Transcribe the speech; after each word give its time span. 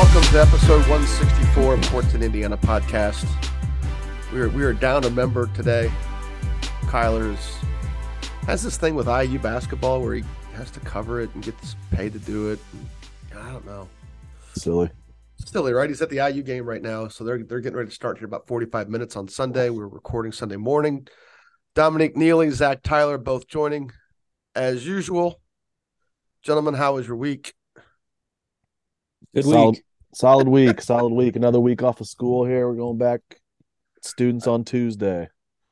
Welcome 0.00 0.22
to 0.32 0.40
episode 0.40 0.80
164 0.88 1.74
of 1.74 1.80
Courtside 1.80 2.22
Indiana 2.22 2.56
podcast. 2.56 3.28
We 4.32 4.40
are 4.40 4.48
we 4.48 4.62
are 4.62 4.72
down 4.72 5.04
a 5.04 5.10
member 5.10 5.46
today. 5.48 5.92
Kyler's 6.86 7.58
has 8.46 8.62
this 8.62 8.78
thing 8.78 8.94
with 8.94 9.08
IU 9.08 9.38
basketball 9.38 10.00
where 10.00 10.14
he 10.14 10.24
has 10.54 10.70
to 10.70 10.80
cover 10.80 11.20
it 11.20 11.28
and 11.34 11.44
gets 11.44 11.76
paid 11.90 12.14
to 12.14 12.18
do 12.18 12.48
it. 12.48 12.58
I 13.38 13.52
don't 13.52 13.66
know. 13.66 13.90
Silly. 14.54 14.88
Silly, 15.36 15.74
right? 15.74 15.90
He's 15.90 16.00
at 16.00 16.08
the 16.08 16.26
IU 16.26 16.42
game 16.42 16.64
right 16.64 16.82
now, 16.82 17.06
so 17.08 17.22
they're 17.22 17.44
they're 17.44 17.60
getting 17.60 17.76
ready 17.76 17.90
to 17.90 17.94
start 17.94 18.16
here 18.16 18.26
about 18.26 18.46
45 18.46 18.88
minutes 18.88 19.16
on 19.16 19.28
Sunday. 19.28 19.68
We're 19.68 19.86
recording 19.86 20.32
Sunday 20.32 20.56
morning. 20.56 21.08
Dominic 21.74 22.16
Neely, 22.16 22.50
Zach 22.52 22.82
Tyler, 22.82 23.18
both 23.18 23.46
joining 23.46 23.90
as 24.54 24.86
usual. 24.86 25.42
Gentlemen, 26.42 26.72
how 26.72 26.94
was 26.94 27.06
your 27.06 27.18
week? 27.18 27.52
Good 29.34 29.44
solid, 29.44 29.72
week. 29.72 29.84
Solid 30.12 30.48
week. 30.48 30.80
solid 30.80 31.12
week. 31.12 31.36
Another 31.36 31.60
week 31.60 31.82
off 31.82 32.00
of 32.00 32.08
school 32.08 32.44
here. 32.44 32.68
We're 32.68 32.76
going 32.76 32.98
back. 32.98 33.20
Students 34.02 34.46
on 34.46 34.64
Tuesday. 34.64 35.28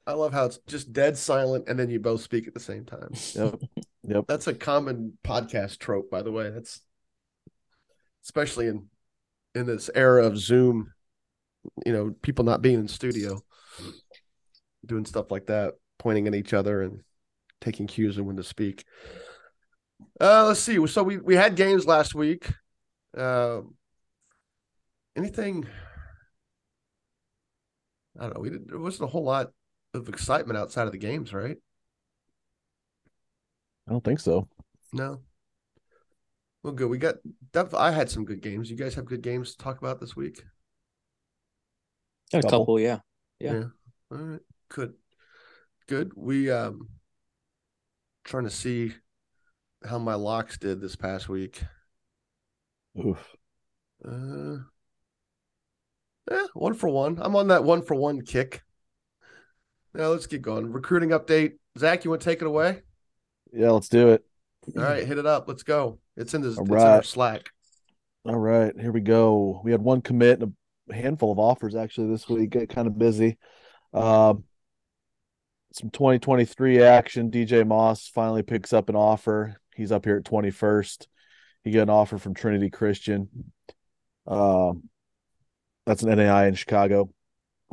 I 0.06 0.12
love 0.12 0.33
how 0.33 0.47
it's 0.47 0.58
just 0.67 0.92
dead 0.92 1.17
silent 1.19 1.64
and 1.69 1.78
then 1.78 1.91
you 1.91 2.00
both 2.00 2.22
speak 2.22 2.47
at 2.47 2.55
the 2.55 2.61
same 2.61 2.84
time. 2.84 3.11
Yep. 3.34 3.61
Yep. 4.05 4.25
That's 4.27 4.47
a 4.47 4.55
common 4.55 5.19
podcast 5.22 5.78
trope, 5.78 6.11
by 6.11 6.22
the 6.22 6.33
way. 6.33 6.50
That's 6.50 6.80
especially 8.25 8.69
in 8.69 8.86
in 9.55 9.67
this 9.67 9.91
era 9.95 10.25
of 10.25 10.39
Zoom, 10.39 10.92
you 11.84 11.92
know, 11.92 12.14
people 12.23 12.45
not 12.45 12.62
being 12.62 12.78
in 12.78 12.89
studio, 12.89 13.41
doing 14.86 15.05
stuff 15.05 15.30
like 15.30 15.47
that, 15.47 15.75
pointing 15.98 16.27
at 16.27 16.34
each 16.34 16.55
other 16.55 16.83
and 16.83 17.00
taking 17.61 17.86
cues 17.86 18.19
on 18.19 18.25
when 18.25 18.36
to 18.36 18.42
speak. 18.42 18.84
Uh, 20.20 20.47
let's 20.47 20.61
see. 20.61 20.86
So 20.86 21.02
we 21.02 21.19
we 21.19 21.34
had 21.34 21.56
games 21.56 21.86
last 21.86 22.14
week. 22.14 22.50
Uh, 23.17 23.61
anything? 25.19 25.66
I 28.19 28.24
don't 28.24 28.34
know. 28.34 28.41
We 28.41 28.50
didn't, 28.50 28.69
there 28.69 28.78
wasn't 28.78 29.05
a 29.05 29.12
whole 29.12 29.24
lot 29.24 29.52
of 29.94 30.08
excitement 30.08 30.58
outside 30.58 30.86
of 30.86 30.92
the 30.92 30.98
games, 30.98 31.33
right? 31.33 31.56
I 33.86 33.92
don't 33.92 34.05
think 34.05 34.20
so. 34.20 34.48
No. 34.92 35.20
Well, 36.62 36.72
good. 36.72 36.89
We 36.89 36.98
got. 36.98 37.16
I 37.74 37.91
had 37.91 38.11
some 38.11 38.24
good 38.24 38.42
games. 38.42 38.70
You 38.70 38.77
guys 38.77 38.94
have 38.96 39.05
good 39.05 39.22
games 39.22 39.52
to 39.52 39.58
talk 39.58 39.78
about 39.78 40.00
this 40.00 40.16
week. 40.16 40.42
Got 42.33 42.39
a 42.39 42.42
Couple. 42.42 42.61
couple, 42.61 42.80
yeah. 42.80 42.98
Yeah. 43.41 43.64
All 44.11 44.19
right. 44.19 44.41
Good. 44.69 44.94
Good. 45.86 46.12
We 46.16 46.50
um 46.50 46.89
trying 48.24 48.44
to 48.44 48.50
see 48.50 48.92
how 49.86 49.98
my 49.98 50.14
locks 50.14 50.58
did 50.58 50.80
this 50.80 50.96
past 50.96 51.28
week. 51.28 51.62
Oof. 52.98 53.36
Uh, 54.05 54.58
yeah, 56.30 56.46
one 56.54 56.74
for 56.74 56.88
one. 56.88 57.18
I'm 57.20 57.36
on 57.36 57.48
that 57.48 57.64
one 57.64 57.82
for 57.82 57.94
one 57.94 58.22
kick. 58.22 58.62
Now 59.94 60.08
let's 60.08 60.27
get 60.27 60.42
going. 60.42 60.72
Recruiting 60.72 61.11
update. 61.11 61.55
Zach, 61.78 62.05
you 62.05 62.11
want 62.11 62.22
to 62.22 62.24
take 62.24 62.42
it 62.42 62.46
away? 62.46 62.83
Yeah, 63.52 63.70
let's 63.70 63.89
do 63.89 64.11
it. 64.11 64.24
All 64.77 64.83
right, 64.83 65.06
hit 65.06 65.18
it 65.18 65.27
up. 65.27 65.48
Let's 65.48 65.62
go. 65.62 65.98
It's 66.17 66.34
in 66.34 66.42
this. 66.42 66.58
It's 66.58 66.68
in 66.68 66.77
our. 66.77 67.02
Slack. 67.02 67.50
All 68.24 68.36
right, 68.36 68.72
here 68.78 68.92
we 68.92 69.00
go. 69.00 69.61
We 69.64 69.70
had 69.70 69.80
one 69.80 70.02
commit 70.02 70.42
and 70.42 70.55
a 70.90 70.94
handful 70.94 71.33
of 71.33 71.38
offers 71.38 71.74
actually 71.74 72.11
this 72.11 72.28
week. 72.28 72.50
Got 72.50 72.68
kind 72.68 72.86
of 72.86 72.98
busy. 72.98 73.38
Um, 73.94 74.44
some 75.72 75.90
2023 75.90 76.83
action. 76.83 77.30
DJ 77.30 77.67
Moss 77.67 78.08
finally 78.08 78.42
picks 78.42 78.72
up 78.72 78.88
an 78.88 78.96
offer. 78.96 79.61
He's 79.74 79.92
up 79.92 80.05
here 80.05 80.17
at 80.17 80.24
21st. 80.24 81.06
He 81.64 81.70
got 81.70 81.83
an 81.83 81.90
offer 81.90 82.18
from 82.18 82.34
Trinity 82.34 82.70
Christian. 82.70 83.28
Um, 84.27 84.84
that's 85.88 86.02
an 86.02 86.10
NAIA 86.10 86.48
in 86.48 86.54
Chicago. 86.54 87.08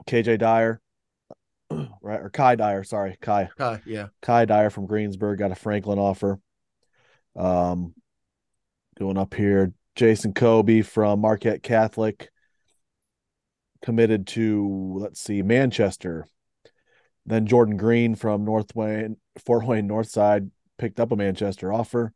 KJ 0.08 0.40
Dyer, 0.40 0.80
right? 1.70 2.22
Or 2.22 2.30
Kai 2.30 2.56
Dyer, 2.56 2.86
sorry, 2.86 3.18
Kai. 3.20 3.50
Hi, 3.58 3.82
yeah. 3.86 4.08
Kai 4.22 4.46
Dyer 4.46 4.70
from 4.70 4.86
Greensburg 4.86 5.40
got 5.40 5.52
a 5.52 5.56
Franklin 5.56 6.00
offer. 6.00 6.40
Um, 7.36 7.94
going 8.98 9.18
up 9.18 9.34
here, 9.34 9.74
Jason 9.96 10.34
Kobe 10.34 10.82
from 10.82 11.20
Marquette 11.20 11.62
Catholic 11.62 12.30
committed 13.82 14.28
to 14.28 14.98
let's 14.98 15.20
see 15.20 15.42
Manchester. 15.42 16.26
Then 17.26 17.48
Jordan 17.48 17.76
Green 17.76 18.16
from 18.16 18.46
North 18.46 18.74
Wayne, 18.76 19.18
Fort 19.46 19.66
Wayne 19.66 19.90
Northside 19.90 20.52
picked 20.78 21.02
up 21.02 21.12
a 21.12 21.18
Manchester 21.18 21.74
offer. 21.74 22.14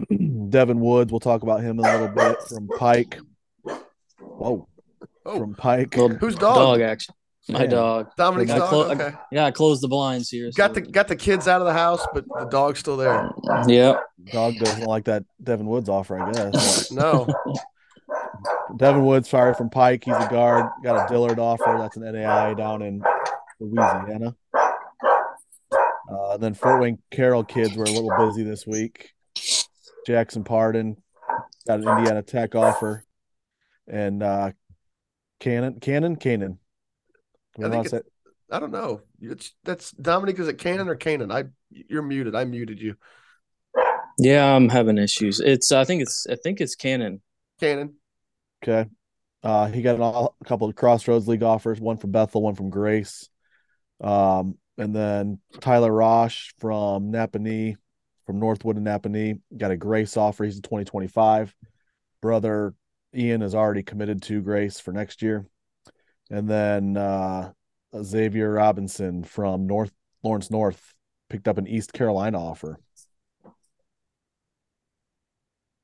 Devin 0.50 0.80
Woods, 0.80 1.10
we'll 1.10 1.20
talk 1.20 1.42
about 1.42 1.62
him 1.62 1.78
in 1.78 1.86
a 1.86 1.92
little 1.92 2.08
bit 2.08 2.42
from 2.42 2.68
Pike. 2.68 3.18
Whoa, 4.18 4.68
Oh, 5.26 5.38
from 5.38 5.54
Pike. 5.54 5.96
Little 5.96 6.16
who's 6.16 6.34
dog? 6.34 6.56
dog 6.56 6.80
action. 6.80 7.14
My 7.48 7.62
Yeah. 7.64 7.66
dog. 7.70 8.06
Dominic's 8.16 8.52
dog. 8.52 8.68
clo- 8.68 8.88
I- 8.88 8.92
okay. 8.94 9.12
Yeah, 9.32 9.46
I 9.46 9.50
closed 9.50 9.82
the 9.82 9.88
blinds 9.88 10.28
here. 10.30 10.50
Got 10.54 10.70
so- 10.70 10.74
the 10.74 10.80
got 10.82 11.08
the 11.08 11.16
kids 11.16 11.48
out 11.48 11.60
of 11.60 11.66
the 11.66 11.72
house, 11.72 12.06
but 12.14 12.24
the 12.38 12.44
dog's 12.46 12.78
still 12.80 12.96
there. 12.96 13.30
Yep. 13.66 14.02
Dog 14.32 14.54
doesn't 14.56 14.84
like 14.86 15.04
that 15.04 15.24
Devin 15.42 15.66
Woods 15.66 15.88
offer, 15.88 16.18
I 16.18 16.30
guess. 16.32 16.90
No. 16.92 17.26
Devin 18.76 19.04
Woods, 19.04 19.28
sorry, 19.28 19.54
from 19.54 19.68
Pike. 19.70 20.04
He's 20.04 20.14
a 20.14 20.28
guard. 20.28 20.66
Got 20.84 21.04
a 21.10 21.12
Dillard 21.12 21.38
offer. 21.38 21.76
That's 21.78 21.96
an 21.96 22.02
NAIA 22.04 22.56
down 22.56 22.82
in 22.82 23.02
Louisiana. 23.58 24.34
Uh, 26.10 26.36
then 26.38 26.54
Fort 26.54 26.80
Wayne 26.80 26.98
Carroll 27.10 27.44
kids 27.44 27.76
were 27.76 27.84
a 27.84 27.90
little 27.90 28.10
busy 28.26 28.42
this 28.42 28.66
week. 28.66 29.12
Jackson 30.06 30.44
Pardon 30.44 30.96
got 31.66 31.80
an 31.80 31.88
Indiana 31.88 32.22
Tech 32.22 32.54
offer, 32.54 33.04
and 33.88 34.22
uh, 34.22 34.50
Cannon, 35.40 35.80
Cannon, 35.80 36.16
Cannon. 36.16 36.58
I 37.58 37.68
think 37.68 37.86
it's- 37.86 38.02
I 38.52 38.58
don't 38.58 38.72
know. 38.72 39.00
It's 39.20 39.54
that's 39.64 39.92
Dominic. 39.92 40.38
Is 40.38 40.48
it 40.48 40.58
Cannon 40.58 40.88
or 40.88 40.96
Cannon? 40.96 41.30
I 41.30 41.44
you're 41.70 42.02
muted. 42.02 42.34
I 42.34 42.44
muted 42.44 42.80
you. 42.80 42.96
Yeah, 44.18 44.54
I'm 44.54 44.68
having 44.68 44.98
issues. 44.98 45.38
It's 45.40 45.70
I 45.72 45.84
think 45.84 46.02
it's 46.02 46.26
I 46.28 46.34
think 46.34 46.60
it's 46.60 46.74
Canon. 46.74 47.22
Cannon. 47.60 47.94
Okay. 48.62 48.88
Uh, 49.42 49.68
he 49.68 49.82
got 49.82 49.94
an, 49.94 50.02
all- 50.02 50.36
a 50.40 50.44
couple 50.44 50.68
of 50.68 50.74
Crossroads 50.74 51.26
League 51.28 51.42
offers, 51.42 51.80
one 51.80 51.96
from 51.96 52.10
Bethel, 52.10 52.42
one 52.42 52.54
from 52.54 52.70
Grace. 52.70 53.28
Um, 54.00 54.58
and 54.76 54.94
then 54.94 55.38
Tyler 55.60 55.92
Rosh 55.92 56.52
from 56.58 57.10
Nappanee, 57.12 57.76
from 58.26 58.38
Northwood 58.40 58.76
and 58.76 58.86
Nappanee, 58.86 59.40
got 59.56 59.70
a 59.70 59.76
Grace 59.76 60.16
offer. 60.16 60.44
He's 60.44 60.58
a 60.58 60.62
2025. 60.62 61.54
Brother 62.20 62.74
Ian 63.14 63.42
is 63.42 63.54
already 63.54 63.82
committed 63.82 64.22
to 64.22 64.40
Grace 64.40 64.78
for 64.78 64.92
next 64.92 65.22
year. 65.22 65.46
And 66.30 66.48
then 66.48 66.96
uh, 66.96 67.52
Xavier 68.02 68.52
Robinson 68.52 69.24
from 69.24 69.66
North 69.66 69.92
Lawrence 70.22 70.50
North 70.50 70.94
picked 71.28 71.48
up 71.48 71.58
an 71.58 71.66
East 71.66 71.92
Carolina 71.92 72.38
offer. 72.38 72.78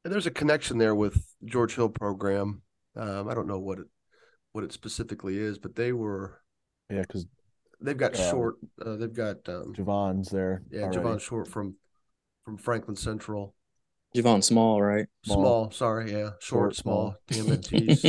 And 0.04 0.12
there's 0.12 0.26
a 0.26 0.30
connection 0.30 0.78
there 0.78 0.94
with 0.94 1.20
George 1.44 1.74
Hill 1.74 1.88
program. 1.88 2.62
Um, 2.94 3.28
I 3.28 3.34
don't 3.34 3.48
know 3.48 3.58
what 3.58 3.80
it 3.80 3.86
what 4.52 4.62
it 4.64 4.72
specifically 4.72 5.36
is, 5.36 5.58
but 5.58 5.74
they 5.74 5.92
were 5.92 6.40
Yeah, 6.88 7.00
because 7.02 7.26
they've 7.80 7.96
got 7.96 8.14
Uh, 8.14 8.30
short. 8.30 8.54
Uh, 8.80 8.96
they've 8.96 9.12
got 9.12 9.48
um, 9.48 9.74
Javon's 9.74 10.30
there. 10.30 10.62
yeah, 10.70 10.82
already. 10.82 10.98
Javon 10.98 11.20
Short 11.20 11.48
from 11.48 11.74
from 12.44 12.56
Franklin 12.56 12.96
Central. 12.96 13.54
Javon 14.16 14.42
Small, 14.42 14.80
right? 14.82 15.06
Small, 15.24 15.36
Small. 15.36 15.70
sorry, 15.70 16.10
yeah, 16.12 16.30
short, 16.40 16.74
Short, 16.74 16.76
small. 16.76 17.16
small. 17.28 17.44
Damn 17.46 17.52
it, 17.54 17.62
geez, 17.68 18.04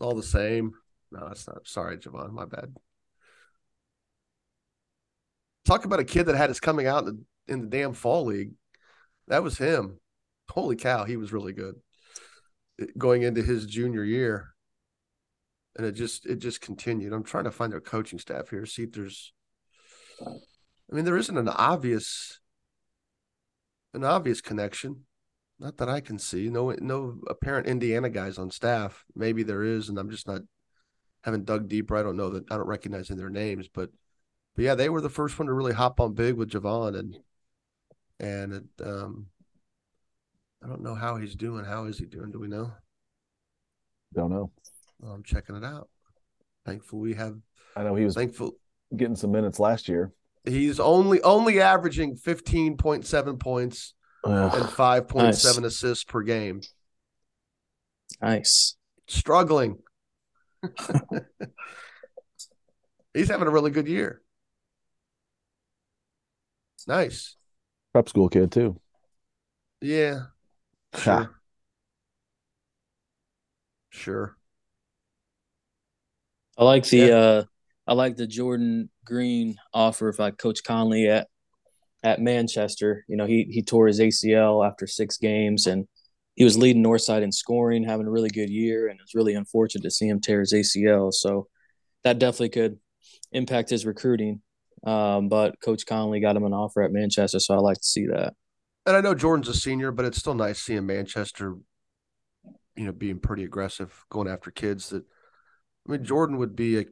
all 0.00 0.14
the 0.14 0.22
same. 0.22 0.72
No, 1.10 1.28
that's 1.28 1.46
not. 1.46 1.66
Sorry, 1.66 1.98
Javon, 1.98 2.32
my 2.32 2.44
bad. 2.44 2.74
Talk 5.64 5.84
about 5.84 6.00
a 6.00 6.04
kid 6.04 6.24
that 6.26 6.36
had 6.36 6.50
his 6.50 6.58
coming 6.60 6.86
out 6.86 7.06
in 7.06 7.24
the, 7.46 7.52
in 7.52 7.60
the 7.60 7.66
damn 7.68 7.92
fall 7.92 8.24
league. 8.24 8.52
That 9.28 9.42
was 9.42 9.58
him. 9.58 9.98
Holy 10.50 10.76
cow, 10.76 11.04
he 11.04 11.16
was 11.16 11.32
really 11.32 11.52
good 11.52 11.76
going 12.98 13.22
into 13.22 13.42
his 13.42 13.66
junior 13.66 14.02
year, 14.02 14.48
and 15.76 15.86
it 15.86 15.92
just 15.92 16.26
it 16.26 16.40
just 16.40 16.60
continued. 16.60 17.12
I'm 17.12 17.22
trying 17.22 17.44
to 17.44 17.50
find 17.50 17.72
their 17.72 17.80
coaching 17.80 18.18
staff 18.18 18.50
here, 18.50 18.66
see 18.66 18.82
if 18.84 18.92
there's. 18.92 19.32
I 20.20 20.94
mean, 20.94 21.04
there 21.04 21.16
isn't 21.16 21.38
an 21.38 21.48
obvious 21.48 22.40
an 23.94 24.04
obvious 24.04 24.40
connection. 24.40 25.04
Not 25.58 25.76
that 25.76 25.88
I 25.88 26.00
can 26.00 26.18
see. 26.18 26.48
No, 26.48 26.74
no 26.80 27.20
apparent 27.28 27.68
Indiana 27.68 28.08
guys 28.08 28.38
on 28.38 28.50
staff. 28.50 29.04
Maybe 29.14 29.42
there 29.42 29.62
is, 29.62 29.88
and 29.88 29.98
I'm 29.98 30.10
just 30.10 30.26
not 30.26 30.42
haven't 31.22 31.44
dug 31.44 31.68
deeper. 31.68 31.96
I 31.96 32.02
don't 32.02 32.16
know 32.16 32.30
that 32.30 32.50
I 32.50 32.56
don't 32.56 32.66
recognize 32.66 33.08
their 33.08 33.30
names, 33.30 33.68
but 33.72 33.90
but 34.54 34.64
yeah, 34.64 34.74
they 34.74 34.88
were 34.88 35.00
the 35.00 35.08
first 35.08 35.38
one 35.38 35.46
to 35.46 35.54
really 35.54 35.72
hop 35.72 36.00
on 36.00 36.14
big 36.14 36.34
with 36.34 36.50
Javon, 36.50 36.98
and 36.98 37.18
and 38.18 38.52
it, 38.52 38.64
um, 38.84 39.26
I 40.62 40.68
don't 40.68 40.82
know 40.82 40.94
how 40.94 41.16
he's 41.16 41.34
doing. 41.34 41.64
How 41.64 41.84
is 41.84 41.98
he 41.98 42.06
doing? 42.06 42.30
Do 42.30 42.40
we 42.40 42.48
know? 42.48 42.72
Don't 44.14 44.30
know. 44.30 44.50
Well, 45.00 45.12
I'm 45.12 45.22
checking 45.22 45.56
it 45.56 45.64
out. 45.64 45.88
Thankful 46.66 46.98
we 46.98 47.14
have. 47.14 47.36
I 47.76 47.82
know 47.82 47.94
he 47.94 48.04
was 48.04 48.14
thankful 48.14 48.52
getting 48.94 49.16
some 49.16 49.32
minutes 49.32 49.58
last 49.58 49.88
year. 49.88 50.12
He's 50.44 50.80
only 50.80 51.22
only 51.22 51.60
averaging 51.60 52.16
15.7 52.16 53.38
points 53.38 53.94
Ugh. 54.24 54.54
and 54.54 54.64
5.7 54.64 55.14
Nice. 55.16 55.44
assists 55.44 56.04
per 56.04 56.22
game. 56.22 56.60
Nice. 58.20 58.76
Struggling. 59.06 59.78
He's 63.14 63.28
having 63.28 63.46
a 63.46 63.50
really 63.50 63.70
good 63.70 63.88
year. 63.88 64.22
Nice. 66.86 67.36
Prep 67.92 68.08
school 68.08 68.28
kid 68.28 68.50
too. 68.50 68.80
Yeah. 69.80 70.20
Ha. 70.94 70.98
Sure. 71.00 71.34
Sure. 73.90 74.36
I 76.56 76.64
like 76.64 76.84
the 76.88 76.96
Yeah. 76.98 77.14
uh 77.14 77.44
I 77.86 77.94
like 77.94 78.16
the 78.16 78.26
Jordan 78.26 78.90
Green 79.04 79.56
offer 79.74 80.12
by 80.12 80.30
Coach 80.30 80.62
Conley 80.64 81.08
at 81.08 81.28
at 82.02 82.20
Manchester. 82.20 83.04
You 83.08 83.16
know, 83.16 83.26
he 83.26 83.46
he 83.50 83.62
tore 83.62 83.86
his 83.86 84.00
ACL 84.00 84.66
after 84.66 84.86
six 84.86 85.16
games 85.16 85.66
and 85.66 85.86
he 86.34 86.44
was 86.44 86.56
leading 86.56 86.82
Northside 86.82 87.22
in 87.22 87.32
scoring, 87.32 87.84
having 87.84 88.06
a 88.06 88.10
really 88.10 88.30
good 88.30 88.48
year, 88.48 88.88
and 88.88 88.98
it's 89.00 89.14
really 89.14 89.34
unfortunate 89.34 89.82
to 89.82 89.90
see 89.90 90.08
him 90.08 90.20
tear 90.20 90.40
his 90.40 90.52
ACL. 90.52 91.12
So 91.12 91.48
that 92.04 92.18
definitely 92.18 92.48
could 92.50 92.78
impact 93.32 93.70
his 93.70 93.84
recruiting. 93.84 94.40
Um, 94.84 95.28
but 95.28 95.60
Coach 95.60 95.84
Conley 95.86 96.20
got 96.20 96.36
him 96.36 96.44
an 96.44 96.54
offer 96.54 96.82
at 96.82 96.92
Manchester, 96.92 97.38
so 97.38 97.54
I 97.54 97.58
like 97.58 97.76
to 97.76 97.84
see 97.84 98.06
that. 98.06 98.34
And 98.86 98.96
I 98.96 99.00
know 99.00 99.14
Jordan's 99.14 99.48
a 99.48 99.54
senior, 99.54 99.92
but 99.92 100.06
it's 100.06 100.18
still 100.18 100.34
nice 100.34 100.58
seeing 100.58 100.86
Manchester, 100.86 101.56
you 102.76 102.86
know, 102.86 102.92
being 102.92 103.20
pretty 103.20 103.44
aggressive, 103.44 104.04
going 104.10 104.26
after 104.26 104.50
kids 104.50 104.88
that 104.88 105.04
I 105.86 105.92
mean, 105.92 106.04
Jordan 106.04 106.38
would 106.38 106.56
be 106.56 106.78
a 106.78 106.84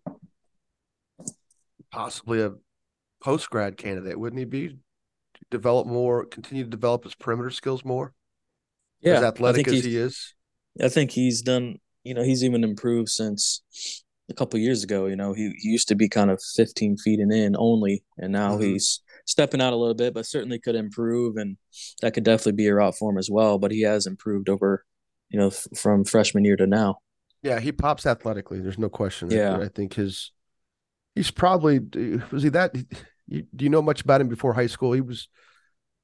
possibly 1.90 2.40
a 2.42 2.52
post 3.22 3.50
grad 3.50 3.76
candidate, 3.76 4.18
wouldn't 4.18 4.38
he 4.38 4.44
be? 4.44 4.76
Develop 5.50 5.86
more, 5.86 6.24
continue 6.26 6.64
to 6.64 6.70
develop 6.70 7.04
his 7.04 7.14
perimeter 7.14 7.50
skills 7.50 7.84
more. 7.84 8.12
Yeah, 9.00 9.14
as 9.14 9.22
athletic 9.22 9.66
as 9.68 9.84
he 9.84 9.96
is. 9.96 10.34
I 10.82 10.88
think 10.88 11.10
he's 11.10 11.42
done. 11.42 11.76
You 12.04 12.14
know, 12.14 12.22
he's 12.22 12.44
even 12.44 12.64
improved 12.64 13.08
since 13.08 13.62
a 14.30 14.34
couple 14.34 14.58
years 14.60 14.84
ago. 14.84 15.06
You 15.06 15.16
know, 15.16 15.32
he, 15.32 15.52
he 15.58 15.68
used 15.70 15.88
to 15.88 15.94
be 15.94 16.08
kind 16.08 16.30
of 16.30 16.40
15 16.56 16.96
feet 16.98 17.18
and 17.20 17.32
in 17.32 17.56
only, 17.58 18.04
and 18.18 18.32
now 18.32 18.56
Mhm. 18.56 18.62
he's 18.64 19.00
stepping 19.26 19.60
out 19.60 19.72
a 19.72 19.76
little 19.76 19.94
bit, 19.94 20.14
but 20.14 20.26
certainly 20.26 20.58
could 20.58 20.74
improve, 20.76 21.36
and 21.36 21.56
that 22.02 22.14
could 22.14 22.24
definitely 22.24 22.52
be 22.52 22.66
a 22.66 22.74
route 22.74 22.96
for 22.96 23.10
him 23.10 23.18
as 23.18 23.30
well. 23.30 23.58
But 23.58 23.70
he 23.72 23.80
has 23.82 24.06
improved 24.06 24.48
over, 24.48 24.84
you 25.30 25.38
know, 25.38 25.48
f- 25.48 25.66
from 25.74 26.04
freshman 26.04 26.44
year 26.44 26.56
to 26.56 26.66
now. 26.66 26.98
Yeah, 27.42 27.58
he 27.60 27.72
pops 27.72 28.04
athletically. 28.06 28.60
There's 28.60 28.78
no 28.78 28.90
question. 28.90 29.30
Yeah. 29.30 29.58
I 29.58 29.68
think 29.68 29.94
his 29.94 30.30
he's 31.14 31.30
probably 31.30 31.78
was 32.30 32.42
he 32.42 32.48
that 32.50 32.74
you, 33.26 33.46
do 33.54 33.64
you 33.64 33.70
know 33.70 33.82
much 33.82 34.02
about 34.02 34.20
him 34.20 34.28
before 34.28 34.54
high 34.54 34.66
school? 34.66 34.92
He 34.92 35.00
was 35.00 35.28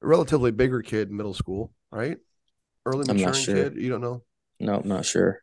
a 0.01 0.07
relatively 0.07 0.51
bigger 0.51 0.81
kid 0.81 1.09
in 1.09 1.17
middle 1.17 1.33
school, 1.33 1.73
right? 1.91 2.17
Early 2.85 3.05
maturing 3.11 3.33
sure. 3.33 3.55
kid. 3.55 3.75
You 3.77 3.89
don't 3.89 4.01
know. 4.01 4.23
No, 4.59 4.79
I'm 4.79 4.87
not 4.87 5.05
sure. 5.05 5.41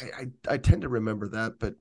I, 0.00 0.04
I 0.04 0.54
I 0.54 0.56
tend 0.58 0.82
to 0.82 0.88
remember 0.88 1.28
that, 1.28 1.58
but 1.58 1.74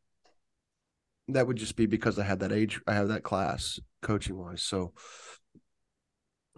that 1.30 1.48
would 1.48 1.57
just 1.57 1.75
be 1.75 1.86
because 1.86 2.19
I 2.19 2.24
had 2.24 2.39
that 2.39 2.51
age. 2.51 2.80
I 2.88 2.94
have 2.94 3.10
that 3.10 3.24
class 3.24 3.80
coaching 4.01 4.38
wise. 4.38 4.62
So, 4.62 4.94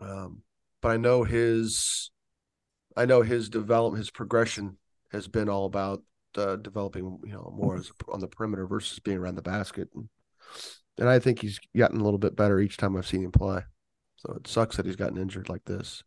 um, 0.01 0.41
but 0.81 0.89
I 0.89 0.97
know 0.97 1.23
his, 1.23 2.11
I 2.95 3.05
know 3.05 3.21
his 3.21 3.49
development, 3.49 3.99
his 3.99 4.11
progression 4.11 4.77
has 5.11 5.27
been 5.27 5.49
all 5.49 5.65
about 5.65 6.03
uh, 6.37 6.55
developing, 6.57 7.19
you 7.25 7.33
know, 7.33 7.53
more 7.55 7.75
as 7.75 7.91
on 8.09 8.19
the 8.19 8.27
perimeter 8.27 8.67
versus 8.67 8.99
being 8.99 9.17
around 9.17 9.35
the 9.35 9.41
basket, 9.41 9.89
and, 9.95 10.09
and 10.97 11.09
I 11.09 11.19
think 11.19 11.41
he's 11.41 11.59
gotten 11.75 11.99
a 11.99 12.03
little 12.03 12.19
bit 12.19 12.35
better 12.35 12.59
each 12.59 12.77
time 12.77 12.95
I've 12.95 13.07
seen 13.07 13.23
him 13.23 13.31
play. 13.31 13.61
So 14.17 14.33
it 14.33 14.47
sucks 14.47 14.77
that 14.77 14.85
he's 14.85 14.95
gotten 14.95 15.17
injured 15.17 15.49
like 15.49 15.65
this. 15.65 16.03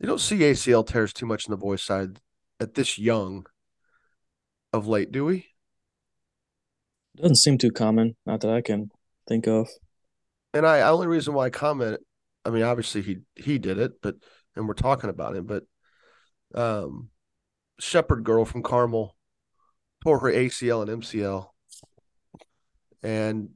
You 0.00 0.06
don't 0.06 0.20
see 0.20 0.38
ACL 0.38 0.86
tears 0.86 1.12
too 1.12 1.26
much 1.26 1.48
on 1.48 1.52
the 1.52 1.56
boys' 1.56 1.82
side 1.82 2.20
at 2.60 2.74
this 2.74 2.98
young 2.98 3.46
of 4.72 4.86
late, 4.86 5.12
do 5.12 5.24
we? 5.24 5.46
Doesn't 7.16 7.36
seem 7.36 7.58
too 7.58 7.70
common. 7.70 8.16
Not 8.26 8.40
that 8.40 8.50
I 8.50 8.60
can 8.60 8.90
think 9.28 9.46
of. 9.46 9.68
And 10.52 10.66
I 10.66 10.82
only 10.82 11.06
reason 11.06 11.32
why 11.32 11.46
I 11.46 11.50
comment, 11.50 12.00
I 12.44 12.50
mean, 12.50 12.62
obviously 12.62 13.02
he 13.02 13.18
he 13.34 13.58
did 13.58 13.78
it, 13.78 14.02
but 14.02 14.16
and 14.56 14.68
we're 14.68 14.74
talking 14.74 15.10
about 15.10 15.36
him, 15.36 15.46
but 15.46 15.64
um, 16.54 17.08
Shepherd 17.78 18.24
girl 18.24 18.44
from 18.44 18.62
Carmel 18.62 19.16
tore 20.02 20.20
her 20.20 20.30
ACL 20.30 20.82
and 20.82 21.02
MCL, 21.02 21.48
and 23.02 23.50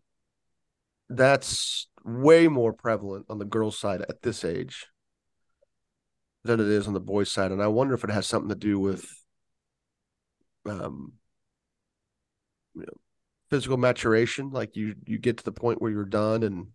that's 1.09 1.89
way 2.05 2.49
more 2.49 2.73
prevalent 2.73 3.27
on 3.29 3.39
the 3.39 3.45
girls' 3.45 3.79
side 3.79 4.03
at 4.03 4.23
this 4.23 4.45
age 4.45 4.87
than 6.45 6.61
it 6.61 6.67
is 6.67 6.87
on 6.87 6.95
the 6.95 7.01
boys' 7.01 7.31
side, 7.31 7.53
and 7.53 7.63
I 7.63 7.69
wonder 7.69 7.95
if 7.95 8.05
it 8.05 8.11
has 8.11 8.27
something 8.27 8.49
to 8.49 8.55
do 8.55 8.79
with 8.79 9.07
um, 10.67 11.13
you 12.75 12.83
know, 12.83 12.99
physical 13.51 13.77
maturation. 13.77 14.51
Like 14.51 14.77
you 14.77 14.95
you 15.07 15.19
get 15.19 15.39
to 15.39 15.45
the 15.45 15.53
point 15.53 15.81
where 15.81 15.91
you're 15.91 16.05
done, 16.05 16.43
and 16.43 16.69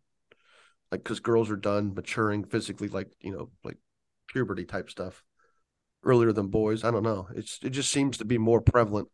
like 0.91 1.03
because 1.03 1.19
girls 1.19 1.49
are 1.49 1.55
done 1.57 1.93
maturing 1.93 2.45
physically, 2.45 2.87
like 2.87 3.11
you 3.19 3.31
know, 3.31 3.49
like 3.63 3.77
puberty 4.29 4.65
type 4.65 4.89
stuff 4.89 5.23
earlier 6.03 6.31
than 6.33 6.47
boys. 6.47 6.83
I 6.83 6.91
don't 6.91 7.03
know. 7.03 7.27
It's 7.35 7.59
it 7.63 7.71
just 7.71 7.91
seems 7.91 8.17
to 8.17 8.25
be 8.25 8.37
more 8.37 8.61
prevalent 8.61 9.09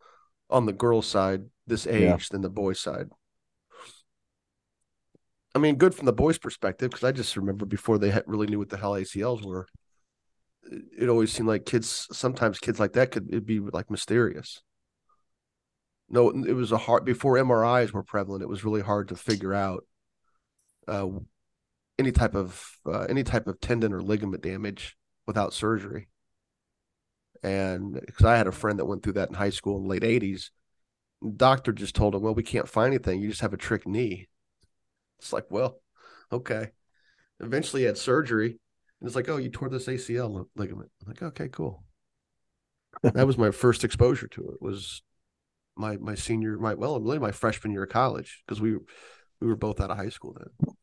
on 0.50 0.66
the 0.66 0.74
girls' 0.74 1.08
side 1.08 1.44
this 1.68 1.86
age 1.88 2.02
Yeah. 2.02 2.18
than 2.32 2.42
the 2.42 2.50
boys' 2.50 2.80
side. 2.80 3.10
I 5.56 5.60
mean, 5.60 5.76
good 5.76 5.96
from 5.96 6.06
the 6.06 6.14
boys' 6.14 6.38
perspective 6.38 6.92
because 6.92 7.04
I 7.04 7.12
just 7.12 7.36
remember 7.36 7.66
before 7.66 7.98
they 7.98 8.12
had 8.12 8.24
really 8.28 8.48
knew 8.48 8.60
what 8.60 8.70
the 8.70 8.78
hell 8.78 8.94
ACLs 8.94 9.44
were. 9.44 9.68
It, 10.64 10.84
it 11.04 11.10
always 11.10 11.32
seemed 11.32 11.48
like 11.48 11.66
kids. 11.66 12.08
Sometimes 12.12 12.60
kids 12.60 12.80
like 12.80 12.94
that 12.94 13.12
could 13.12 13.28
it'd 13.30 13.46
be 13.46 13.60
like 13.60 13.90
mysterious. 13.90 14.62
No, 16.12 16.30
it 16.30 16.54
was 16.54 16.72
a 16.72 16.78
hard 16.78 17.06
before 17.06 17.36
MRIs 17.36 17.92
were 17.92 18.04
prevalent. 18.04 18.42
It 18.44 18.50
was 18.50 18.64
really 18.64 18.82
hard 18.82 19.10
to 19.10 19.16
figure 19.16 19.54
out 19.54 19.86
uh, 20.88 21.08
any 22.00 22.12
type 22.12 22.34
of 22.36 22.64
uh, 22.86 23.06
any 23.10 23.24
type 23.24 23.48
of 23.48 23.60
tendon 23.60 23.94
or 23.94 24.02
ligament 24.02 24.42
damage 24.42 24.98
without 25.28 25.54
surgery. 25.54 26.10
And 27.44 27.94
because 27.94 28.26
I 28.26 28.38
had 28.38 28.48
a 28.48 28.52
friend 28.52 28.80
that 28.80 28.86
went 28.86 29.04
through 29.04 29.14
that 29.14 29.30
in 29.30 29.36
high 29.36 29.50
school 29.50 29.78
in 29.78 29.84
the 29.84 29.90
late 29.90 30.04
'80s, 30.04 30.52
doctor 31.36 31.72
just 31.72 31.96
told 31.96 32.16
him, 32.16 32.22
"Well, 32.22 32.34
we 32.36 32.44
can't 32.44 32.68
find 32.68 32.88
anything. 32.94 33.22
You 33.22 33.30
just 33.30 33.42
have 33.42 33.54
a 33.54 33.58
trick 33.58 33.88
knee." 33.88 34.28
It's 35.20 35.34
like, 35.34 35.46
well, 35.50 35.82
okay. 36.32 36.72
Eventually, 37.40 37.84
he 37.84 37.86
had 37.88 37.98
surgery, 37.98 38.60
and 39.00 39.08
it's 39.08 39.16
like, 39.16 39.30
"Oh, 39.30 39.38
you 39.38 39.50
tore 39.50 39.70
this 39.70 39.88
ACL 39.88 40.48
ligament." 40.56 40.92
I'm 41.02 41.08
like, 41.08 41.24
okay, 41.24 41.48
cool. 41.50 41.84
that 43.04 43.28
was 43.28 43.38
my 43.38 43.52
first 43.52 43.84
exposure 43.84 44.28
to 44.28 44.50
it. 44.50 44.62
Was 44.62 45.02
my 45.76 45.98
my 45.98 46.16
senior, 46.16 46.58
my 46.58 46.74
well, 46.74 47.00
really 47.00 47.20
my 47.20 47.32
freshman 47.32 47.72
year 47.72 47.84
of 47.84 47.90
college 47.90 48.44
because 48.46 48.62
we 48.62 48.74
we 49.40 49.48
were 49.48 49.56
both 49.56 49.80
out 49.80 49.92
of 49.92 49.98
high 49.98 50.10
school 50.10 50.36
then. 50.38 50.76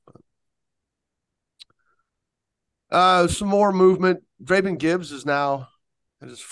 Uh, 2.91 3.27
some 3.27 3.49
more 3.49 3.73
movement. 3.73 4.23
Draven 4.43 4.79
Gibbs 4.79 5.13
is 5.13 5.27
now, 5.27 5.69
it 6.23 6.29
is, 6.31 6.45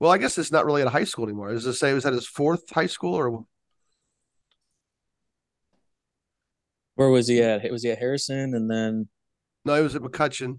well, 0.00 0.10
I 0.10 0.18
guess 0.18 0.36
it's 0.38 0.52
not 0.52 0.66
really 0.66 0.82
at 0.82 0.86
a 0.88 0.90
high 0.90 1.04
school 1.04 1.24
anymore. 1.24 1.50
Does 1.52 1.66
it 1.66 1.74
say 1.74 1.92
was 1.94 2.04
that 2.04 2.12
his 2.12 2.26
fourth 2.28 2.68
high 2.70 2.86
school 2.86 3.14
or 3.14 3.44
Where 6.94 7.08
was 7.08 7.28
he 7.28 7.42
at? 7.42 7.68
Was 7.70 7.82
he 7.82 7.90
at 7.90 7.98
Harrison 7.98 8.54
and 8.54 8.70
then 8.70 9.08
no? 9.64 9.74
He 9.76 9.82
was 9.82 9.96
at 9.96 10.02
McCutcheon, 10.02 10.58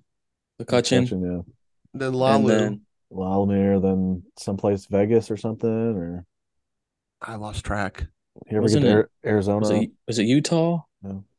McCutcheon? 0.61 1.09
yeah. 1.11 1.41
then 1.93 2.07
And 2.07 2.15
Lalu. 2.15 2.47
then 2.47 2.81
La 3.11 3.37
Lumiere, 3.37 3.79
then 3.79 4.23
someplace 4.39 4.87
Vegas 4.87 5.29
or 5.29 5.37
something, 5.37 5.69
or 5.69 6.25
I 7.21 7.35
lost 7.35 7.63
track. 7.63 8.07
you 8.49 8.57
ever 8.57 8.61
Wasn't 8.63 8.83
get 8.83 8.91
to 8.93 8.99
it- 9.01 9.09
Arizona? 9.25 9.59
was 9.59 9.69
it 9.69 9.91
was 10.07 10.19
it 10.19 10.23
Utah? 10.25 10.81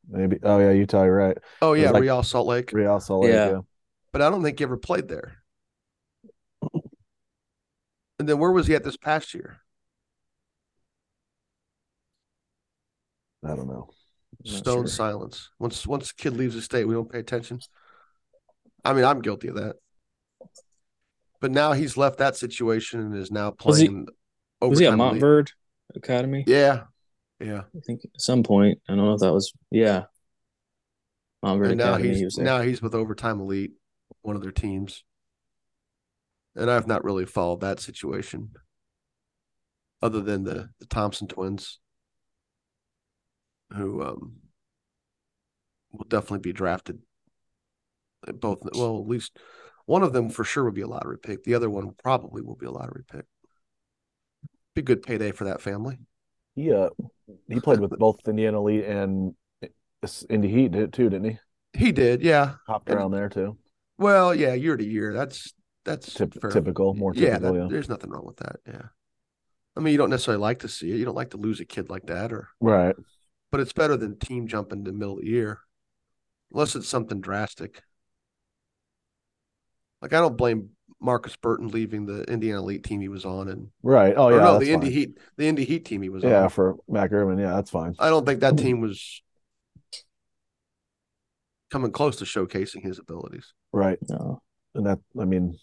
Maybe. 0.09 0.39
Oh 0.43 0.59
yeah, 0.59 0.71
Utah. 0.71 1.05
You're 1.05 1.17
right. 1.17 1.39
Oh 1.61 1.73
yeah, 1.73 1.91
like- 1.91 2.03
Real 2.03 2.23
Salt 2.23 2.47
Lake. 2.47 2.71
Real 2.73 3.01
Salt 3.01 3.25
Lake. 3.25 3.33
Yeah. 3.33 3.51
Yeah. 3.51 3.61
but 4.13 4.23
I 4.23 4.31
don't 4.31 4.43
think 4.43 4.59
he 4.59 4.65
ever 4.65 4.77
played 4.77 5.09
there. 5.09 5.39
And 8.19 8.29
then 8.29 8.39
where 8.39 8.53
was 8.53 8.67
he 8.67 8.75
at 8.75 8.85
this 8.85 8.97
past 8.97 9.35
year? 9.35 9.59
I 13.45 13.49
don't 13.49 13.67
know. 13.69 13.89
I'm 14.47 14.53
Stone 14.53 14.75
sure. 14.83 14.87
silence. 14.87 15.51
Once 15.59 15.87
once 15.87 16.11
a 16.11 16.15
kid 16.15 16.35
leaves 16.37 16.55
the 16.55 16.63
state, 16.63 16.85
we 16.87 16.95
don't 16.95 17.11
pay 17.11 17.19
attention. 17.19 17.61
I 18.85 18.93
mean, 18.93 19.05
I'm 19.05 19.21
guilty 19.21 19.49
of 19.49 19.57
that. 19.57 19.77
But 21.41 21.51
now 21.51 21.73
he's 21.73 21.97
left 21.97 22.19
that 22.19 22.37
situation 22.37 23.01
and 23.01 23.17
is 23.17 23.31
now 23.31 23.55
Was 23.65 23.79
he- 23.79 23.89
playing. 23.89 24.07
Was 24.61 24.79
he 24.79 24.87
at 24.87 24.93
overtime 24.95 25.01
elite. 25.01 25.23
Montverde 25.23 25.51
Academy? 25.95 26.45
Yeah, 26.47 26.85
yeah. 27.39 27.63
I 27.77 27.81
think 27.87 28.01
at 28.05 28.19
some 28.21 28.43
point. 28.43 28.79
I 28.89 28.95
don't 28.95 29.05
know 29.05 29.15
if 29.15 29.21
that 29.21 29.33
was 29.33 29.53
yeah. 29.71 30.05
Montverde 31.45 31.71
And 31.71 31.79
now 31.79 31.89
Academy. 31.95 32.09
he's 32.09 32.19
he 32.19 32.25
was 32.25 32.39
now 32.39 32.61
he's 32.63 32.81
with 32.81 32.95
overtime 32.95 33.41
elite, 33.41 33.73
one 34.23 34.37
of 34.37 34.43
their 34.43 34.53
teams. 34.53 35.05
And 36.57 36.71
I've 36.71 36.87
not 36.87 37.05
really 37.05 37.27
followed 37.27 37.61
that 37.61 37.81
situation, 37.81 38.51
other 40.01 40.21
than 40.21 40.45
the 40.45 40.71
the 40.79 40.87
Thompson 40.87 41.27
twins, 41.27 41.81
who 43.73 44.03
um 44.03 44.37
will 45.93 46.07
definitely 46.09 46.39
be 46.41 46.53
drafted. 46.53 47.01
Uh, 48.27 48.33
Both 48.33 48.61
well, 48.75 48.99
at 49.01 49.09
least 49.09 49.39
one 49.87 50.03
of 50.03 50.13
them 50.13 50.31
for 50.31 50.45
sure 50.45 50.65
would 50.65 50.75
be 50.75 50.81
a 50.83 50.87
lottery 50.87 51.19
pick. 51.19 51.45
The 51.45 51.55
other 51.55 51.71
one 51.71 51.93
probably 52.03 52.43
will 52.43 52.57
be 52.57 52.67
a 52.67 52.71
lottery 52.71 53.03
pick. 53.11 53.25
Be 54.75 54.83
good 54.83 55.03
payday 55.03 55.33
for 55.33 55.45
that 55.45 55.61
family. 55.61 55.99
He 56.55 56.73
uh 56.73 56.91
he 57.49 57.59
played 57.61 57.81
with 57.81 57.91
both 57.99 58.21
Indiana 58.29 58.59
Elite 58.59 58.85
and 58.85 59.35
Indy 60.29 60.49
Heat 60.49 60.73
did 60.73 60.93
too, 60.93 61.09
didn't 61.11 61.31
he? 61.31 61.39
He 61.77 61.91
did, 61.91 62.23
yeah. 62.23 62.55
Hopped 62.69 62.89
And- 62.89 62.99
around 62.99 63.11
there 63.11 63.29
too. 63.29 63.59
Well, 63.99 64.35
yeah, 64.35 64.55
year 64.55 64.77
to 64.77 64.85
year. 64.85 65.13
That's 65.13 65.53
that's 65.85 66.15
Typ- 66.15 66.53
typical, 66.53 66.95
more 66.95 67.13
yeah, 67.15 67.35
typical. 67.35 67.53
that- 67.55 67.61
Yeah, 67.61 67.69
there's 67.71 67.89
nothing 67.89 68.11
wrong 68.11 68.25
with 68.27 68.37
that. 68.39 68.57
Yeah. 68.67 68.83
I 69.77 69.81
mean, 69.81 69.93
you 69.93 69.99
don't 69.99 70.11
necessarily 70.11 70.41
like 70.41 70.61
to 70.61 70.69
see 70.69 70.91
it. 70.93 70.97
You 70.97 71.05
don't 71.05 71.17
like 71.17 71.31
to 71.31 71.37
lose 71.37 71.61
a 71.61 71.65
kid 71.65 71.91
like 71.91 72.07
that, 72.07 72.33
or 72.33 72.49
right. 72.61 72.95
but 73.51 73.61
it's 73.61 73.73
better 73.73 73.97
than 73.97 74.19
team 74.19 74.47
jumping 74.47 74.79
in 74.79 74.85
the 74.85 74.93
middle 74.93 75.15
of 75.15 75.21
the 75.21 75.27
year, 75.29 75.61
unless 76.53 76.77
it's 76.77 76.89
something 76.89 77.21
drastic. 77.21 77.83
Like 80.01 80.13
I 80.13 80.21
don't 80.21 80.37
blame 80.37 80.71
Marcus 81.01 81.35
Burton 81.37 81.69
leaving 81.69 82.07
the 82.07 82.23
Indiana 82.25 82.61
Elite 82.61 82.85
team 82.85 83.01
he 83.01 83.09
was 83.09 83.25
on, 83.25 83.49
and 83.49 83.69
Right. 83.83 84.15
Oh 84.17 84.29
yeah, 84.29 84.37
no, 84.45 84.59
the 84.61 84.71
Indy. 84.71 84.91
Heat, 84.91 85.19
the 85.37 85.49
Indy 85.49 85.65
Heat 85.65 85.85
team 85.85 86.03
he 86.03 86.09
was 86.09 86.23
Yeah, 86.23 86.45
on. 86.45 86.51
for 86.51 86.77
Mac 86.89 87.13
Irvin. 87.13 87.39
Yeah, 87.39 87.55
that's 87.55 87.71
fine. 87.71 87.95
I 87.99 88.11
don't 88.11 88.25
think 88.25 88.41
that 88.41 88.57
team 88.59 88.81
was 88.81 89.23
coming 91.71 91.91
close 91.91 92.17
to 92.17 92.25
showcasing 92.25 92.83
his 92.83 92.99
abilities. 92.99 93.53
Right. 93.73 93.99
No. 94.09 94.41
And 94.75 94.87
that 94.87 95.01
I 95.21 95.25
mean, 95.25 95.59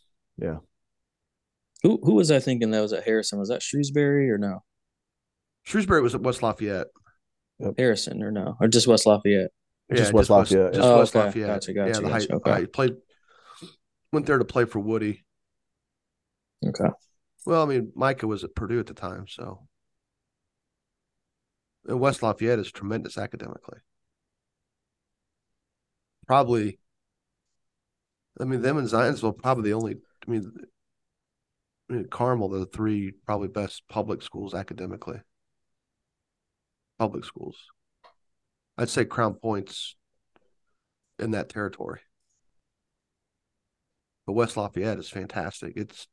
Who 1.84 2.00
who 2.04 2.14
was 2.14 2.30
I 2.32 2.40
thinking 2.40 2.72
that 2.72 2.82
was 2.82 2.94
at 2.94 3.04
Harrison? 3.04 3.40
Was 3.40 3.50
that 3.50 3.62
Shrewsberry 3.62 4.30
or 4.30 4.38
no? 4.38 4.64
Shrewsberry 5.68 6.02
was 6.04 6.14
at 6.16 6.22
West 6.22 6.44
Lafayette. 6.44 6.88
Harrison 7.78 8.22
or 8.24 8.32
no? 8.32 8.56
Or 8.60 8.68
just 8.68 8.88
West 8.88 9.06
Lafayette? 9.06 9.52
Just 9.94 10.14
West 10.14 10.30
Lafayette, 10.30 10.74
Just 10.74 10.84
yeah. 10.86 10.94
Oh, 10.94 11.00
West 11.00 11.16
okay. 11.16 11.26
Lafayette. 11.26 11.48
Gotcha, 11.48 11.74
gotcha, 11.74 11.90
yeah, 11.90 11.96
the 11.98 12.02
gotcha. 12.10 12.28
high, 12.32 12.36
Okay. 12.36 12.52
high- 12.52 12.66
played. 12.66 12.94
Went 14.12 14.26
there 14.26 14.38
to 14.38 14.46
play 14.46 14.66
for 14.66 14.80
Woody. 14.80 15.26
Okay. 16.66 16.90
Well, 17.46 17.64
I 17.64 17.66
mean, 17.66 17.92
Micah 17.96 18.28
was 18.28 18.44
at 18.44 18.56
Purdue 18.56 18.80
at 18.80 18.88
the 18.88 18.94
time, 18.94 19.26
so. 19.28 19.68
And 21.88 22.00
West 22.00 22.22
Lafayette 22.24 22.60
is 22.60 22.72
tremendous 22.72 23.18
academically. 23.18 23.80
Probably, 26.28 26.80
I 28.40 28.46
mean, 28.46 28.62
them 28.62 28.78
and 28.78 28.88
Zionsville 28.88 29.38
probably 29.38 29.64
the 29.72 29.74
only. 29.76 29.98
I 30.28 30.32
mean, 30.32 30.52
I 31.90 31.94
mean, 31.94 32.08
Carmel, 32.10 32.50
the 32.50 32.66
three 32.66 33.12
probably 33.26 33.48
best 33.48 33.84
public 33.90 34.22
schools 34.22 34.54
academically. 34.54 35.20
Public 37.00 37.26
schools, 37.26 37.58
I'd 38.78 38.90
say 38.90 39.06
Crown 39.06 39.34
Point's 39.34 39.96
in 41.18 41.32
that 41.32 41.50
territory. 41.50 42.00
But 44.28 44.34
West 44.34 44.56
Lafayette 44.56 45.00
is 45.00 45.10
fantastic. 45.10 45.74
It's 45.76 46.08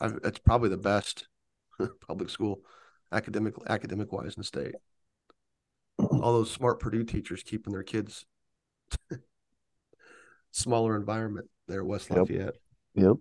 I've, 0.00 0.18
it's 0.24 0.38
probably 0.38 0.68
the 0.68 0.76
best 0.76 1.26
public 2.06 2.30
school 2.30 2.60
academic 3.12 3.54
academic 3.68 4.12
wise 4.12 4.34
in 4.36 4.40
the 4.40 4.44
state. 4.44 4.74
All 5.98 6.32
those 6.32 6.50
smart 6.50 6.80
Purdue 6.80 7.04
teachers 7.04 7.42
keeping 7.42 7.72
their 7.72 7.82
kids 7.82 8.24
smaller 10.52 10.96
environment 10.96 11.48
there 11.68 11.80
at 11.80 11.86
West 11.86 12.08
Yep. 12.10 12.18
Lafayette. 12.20 12.54
Yep. 13.00 13.16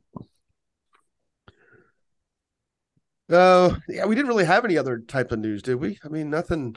Uh, 3.29 3.75
yeah, 3.87 4.05
we 4.05 4.15
didn't 4.15 4.27
really 4.29 4.45
have 4.45 4.65
any 4.65 4.77
other 4.77 4.99
type 4.99 5.31
of 5.31 5.39
news, 5.39 5.61
did 5.61 5.75
we? 5.75 5.99
I 6.03 6.07
mean, 6.09 6.29
nothing. 6.29 6.75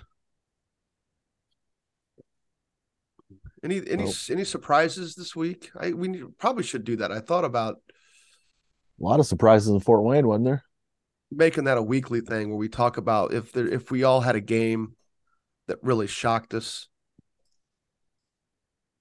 Any 3.64 3.78
any 3.88 4.04
Nope. 4.04 4.14
any 4.30 4.44
surprises 4.44 5.14
this 5.14 5.36
week? 5.36 5.70
I 5.78 5.92
we 5.92 6.08
need- 6.08 6.38
probably 6.38 6.64
should 6.64 6.84
do 6.84 6.96
that. 6.96 7.12
I 7.12 7.20
thought 7.20 7.44
about 7.44 7.76
A 9.00 9.04
lot 9.04 9.20
of 9.20 9.26
surprises 9.26 9.68
in 9.70 9.80
Fort 9.80 10.02
Wayne, 10.04 10.26
wasn't 10.26 10.44
there? 10.46 10.64
making 11.34 11.64
that 11.64 11.78
a 11.78 11.82
weekly 11.82 12.20
thing 12.20 12.50
where 12.50 12.58
we 12.58 12.68
talk 12.68 12.98
about 12.98 13.32
if 13.32 13.52
there 13.52 13.66
if 13.66 13.90
we 13.90 14.04
all 14.04 14.20
had 14.20 14.36
a 14.36 14.40
game 14.40 14.94
that 15.68 15.78
really 15.82 16.06
shocked 16.06 16.52
us. 16.52 16.88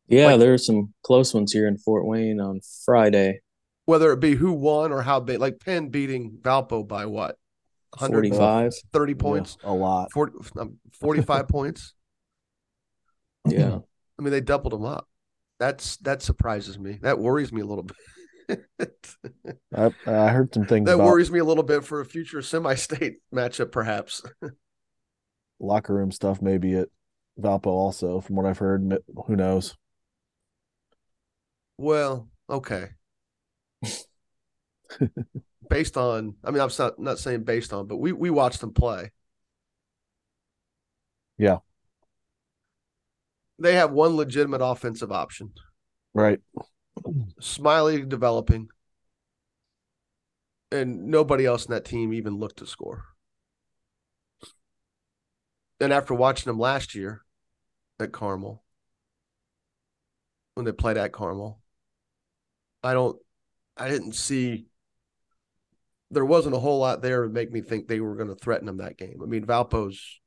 Yeah, 0.08 0.28
Like- 0.28 0.40
there 0.40 0.54
are 0.54 0.58
some 0.58 0.94
close 1.04 1.34
ones 1.34 1.52
here 1.52 1.68
in 1.68 1.78
Fort 1.78 2.06
Wayne 2.06 2.40
on 2.40 2.62
Friday. 2.86 3.42
Whether 3.86 4.12
it 4.12 4.20
be 4.20 4.36
who 4.36 4.54
won 4.54 4.92
or 4.92 5.02
how 5.02 5.20
big, 5.20 5.40
like 5.40 5.60
Penn 5.60 5.90
beating 5.90 6.38
Valpo 6.42 6.88
by 6.88 7.06
what, 7.06 7.38
130 7.98 8.30
45. 8.30 8.72
points, 9.20 9.58
Yeah, 9.64 9.70
a 9.70 9.74
lot. 9.74 10.12
40, 10.12 10.34
um, 10.60 10.78
45 11.00 11.48
points. 11.50 11.94
Yeah. 13.48 13.80
I 14.20 14.22
mean, 14.22 14.32
they 14.32 14.42
doubled 14.42 14.74
them 14.74 14.86
up. 14.86 15.08
That's 15.60 15.98
that 15.98 16.22
surprises 16.22 16.80
me. 16.80 17.00
That 17.02 17.20
worries 17.20 17.52
me 17.52 17.62
a 17.62 17.66
little 17.66 17.84
bit. 17.84 17.98
I, 19.76 19.92
I 20.06 20.30
heard 20.30 20.54
some 20.54 20.66
things 20.66 20.88
that 20.88 20.96
about 20.96 21.06
worries 21.06 21.32
me 21.32 21.40
a 21.40 21.46
little 21.46 21.64
bit 21.64 21.84
for 21.84 22.02
a 22.02 22.06
future 22.06 22.42
semi-state 22.42 23.18
matchup, 23.34 23.72
perhaps. 23.72 24.24
locker 25.60 25.94
room 25.94 26.12
stuff, 26.12 26.42
maybe 26.42 26.74
at 26.76 26.90
Valpo 27.40 27.68
also, 27.68 28.20
from 28.22 28.36
what 28.36 28.46
I've 28.46 28.58
heard. 28.58 28.98
Who 29.28 29.36
knows? 29.36 29.76
Well, 31.78 32.30
okay. 32.50 32.90
Based 35.70 35.98
on, 35.98 36.36
I 36.44 36.52
mean, 36.52 36.62
I'm 36.62 36.70
not 36.78 37.00
not 37.00 37.20
saying 37.20 37.44
based 37.44 37.74
on, 37.74 37.88
but 37.88 37.98
we 37.98 38.12
we 38.12 38.30
watched 38.30 38.62
them 38.62 38.74
play. 38.74 39.12
Yeah. 41.38 41.60
They 43.60 43.76
have 43.76 43.92
one 43.92 44.16
legitimate 44.16 44.62
offensive 44.62 45.12
option. 45.12 45.54
Right. 46.14 46.40
Smiley 47.40 48.04
developing, 48.04 48.70
and 50.72 51.08
nobody 51.08 51.46
else 51.46 51.66
in 51.66 51.72
that 51.72 51.86
team 51.86 52.14
even 52.14 52.38
looked 52.38 52.58
to 52.58 52.68
score. 52.68 53.06
And 55.80 55.92
after 55.92 56.14
watching 56.14 56.50
them 56.50 56.60
last 56.60 56.94
year 56.94 57.22
at 58.00 58.12
Carmel, 58.12 58.64
when 60.54 60.66
they 60.66 60.72
played 60.72 60.98
at 60.98 61.12
Carmel, 61.12 61.60
I 62.84 62.94
don't, 62.94 63.18
I 63.78 63.90
didn't 63.90 64.14
see. 64.14 64.66
There 66.10 66.26
wasn't 66.26 66.56
a 66.56 66.60
whole 66.60 66.80
lot 66.80 67.02
there 67.02 67.24
to 67.24 67.30
make 67.30 67.52
me 67.52 67.62
think 67.62 67.88
they 67.88 68.00
were 68.00 68.16
going 68.16 68.28
to 68.28 68.36
threaten 68.36 68.66
them 68.66 68.78
that 68.78 68.98
game. 68.98 69.20
I 69.24 69.26
mean, 69.26 69.46
Valpo's 69.46 70.20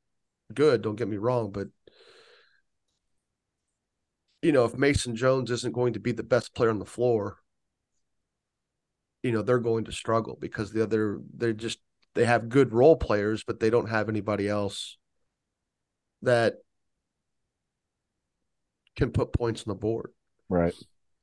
good, 0.53 0.81
don't 0.81 0.95
get 0.95 1.07
me 1.07 1.17
wrong, 1.17 1.51
but 1.51 1.67
you 4.41 4.51
know, 4.51 4.65
if 4.65 4.77
Mason 4.77 5.15
Jones 5.15 5.49
isn't 5.49 5.73
going 5.73 5.93
to 5.93 5.99
be 5.99 6.11
the 6.11 6.23
best 6.23 6.53
player 6.53 6.69
on 6.69 6.79
the 6.79 6.85
floor, 6.85 7.37
you 9.23 9.31
know, 9.31 9.41
they're 9.41 9.57
going 9.57 9.85
to 9.85 9.91
struggle 9.91 10.37
because 10.39 10.71
the 10.71 10.83
other 10.83 11.19
they're 11.35 11.53
just 11.53 11.79
they 12.13 12.25
have 12.25 12.49
good 12.49 12.71
role 12.71 12.95
players, 12.95 13.43
but 13.43 13.59
they 13.59 13.71
don't 13.71 13.89
have 13.89 14.07
anybody 14.07 14.47
else 14.47 14.97
that 16.21 16.57
can 18.95 19.11
put 19.11 19.33
points 19.33 19.63
on 19.65 19.71
the 19.71 19.79
board. 19.79 20.11
Right. 20.47 20.75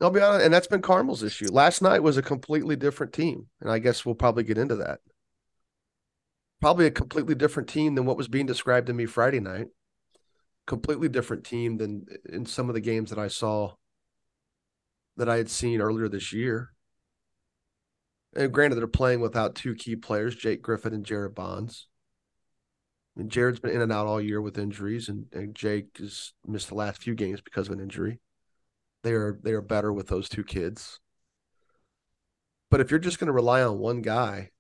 I'll 0.03 0.11
be 0.11 0.21
honest, 0.21 0.45
and 0.45 0.53
that's 0.53 0.67
been 0.67 0.83
Carmel's 0.83 1.23
issue. 1.23 1.47
Last 1.51 1.81
night 1.81 2.03
was 2.03 2.17
a 2.17 2.23
completely 2.23 2.75
different 2.75 3.13
team, 3.13 3.47
and 3.61 3.71
I 3.71 3.79
guess 3.79 4.05
we'll 4.05 4.17
probably 4.17 4.43
get 4.43 4.59
into 4.59 4.75
that. 4.77 5.01
Probably 6.61 6.87
a 6.87 6.91
completely 6.91 7.35
different 7.35 7.69
team 7.69 7.95
than 7.95 8.05
what 8.05 8.17
was 8.17 8.29
being 8.29 8.47
described 8.47 8.89
to 8.89 8.93
me 8.93 9.07
Friday 9.07 9.41
night. 9.41 9.69
Completely 10.67 11.09
different 11.09 11.45
team 11.45 11.77
than 11.77 12.07
in 12.29 12.47
some 12.47 12.69
of 12.69 12.75
the 12.75 12.81
games 12.81 13.11
that 13.11 13.19
I 13.19 13.29
saw 13.29 13.75
that 15.17 15.29
I 15.29 15.37
had 15.37 15.51
seen 15.51 15.81
earlier 15.81 16.09
this 16.09 16.33
year. 16.33 16.71
And 18.35 18.53
granted, 18.53 18.77
they're 18.77 18.87
playing 18.87 19.21
without 19.21 19.55
two 19.55 19.75
key 19.75 19.97
players, 19.97 20.35
Jake 20.35 20.63
Griffin 20.63 20.95
and 20.95 21.05
Jared 21.05 21.35
Bonds. 21.35 21.89
Jared's 23.27 23.61
been 23.61 23.73
in 23.73 23.83
and 23.83 23.93
out 23.93 24.07
all 24.07 24.21
year 24.21 24.41
with 24.41 24.57
injuries, 24.57 25.09
and, 25.09 25.27
and 25.33 25.55
Jake 25.55 25.99
has 25.99 26.33
missed 26.47 26.69
the 26.69 26.75
last 26.75 27.03
few 27.03 27.15
games 27.15 27.43
because 27.43 27.69
of 27.69 27.75
an 27.75 27.81
injury. 27.81 28.21
They 29.03 29.13
are 29.13 29.39
they 29.43 29.53
are 29.53 29.63
better 29.63 29.93
with 29.93 30.09
those 30.09 30.29
two 30.29 30.45
kids. 30.45 31.01
But 32.71 32.81
if 32.81 32.91
you're 32.91 33.01
just 33.01 33.19
going 33.19 33.27
to 33.27 33.33
rely 33.33 33.63
on 33.63 33.79
one 33.79 34.01
guy, 34.03 34.51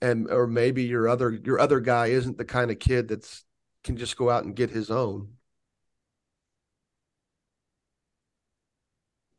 and 0.00 0.30
or 0.30 0.46
maybe 0.46 0.84
your 0.84 1.08
other 1.08 1.30
your 1.30 1.60
other 1.60 1.80
guy 1.80 2.06
isn't 2.06 2.38
the 2.38 2.44
kind 2.44 2.70
of 2.70 2.78
kid 2.78 3.08
that's 3.08 3.44
can 3.84 3.96
just 3.96 4.16
go 4.16 4.30
out 4.30 4.44
and 4.44 4.56
get 4.56 4.70
his 4.70 4.90
own. 4.90 5.34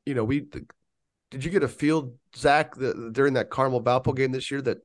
you 0.06 0.16
know, 0.16 0.24
we 0.24 0.48
did 1.30 1.46
you 1.46 1.52
get 1.52 1.64
a 1.64 1.68
feel, 1.68 2.14
Zach, 2.36 2.76
that 2.76 3.14
during 3.14 3.34
that 3.34 3.50
Carmel 3.50 3.82
Valpo 3.82 4.16
game 4.16 4.32
this 4.32 4.52
year 4.52 4.62
that 4.64 4.80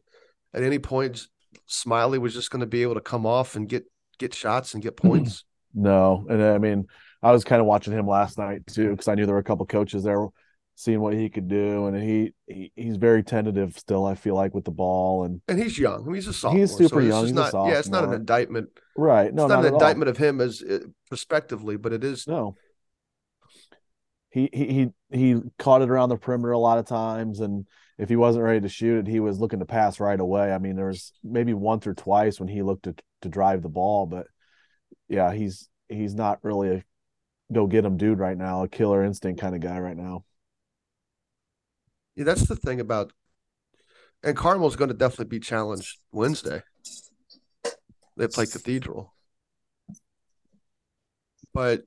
at 0.55 0.63
any 0.63 0.79
point 0.79 1.27
Smiley 1.67 2.19
was 2.19 2.35
just 2.35 2.51
going 2.51 2.61
to 2.61 2.67
be 2.67 2.83
able 2.83 2.95
to 2.95 3.01
come 3.01 3.27
off 3.27 3.57
and 3.57 3.69
get 3.69 3.85
get 4.19 4.35
shots 4.35 4.75
and 4.75 4.83
get 4.83 4.97
mm-hmm. 4.97 5.09
points? 5.09 5.45
No, 5.75 6.25
and 6.29 6.43
I 6.43 6.59
mean, 6.59 6.87
I 7.23 7.33
was 7.33 7.45
kind 7.45 7.61
of 7.61 7.67
watching 7.67 7.93
him 7.93 8.07
last 8.07 8.39
night 8.39 8.67
too 8.67 8.91
because 8.91 9.09
I 9.09 9.15
knew 9.15 9.27
there 9.27 9.35
were 9.35 9.41
a 9.41 9.45
couple 9.45 9.67
coaches 9.67 10.05
there 10.05 10.27
seeing 10.77 11.01
what 11.01 11.15
he 11.15 11.29
could 11.29 11.49
do, 11.49 11.87
and 11.87 12.01
he, 12.01 12.33
he 12.47 12.71
he's 12.77 12.97
very 12.97 13.23
tentative 13.23 13.77
still. 13.77 14.07
I 14.07 14.15
feel 14.15 14.35
like 14.35 14.55
with 14.55 14.65
the 14.65 14.71
ball, 14.71 15.25
and 15.25 15.41
and 15.49 15.59
he's 15.59 15.79
young. 15.79 16.03
I 16.03 16.07
mean, 16.07 16.15
he's 16.15 16.29
a 16.29 16.33
sophomore. 16.33 16.61
He's 16.61 16.77
super 16.77 17.01
so 17.01 17.07
young. 17.07 17.25
He's 17.25 17.33
not, 17.33 17.53
yeah, 17.53 17.79
it's 17.79 17.89
not 17.89 18.05
an 18.05 18.13
indictment. 18.13 18.69
Right? 18.97 19.33
No, 19.35 19.45
it's 19.45 19.49
not, 19.49 19.63
not 19.63 19.67
an 19.67 19.75
indictment 19.75 20.09
all. 20.09 20.13
of 20.13 20.19
him 20.19 20.41
as 20.41 20.63
uh, 20.63 20.81
prospectively, 21.09 21.77
but 21.77 21.93
it 21.93 22.05
is. 22.05 22.27
No. 22.29 22.55
He 24.31 24.51
he 24.53 24.67
he 24.67 24.89
he 25.11 25.41
caught 25.59 25.83
it 25.83 25.89
around 25.89 26.11
the 26.11 26.17
perimeter 26.17 26.53
a 26.53 26.59
lot 26.59 26.79
of 26.79 26.87
times, 26.87 27.41
and 27.41 27.67
if 27.99 28.11
he 28.11 28.17
wasn't 28.17 28.45
ready 28.45 28.61
to 28.61 28.69
shoot 28.69 28.99
it, 28.99 29.11
he 29.11 29.21
was 29.21 29.41
looking 29.41 29.61
to 29.61 29.67
pass 29.67 29.99
right 29.99 30.21
away. 30.21 30.53
I 30.53 30.59
mean, 30.59 30.77
there 30.77 30.89
was 30.89 31.13
maybe 31.25 31.55
once 31.55 31.87
or 31.87 31.95
twice 31.95 32.39
when 32.39 32.49
he 32.49 32.63
looked 32.63 32.85
to 32.85 32.95
to 33.23 33.31
drive 33.31 33.63
the 33.63 33.71
ball, 33.71 34.05
but 34.05 34.27
yeah, 35.09 35.33
he's 35.33 35.71
he's 35.89 36.15
not 36.15 36.41
really 36.43 36.69
a 36.69 36.85
go 37.53 37.67
get 37.67 37.85
him 37.85 37.97
dude 37.97 38.19
right 38.19 38.37
now, 38.37 38.63
a 38.63 38.69
killer 38.69 39.05
instinct 39.05 39.41
kind 39.41 39.55
of 39.55 39.61
guy 39.61 39.79
right 39.79 39.97
now. 39.97 40.25
Yeah, 42.15 42.25
that's 42.25 42.47
the 42.47 42.57
thing 42.57 42.81
about, 42.81 43.13
and 44.23 44.37
Carmel's 44.37 44.77
going 44.77 44.89
to 44.89 44.97
definitely 44.97 45.27
be 45.27 45.41
challenged 45.41 45.99
Wednesday. 46.13 46.63
They 48.17 48.29
play 48.29 48.47
Cathedral, 48.47 49.13
but 51.53 51.83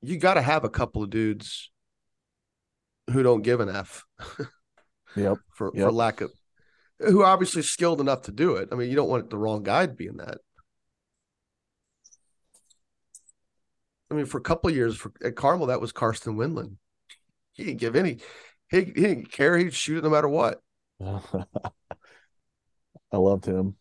you 0.00 0.16
got 0.16 0.34
to 0.34 0.42
have 0.42 0.64
a 0.64 0.70
couple 0.70 1.02
of 1.02 1.10
dudes 1.10 1.70
who 3.10 3.22
don't 3.22 3.42
give 3.42 3.60
an 3.60 3.68
f. 3.68 4.04
yep. 5.16 5.38
For 5.50 5.70
yep. 5.74 5.84
for 5.84 5.92
lack 5.92 6.20
of, 6.22 6.30
who 6.98 7.20
are 7.20 7.26
obviously 7.26 7.62
skilled 7.62 8.00
enough 8.00 8.22
to 8.22 8.32
do 8.32 8.56
it. 8.56 8.70
I 8.72 8.76
mean, 8.76 8.88
you 8.88 8.96
don't 8.96 9.08
want 9.08 9.28
the 9.28 9.38
wrong 9.38 9.62
guy 9.62 9.86
to 9.86 9.92
be 9.92 10.06
in 10.06 10.16
that. 10.16 10.38
I 14.10 14.14
mean, 14.14 14.26
for 14.26 14.38
a 14.38 14.42
couple 14.42 14.70
years 14.70 14.96
for 14.96 15.12
at 15.22 15.36
Carmel, 15.36 15.66
that 15.66 15.80
was 15.80 15.92
Karsten 15.92 16.36
Windland. 16.36 16.76
He 17.52 17.64
didn't 17.64 17.80
give 17.80 17.96
any. 17.96 18.18
He, 18.70 18.84
he 18.84 18.92
didn't 18.92 19.32
care. 19.32 19.56
He'd 19.58 19.74
shoot 19.74 19.98
it 19.98 20.04
no 20.04 20.10
matter 20.10 20.28
what. 20.28 20.60
I 23.12 23.16
loved 23.16 23.46
him. 23.46 23.76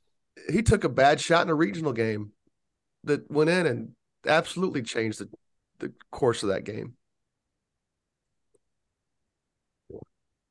He 0.49 0.61
took 0.61 0.83
a 0.83 0.89
bad 0.89 1.19
shot 1.19 1.43
in 1.43 1.49
a 1.49 1.55
regional 1.55 1.93
game 1.93 2.31
that 3.03 3.29
went 3.29 3.49
in 3.49 3.65
and 3.65 3.91
absolutely 4.25 4.81
changed 4.81 5.19
the, 5.19 5.29
the 5.79 5.93
course 6.11 6.43
of 6.43 6.49
that 6.49 6.63
game. 6.63 6.93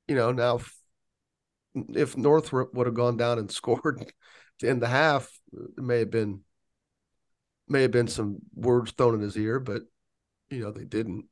You 0.08 0.14
know, 0.14 0.32
now 0.32 0.56
if, 0.56 0.74
if 1.94 2.16
Northrop 2.16 2.74
would 2.74 2.86
have 2.86 2.94
gone 2.94 3.16
down 3.16 3.38
and 3.38 3.50
scored 3.52 4.12
to 4.60 4.68
end 4.68 4.82
the 4.82 4.88
half, 4.88 5.28
it 5.52 5.82
may 5.82 6.00
have 6.00 6.10
been 6.10 6.40
may 7.68 7.82
have 7.82 7.90
been 7.90 8.08
some 8.08 8.38
words 8.54 8.92
thrown 8.92 9.14
in 9.14 9.20
his 9.20 9.36
ear, 9.36 9.60
but 9.60 9.82
you 10.50 10.60
know, 10.60 10.70
they 10.70 10.84
didn't. 10.84 11.26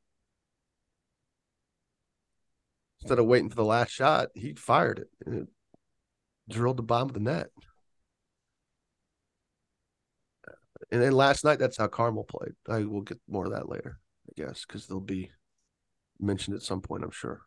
Instead 3.00 3.18
of 3.18 3.26
waiting 3.26 3.50
for 3.50 3.56
the 3.56 3.64
last 3.64 3.90
shot, 3.90 4.28
he 4.34 4.54
fired 4.54 4.98
it 4.98 5.08
and 5.26 5.42
it 5.42 5.48
drilled 6.48 6.78
the 6.78 6.82
bottom 6.82 7.08
of 7.08 7.14
the 7.14 7.20
net. 7.20 7.48
And 10.90 11.02
then 11.02 11.12
last 11.12 11.44
night, 11.44 11.58
that's 11.58 11.76
how 11.76 11.86
Carmel 11.86 12.24
played. 12.24 12.52
I 12.68 12.84
will 12.84 13.02
get 13.02 13.18
more 13.28 13.46
of 13.46 13.52
that 13.52 13.68
later, 13.68 13.98
I 14.28 14.42
guess, 14.42 14.64
because 14.66 14.86
they'll 14.86 15.00
be 15.00 15.30
mentioned 16.20 16.56
at 16.56 16.62
some 16.62 16.80
point, 16.80 17.04
I'm 17.04 17.10
sure. 17.10 17.42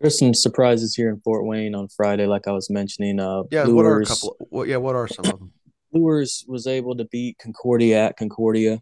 There's 0.00 0.18
some 0.18 0.34
surprises 0.34 0.94
here 0.94 1.08
in 1.08 1.20
Fort 1.20 1.46
Wayne 1.46 1.74
on 1.74 1.88
Friday, 1.88 2.26
like 2.26 2.48
I 2.48 2.52
was 2.52 2.70
mentioning. 2.70 3.20
Uh, 3.20 3.42
yeah, 3.50 3.64
Luers, 3.64 3.74
what 3.74 3.86
are 3.86 4.00
a 4.00 4.06
couple? 4.06 4.36
What, 4.50 4.68
yeah, 4.68 4.76
what 4.76 4.94
are 4.94 5.08
some 5.08 5.24
of 5.26 5.38
them? 5.38 5.52
Luers 5.92 6.44
was 6.48 6.66
able 6.66 6.96
to 6.96 7.04
beat 7.04 7.38
Concordia 7.38 8.06
at 8.06 8.16
Concordia. 8.16 8.80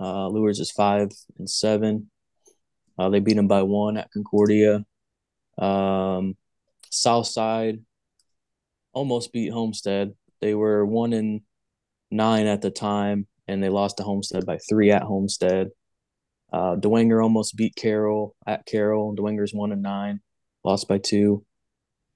Uh, 0.00 0.28
Luers 0.28 0.58
is 0.58 0.70
five 0.70 1.10
and 1.38 1.48
seven. 1.48 2.10
Uh, 2.98 3.08
they 3.08 3.20
beat 3.20 3.36
them 3.36 3.48
by 3.48 3.62
one 3.62 3.96
at 3.96 4.10
Concordia. 4.10 4.84
Um, 5.58 6.36
Southside 6.90 7.80
almost 8.92 9.32
beat 9.32 9.52
Homestead. 9.52 10.14
They 10.40 10.54
were 10.54 10.84
one 10.84 11.12
and 11.12 11.42
nine 12.10 12.46
at 12.46 12.62
the 12.62 12.70
time, 12.70 13.26
and 13.48 13.62
they 13.62 13.68
lost 13.68 13.96
to 13.98 14.02
Homestead 14.02 14.44
by 14.44 14.58
three 14.58 14.90
at 14.90 15.02
Homestead. 15.02 15.68
Uh, 16.52 16.76
almost 16.84 17.56
beat 17.56 17.74
Carroll 17.76 18.34
at 18.46 18.66
Carroll. 18.66 19.14
Dwenger's 19.14 19.54
one 19.54 19.72
and 19.72 19.82
nine, 19.82 20.20
lost 20.64 20.86
by 20.88 20.98
two. 20.98 21.44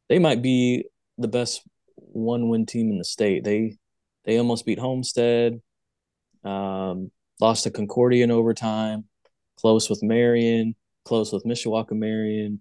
They 0.09 0.19
might 0.19 0.43
be 0.43 0.85
the 1.17 1.29
best 1.29 1.63
one-win 1.97 2.67
team 2.67 2.91
in 2.91 2.99
the 2.99 3.05
state. 3.05 3.45
They 3.45 3.79
they 4.27 4.39
almost 4.39 4.67
beat 4.67 4.79
Homestead. 4.79 5.61
Um, 6.45 7.11
lost 7.41 7.65
to 7.65 7.71
Concordia 7.71 8.25
in 8.25 8.31
overtime. 8.31 9.05
Close 9.59 9.89
with 9.89 10.03
Marion. 10.03 10.75
Close 11.05 11.33
with 11.33 11.45
Mishawaka 11.45 11.93
Marion. 11.93 12.61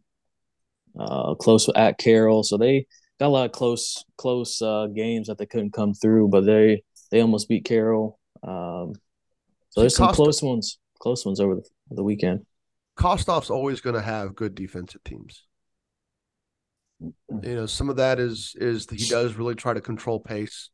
Uh, 0.97 1.35
close 1.35 1.67
at 1.75 1.97
Carroll. 1.97 2.43
So 2.43 2.57
they 2.57 2.85
got 3.19 3.27
a 3.27 3.29
lot 3.29 3.45
of 3.45 3.51
close 3.51 4.05
close 4.17 4.61
uh, 4.61 4.87
games 4.87 5.27
that 5.27 5.37
they 5.37 5.45
couldn't 5.45 5.73
come 5.73 5.93
through, 5.93 6.29
but 6.29 6.45
they 6.45 6.83
they 7.11 7.21
almost 7.21 7.49
beat 7.49 7.65
Carroll. 7.65 8.19
Um, 8.43 8.93
so 9.69 9.81
there's 9.81 9.95
some 9.95 10.13
close 10.13 10.41
ones, 10.41 10.77
close 10.99 11.25
ones 11.25 11.39
over 11.39 11.55
the, 11.55 11.63
the 11.91 12.03
weekend. 12.03 12.45
Kostoff's 12.97 13.49
always 13.49 13.81
going 13.81 13.95
to 13.95 14.01
have 14.01 14.35
good 14.35 14.55
defensive 14.55 15.03
teams. 15.03 15.43
You 17.01 17.55
know, 17.55 17.65
some 17.65 17.89
of 17.89 17.97
that 17.97 18.19
is 18.19 18.55
is 18.57 18.87
he 18.89 19.09
does 19.09 19.35
really 19.35 19.55
try 19.55 19.73
to 19.73 19.81
control 19.81 20.19
pace. 20.19 20.69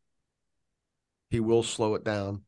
He 1.31 1.39
will 1.39 1.63
slow 1.63 1.95
it 1.95 2.03
down. 2.03 2.41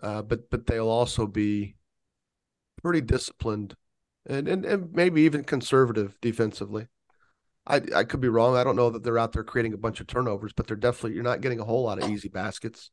Uh, 0.00 0.22
but 0.22 0.48
but 0.48 0.66
they'll 0.66 0.88
also 0.88 1.26
be 1.26 1.74
pretty 2.80 3.00
disciplined 3.00 3.74
and, 4.24 4.46
and, 4.46 4.64
and 4.64 4.92
maybe 4.92 5.22
even 5.22 5.42
conservative 5.42 6.16
defensively. 6.22 6.86
I 7.66 7.80
I 7.92 8.04
could 8.04 8.20
be 8.20 8.28
wrong. 8.28 8.56
I 8.56 8.62
don't 8.62 8.76
know 8.76 8.90
that 8.90 9.02
they're 9.02 9.18
out 9.18 9.32
there 9.32 9.42
creating 9.42 9.74
a 9.74 9.76
bunch 9.76 10.00
of 10.00 10.06
turnovers, 10.06 10.52
but 10.52 10.68
they're 10.68 10.76
definitely 10.76 11.14
you're 11.14 11.24
not 11.24 11.40
getting 11.40 11.58
a 11.58 11.64
whole 11.64 11.82
lot 11.82 12.00
of 12.00 12.08
easy 12.08 12.28
baskets 12.28 12.92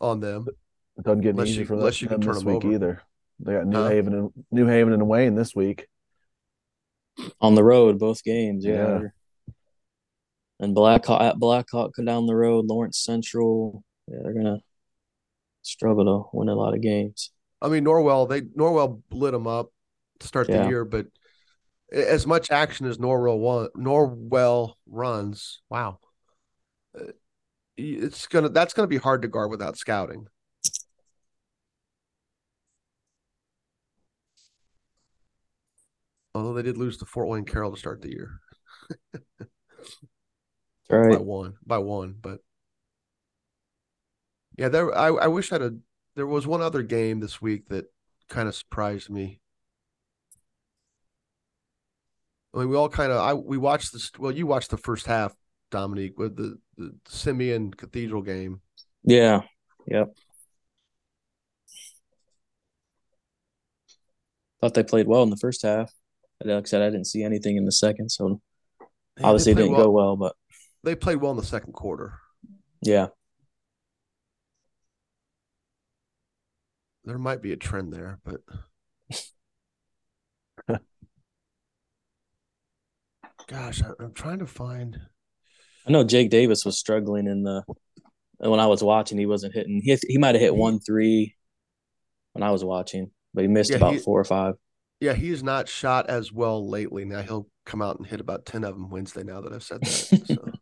on 0.00 0.20
them. 0.20 0.46
It 0.96 1.04
doesn't 1.04 1.20
get 1.20 1.38
easy 1.38 1.60
you, 1.60 1.66
for 1.66 1.74
unless 1.74 2.00
you 2.00 2.08
can 2.08 2.22
turn 2.22 2.32
this 2.32 2.42
them 2.42 2.54
week 2.54 2.64
over. 2.64 2.74
either. 2.74 3.02
They 3.38 3.52
got 3.52 3.66
New 3.66 3.76
huh? 3.76 3.88
Haven 3.90 4.14
and 4.14 4.30
New 4.50 4.66
Haven 4.66 4.94
and 4.94 5.06
Wayne 5.06 5.34
this 5.34 5.54
week. 5.54 5.86
On 7.42 7.54
the 7.54 7.64
road, 7.64 7.98
both 7.98 8.24
games, 8.24 8.64
yeah. 8.64 9.00
yeah 9.00 9.08
and 10.60 10.74
Blackhawk 10.74 11.20
at 11.20 11.38
Blackhawk 11.38 11.94
come 11.94 12.04
down 12.04 12.26
the 12.26 12.34
road, 12.34 12.66
Lawrence 12.66 12.98
Central. 12.98 13.84
Yeah, 14.08 14.18
they're 14.22 14.34
gonna 14.34 14.60
struggle 15.62 16.04
to 16.04 16.36
win 16.36 16.48
a 16.48 16.54
lot 16.54 16.74
of 16.74 16.80
games. 16.80 17.30
I 17.60 17.68
mean, 17.68 17.84
Norwell 17.84 18.28
they 18.28 18.42
Norwell 18.42 19.02
lit 19.10 19.32
them 19.32 19.46
up 19.46 19.72
to 20.20 20.26
start 20.26 20.48
yeah. 20.48 20.62
the 20.62 20.68
year, 20.68 20.84
but 20.84 21.06
as 21.92 22.26
much 22.26 22.50
action 22.50 22.86
as 22.86 22.98
Norwell 22.98 23.38
one, 23.38 23.68
Norwell 23.76 24.74
runs, 24.86 25.60
wow, 25.70 25.98
uh, 26.98 27.12
it's 27.76 28.26
gonna 28.26 28.48
that's 28.48 28.74
gonna 28.74 28.88
be 28.88 28.96
hard 28.96 29.22
to 29.22 29.28
guard 29.28 29.50
without 29.50 29.76
scouting. 29.78 30.26
Although 36.34 36.54
they 36.54 36.62
did 36.62 36.76
lose 36.76 36.98
to 36.98 37.04
Fort 37.04 37.28
Wayne 37.28 37.44
Carroll 37.44 37.72
to 37.72 37.78
start 37.78 38.00
the 38.02 38.10
year. 38.10 38.40
right. 40.90 41.18
by 41.18 41.22
one, 41.22 41.56
by 41.66 41.78
one. 41.78 42.14
But 42.20 42.40
yeah, 44.56 44.68
there. 44.68 44.96
I 44.96 45.08
I 45.08 45.26
wish 45.28 45.52
I'd. 45.52 45.60
Have, 45.60 45.76
there 46.16 46.26
was 46.26 46.46
one 46.46 46.62
other 46.62 46.82
game 46.82 47.20
this 47.20 47.40
week 47.40 47.68
that 47.68 47.86
kind 48.28 48.48
of 48.48 48.54
surprised 48.54 49.08
me. 49.10 49.40
I 52.54 52.58
mean, 52.58 52.68
we 52.68 52.76
all 52.76 52.88
kind 52.88 53.12
of. 53.12 53.18
I 53.18 53.34
we 53.34 53.58
watched 53.58 53.92
this. 53.92 54.10
Well, 54.18 54.32
you 54.32 54.46
watched 54.46 54.70
the 54.70 54.76
first 54.76 55.06
half, 55.06 55.34
Dominique, 55.70 56.18
with 56.18 56.36
the 56.36 56.58
the 56.76 56.94
Simeon 57.06 57.72
Cathedral 57.72 58.22
game. 58.22 58.60
Yeah. 59.04 59.42
Yep. 59.86 60.14
Thought 64.60 64.74
they 64.74 64.82
played 64.82 65.06
well 65.06 65.22
in 65.22 65.30
the 65.30 65.36
first 65.36 65.62
half. 65.62 65.92
Like 66.44 66.64
I 66.64 66.66
said, 66.66 66.82
I 66.82 66.90
didn't 66.90 67.06
see 67.06 67.22
anything 67.22 67.56
in 67.56 67.64
the 67.64 67.72
second, 67.72 68.10
so 68.10 68.40
obviously 69.22 69.52
it 69.52 69.56
didn't 69.56 69.72
well. 69.72 69.84
go 69.84 69.90
well. 69.90 70.16
But 70.16 70.34
they 70.88 70.94
played 70.94 71.16
well 71.16 71.32
in 71.32 71.36
the 71.36 71.44
second 71.44 71.74
quarter. 71.74 72.14
Yeah. 72.80 73.08
There 77.04 77.18
might 77.18 77.42
be 77.42 77.52
a 77.52 77.56
trend 77.56 77.92
there, 77.92 78.20
but 78.24 78.40
gosh, 83.46 83.82
I, 83.82 84.02
am 84.02 84.14
trying 84.14 84.38
to 84.38 84.46
find. 84.46 84.98
I 85.86 85.90
know 85.90 86.04
Jake 86.04 86.30
Davis 86.30 86.64
was 86.64 86.78
struggling 86.78 87.26
in 87.26 87.42
the 87.42 87.64
when 88.38 88.60
I 88.60 88.66
was 88.66 88.82
watching. 88.82 89.18
He 89.18 89.26
wasn't 89.26 89.54
hitting. 89.54 89.82
He 89.84 89.98
he 90.08 90.16
might 90.16 90.34
have 90.36 90.40
hit 90.42 90.56
one 90.56 90.80
three 90.80 91.34
when 92.32 92.42
I 92.42 92.50
was 92.50 92.64
watching. 92.64 93.10
but 93.34 93.42
he 93.42 93.48
missed 93.48 93.70
Yeah, 93.70 93.76
about 93.76 93.92
he- 93.94 93.98
four 93.98 94.18
or 94.18 94.24
five. 94.24 94.54
Yeah, 95.00 95.12
he's 95.12 95.42
not 95.44 95.68
shot 95.68 96.08
as 96.10 96.32
well 96.32 96.66
lately. 96.68 97.04
Now 97.04 97.22
he'll 97.22 97.46
come 97.64 97.80
out 97.82 97.98
and 97.98 98.06
hit 98.06 98.20
about 98.20 98.46
ten 98.46 98.64
of 98.64 98.72
them 98.74 98.88
Wednesday. 98.90 99.22
Now 99.22 99.42
that 99.42 99.52
I've 99.52 99.62
said 99.62 99.80
that, 99.82 100.26
so. 100.26 100.50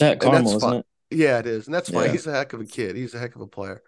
It's 0.00 0.10
at 0.12 0.20
Carmel, 0.20 0.38
that's 0.42 0.56
isn't 0.56 0.60
fun. 0.60 0.76
it? 0.78 0.86
yeah, 1.10 1.38
it 1.38 1.46
is, 1.46 1.66
and 1.66 1.74
that's 1.74 1.90
why 1.90 2.06
Yeah. 2.06 2.12
He's 2.12 2.26
a 2.26 2.32
heck 2.32 2.52
of 2.52 2.60
a 2.60 2.64
kid. 2.66 2.96
He's 2.96 3.14
a 3.14 3.18
heck 3.18 3.34
of 3.34 3.40
a 3.42 3.46
player. 3.46 3.82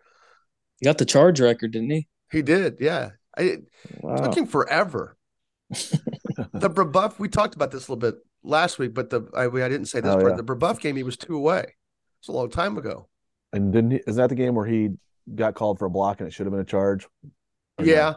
He 0.81 0.85
got 0.87 0.99
the 0.99 1.05
charge 1.05 1.41
record, 1.41 1.73
didn't 1.73 1.91
he? 1.91 2.09
He 2.31 2.43
did, 2.43 2.77
yeah. 2.81 3.11
I, 3.37 3.59
Wow. 4.01 4.17
took 4.17 4.37
him 4.37 4.47
forever. 4.47 5.17
the 5.71 6.71
Brebeuf, 6.71 7.19
we 7.19 7.29
talked 7.29 7.55
about 7.55 7.71
this 7.71 7.89
a 7.89 7.93
little 7.93 8.11
bit 8.11 8.17
last 8.43 8.79
week, 8.79 8.95
but 8.95 9.11
the 9.11 9.23
I, 9.35 9.45
I 9.47 9.69
didn't 9.69 9.87
say 9.87 10.01
this 10.01 10.11
Oh, 10.13 10.17
part. 10.19 10.31
yeah. 10.33 10.37
The 10.37 10.45
Brebeuf 10.45 10.81
game, 10.81 10.97
he 10.97 11.03
was 11.03 11.17
two 11.17 11.37
away. 11.37 11.77
It's 12.21 12.29
a 12.29 12.33
long 12.33 12.51
time 12.51 12.77
ago. 12.77 13.09
And 13.53 13.73
didn't 13.73 13.91
he, 13.93 14.01
is 14.07 14.17
that 14.17 14.29
the 14.29 14.35
game 14.35 14.55
where 14.55 14.67
he 14.67 14.91
got 15.35 15.55
called 15.55 15.79
for 15.79 15.87
a 15.87 15.91
block 15.91 16.21
and 16.21 16.27
it 16.27 16.33
should 16.33 16.47
have 16.47 16.53
been 16.53 16.61
a 16.61 16.65
charge? 16.65 17.05
Or 17.25 17.85
no? 17.85 17.93
Yeah. 17.93 18.15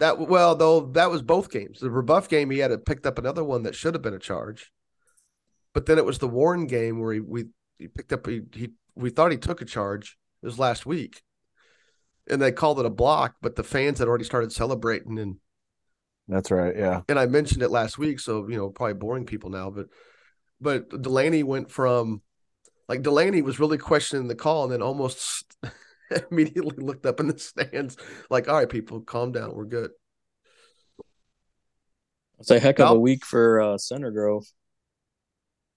That 0.00 0.18
well, 0.28 0.54
though 0.54 0.80
that 0.92 1.10
was 1.10 1.22
both 1.22 1.50
games. 1.50 1.80
The 1.80 1.90
rebuff 1.90 2.28
game, 2.28 2.50
he 2.50 2.58
had 2.58 2.70
it 2.72 2.84
picked 2.84 3.06
up 3.06 3.18
another 3.18 3.42
one 3.44 3.62
that 3.62 3.74
should 3.74 3.94
have 3.94 4.02
been 4.02 4.12
a 4.14 4.18
charge, 4.18 4.70
but 5.76 5.84
then 5.84 5.98
it 5.98 6.06
was 6.06 6.18
the 6.18 6.26
Warren 6.26 6.66
game 6.66 7.00
where 7.00 7.12
he 7.12 7.20
we 7.20 7.44
he 7.78 7.86
picked 7.86 8.10
up 8.10 8.26
he, 8.26 8.40
he 8.54 8.70
we 8.94 9.10
thought 9.10 9.30
he 9.30 9.36
took 9.36 9.60
a 9.60 9.66
charge. 9.66 10.16
It 10.42 10.46
was 10.46 10.58
last 10.58 10.86
week, 10.86 11.20
and 12.30 12.40
they 12.40 12.50
called 12.50 12.80
it 12.80 12.86
a 12.86 12.90
block, 12.90 13.34
but 13.42 13.56
the 13.56 13.62
fans 13.62 13.98
had 13.98 14.08
already 14.08 14.24
started 14.24 14.52
celebrating 14.52 15.18
and 15.18 15.36
That's 16.28 16.50
right. 16.50 16.74
Yeah. 16.74 17.02
and 17.10 17.18
I 17.18 17.26
mentioned 17.26 17.62
it 17.62 17.70
last 17.70 17.98
week, 17.98 18.20
so 18.20 18.48
you 18.48 18.56
know 18.56 18.70
probably 18.70 18.94
boring 18.94 19.26
people 19.26 19.50
now, 19.50 19.68
but 19.68 19.88
but 20.62 20.88
Delaney 20.88 21.42
went 21.42 21.70
from 21.70 22.22
like 22.88 23.02
Delaney 23.02 23.42
was 23.42 23.60
really 23.60 23.76
questioning 23.76 24.28
the 24.28 24.34
call 24.34 24.64
and 24.64 24.72
then 24.72 24.80
almost 24.80 25.58
immediately 26.30 26.82
looked 26.82 27.04
up 27.04 27.20
in 27.20 27.28
the 27.28 27.38
stands 27.38 27.98
like, 28.30 28.48
all 28.48 28.54
right, 28.56 28.70
people, 28.70 29.02
calm 29.02 29.30
down, 29.30 29.54
we're 29.54 29.66
good. 29.66 29.90
It's 32.38 32.50
a 32.50 32.58
heck 32.58 32.78
of 32.78 32.92
a 32.92 32.98
week 32.98 33.26
for 33.26 33.60
uh, 33.60 33.76
Center 33.76 34.10
Grove. 34.10 34.46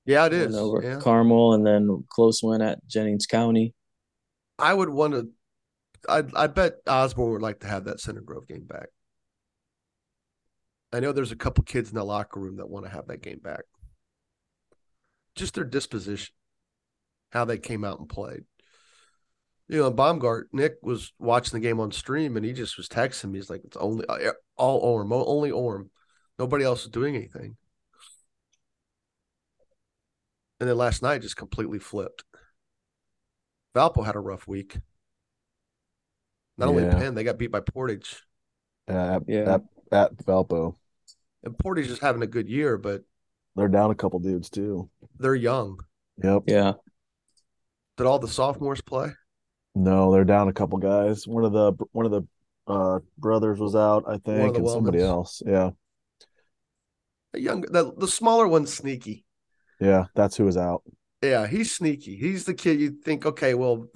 Yeah, 0.09 0.25
it 0.25 0.31
Win 0.31 0.55
over 0.55 0.81
Yeah. 0.81 0.99
Carmel, 0.99 1.53
and 1.53 1.63
then 1.63 2.03
close 2.09 2.41
win 2.41 2.63
at 2.63 2.79
Jennings 2.87 3.27
County. 3.27 3.75
I 4.57 4.73
would 4.73 4.89
want 4.89 5.13
to. 5.13 5.29
I 6.09 6.23
I 6.35 6.47
bet 6.47 6.77
Osborne 6.87 7.33
would 7.33 7.43
like 7.43 7.59
to 7.59 7.67
have 7.67 7.85
that 7.85 7.99
Center 7.99 8.21
Grove 8.21 8.47
game 8.47 8.65
back. 8.65 8.87
I 10.91 10.99
know 10.99 11.11
there's 11.11 11.31
a 11.31 11.35
couple 11.35 11.63
kids 11.63 11.89
in 11.89 11.95
the 11.95 12.03
locker 12.03 12.39
room 12.39 12.57
that 12.57 12.71
want 12.71 12.87
to 12.87 12.91
have 12.91 13.05
that 13.09 13.21
game 13.21 13.37
back. 13.37 13.61
Just 15.35 15.53
their 15.53 15.63
disposition, 15.63 16.33
how 17.29 17.45
they 17.45 17.59
came 17.59 17.83
out 17.83 17.99
and 17.99 18.09
played. 18.09 18.45
You 19.67 19.77
know, 19.77 19.91
Baumgart, 19.91 20.45
Nick 20.51 20.77
was 20.81 21.13
watching 21.19 21.51
the 21.51 21.67
game 21.67 21.79
on 21.79 21.91
stream 21.91 22.35
and 22.35 22.43
he 22.43 22.53
just 22.53 22.77
was 22.77 22.89
texting 22.89 23.29
me. 23.29 23.37
He's 23.37 23.51
like, 23.51 23.61
it's 23.63 23.77
only 23.77 24.07
uh, 24.09 24.31
all 24.57 24.79
Orm, 24.79 25.13
only 25.13 25.51
Orm. 25.51 25.91
Nobody 26.39 26.65
else 26.65 26.85
is 26.85 26.89
doing 26.89 27.15
anything. 27.15 27.57
And 30.59 30.67
then 30.69 30.77
last 30.77 31.01
night 31.01 31.21
just 31.21 31.37
completely 31.37 31.79
flipped. 31.79 32.23
Valpo 33.75 34.05
had 34.05 34.15
a 34.15 34.19
rough 34.19 34.47
week. 34.47 34.77
Not 36.57 36.67
only 36.69 36.83
Penn, 36.89 37.15
they 37.15 37.23
got 37.23 37.37
beat 37.37 37.51
by 37.51 37.61
Portage. 37.61 38.23
At, 38.87 39.23
Yeah. 39.27 39.55
at, 39.55 39.61
at 39.91 40.17
Valpo. 40.17 40.75
And 41.43 41.57
Portage 41.57 41.87
is 41.89 41.99
having 41.99 42.21
a 42.21 42.27
good 42.27 42.49
year, 42.49 42.77
but 42.77 43.03
They're 43.55 43.69
down 43.69 43.91
a 43.91 43.95
couple 43.95 44.19
dudes 44.19 44.49
too. 44.49 44.89
they're 45.17 45.35
young. 45.35 45.79
Yep. 46.21 46.43
Yeah, 46.47 46.73
Did 47.95 48.07
all 48.07 48.19
the 48.19 48.27
sophomores 48.27 48.81
play? 48.81 49.11
No, 49.75 50.11
they're 50.11 50.25
down 50.25 50.49
a 50.49 50.53
couple 50.53 50.77
guys. 50.79 51.25
One 51.25 51.45
of 51.45 51.53
the 51.53 51.71
one 51.93 52.05
of 52.05 52.11
the 52.11 52.23
uh 52.67 52.99
brothers 53.17 53.57
was 53.59 53.75
out, 53.75 54.03
I 54.07 54.17
think, 54.17 54.53
the 54.55 54.59
and 54.59 54.69
somebody 54.69 54.99
else. 54.99 55.41
Yeah. 55.45 55.69
The 57.31 57.39
young, 57.39 57.61
the, 57.61 57.93
the 57.95 58.07
smaller 58.07 58.47
one's 58.47 58.73
sneaky. 58.73 59.23
Yeah, 59.79 60.05
that's 60.15 60.35
who 60.37 60.45
was 60.45 60.57
out. 60.57 60.83
Yeah, 61.21 61.47
he's 61.47 61.75
sneaky. 61.75 62.15
He's 62.15 62.45
the 62.45 62.53
kid 62.53 62.79
you 62.79 62.91
think, 62.91 63.25
okay, 63.25 63.53
well, 63.53 63.87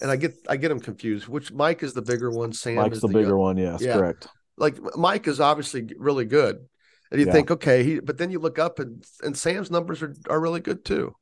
and 0.00 0.10
I 0.10 0.16
get 0.16 0.34
I 0.48 0.56
get 0.56 0.70
him 0.70 0.80
confused. 0.80 1.28
Which 1.28 1.52
Mike 1.52 1.82
is 1.82 1.94
the 1.94 2.02
bigger 2.02 2.30
one? 2.30 2.52
Sam 2.52 2.76
Mike's 2.76 2.96
is 2.96 3.02
the 3.02 3.08
bigger 3.08 3.36
one, 3.36 3.56
yes, 3.56 3.80
Yeah. 3.82 3.94
correct. 3.94 4.28
Like 4.56 4.78
Mike 4.96 5.26
is 5.28 5.40
obviously 5.40 5.88
really 5.96 6.24
good, 6.24 6.68
and 7.10 7.20
you 7.20 7.26
Yeah. 7.26 7.32
think, 7.32 7.50
okay, 7.50 7.84
he. 7.84 8.00
But 8.00 8.18
then 8.18 8.30
you 8.30 8.38
look 8.38 8.58
up 8.58 8.78
and 8.78 9.04
and 9.22 9.36
Sam's 9.36 9.70
numbers 9.70 10.02
are 10.02 10.14
are 10.28 10.40
really 10.40 10.60
good 10.60 10.84
too. 10.84 11.14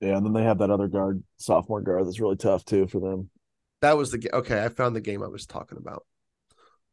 Yeah, 0.00 0.16
and 0.16 0.26
then 0.26 0.32
they 0.32 0.42
have 0.42 0.58
that 0.58 0.70
other 0.70 0.88
guard, 0.88 1.22
sophomore 1.38 1.80
guard 1.80 2.06
that's 2.06 2.20
really 2.20 2.36
tough 2.36 2.64
too 2.64 2.86
for 2.86 3.00
them. 3.00 3.30
That 3.80 3.96
was 3.96 4.10
the 4.10 4.30
okay. 4.34 4.64
I 4.64 4.68
found 4.68 4.96
the 4.96 5.00
game 5.00 5.22
I 5.22 5.28
was 5.28 5.46
talking 5.46 5.78
about. 5.78 6.04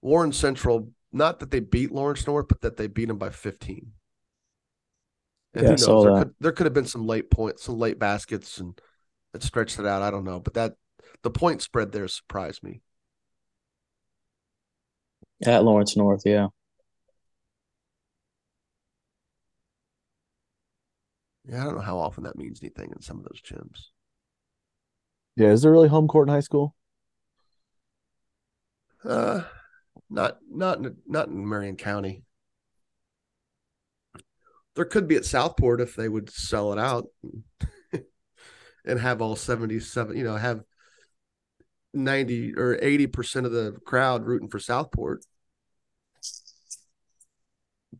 Warren 0.01 0.31
Central, 0.31 0.91
not 1.11 1.39
that 1.39 1.51
they 1.51 1.59
beat 1.59 1.91
Lawrence 1.91 2.25
North, 2.27 2.47
but 2.47 2.61
that 2.61 2.77
they 2.77 2.87
beat 2.87 3.07
them 3.07 3.17
by 3.17 3.29
15. 3.29 3.93
And 5.53 5.67
Yeah, 5.67 5.71
who 5.75 5.77
knows? 5.77 6.01
There 6.03 6.11
could, 6.11 6.33
there 6.39 6.51
could 6.51 6.65
have 6.65 6.73
been 6.73 6.85
some 6.85 7.05
late 7.05 7.29
points, 7.29 7.63
some 7.63 7.77
late 7.77 7.99
baskets, 7.99 8.57
and 8.57 8.79
it 9.33 9.43
stretched 9.43 9.79
it 9.79 9.85
out. 9.85 10.01
I 10.01 10.11
don't 10.11 10.23
know, 10.23 10.39
but 10.39 10.53
that 10.53 10.75
the 11.23 11.31
point 11.31 11.61
spread 11.61 11.91
there 11.91 12.07
surprised 12.07 12.63
me. 12.63 12.81
at 15.45 15.63
Lawrence 15.63 15.95
North. 15.95 16.23
Yeah, 16.25 16.47
Yeah, 21.45 21.61
I 21.61 21.63
don't 21.65 21.75
know 21.75 21.81
how 21.81 21.99
often 21.99 22.23
that 22.23 22.35
means 22.37 22.61
anything 22.61 22.91
in 22.95 23.01
some 23.01 23.17
of 23.19 23.25
those 23.25 23.41
gyms. 23.41 23.89
Yeah, 25.35 25.49
is 25.49 25.61
there 25.61 25.71
really 25.73 25.89
home 25.89 26.07
court 26.07 26.29
in 26.29 26.33
high 26.33 26.39
school? 26.39 26.73
Uh, 29.03 29.43
not 30.09 30.39
not 30.49 30.79
in, 30.79 30.97
not 31.07 31.27
in 31.27 31.47
Marion 31.47 31.77
County. 31.77 32.23
There 34.75 34.85
could 34.85 35.07
be 35.07 35.15
at 35.15 35.25
Southport 35.25 35.81
if 35.81 35.95
they 35.95 36.07
would 36.07 36.29
sell 36.29 36.71
it 36.71 36.79
out 36.79 37.07
and 38.85 38.99
have 38.99 39.21
all 39.21 39.35
77, 39.35 40.15
you 40.17 40.23
know, 40.23 40.35
have 40.37 40.61
90 41.93 42.55
or 42.55 42.77
80% 42.81 43.45
of 43.45 43.51
the 43.51 43.73
crowd 43.85 44.25
rooting 44.25 44.49
for 44.49 44.59
Southport. 44.59 45.23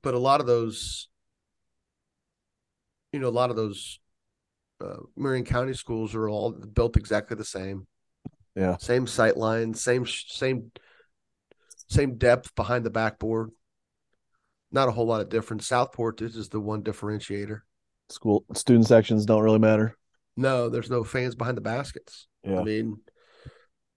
But 0.01 0.13
a 0.13 0.19
lot 0.19 0.39
of 0.39 0.47
those, 0.47 1.10
you 3.12 3.19
know, 3.19 3.27
a 3.27 3.29
lot 3.29 3.49
of 3.49 3.55
those 3.55 3.99
uh, 4.84 4.97
Marion 5.15 5.45
County 5.45 5.73
schools 5.73 6.15
are 6.15 6.29
all 6.29 6.51
built 6.51 6.97
exactly 6.97 7.36
the 7.38 7.45
same 7.45 7.88
Yeah. 8.55 8.77
same 8.77 9.05
sight 9.07 9.38
line, 9.38 9.73
same 9.73 10.05
same 10.07 10.71
same 11.88 12.17
depth 12.17 12.55
behind 12.55 12.86
the 12.86 12.89
backboard. 12.89 13.51
Not 14.71 14.88
a 14.88 14.91
whole 14.91 15.05
lot 15.05 15.21
of 15.21 15.29
difference. 15.29 15.67
Southport 15.67 16.21
is 16.21 16.36
just 16.36 16.51
the 16.51 16.60
one 16.60 16.84
differentiator. 16.84 17.62
School 18.10 18.45
student 18.53 18.88
sections 18.88 19.25
don't 19.25 19.43
really 19.43 19.60
matter. 19.60 19.97
No, 20.38 20.69
there's 20.69 20.89
no 20.89 21.03
fans 21.03 21.36
behind 21.36 21.57
the 21.57 21.62
baskets. 21.62 22.27
Yeah. 22.43 22.60
I 22.60 22.63
mean, 22.63 22.97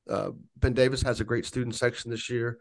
uh, 0.09 0.31
Ben 0.57 0.73
Davis 0.75 1.03
has 1.03 1.21
a 1.21 1.25
great 1.25 1.47
student 1.47 1.75
section 1.75 2.11
this 2.11 2.29
year. 2.29 2.59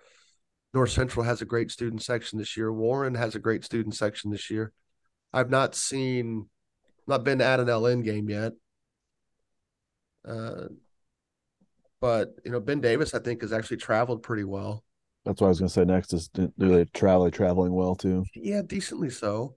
North 0.73 0.91
Central 0.91 1.23
has 1.23 1.41
a 1.41 1.45
great 1.45 1.71
student 1.71 2.01
section 2.01 2.39
this 2.39 2.57
year. 2.57 2.71
Warren 2.71 3.15
has 3.15 3.35
a 3.35 3.39
great 3.39 3.63
student 3.63 3.95
section 3.95 4.31
this 4.31 4.49
year. 4.49 4.71
I've 5.31 5.49
not 5.49 5.75
seen, 5.75 6.49
not 7.07 7.23
been 7.23 7.41
at 7.41 7.59
an 7.59 7.67
LN 7.67 8.03
game 8.03 8.29
yet. 8.29 8.53
Uh, 10.27 10.67
but 11.99 12.35
you 12.43 12.51
know, 12.51 12.59
Ben 12.59 12.81
Davis, 12.81 13.13
I 13.13 13.19
think, 13.19 13.41
has 13.41 13.53
actually 13.53 13.77
traveled 13.77 14.23
pretty 14.23 14.43
well. 14.43 14.83
That's 15.25 15.39
what 15.39 15.47
I 15.47 15.49
was 15.49 15.59
gonna 15.59 15.69
say 15.69 15.85
next 15.85 16.13
is 16.13 16.27
do 16.27 16.51
they 16.57 16.85
travel 16.85 17.29
traveling 17.31 17.73
well 17.73 17.95
too? 17.95 18.25
Yeah, 18.35 18.61
decently 18.61 19.09
so. 19.09 19.55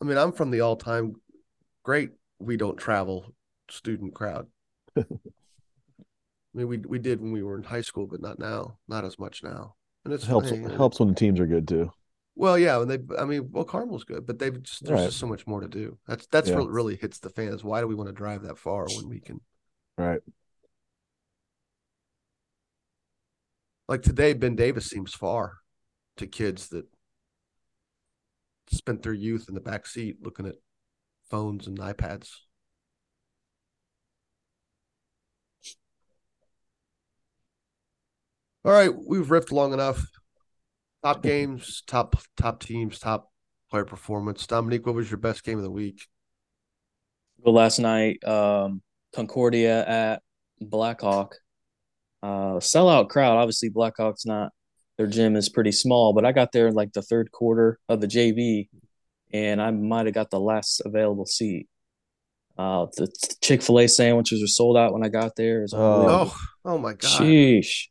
I 0.00 0.04
mean, 0.04 0.18
I'm 0.18 0.32
from 0.32 0.50
the 0.50 0.60
all-time 0.60 1.16
great. 1.84 2.12
We 2.38 2.56
don't 2.56 2.76
travel 2.78 3.34
student 3.70 4.14
crowd. 4.14 4.48
I 6.54 6.58
mean, 6.58 6.68
we 6.68 6.78
we 6.78 6.98
did 6.98 7.20
when 7.20 7.32
we 7.32 7.42
were 7.42 7.56
in 7.56 7.62
high 7.64 7.80
school, 7.82 8.06
but 8.06 8.20
not 8.20 8.38
now. 8.38 8.78
Not 8.88 9.04
as 9.04 9.18
much 9.18 9.42
now. 9.42 9.74
And 10.04 10.12
It 10.14 10.22
helps 10.22 10.50
hey, 10.50 10.62
helps 10.76 10.98
when 11.00 11.08
the 11.08 11.14
teams 11.14 11.40
are 11.40 11.46
good 11.46 11.68
too. 11.68 11.92
Well, 12.34 12.58
yeah, 12.58 12.80
and 12.80 12.90
they. 12.90 12.98
I 13.18 13.24
mean, 13.24 13.50
well, 13.50 13.64
Carmel's 13.64 14.04
good, 14.04 14.26
but 14.26 14.38
they've 14.38 14.62
just 14.62 14.84
there's 14.86 15.00
Right. 15.00 15.08
just 15.08 15.18
so 15.18 15.26
much 15.26 15.46
more 15.46 15.60
to 15.60 15.68
do. 15.68 15.98
That's 16.06 16.26
that's 16.28 16.48
Yeah. 16.48 16.56
what 16.60 16.70
really 16.70 16.96
hits 16.96 17.18
the 17.18 17.30
fans. 17.30 17.64
Why 17.64 17.80
do 17.80 17.86
we 17.86 17.94
want 17.94 18.08
to 18.08 18.14
drive 18.14 18.42
that 18.42 18.58
far 18.58 18.90
when 18.90 19.08
we 19.08 19.20
can? 19.20 19.40
Right. 19.96 20.20
Like 23.88 24.02
today, 24.02 24.34
Ben 24.34 24.54
Davis 24.54 24.86
seems 24.86 25.14
far 25.14 25.54
to 26.18 26.26
kids 26.26 26.68
that 26.68 26.84
spent 28.70 29.02
their 29.02 29.14
youth 29.14 29.46
in 29.48 29.54
the 29.54 29.60
back 29.60 29.86
seat 29.86 30.18
looking 30.20 30.46
at 30.46 30.56
phones 31.30 31.66
and 31.66 31.78
iPads. 31.78 32.28
All 38.64 38.72
right, 38.72 38.90
we've 38.94 39.28
riffed 39.28 39.52
long 39.52 39.72
enough. 39.72 40.04
Top 41.02 41.22
games, 41.22 41.82
top 41.86 42.16
top 42.36 42.60
teams, 42.60 42.98
top 42.98 43.30
player 43.70 43.84
performance. 43.84 44.46
Dominique, 44.46 44.84
what 44.84 44.96
was 44.96 45.10
your 45.10 45.18
best 45.18 45.44
game 45.44 45.56
of 45.56 45.64
the 45.64 45.70
week? 45.70 46.02
well, 47.40 47.54
last 47.54 47.78
night, 47.78 48.22
um, 48.24 48.82
Concordia 49.14 49.86
at 49.86 50.22
Blackhawk. 50.60 51.36
Uh, 52.22 52.58
sellout 52.58 53.08
crowd. 53.08 53.36
Obviously, 53.36 53.70
Blackhawks 53.70 54.26
not 54.26 54.50
their 54.96 55.06
gym 55.06 55.36
is 55.36 55.48
pretty 55.48 55.72
small, 55.72 56.12
but 56.12 56.24
I 56.24 56.32
got 56.32 56.52
there 56.52 56.66
in 56.66 56.74
like 56.74 56.92
the 56.92 57.02
third 57.02 57.30
quarter 57.30 57.78
of 57.88 58.00
the 58.00 58.08
JV, 58.08 58.68
and 59.32 59.62
I 59.62 59.70
might 59.70 60.06
have 60.06 60.14
got 60.14 60.30
the 60.30 60.40
last 60.40 60.82
available 60.84 61.26
seat. 61.26 61.68
Uh, 62.58 62.86
the 62.96 63.08
Chick 63.40 63.62
Fil 63.62 63.78
A 63.78 63.88
sandwiches 63.88 64.40
were 64.40 64.48
sold 64.48 64.76
out 64.76 64.92
when 64.92 65.04
I 65.04 65.08
got 65.08 65.36
there. 65.36 65.62
It 65.62 65.70
oh, 65.72 66.36
oh 66.64 66.78
my 66.78 66.94
god! 66.94 67.08
Sheesh. 67.08 67.86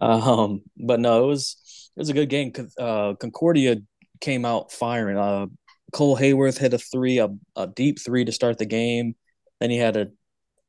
Um, 0.00 0.62
but 0.76 0.98
no, 0.98 1.24
it 1.24 1.26
was 1.28 1.90
it 1.96 2.00
was 2.00 2.08
a 2.08 2.14
good 2.14 2.28
game. 2.28 2.52
Uh, 2.76 3.14
Concordia 3.14 3.76
came 4.20 4.44
out 4.44 4.72
firing. 4.72 5.16
Uh, 5.16 5.46
Cole 5.92 6.16
Hayworth 6.16 6.58
hit 6.58 6.74
a 6.74 6.78
three, 6.78 7.18
a, 7.18 7.28
a 7.54 7.68
deep 7.68 8.00
three 8.00 8.24
to 8.24 8.32
start 8.32 8.58
the 8.58 8.66
game. 8.66 9.14
Then 9.60 9.70
he 9.70 9.76
had 9.76 9.96
a 9.96 10.08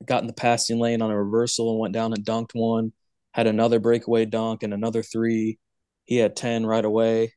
got 0.05 0.21
in 0.21 0.27
the 0.27 0.33
passing 0.33 0.79
lane 0.79 1.01
on 1.01 1.11
a 1.11 1.17
reversal 1.17 1.71
and 1.71 1.79
went 1.79 1.93
down 1.93 2.13
and 2.13 2.25
dunked 2.25 2.53
one. 2.53 2.93
Had 3.31 3.47
another 3.47 3.79
breakaway 3.79 4.25
dunk 4.25 4.63
and 4.63 4.73
another 4.73 5.01
three. 5.01 5.57
He 6.05 6.17
had 6.17 6.35
ten 6.35 6.65
right 6.65 6.83
away. 6.83 7.33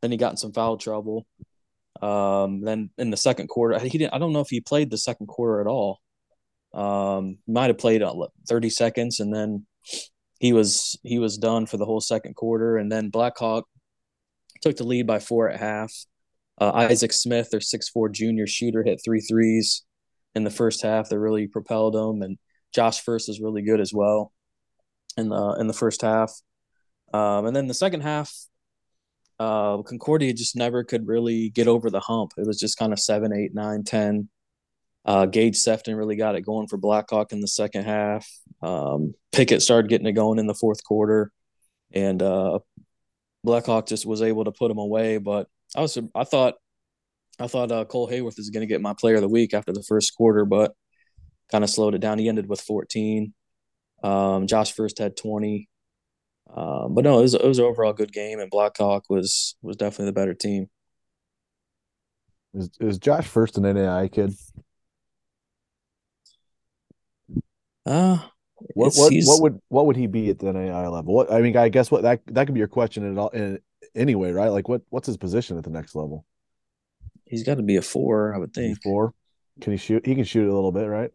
Then 0.00 0.10
he 0.10 0.16
got 0.16 0.32
in 0.32 0.36
some 0.36 0.52
foul 0.52 0.76
trouble. 0.76 1.26
Um, 2.00 2.62
then 2.62 2.90
in 2.98 3.10
the 3.10 3.16
second 3.16 3.48
quarter, 3.48 3.78
he 3.78 3.98
didn't. 3.98 4.14
I 4.14 4.18
don't 4.18 4.32
know 4.32 4.40
if 4.40 4.50
he 4.50 4.60
played 4.60 4.90
the 4.90 4.98
second 4.98 5.26
quarter 5.26 5.60
at 5.60 5.66
all. 5.66 6.00
Um, 6.74 7.38
might 7.46 7.68
have 7.68 7.78
played 7.78 8.02
uh, 8.02 8.14
thirty 8.48 8.70
seconds, 8.70 9.20
and 9.20 9.34
then 9.34 9.66
he 10.38 10.52
was 10.52 10.98
he 11.02 11.18
was 11.18 11.38
done 11.38 11.66
for 11.66 11.76
the 11.76 11.84
whole 11.84 12.00
second 12.00 12.34
quarter. 12.34 12.76
And 12.76 12.90
then 12.90 13.10
Blackhawk 13.10 13.66
took 14.60 14.76
the 14.76 14.84
lead 14.84 15.06
by 15.06 15.18
four 15.18 15.48
at 15.50 15.60
half. 15.60 15.92
Uh, 16.60 16.70
Isaac 16.72 17.12
Smith, 17.12 17.50
their 17.50 17.60
six 17.60 17.88
four 17.88 18.08
junior 18.08 18.46
shooter, 18.46 18.82
hit 18.82 19.00
three 19.04 19.20
threes 19.20 19.84
in 20.34 20.44
the 20.44 20.50
first 20.50 20.82
half 20.82 21.08
that 21.08 21.18
really 21.18 21.46
propelled 21.46 21.94
them, 21.94 22.22
and 22.22 22.38
Josh 22.74 23.02
First 23.02 23.28
is 23.28 23.40
really 23.40 23.62
good 23.62 23.80
as 23.80 23.92
well 23.92 24.32
in 25.16 25.28
the 25.28 25.56
in 25.60 25.66
the 25.66 25.74
first 25.74 26.02
half. 26.02 26.32
Um, 27.12 27.46
and 27.46 27.54
then 27.54 27.66
the 27.66 27.74
second 27.74 28.00
half, 28.00 28.32
uh, 29.38 29.82
Concordia 29.82 30.32
just 30.32 30.56
never 30.56 30.82
could 30.84 31.06
really 31.06 31.50
get 31.50 31.68
over 31.68 31.90
the 31.90 32.00
hump. 32.00 32.32
It 32.38 32.46
was 32.46 32.58
just 32.58 32.78
kind 32.78 32.92
of 32.92 32.98
seven, 32.98 33.32
eight, 33.34 33.54
nine, 33.54 33.84
ten. 33.84 34.28
Uh, 35.04 35.26
Gage 35.26 35.56
Sefton 35.56 35.96
really 35.96 36.16
got 36.16 36.36
it 36.36 36.42
going 36.42 36.68
for 36.68 36.76
Blackhawk 36.76 37.32
in 37.32 37.40
the 37.40 37.48
second 37.48 37.84
half. 37.84 38.26
Um, 38.62 39.14
Pickett 39.32 39.60
started 39.60 39.88
getting 39.88 40.06
it 40.06 40.12
going 40.12 40.38
in 40.38 40.46
the 40.46 40.54
fourth 40.54 40.84
quarter, 40.84 41.32
and 41.92 42.22
uh, 42.22 42.60
Blackhawk 43.44 43.86
just 43.86 44.06
was 44.06 44.22
able 44.22 44.44
to 44.44 44.52
put 44.52 44.68
them 44.68 44.78
away. 44.78 45.18
But 45.18 45.48
I 45.76 45.80
was, 45.80 45.98
I 46.14 46.24
thought, 46.24 46.54
I 47.42 47.48
thought 47.48 47.72
uh, 47.72 47.84
Cole 47.84 48.08
Hayworth 48.08 48.38
is 48.38 48.50
going 48.50 48.60
to 48.60 48.66
get 48.66 48.80
my 48.80 48.94
Player 48.94 49.16
of 49.16 49.22
the 49.22 49.28
Week 49.28 49.52
after 49.52 49.72
the 49.72 49.82
first 49.82 50.14
quarter, 50.14 50.44
but 50.44 50.74
kind 51.50 51.64
of 51.64 51.70
slowed 51.70 51.94
it 51.94 52.00
down. 52.00 52.18
He 52.18 52.28
ended 52.28 52.48
with 52.48 52.60
14. 52.60 53.34
Um, 54.02 54.46
Josh 54.46 54.72
First 54.72 54.98
had 54.98 55.16
20. 55.16 55.68
Um, 56.54 56.94
but 56.94 57.04
no, 57.04 57.18
it 57.18 57.22
was, 57.22 57.34
it 57.34 57.44
was 57.44 57.58
an 57.58 57.64
overall 57.64 57.92
good 57.92 58.12
game, 58.12 58.38
and 58.38 58.50
Blackhawk 58.50 59.08
was 59.08 59.56
was 59.62 59.76
definitely 59.76 60.06
the 60.06 60.12
better 60.12 60.34
team. 60.34 60.68
Is 62.54 62.70
is 62.78 62.98
Josh 62.98 63.26
First 63.26 63.56
an 63.56 63.64
NAIA 63.64 64.12
kid? 64.12 64.34
Uh 67.86 68.18
what 68.74 68.94
what, 68.94 69.12
what 69.12 69.42
would 69.42 69.60
what 69.68 69.86
would 69.86 69.96
he 69.96 70.06
be 70.06 70.30
at 70.30 70.38
the 70.38 70.46
NAIA 70.46 70.92
level? 70.92 71.14
What 71.14 71.32
I 71.32 71.40
mean, 71.40 71.56
I 71.56 71.68
guess 71.68 71.90
what 71.90 72.02
that 72.02 72.20
that 72.26 72.46
could 72.46 72.54
be 72.54 72.60
your 72.60 72.68
question 72.68 73.10
at 73.10 73.18
all 73.18 73.30
in, 73.30 73.58
anyway, 73.94 74.32
right? 74.32 74.48
Like 74.48 74.68
what 74.68 74.82
what's 74.90 75.06
his 75.06 75.16
position 75.16 75.56
at 75.58 75.64
the 75.64 75.70
next 75.70 75.94
level? 75.94 76.26
He's 77.32 77.44
got 77.44 77.54
to 77.54 77.62
be 77.62 77.76
a 77.76 77.82
four, 77.82 78.34
I 78.34 78.38
would 78.38 78.52
think. 78.52 78.82
Four. 78.82 79.14
Can 79.62 79.72
he 79.72 79.78
shoot? 79.78 80.04
He 80.04 80.14
can 80.14 80.24
shoot 80.24 80.46
a 80.46 80.54
little 80.54 80.70
bit, 80.70 80.84
right? 80.84 81.10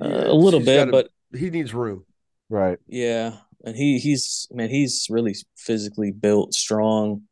Uh, 0.00 0.24
a 0.26 0.34
little 0.34 0.58
bit, 0.58 0.90
gotta, 0.90 0.90
but 0.90 1.08
he 1.32 1.48
needs 1.48 1.72
room. 1.72 2.04
Right. 2.50 2.80
Yeah, 2.88 3.36
and 3.64 3.76
he 3.76 4.00
he's 4.00 4.48
man, 4.50 4.68
he's 4.68 5.06
really 5.08 5.36
physically 5.56 6.10
built, 6.10 6.54
strong, 6.54 7.22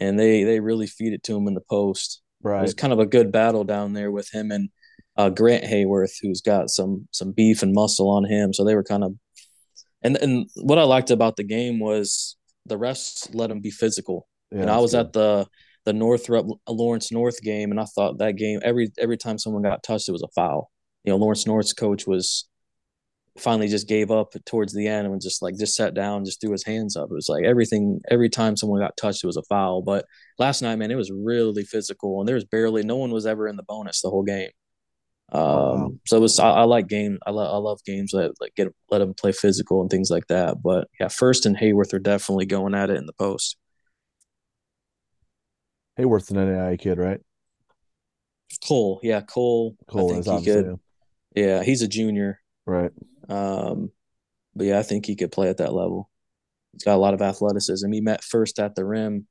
and 0.00 0.16
they 0.16 0.44
they 0.44 0.60
really 0.60 0.86
feed 0.86 1.12
it 1.12 1.24
to 1.24 1.36
him 1.36 1.48
in 1.48 1.54
the 1.54 1.60
post. 1.68 2.22
Right. 2.40 2.62
It's 2.62 2.72
kind 2.72 2.92
of 2.92 3.00
a 3.00 3.06
good 3.06 3.32
battle 3.32 3.64
down 3.64 3.94
there 3.94 4.12
with 4.12 4.32
him 4.32 4.52
and 4.52 4.68
uh, 5.16 5.28
Grant 5.28 5.64
Hayworth, 5.64 6.12
who's 6.22 6.40
got 6.40 6.70
some 6.70 7.08
some 7.10 7.32
beef 7.32 7.64
and 7.64 7.74
muscle 7.74 8.08
on 8.08 8.24
him. 8.26 8.52
So 8.54 8.64
they 8.64 8.76
were 8.76 8.84
kind 8.84 9.02
of, 9.02 9.16
and 10.02 10.16
and 10.18 10.48
what 10.54 10.78
I 10.78 10.84
liked 10.84 11.10
about 11.10 11.34
the 11.34 11.42
game 11.42 11.80
was 11.80 12.36
the 12.64 12.78
refs 12.78 13.28
let 13.34 13.50
him 13.50 13.60
be 13.60 13.72
physical. 13.72 14.28
Yeah, 14.52 14.60
and 14.60 14.70
I 14.70 14.78
was 14.78 14.92
good. 14.92 15.06
at 15.06 15.12
the 15.14 15.48
the 15.88 15.94
Northrop 15.94 16.46
Lawrence 16.68 17.10
North 17.10 17.40
game, 17.40 17.70
and 17.70 17.80
I 17.80 17.86
thought 17.86 18.18
that 18.18 18.36
game 18.36 18.60
every 18.62 18.92
every 18.98 19.16
time 19.16 19.38
someone 19.38 19.62
got 19.62 19.82
touched, 19.82 20.06
it 20.06 20.12
was 20.12 20.22
a 20.22 20.28
foul. 20.34 20.70
You 21.02 21.12
know, 21.12 21.16
Lawrence 21.16 21.46
North's 21.46 21.72
coach 21.72 22.06
was 22.06 22.46
finally 23.38 23.68
just 23.68 23.88
gave 23.88 24.10
up 24.10 24.34
towards 24.44 24.74
the 24.74 24.86
end 24.86 25.06
and 25.06 25.18
just 25.18 25.40
like 25.40 25.56
just 25.56 25.74
sat 25.74 25.94
down, 25.94 26.26
just 26.26 26.42
threw 26.42 26.52
his 26.52 26.64
hands 26.64 26.94
up. 26.94 27.08
It 27.10 27.14
was 27.14 27.30
like 27.30 27.44
everything. 27.44 28.00
Every 28.10 28.28
time 28.28 28.54
someone 28.54 28.82
got 28.82 28.98
touched, 28.98 29.24
it 29.24 29.26
was 29.26 29.38
a 29.38 29.42
foul. 29.44 29.80
But 29.80 30.04
last 30.38 30.60
night, 30.60 30.76
man, 30.76 30.90
it 30.90 30.96
was 30.96 31.10
really 31.10 31.64
physical, 31.64 32.20
and 32.20 32.28
there 32.28 32.34
was 32.34 32.44
barely 32.44 32.82
no 32.82 32.96
one 32.96 33.10
was 33.10 33.24
ever 33.24 33.48
in 33.48 33.56
the 33.56 33.62
bonus 33.62 34.02
the 34.02 34.10
whole 34.10 34.24
game. 34.24 34.50
Um, 35.32 35.42
wow. 35.42 35.90
so 36.06 36.18
it 36.18 36.20
was 36.20 36.38
I, 36.38 36.50
I 36.50 36.62
like 36.64 36.86
games. 36.88 37.18
I, 37.26 37.30
love 37.30 37.54
I 37.54 37.56
love 37.56 37.80
games 37.86 38.10
that 38.10 38.34
like 38.42 38.54
get 38.56 38.68
let 38.90 38.98
them 38.98 39.14
play 39.14 39.32
physical 39.32 39.80
and 39.80 39.88
things 39.88 40.10
like 40.10 40.26
that. 40.26 40.62
But 40.62 40.88
yeah, 41.00 41.08
First 41.08 41.46
and 41.46 41.56
Hayworth 41.56 41.94
are 41.94 41.98
definitely 41.98 42.44
going 42.44 42.74
at 42.74 42.90
it 42.90 42.98
in 42.98 43.06
the 43.06 43.14
post. 43.14 43.56
Hayworth's 45.98 46.30
an 46.30 46.36
NAIA 46.36 46.78
kid, 46.78 46.98
right? 46.98 47.20
Cole, 48.66 49.00
yeah, 49.02 49.20
Cole. 49.20 49.76
Cole 49.88 50.12
I 50.12 50.22
think 50.22 50.40
he 50.40 50.44
could. 50.46 50.78
Yeah, 51.34 51.62
he's 51.62 51.82
a 51.82 51.88
junior. 51.88 52.40
Right. 52.66 52.92
Um, 53.28 53.90
but 54.54 54.66
yeah, 54.66 54.78
I 54.78 54.82
think 54.82 55.06
he 55.06 55.16
could 55.16 55.32
play 55.32 55.48
at 55.48 55.58
that 55.58 55.74
level. 55.74 56.10
He's 56.72 56.84
got 56.84 56.94
a 56.94 56.98
lot 56.98 57.14
of 57.14 57.22
athleticism. 57.22 57.90
He 57.90 58.00
met 58.00 58.24
first 58.24 58.58
at 58.58 58.74
the 58.74 58.84
rim, 58.84 59.26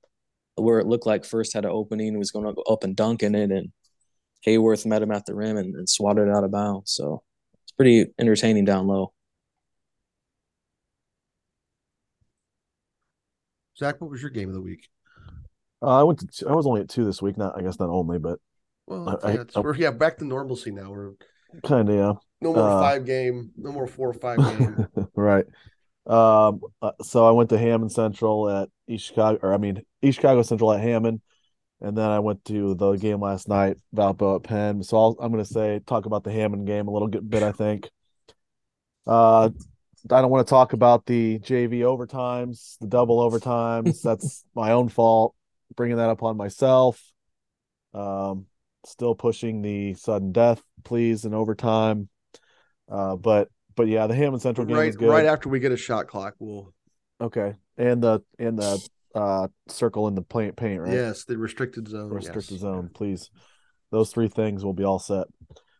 where 0.56 0.80
it 0.80 0.88
looked 0.88 1.06
like 1.06 1.26
first 1.26 1.54
had 1.54 1.66
an 1.66 1.72
opening, 1.72 2.18
was 2.18 2.32
going 2.32 2.46
to 2.46 2.54
go 2.54 2.62
up 2.64 2.84
and 2.84 2.96
dunk 2.96 3.24
in 3.24 3.36
it, 3.36 3.52
and 3.52 3.72
Hayworth 4.46 4.86
met 4.86 5.02
him 5.02 5.12
at 5.12 5.26
the 5.26 5.36
rim 5.36 5.58
and, 5.58 5.76
and 5.76 5.90
swatted 5.90 6.28
it 6.28 6.34
out 6.34 6.44
of 6.44 6.52
bounds. 6.52 6.92
So 6.92 7.24
it's 7.64 7.72
pretty 7.72 8.08
entertaining 8.20 8.66
down 8.66 8.88
low. 8.88 9.14
Zach, 13.78 14.02
what 14.02 14.10
was 14.10 14.22
your 14.22 14.32
game 14.32 14.50
of 14.50 14.56
the 14.56 14.62
week? 14.62 14.90
Uh, 15.82 16.00
I 16.00 16.04
went 16.04 16.20
to. 16.20 16.48
I 16.48 16.54
was 16.54 16.66
only 16.66 16.82
at 16.82 16.90
two 16.90 17.06
this 17.06 17.22
week. 17.22 17.38
Not, 17.38 17.58
I 17.58 17.62
guess, 17.62 17.80
not 17.80 17.90
only, 17.90 18.20
but 18.20 18.40
well, 18.88 19.20
I, 19.24 19.34
yeah, 19.34 19.44
I, 19.56 19.60
we're 19.60 19.76
yeah 19.76 19.92
back 19.92 20.18
to 20.18 20.26
normalcy 20.26 20.72
now. 20.72 20.92
We're 20.92 21.14
kind 21.64 21.90
of 21.90 21.96
yeah. 21.96 22.14
No 22.42 22.54
more 22.54 22.70
uh, 22.70 22.80
five 22.80 23.06
game. 23.06 23.52
No 23.58 23.72
more 23.72 23.88
four 23.88 24.10
or 24.10 24.14
five 24.14 24.38
game. 24.58 24.88
right. 25.16 25.46
Um. 26.06 26.62
Uh, 26.82 26.92
so 27.02 27.28
I 27.28 27.32
went 27.32 27.50
to 27.50 27.58
Hammond 27.58 27.92
Central 27.92 28.50
at 28.50 28.70
East 28.88 29.06
Chicago, 29.06 29.40
or 29.42 29.54
I 29.54 29.58
mean 29.58 29.82
East 30.02 30.18
Chicago 30.18 30.42
Central 30.42 30.72
at 30.74 30.82
Hammond 30.82 31.22
and 31.82 31.98
then 31.98 32.10
I 32.10 32.20
went 32.20 32.44
to 32.46 32.74
the 32.76 32.94
game 32.94 33.22
last 33.22 33.48
night, 33.48 33.78
Valpo 33.96 34.38
at 34.38 34.44
Penn. 34.44 34.82
So 34.84 35.16
i 35.20 35.26
am 35.26 35.32
going 35.32 35.44
to 35.44 35.52
say 35.52 35.80
talk 35.86 36.06
about 36.06 36.24
the 36.24 36.32
Hammond 36.32 36.66
game 36.66 36.88
a 36.88 36.92
little 36.92 37.08
bit. 37.08 37.44
I 37.44 37.52
think. 37.52 37.90
Uh, 39.06 39.50
I 40.10 40.22
don't 40.22 40.32
want 40.32 40.48
to 40.48 40.50
talk 40.50 40.74
about 40.74 41.06
the 41.06 41.40
JV 41.40 41.80
overtimes, 41.80 42.78
the 42.80 42.88
double 42.88 43.20
overtimes. 43.30 44.02
That's 44.02 44.44
my 44.56 44.72
own 44.72 44.90
fault. 44.90 45.36
Bringing 45.78 45.98
that 45.98 46.10
up 46.10 46.24
on 46.24 46.36
myself. 46.36 47.02
Um, 47.94 48.48
still 48.86 49.16
pushing 49.16 49.62
the 49.62 49.94
sudden 49.94 50.34
death 50.34 50.62
please 50.84 51.26
in 51.26 51.34
overtime. 51.34 52.10
Uh, 52.90 53.16
but 53.16 53.50
but 53.76 53.88
yeah, 53.88 54.08
the 54.08 54.16
Hammond 54.16 54.42
Central 54.42 54.66
game 54.66 54.76
right, 54.76 54.90
is 54.90 54.96
good. 54.96 55.10
Right 55.10 55.26
after 55.26 55.50
we 55.50 55.60
get 55.60 55.72
a 55.72 55.78
shot 55.78 56.08
clock, 56.08 56.36
we'll. 56.40 56.74
Okay, 57.22 57.54
and 57.78 58.02
the 58.02 58.22
and 58.40 58.58
the 58.58 58.86
uh, 59.14 59.48
circle 59.68 60.08
in 60.08 60.16
the 60.16 60.22
paint, 60.22 60.56
paint, 60.56 60.82
right? 60.82 60.94
Yes, 60.94 61.26
the 61.26 61.38
restricted 61.38 61.88
zone. 61.88 62.10
Restricted 62.10 62.54
yes. 62.54 62.62
zone, 62.62 62.90
please. 62.94 63.30
Those 63.92 64.12
three 64.12 64.28
things 64.28 64.66
will 64.66 64.74
be 64.74 64.84
all 64.84 65.00
set. 65.00 65.28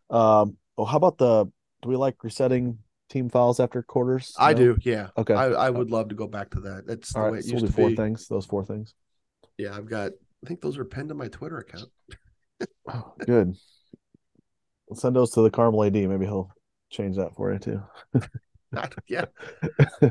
Um, 0.10 0.58
oh, 0.78 0.86
how 0.86 0.98
about 0.98 1.18
the? 1.18 1.46
Do 1.82 1.90
we 1.90 1.96
like 1.96 2.24
resetting 2.24 2.80
team 3.10 3.30
files 3.30 3.60
after 3.60 3.84
quarters? 3.84 4.34
I 4.38 4.54
know? 4.54 4.60
do. 4.60 4.78
Yeah. 4.82 5.10
Okay. 5.18 5.34
I, 5.34 5.48
I 5.48 5.70
would 5.70 5.92
love 5.92 6.10
to 6.10 6.16
go 6.16 6.28
back 6.28 6.52
to 6.52 6.62
that. 6.62 6.88
That's 6.88 7.14
the 7.14 7.20
all 7.20 7.26
way 7.26 7.32
right, 7.34 7.46
it 7.46 7.52
used 7.52 7.66
to 7.66 7.72
four 7.72 7.90
be. 7.90 7.96
things. 7.96 8.28
Those 8.28 8.46
four 8.46 8.66
things. 8.66 8.94
Yeah, 9.58 9.76
I've 9.76 9.90
got. 9.90 10.12
I 10.44 10.48
think 10.48 10.62
those 10.62 10.78
are 10.78 10.86
pinned 10.86 11.10
to 11.10 11.16
my 11.16 11.28
Twitter 11.28 11.58
account. 11.58 11.90
oh, 12.92 13.14
good. 13.26 13.56
We'll 14.88 15.00
send 15.00 15.16
those 15.16 15.32
to 15.32 15.42
the 15.42 15.50
Carmel 15.50 15.84
AD. 15.84 15.94
Maybe 15.94 16.26
he'll 16.26 16.52
change 16.90 17.18
that 17.18 17.36
for 17.36 17.52
you 17.52 17.60
too. 17.60 17.82
yeah. 19.08 19.26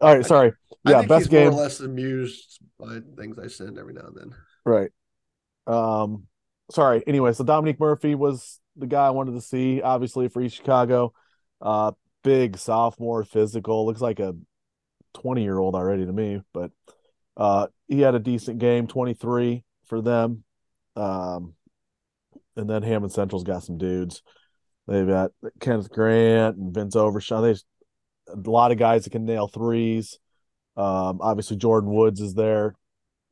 All 0.00 0.16
right, 0.16 0.26
sorry. 0.26 0.52
Yeah, 0.86 1.02
best 1.02 1.30
game. 1.30 1.50
More 1.50 1.60
or 1.60 1.62
less 1.62 1.80
amused 1.80 2.58
by 2.78 3.00
things 3.16 3.38
I 3.38 3.46
send 3.48 3.78
every 3.78 3.92
now 3.92 4.06
and 4.06 4.16
then. 4.16 4.30
Right. 4.64 4.90
Um. 5.66 6.26
Sorry. 6.70 7.02
Anyway, 7.06 7.32
so 7.32 7.44
Dominique 7.44 7.80
Murphy 7.80 8.14
was 8.14 8.60
the 8.76 8.86
guy 8.86 9.06
I 9.06 9.10
wanted 9.10 9.32
to 9.32 9.40
see, 9.40 9.82
obviously 9.82 10.28
for 10.28 10.40
East 10.40 10.56
Chicago. 10.56 11.12
Uh, 11.60 11.92
big 12.24 12.56
sophomore, 12.56 13.24
physical. 13.24 13.86
Looks 13.86 14.00
like 14.00 14.20
a 14.20 14.34
twenty-year-old 15.14 15.74
already 15.74 16.06
to 16.06 16.12
me, 16.12 16.40
but 16.52 16.70
uh, 17.36 17.66
he 17.90 18.00
had 18.00 18.14
a 18.14 18.18
decent 18.18 18.58
game, 18.58 18.86
twenty-three 18.86 19.64
for 19.84 20.00
them. 20.00 20.44
Um, 20.96 21.52
and 22.56 22.70
then 22.70 22.82
Hammond 22.82 23.12
Central's 23.12 23.44
got 23.44 23.62
some 23.62 23.76
dudes 23.76 24.22
They've 24.90 25.06
got 25.06 25.30
Kenneth 25.60 25.88
Grant 25.88 26.56
and 26.56 26.74
Vince 26.74 26.96
Overshawn. 26.96 27.42
There's 27.42 27.64
a 28.28 28.50
lot 28.50 28.72
of 28.72 28.78
guys 28.78 29.04
that 29.04 29.10
can 29.10 29.24
nail 29.24 29.46
threes. 29.46 30.18
Um, 30.76 31.20
obviously, 31.20 31.58
Jordan 31.58 31.90
Woods 31.90 32.20
is 32.20 32.34
there. 32.34 32.74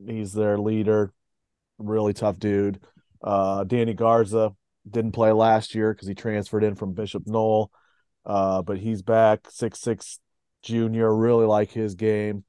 He's 0.07 0.33
their 0.33 0.57
leader. 0.57 1.13
Really 1.79 2.13
tough 2.13 2.39
dude. 2.39 2.81
Uh, 3.21 3.65
Danny 3.65 3.93
Garza 3.93 4.53
didn't 4.89 5.13
play 5.13 5.33
last 5.33 5.75
year 5.75 5.93
because 5.93 6.07
he 6.07 6.15
transferred 6.15 6.63
in 6.63 6.77
from 6.77 6.93
Bishop 6.93 7.25
Noll, 7.27 7.73
uh, 8.25 8.63
but 8.63 8.79
he's 8.79 9.03
back. 9.03 9.41
Six 9.51 9.81
six 9.81 10.21
junior. 10.63 11.13
Really 11.13 11.47
like 11.47 11.73
his 11.73 11.97
game. 11.97 12.45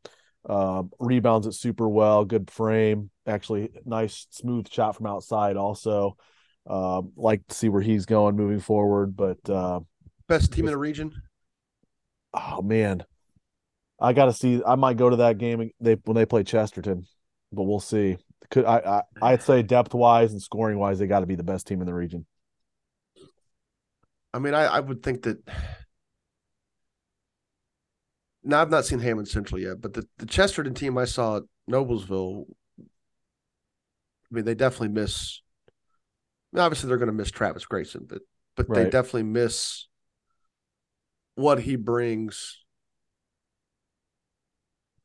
Uh, 0.47 0.83
rebounds 0.99 1.47
it 1.47 1.53
super 1.53 1.87
well. 1.87 2.23
Good 2.25 2.49
frame. 2.49 3.09
Actually, 3.27 3.71
nice 3.85 4.25
smooth 4.29 4.69
shot 4.71 4.95
from 4.95 5.05
outside. 5.05 5.57
Also, 5.57 6.17
uh, 6.67 7.01
like 7.15 7.45
to 7.47 7.55
see 7.55 7.69
where 7.69 7.81
he's 7.81 8.05
going 8.05 8.35
moving 8.35 8.59
forward. 8.59 9.15
But 9.17 9.37
uh, 9.49 9.81
best 10.27 10.53
team 10.53 10.65
in 10.65 10.71
the 10.71 10.77
region. 10.77 11.13
Oh 12.33 12.61
man, 12.61 13.03
I 13.99 14.13
got 14.13 14.25
to 14.25 14.33
see. 14.33 14.61
I 14.65 14.75
might 14.75 14.97
go 14.97 15.09
to 15.09 15.17
that 15.17 15.37
game. 15.37 15.71
They 15.79 15.95
when 16.05 16.15
they 16.15 16.25
play 16.25 16.43
Chesterton, 16.43 17.05
but 17.51 17.63
we'll 17.63 17.79
see. 17.79 18.17
Could 18.49 18.65
I? 18.65 18.77
I 19.21 19.31
I'd 19.33 19.43
say 19.43 19.61
depth 19.61 19.93
wise 19.93 20.31
and 20.31 20.41
scoring 20.41 20.79
wise, 20.79 20.99
they 20.99 21.07
got 21.07 21.19
to 21.19 21.25
be 21.25 21.35
the 21.35 21.43
best 21.43 21.67
team 21.67 21.81
in 21.81 21.87
the 21.87 21.93
region. 21.93 22.25
I 24.33 24.39
mean, 24.39 24.53
I, 24.53 24.65
I 24.65 24.79
would 24.79 25.03
think 25.03 25.23
that. 25.23 25.37
Now 28.43 28.61
I've 28.61 28.69
not 28.69 28.85
seen 28.85 28.99
Hammond 28.99 29.27
Central 29.27 29.59
yet, 29.59 29.81
but 29.81 29.93
the, 29.93 30.07
the 30.17 30.25
Chesterton 30.25 30.73
team 30.73 30.97
I 30.97 31.05
saw 31.05 31.37
at 31.37 31.43
Noblesville. 31.69 32.45
I 32.79 32.83
mean, 34.31 34.45
they 34.45 34.55
definitely 34.55 34.89
miss. 34.89 35.41
I 35.67 36.57
mean, 36.57 36.63
obviously, 36.63 36.87
they're 36.87 36.97
going 36.97 37.07
to 37.07 37.13
miss 37.13 37.31
Travis 37.31 37.65
Grayson, 37.65 38.05
but 38.07 38.21
but 38.55 38.69
right. 38.69 38.83
they 38.83 38.89
definitely 38.89 39.23
miss 39.23 39.87
what 41.35 41.61
he 41.61 41.75
brings 41.75 42.63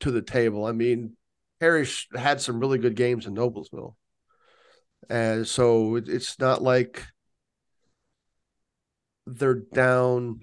to 0.01 0.11
the 0.11 0.23
table. 0.23 0.65
I 0.67 0.73
mean, 0.73 1.17
Parrish 1.61 2.09
had 2.15 2.41
some 2.41 2.61
really 2.61 2.79
good 2.79 2.97
games 2.97 3.27
in 3.27 3.35
Noblesville. 3.35 3.95
And 5.09 5.47
so 5.47 5.97
it, 5.97 6.09
it's 6.09 6.39
not 6.39 6.63
like 6.63 7.05
they're 9.27 9.55
down 9.55 10.41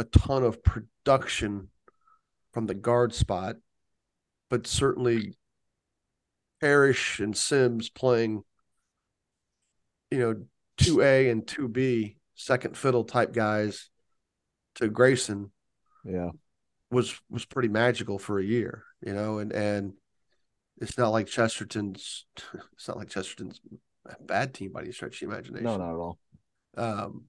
a 0.00 0.04
ton 0.04 0.42
of 0.42 0.64
production 0.64 1.68
from 2.52 2.66
the 2.66 2.74
guard 2.74 3.12
spot, 3.14 3.56
but 4.48 4.66
certainly 4.66 5.36
Parrish 6.58 7.20
and 7.20 7.36
Sims 7.36 7.90
playing, 7.90 8.42
you 10.10 10.18
know, 10.18 10.34
2A 10.78 11.30
and 11.30 11.46
2B, 11.46 12.16
second 12.34 12.78
fiddle 12.78 13.04
type 13.04 13.34
guys 13.34 13.90
to 14.76 14.88
Grayson. 14.88 15.52
Yeah. 16.02 16.30
Was 16.90 17.20
was 17.28 17.44
pretty 17.44 17.68
magical 17.68 18.18
for 18.18 18.38
a 18.38 18.44
year, 18.44 18.84
you 19.04 19.12
know, 19.12 19.38
and 19.38 19.52
and 19.52 19.92
it's 20.80 20.96
not 20.96 21.10
like 21.10 21.26
Chesterton's 21.26 22.24
it's 22.72 22.88
not 22.88 22.96
like 22.96 23.10
Chesterton's 23.10 23.60
a 24.06 24.16
bad 24.22 24.54
team 24.54 24.72
by 24.72 24.80
any 24.80 24.92
stretch 24.92 25.20
of 25.20 25.28
the 25.28 25.34
imagination. 25.34 25.64
No, 25.64 25.76
not 25.76 25.90
at 25.90 25.96
all. 25.96 26.18
Um, 26.76 27.24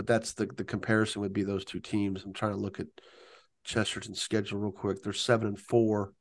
but 0.00 0.06
that's 0.06 0.32
the 0.32 0.46
the 0.46 0.64
comparison 0.64 1.20
would 1.20 1.34
be 1.34 1.42
those 1.42 1.62
two 1.62 1.78
teams. 1.78 2.24
I'm 2.24 2.32
trying 2.32 2.52
to 2.52 2.58
look 2.58 2.80
at 2.80 2.86
Chesterton's 3.64 4.18
schedule 4.18 4.58
real 4.58 4.72
quick. 4.72 5.02
They're 5.02 5.12
seven 5.12 5.46
and 5.46 5.60
four. 5.60 6.14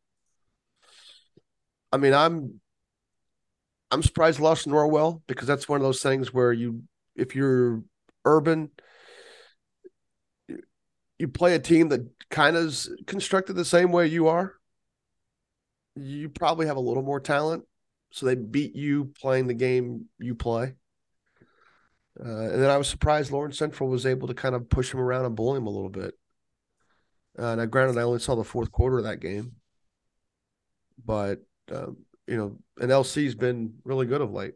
I 1.89 1.95
mean, 1.95 2.13
I'm 2.13 2.59
I'm 3.89 4.03
surprised 4.03 4.41
lost 4.41 4.67
Norwell 4.67 5.21
because 5.27 5.47
that's 5.47 5.69
one 5.69 5.79
of 5.79 5.83
those 5.83 6.03
things 6.03 6.33
where 6.33 6.51
you 6.51 6.83
if 7.15 7.37
you're 7.37 7.81
urban, 8.25 8.69
you 11.17 11.29
play 11.29 11.55
a 11.55 11.59
team 11.59 11.87
that 11.87 12.05
kind 12.29 12.57
of 12.57 12.65
is 12.65 12.93
constructed 13.07 13.53
the 13.53 13.63
same 13.63 13.93
way 13.93 14.07
you 14.07 14.27
are. 14.27 14.55
You 15.95 16.27
probably 16.27 16.67
have 16.67 16.75
a 16.75 16.81
little 16.81 17.03
more 17.03 17.21
talent, 17.21 17.63
so 18.11 18.25
they 18.25 18.35
beat 18.35 18.75
you 18.75 19.13
playing 19.21 19.47
the 19.47 19.53
game 19.53 20.09
you 20.17 20.35
play. 20.35 20.73
Uh, 22.23 22.51
and 22.51 22.61
then 22.61 22.69
I 22.69 22.77
was 22.77 22.87
surprised 22.89 23.31
Lawrence 23.31 23.57
Central 23.57 23.89
was 23.89 24.05
able 24.05 24.27
to 24.27 24.33
kind 24.33 24.53
of 24.53 24.69
push 24.69 24.93
him 24.93 24.99
around 24.99 25.25
and 25.25 25.35
bully 25.35 25.57
him 25.57 25.67
a 25.67 25.71
little 25.71 25.89
bit. 25.89 26.13
Uh, 27.37 27.55
now, 27.55 27.65
granted, 27.65 27.97
I 27.97 28.03
only 28.03 28.19
saw 28.19 28.35
the 28.35 28.43
fourth 28.43 28.71
quarter 28.71 28.97
of 28.97 29.05
that 29.05 29.21
game, 29.21 29.53
but 31.03 31.39
um, 31.71 31.97
you 32.27 32.35
know, 32.35 32.57
and 32.79 32.91
LC's 32.91 33.35
been 33.35 33.75
really 33.85 34.05
good 34.05 34.21
of 34.21 34.33
late. 34.33 34.55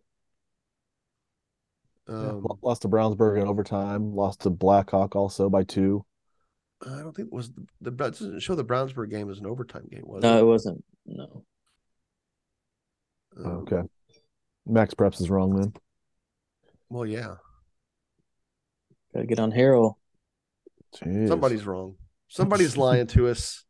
Um, 2.07 2.45
yeah, 2.45 2.55
lost 2.61 2.81
to 2.81 2.89
Brownsburg 2.89 3.41
in 3.41 3.47
overtime. 3.47 4.13
Lost 4.13 4.41
to 4.41 4.49
Blackhawk 4.49 5.15
also 5.15 5.49
by 5.49 5.63
two. 5.63 6.05
I 6.81 6.99
don't 6.99 7.15
think 7.15 7.27
it 7.27 7.33
was 7.33 7.51
the, 7.51 7.65
the 7.79 7.91
doesn't 7.91 8.41
show 8.41 8.55
the 8.55 8.65
Brownsburg 8.65 9.09
game 9.09 9.31
as 9.31 9.39
an 9.39 9.45
overtime 9.45 9.87
game, 9.89 10.03
was 10.05 10.21
no, 10.21 10.29
it? 10.29 10.33
No, 10.33 10.39
it 10.39 10.45
wasn't. 10.45 10.85
No. 11.05 11.45
Um, 13.37 13.45
okay. 13.45 13.81
Max 14.65 14.93
Preps 14.93 15.21
is 15.21 15.29
wrong 15.29 15.55
then. 15.55 15.73
Well, 16.89 17.05
yeah. 17.05 17.35
Gotta 19.13 19.25
get 19.25 19.39
on 19.39 19.51
Harold. 19.51 19.95
Jeez. 20.95 21.27
Somebody's 21.27 21.65
wrong. 21.65 21.95
Somebody's 22.27 22.77
lying 22.77 23.07
to 23.07 23.27
us. 23.27 23.63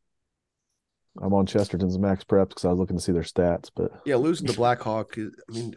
I'm 1.22 1.34
on 1.34 1.46
Chesterton's 1.46 2.00
max 2.00 2.24
preps 2.24 2.50
because 2.50 2.66
I 2.66 2.70
was 2.70 2.80
looking 2.80 2.98
to 2.98 3.04
see 3.04 3.12
their 3.12 3.24
stats, 3.24 3.70
but 3.76 3.92
yeah, 4.06 4.16
losing 4.16 4.48
to 4.48 4.54
Blackhawk. 4.54 5.16
I 5.18 5.30
mean, 5.50 5.76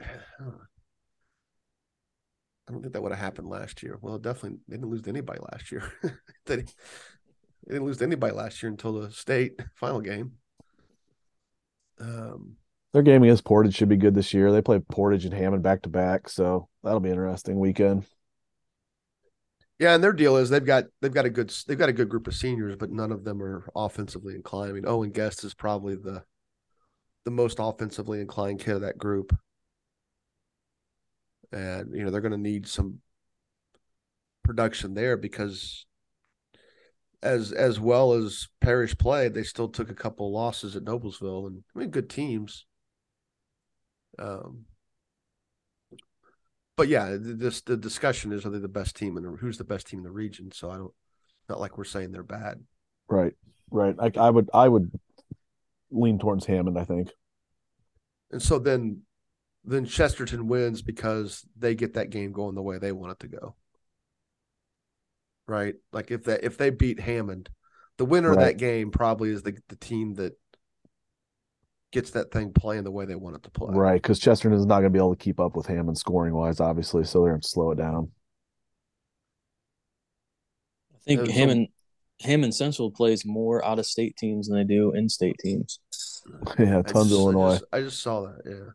I 2.68 2.72
don't 2.72 2.80
think 2.80 2.94
that 2.94 3.02
would 3.02 3.12
have 3.12 3.20
happened 3.20 3.48
last 3.48 3.82
year. 3.82 3.98
Well, 4.00 4.18
definitely 4.18 4.58
they 4.66 4.76
didn't 4.76 4.90
lose 4.90 5.02
to 5.02 5.10
anybody 5.10 5.40
last 5.52 5.70
year. 5.70 5.82
they, 6.46 6.56
they 6.56 6.64
didn't 7.68 7.84
lose 7.84 7.98
to 7.98 8.04
anybody 8.04 8.34
last 8.34 8.62
year 8.62 8.70
until 8.70 8.94
the 8.94 9.10
state 9.10 9.60
final 9.74 10.00
game. 10.00 10.32
Um, 12.00 12.56
their 12.92 13.02
game 13.02 13.22
against 13.22 13.44
Portage 13.44 13.74
should 13.74 13.90
be 13.90 13.96
good 13.96 14.14
this 14.14 14.32
year. 14.32 14.50
They 14.50 14.62
play 14.62 14.78
Portage 14.78 15.26
and 15.26 15.34
Hammond 15.34 15.62
back 15.62 15.82
to 15.82 15.90
back, 15.90 16.30
so 16.30 16.68
that'll 16.82 17.00
be 17.00 17.10
interesting 17.10 17.58
weekend. 17.58 18.06
Yeah, 19.78 19.94
and 19.94 20.02
their 20.02 20.12
deal 20.12 20.36
is 20.36 20.48
they've 20.48 20.64
got 20.64 20.84
they've 21.02 21.12
got 21.12 21.26
a 21.26 21.30
good 21.30 21.54
they've 21.66 21.78
got 21.78 21.90
a 21.90 21.94
good 21.94 22.08
group 22.08 22.26
of 22.26 22.34
seniors, 22.34 22.76
but 22.76 22.90
none 22.90 23.12
of 23.12 23.24
them 23.24 23.42
are 23.42 23.68
offensively 23.74 24.34
inclined. 24.34 24.70
I 24.70 24.72
mean, 24.72 24.86
Owen 24.86 25.10
Guest 25.10 25.44
is 25.44 25.54
probably 25.54 25.96
the 25.96 26.24
the 27.24 27.30
most 27.30 27.58
offensively 27.60 28.20
inclined 28.20 28.60
kid 28.60 28.76
of 28.76 28.80
that 28.82 28.96
group, 28.96 29.36
and 31.52 31.94
you 31.94 32.04
know 32.04 32.10
they're 32.10 32.22
going 32.22 32.32
to 32.32 32.38
need 32.38 32.66
some 32.66 33.00
production 34.44 34.94
there 34.94 35.16
because 35.18 35.84
as 37.22 37.52
as 37.52 37.78
well 37.78 38.12
as 38.12 38.48
Parrish 38.60 38.96
played, 38.96 39.34
they 39.34 39.42
still 39.42 39.68
took 39.68 39.90
a 39.90 39.94
couple 39.94 40.32
losses 40.32 40.74
at 40.74 40.84
Noblesville, 40.84 41.48
and 41.48 41.64
I 41.74 41.80
mean 41.80 41.90
good 41.90 42.08
teams. 42.08 42.64
Um, 44.18 44.64
but 46.76 46.88
yeah, 46.88 47.16
this 47.18 47.62
the 47.62 47.76
discussion 47.76 48.32
is 48.32 48.44
are 48.44 48.50
they 48.50 48.58
the 48.58 48.68
best 48.68 48.96
team 48.96 49.16
and 49.16 49.38
who's 49.38 49.58
the 49.58 49.64
best 49.64 49.86
team 49.86 50.00
in 50.00 50.04
the 50.04 50.10
region? 50.10 50.52
So 50.52 50.70
I 50.70 50.76
don't 50.76 50.92
not 51.48 51.60
like 51.60 51.78
we're 51.78 51.84
saying 51.84 52.12
they're 52.12 52.22
bad. 52.22 52.62
Right, 53.08 53.34
right. 53.70 53.94
I, 53.98 54.12
I 54.18 54.30
would 54.30 54.50
I 54.52 54.68
would 54.68 54.90
lean 55.90 56.18
towards 56.18 56.46
Hammond. 56.46 56.78
I 56.78 56.84
think. 56.84 57.10
And 58.30 58.42
so 58.42 58.58
then, 58.58 59.02
then 59.64 59.86
Chesterton 59.86 60.48
wins 60.48 60.82
because 60.82 61.46
they 61.56 61.74
get 61.76 61.94
that 61.94 62.10
game 62.10 62.32
going 62.32 62.56
the 62.56 62.62
way 62.62 62.78
they 62.78 62.90
want 62.92 63.12
it 63.12 63.20
to 63.20 63.28
go. 63.28 63.54
Right, 65.48 65.76
like 65.92 66.10
if 66.10 66.24
that 66.24 66.42
if 66.42 66.58
they 66.58 66.70
beat 66.70 66.98
Hammond, 66.98 67.48
the 67.98 68.04
winner 68.04 68.30
right. 68.30 68.38
of 68.38 68.44
that 68.44 68.58
game 68.58 68.90
probably 68.90 69.30
is 69.30 69.42
the 69.42 69.56
the 69.68 69.76
team 69.76 70.14
that 70.14 70.36
gets 71.96 72.10
that 72.10 72.30
thing 72.30 72.52
playing 72.52 72.84
the 72.84 72.90
way 72.90 73.06
they 73.06 73.14
want 73.14 73.36
it 73.36 73.42
to 73.42 73.50
play. 73.50 73.74
Right, 73.74 74.00
because 74.00 74.18
Chesterton 74.18 74.58
is 74.58 74.66
not 74.66 74.80
going 74.80 74.92
to 74.92 74.96
be 74.96 74.98
able 74.98 75.16
to 75.16 75.22
keep 75.22 75.40
up 75.40 75.56
with 75.56 75.66
Hammond 75.66 75.96
scoring 75.96 76.34
wise, 76.34 76.60
obviously, 76.60 77.04
so 77.04 77.22
they're 77.22 77.32
going 77.32 77.40
to 77.40 77.48
slow 77.48 77.70
it 77.70 77.78
down. 77.78 78.10
I 80.94 80.98
think 81.06 81.30
Hammond 81.30 81.68
Hammond 82.20 82.54
Central 82.54 82.90
plays 82.90 83.24
more 83.24 83.64
out 83.64 83.78
of 83.78 83.86
state 83.86 84.16
teams 84.16 84.48
than 84.48 84.58
they 84.58 84.64
do 84.64 84.92
in 84.92 85.08
state 85.08 85.36
teams. 85.40 85.80
Yeah, 86.58 86.82
tons 86.82 86.92
just, 86.92 86.96
of 86.96 87.10
Illinois. 87.12 87.46
I 87.46 87.52
just, 87.52 87.64
I 87.72 87.80
just, 87.82 88.02
saw 88.02 88.22
that. 88.22 88.74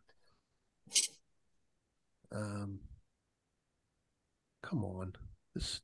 Yeah. 2.32 2.40
Um. 2.40 2.80
Come 4.64 4.86
on, 4.86 5.14
this 5.54 5.82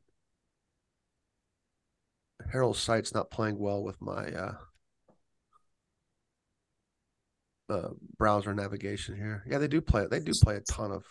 Harold 2.52 2.78
site's 2.78 3.14
not 3.14 3.30
playing 3.30 3.60
well 3.60 3.84
with 3.84 4.02
my 4.02 4.28
uh 4.32 4.56
uh, 7.70 7.90
browser 8.18 8.54
navigation 8.54 9.16
here. 9.16 9.44
Yeah, 9.48 9.58
they 9.58 9.68
do 9.68 9.82
play. 9.82 10.08
They 10.10 10.20
do 10.20 10.34
play 10.42 10.56
a 10.56 10.62
ton 10.62 10.92
of. 10.92 11.04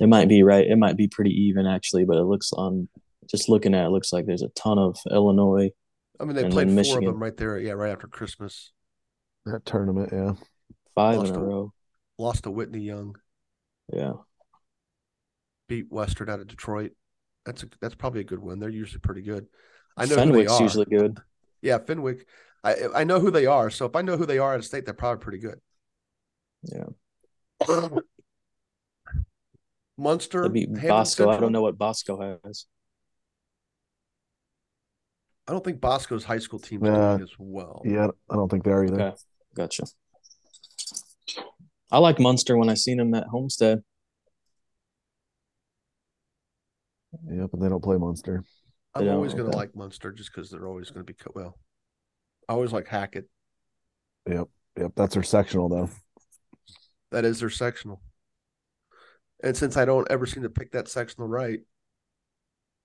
It 0.00 0.08
might 0.08 0.28
be 0.28 0.42
right. 0.42 0.66
It 0.66 0.76
might 0.76 0.96
be 0.96 1.08
pretty 1.08 1.30
even 1.30 1.66
actually, 1.66 2.04
but 2.04 2.16
it 2.16 2.24
looks 2.24 2.52
on 2.52 2.88
just 3.30 3.48
looking 3.48 3.74
at 3.74 3.86
it 3.86 3.90
looks 3.90 4.12
like 4.12 4.26
there's 4.26 4.42
a 4.42 4.48
ton 4.48 4.78
of 4.78 4.98
Illinois. 5.10 5.70
I 6.20 6.24
mean, 6.24 6.36
they 6.36 6.48
played 6.48 6.68
four 6.68 6.74
Michigan. 6.74 7.04
of 7.04 7.14
them 7.14 7.22
right 7.22 7.36
there. 7.36 7.58
Yeah, 7.58 7.72
right 7.72 7.92
after 7.92 8.06
Christmas. 8.06 8.72
That 9.46 9.64
tournament, 9.64 10.10
yeah, 10.12 10.32
five 10.94 11.18
lost 11.18 11.28
in 11.30 11.36
a 11.36 11.38
to, 11.38 11.44
row. 11.44 11.72
Lost 12.18 12.44
to 12.44 12.50
Whitney 12.50 12.80
Young. 12.80 13.16
Yeah. 13.92 14.14
beat 15.68 15.86
Western 15.90 16.28
out 16.28 16.40
of 16.40 16.48
Detroit. 16.48 16.92
That's 17.44 17.62
a, 17.62 17.66
that's 17.80 17.94
probably 17.94 18.20
a 18.20 18.24
good 18.24 18.40
win. 18.40 18.58
They're 18.58 18.68
usually 18.68 19.00
pretty 19.00 19.22
good. 19.22 19.46
I 19.96 20.06
know 20.06 20.16
Fenwick's 20.16 20.58
usually 20.58 20.86
good. 20.86 21.18
Yeah, 21.62 21.78
Fenwick. 21.78 22.26
I 22.66 23.00
I 23.00 23.04
know 23.04 23.20
who 23.20 23.30
they 23.30 23.46
are. 23.46 23.70
So 23.70 23.86
if 23.86 23.94
I 23.94 24.02
know 24.02 24.16
who 24.16 24.26
they 24.26 24.38
are 24.38 24.54
at 24.54 24.60
a 24.60 24.62
state, 24.62 24.84
they're 24.84 24.94
probably 24.94 25.22
pretty 25.22 25.38
good. 25.38 25.60
Yeah. 26.62 26.86
Munster. 29.98 30.48
That'd 30.48 30.82
Bosco. 30.88 31.30
I 31.30 31.38
don't 31.38 31.52
know 31.52 31.62
what 31.62 31.78
Bosco 31.78 32.38
has. 32.44 32.66
I 35.48 35.52
don't 35.52 35.64
think 35.64 35.80
Bosco's 35.80 36.24
high 36.24 36.38
school 36.38 36.58
team's 36.58 36.82
Yeah. 36.86 37.18
as 37.22 37.30
well. 37.38 37.80
Yeah, 37.84 38.08
I 38.28 38.34
don't 38.34 38.50
think 38.50 38.64
they 38.64 38.72
are 38.72 38.84
either. 38.84 39.00
Okay. 39.00 39.16
Gotcha. 39.54 39.84
I 41.90 41.98
like 41.98 42.18
Munster 42.18 42.56
when 42.56 42.68
I 42.68 42.74
seen 42.74 42.98
him 42.98 43.14
at 43.14 43.28
Homestead. 43.28 43.82
Yeah, 47.30 47.46
but 47.50 47.60
they 47.60 47.68
don't 47.68 47.82
play 47.82 47.96
Munster. 47.96 48.42
I'm 48.94 49.08
always 49.08 49.34
going 49.34 49.50
to 49.50 49.56
like 49.56 49.76
Munster 49.76 50.10
just 50.10 50.34
because 50.34 50.50
they're 50.50 50.66
always 50.66 50.90
going 50.90 51.06
to 51.06 51.12
be 51.12 51.14
co- 51.14 51.30
well. 51.34 51.58
I 52.48 52.52
always 52.52 52.72
like 52.72 52.86
Hackett. 52.86 53.28
Yep, 54.28 54.48
yep. 54.78 54.92
That's 54.96 55.14
their 55.14 55.22
sectional 55.22 55.68
though. 55.68 55.90
That 57.10 57.24
is 57.24 57.40
their 57.40 57.50
sectional. 57.50 58.00
And 59.42 59.56
since 59.56 59.76
I 59.76 59.84
don't 59.84 60.10
ever 60.10 60.26
seem 60.26 60.42
to 60.42 60.50
pick 60.50 60.72
that 60.72 60.88
sectional 60.88 61.28
right, 61.28 61.60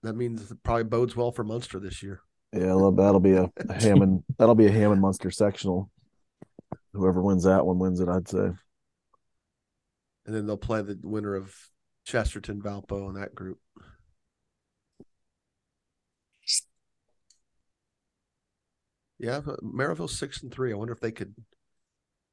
that 0.04 0.14
means 0.14 0.52
it 0.52 0.64
probably 0.64 0.84
bodes 0.84 1.16
well 1.16 1.32
for 1.32 1.44
Munster 1.44 1.80
this 1.80 2.04
year. 2.04 2.22
Yeah, 2.54 2.74
that'll, 2.96 3.20
be 3.22 3.34
a, 3.34 3.50
Hammond. 3.80 4.24
That'll 4.38 4.56
be 4.56 4.68
a 4.68 4.72
Hammond 4.72 5.00
Munster 5.00 5.32
sectional. 5.32 5.90
Whoever 6.92 7.22
wins 7.22 7.46
that 7.46 7.66
one 7.66 7.80
wins 7.80 8.02
it. 8.02 8.10
I'd 8.10 8.28
say. 8.28 8.50
And 10.26 10.36
then 10.36 10.46
they'll 10.46 10.58
play 10.58 10.82
the 10.82 11.00
winner 11.02 11.36
of 11.36 11.56
Chesterton, 12.04 12.62
Valpo, 12.62 13.08
and 13.08 13.16
that 13.16 13.34
group. 13.34 13.60
Yeah, 19.22 19.40
but 19.40 19.64
Merrillville's 19.64 20.18
six 20.18 20.42
and 20.42 20.52
three. 20.52 20.74
I 20.74 20.76
wonder 20.76 20.94
if 20.94 21.00
they 21.00 21.12
could, 21.12 21.36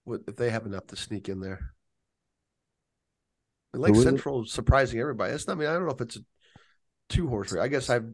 what 0.05 0.22
if 0.26 0.36
they 0.36 0.49
have 0.49 0.64
enough 0.64 0.86
to 0.86 0.97
sneak 0.97 1.28
in 1.28 1.41
there. 1.41 1.74
And 3.74 3.82
Lake 3.82 3.93
Who 3.95 4.01
is 4.01 4.07
it? 4.07 4.09
Central 4.09 4.47
surprising 4.47 4.99
everybody. 4.99 5.32
That's 5.32 5.47
not, 5.47 5.59
I 5.59 5.61
mean, 5.61 5.68
I 5.68 5.74
don't 5.74 5.84
know 5.84 5.93
if 5.93 6.01
it's 6.01 6.16
a 6.16 6.20
two 7.11 7.28
horse 7.28 7.53
race. 7.53 7.62
I 7.62 7.68
guess 7.68 7.91
I've 7.91 8.11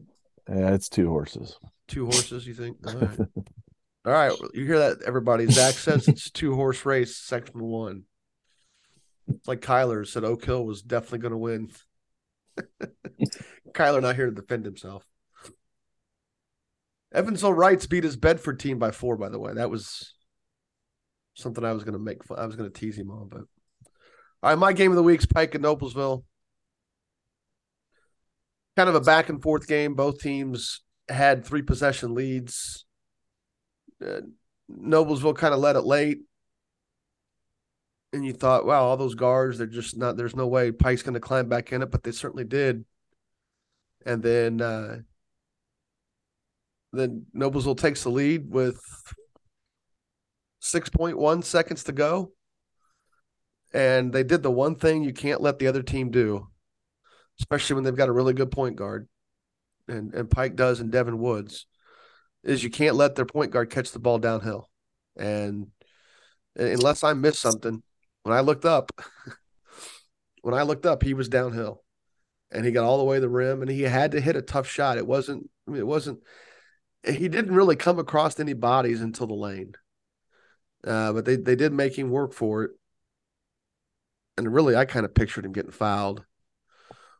Yeah, 0.49 0.73
it's 0.73 0.89
two 0.89 1.07
horses. 1.07 1.57
two 1.87 2.03
horses. 2.05 2.45
You 2.45 2.53
think? 2.53 2.77
All 2.85 2.93
right. 2.95 3.19
All 4.05 4.11
right, 4.11 4.33
you 4.53 4.65
hear 4.65 4.77
that, 4.79 5.03
everybody? 5.03 5.47
Zach 5.47 5.75
says 5.75 6.07
it's 6.09 6.29
two 6.29 6.53
horse 6.53 6.85
race, 6.85 7.15
section 7.15 7.63
one. 7.63 8.03
It's 9.29 9.47
like 9.47 9.61
Kyler 9.61 10.05
said, 10.05 10.25
Oak 10.25 10.43
Hill 10.43 10.65
was 10.65 10.81
definitely 10.81 11.19
going 11.19 11.31
to 11.31 11.37
win. 11.37 11.71
Kyler 13.73 14.01
not 14.01 14.15
here 14.15 14.27
to 14.27 14.35
defend 14.35 14.65
himself. 14.65 15.05
Evansville 17.13 17.53
Reitz 17.53 17.89
beat 17.89 18.03
his 18.03 18.17
Bedford 18.17 18.59
team 18.59 18.79
by 18.79 18.91
four. 18.91 19.17
By 19.17 19.29
the 19.29 19.39
way, 19.39 19.53
that 19.53 19.69
was 19.69 20.13
something 21.35 21.63
I 21.63 21.73
was 21.73 21.83
going 21.83 21.93
to 21.93 21.99
make. 21.99 22.23
Fun. 22.23 22.39
I 22.39 22.45
was 22.45 22.55
going 22.55 22.71
to 22.71 22.79
tease 22.79 22.97
him 22.97 23.11
on, 23.11 23.29
but 23.29 23.41
all 24.43 24.49
right. 24.49 24.57
My 24.57 24.73
game 24.73 24.91
of 24.91 24.97
the 24.97 25.03
week's 25.03 25.25
Pike 25.25 25.55
and 25.55 25.63
Noblesville. 25.63 26.23
Kind 28.75 28.89
of 28.89 28.95
a 28.95 29.01
back 29.01 29.29
and 29.29 29.41
forth 29.41 29.67
game. 29.67 29.93
Both 29.93 30.19
teams 30.19 30.81
had 31.07 31.45
three 31.45 31.61
possession 31.61 32.13
leads. 32.13 32.85
Uh, 34.05 34.21
Noblesville 34.69 35.37
kind 35.37 35.53
of 35.53 35.59
led 35.59 35.75
it 35.75 35.81
late. 35.81 36.19
And 38.11 38.25
you 38.25 38.33
thought, 38.33 38.65
wow, 38.65 38.83
all 38.83 38.97
those 38.97 39.15
guards, 39.15 39.57
they're 39.57 39.67
just 39.67 39.97
not, 39.97 40.15
there's 40.15 40.35
no 40.35 40.47
way 40.47 40.71
Pike's 40.71 41.03
going 41.03 41.15
to 41.15 41.19
climb 41.19 41.49
back 41.49 41.71
in 41.71 41.81
it, 41.81 41.91
but 41.91 42.03
they 42.03 42.11
certainly 42.11 42.45
did. 42.45 42.85
And 44.05 44.23
then, 44.23 44.61
uh, 44.61 44.99
then 46.97 47.25
Noblesville 47.35 47.77
takes 47.77 48.03
the 48.03 48.09
lead 48.09 48.49
with 48.49 48.79
6.1 50.61 51.43
seconds 51.43 51.83
to 51.83 51.91
go. 51.91 52.31
And 53.73 54.13
they 54.13 54.23
did 54.23 54.41
the 54.41 54.51
one 54.51 54.75
thing 54.75 55.03
you 55.03 55.13
can't 55.13 55.41
let 55.41 55.59
the 55.59 55.67
other 55.67 55.83
team 55.83 56.09
do, 56.09 56.47
especially 57.39 57.75
when 57.75 57.83
they've 57.83 57.95
got 57.95 58.09
a 58.09 58.13
really 58.13 58.33
good 58.33 58.51
point 58.51 58.77
guard. 58.77 59.07
And, 59.87 60.13
and 60.13 60.31
Pike 60.31 60.55
does 60.55 60.79
and 60.79 60.91
Devin 60.91 61.19
Woods 61.19 61.67
is 62.43 62.63
you 62.63 62.69
can't 62.69 62.95
let 62.95 63.15
their 63.15 63.25
point 63.25 63.51
guard 63.51 63.69
catch 63.69 63.91
the 63.91 63.99
ball 63.99 64.17
downhill. 64.17 64.69
And 65.17 65.67
unless 66.55 67.03
I 67.03 67.13
missed 67.13 67.41
something, 67.41 67.83
when 68.23 68.35
I 68.35 68.39
looked 68.39 68.65
up, 68.65 68.91
when 70.41 70.53
I 70.53 70.63
looked 70.63 70.85
up, 70.85 71.03
he 71.03 71.13
was 71.13 71.27
downhill 71.27 71.83
and 72.51 72.65
he 72.65 72.71
got 72.71 72.85
all 72.85 72.97
the 72.97 73.03
way 73.03 73.17
to 73.17 73.21
the 73.21 73.29
rim 73.29 73.61
and 73.61 73.69
he 73.69 73.81
had 73.81 74.11
to 74.11 74.21
hit 74.21 74.35
a 74.35 74.41
tough 74.41 74.67
shot. 74.67 74.97
It 74.97 75.05
wasn't, 75.05 75.49
I 75.67 75.71
mean, 75.71 75.79
it 75.79 75.87
wasn't, 75.87 76.19
he 77.07 77.27
didn't 77.27 77.53
really 77.53 77.75
come 77.75 77.99
across 77.99 78.39
any 78.39 78.53
bodies 78.53 79.01
until 79.01 79.27
the 79.27 79.33
lane. 79.33 79.73
Uh, 80.85 81.13
but 81.13 81.25
they, 81.25 81.35
they 81.35 81.55
did 81.55 81.73
make 81.73 81.97
him 81.97 82.09
work 82.09 82.33
for 82.33 82.63
it. 82.63 82.71
And 84.37 84.53
really, 84.53 84.75
I 84.75 84.85
kind 84.85 85.05
of 85.05 85.15
pictured 85.15 85.45
him 85.45 85.53
getting 85.53 85.71
fouled, 85.71 86.25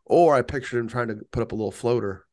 or 0.03 0.35
I 0.35 0.41
pictured 0.41 0.79
him 0.79 0.87
trying 0.87 1.07
to 1.07 1.21
put 1.31 1.41
up 1.41 1.51
a 1.51 1.55
little 1.55 1.71
floater 1.71 2.25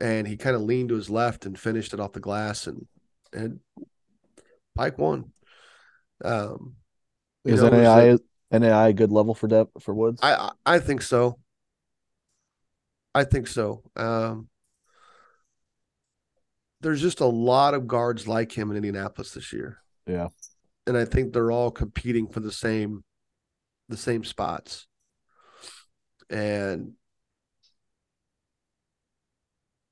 and 0.00 0.26
he 0.26 0.36
kind 0.36 0.56
of 0.56 0.62
leaned 0.62 0.88
to 0.88 0.96
his 0.96 1.10
left 1.10 1.46
and 1.46 1.58
finished 1.58 1.94
it 1.94 2.00
off 2.00 2.12
the 2.12 2.20
glass 2.20 2.66
and 2.66 2.86
and 3.32 3.60
Pike 4.76 4.98
won. 4.98 5.32
Um, 6.24 6.76
Is 7.44 7.62
know, 7.62 7.70
was 7.70 8.20
NAI 8.52 8.58
NAI 8.58 8.88
a 8.88 8.92
good 8.92 9.12
level 9.12 9.34
for 9.34 9.48
depth 9.48 9.82
for 9.82 9.94
Woods? 9.94 10.20
I 10.22 10.52
I 10.64 10.78
think 10.78 11.02
so. 11.02 11.38
I 13.14 13.24
think 13.24 13.46
so. 13.46 13.82
Um, 13.94 14.48
there's 16.84 17.02
just 17.02 17.20
a 17.20 17.26
lot 17.26 17.74
of 17.74 17.88
guards 17.88 18.28
like 18.28 18.52
him 18.52 18.70
in 18.70 18.76
Indianapolis 18.76 19.32
this 19.32 19.52
year, 19.52 19.78
yeah, 20.06 20.28
and 20.86 20.96
I 20.96 21.04
think 21.04 21.32
they're 21.32 21.50
all 21.50 21.70
competing 21.70 22.28
for 22.28 22.40
the 22.40 22.52
same 22.52 23.02
the 23.88 23.96
same 23.96 24.22
spots. 24.22 24.86
And 26.30 26.92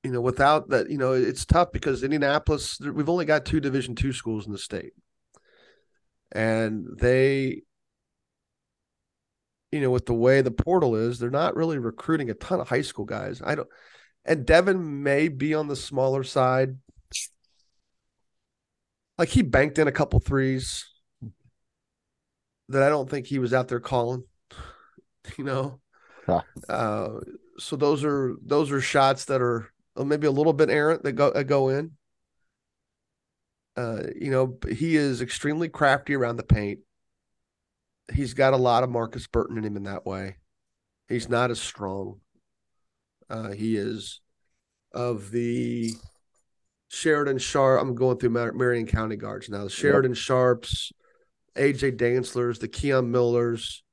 you 0.03 0.11
know, 0.11 0.21
without 0.21 0.69
that, 0.69 0.89
you 0.89 0.97
know, 0.97 1.13
it's 1.13 1.45
tough 1.45 1.71
because 1.71 2.03
Indianapolis, 2.03 2.79
we've 2.79 3.09
only 3.09 3.25
got 3.25 3.45
two 3.45 3.59
Division 3.59 3.95
two 3.95 4.13
schools 4.13 4.45
in 4.45 4.51
the 4.51 4.57
state, 4.57 4.93
and 6.31 6.85
they, 6.99 7.63
you 9.71 9.81
know, 9.81 9.89
with 9.89 10.05
the 10.05 10.13
way 10.13 10.41
the 10.41 10.51
portal 10.51 10.95
is, 10.95 11.17
they're 11.17 11.29
not 11.31 11.55
really 11.55 11.79
recruiting 11.79 12.29
a 12.29 12.35
ton 12.35 12.59
of 12.59 12.69
high 12.69 12.81
school 12.81 13.05
guys. 13.05 13.41
I 13.43 13.55
don't, 13.55 13.69
and 14.25 14.45
Devin 14.45 15.03
may 15.03 15.27
be 15.27 15.53
on 15.53 15.67
the 15.67 15.75
smaller 15.75 16.23
side. 16.23 16.77
Like 19.17 19.29
he 19.29 19.41
banked 19.41 19.77
in 19.77 19.87
a 19.87 19.91
couple 19.91 20.19
threes 20.19 20.85
that 22.69 22.83
I 22.83 22.89
don't 22.89 23.09
think 23.09 23.27
he 23.27 23.39
was 23.39 23.53
out 23.53 23.67
there 23.67 23.79
calling, 23.79 24.23
you 25.37 25.43
know. 25.43 25.79
Huh. 26.25 26.41
Uh, 26.67 27.19
so 27.57 27.75
those 27.75 28.03
are 28.03 28.35
those 28.43 28.71
are 28.71 28.81
shots 28.81 29.25
that 29.25 29.41
are 29.41 29.71
uh, 29.95 30.03
maybe 30.03 30.27
a 30.27 30.31
little 30.31 30.53
bit 30.53 30.69
errant 30.69 31.03
that 31.03 31.13
go 31.13 31.31
that 31.31 31.45
go 31.45 31.69
in. 31.69 31.91
Uh, 33.75 34.03
you 34.19 34.29
know, 34.29 34.57
he 34.69 34.95
is 34.95 35.21
extremely 35.21 35.67
crafty 35.67 36.15
around 36.15 36.37
the 36.37 36.43
paint. 36.43 36.79
He's 38.13 38.33
got 38.33 38.53
a 38.53 38.57
lot 38.57 38.83
of 38.83 38.89
Markus 38.89 39.27
Burton 39.27 39.57
in 39.57 39.63
him 39.63 39.77
in 39.77 39.83
that 39.83 40.05
way. 40.05 40.37
He's 41.07 41.29
not 41.29 41.51
as 41.51 41.59
strong. 41.59 42.19
Uh, 43.29 43.51
he 43.51 43.75
is 43.75 44.19
of 44.91 45.31
the 45.31 45.93
Sheridan 46.93 47.39
Sharp. 47.39 47.81
I'm 47.81 47.95
going 47.95 48.19
through 48.19 48.29
Mar- 48.29 48.53
Marion 48.53 48.85
County 48.85 49.15
guards 49.15 49.49
now. 49.49 49.63
The 49.63 49.69
Sheridan 49.71 50.13
Sharps, 50.13 50.91
AJ 51.55 51.97
Dantzlers, 51.97 52.59
the 52.59 52.67
Keon 52.67 53.09
Millers, 53.09 53.83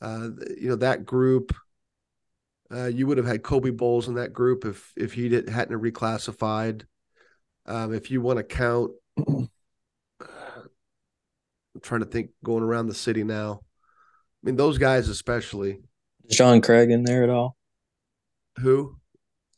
uh, 0.00 0.28
you 0.56 0.68
know 0.68 0.76
that 0.76 1.04
group. 1.04 1.52
Uh, 2.72 2.86
you 2.86 3.08
would 3.08 3.18
have 3.18 3.26
had 3.26 3.42
Kobe 3.42 3.70
Bowles 3.70 4.06
in 4.06 4.14
that 4.14 4.32
group 4.32 4.64
if 4.64 4.92
if 4.96 5.12
he 5.12 5.28
did, 5.28 5.48
hadn't 5.48 5.80
reclassified. 5.80 6.84
Um, 7.66 7.92
if 7.92 8.12
you 8.12 8.20
want 8.20 8.36
to 8.36 8.44
count, 8.44 8.92
I'm 9.18 9.48
trying 11.82 12.02
to 12.02 12.06
think 12.06 12.30
going 12.44 12.62
around 12.62 12.86
the 12.86 12.94
city 12.94 13.24
now. 13.24 13.60
I 13.64 14.46
mean, 14.46 14.54
those 14.54 14.78
guys 14.78 15.08
especially. 15.08 15.80
Sean 16.30 16.60
Craig 16.60 16.92
in 16.92 17.02
there 17.02 17.24
at 17.24 17.28
all? 17.28 17.56
Who? 18.60 18.99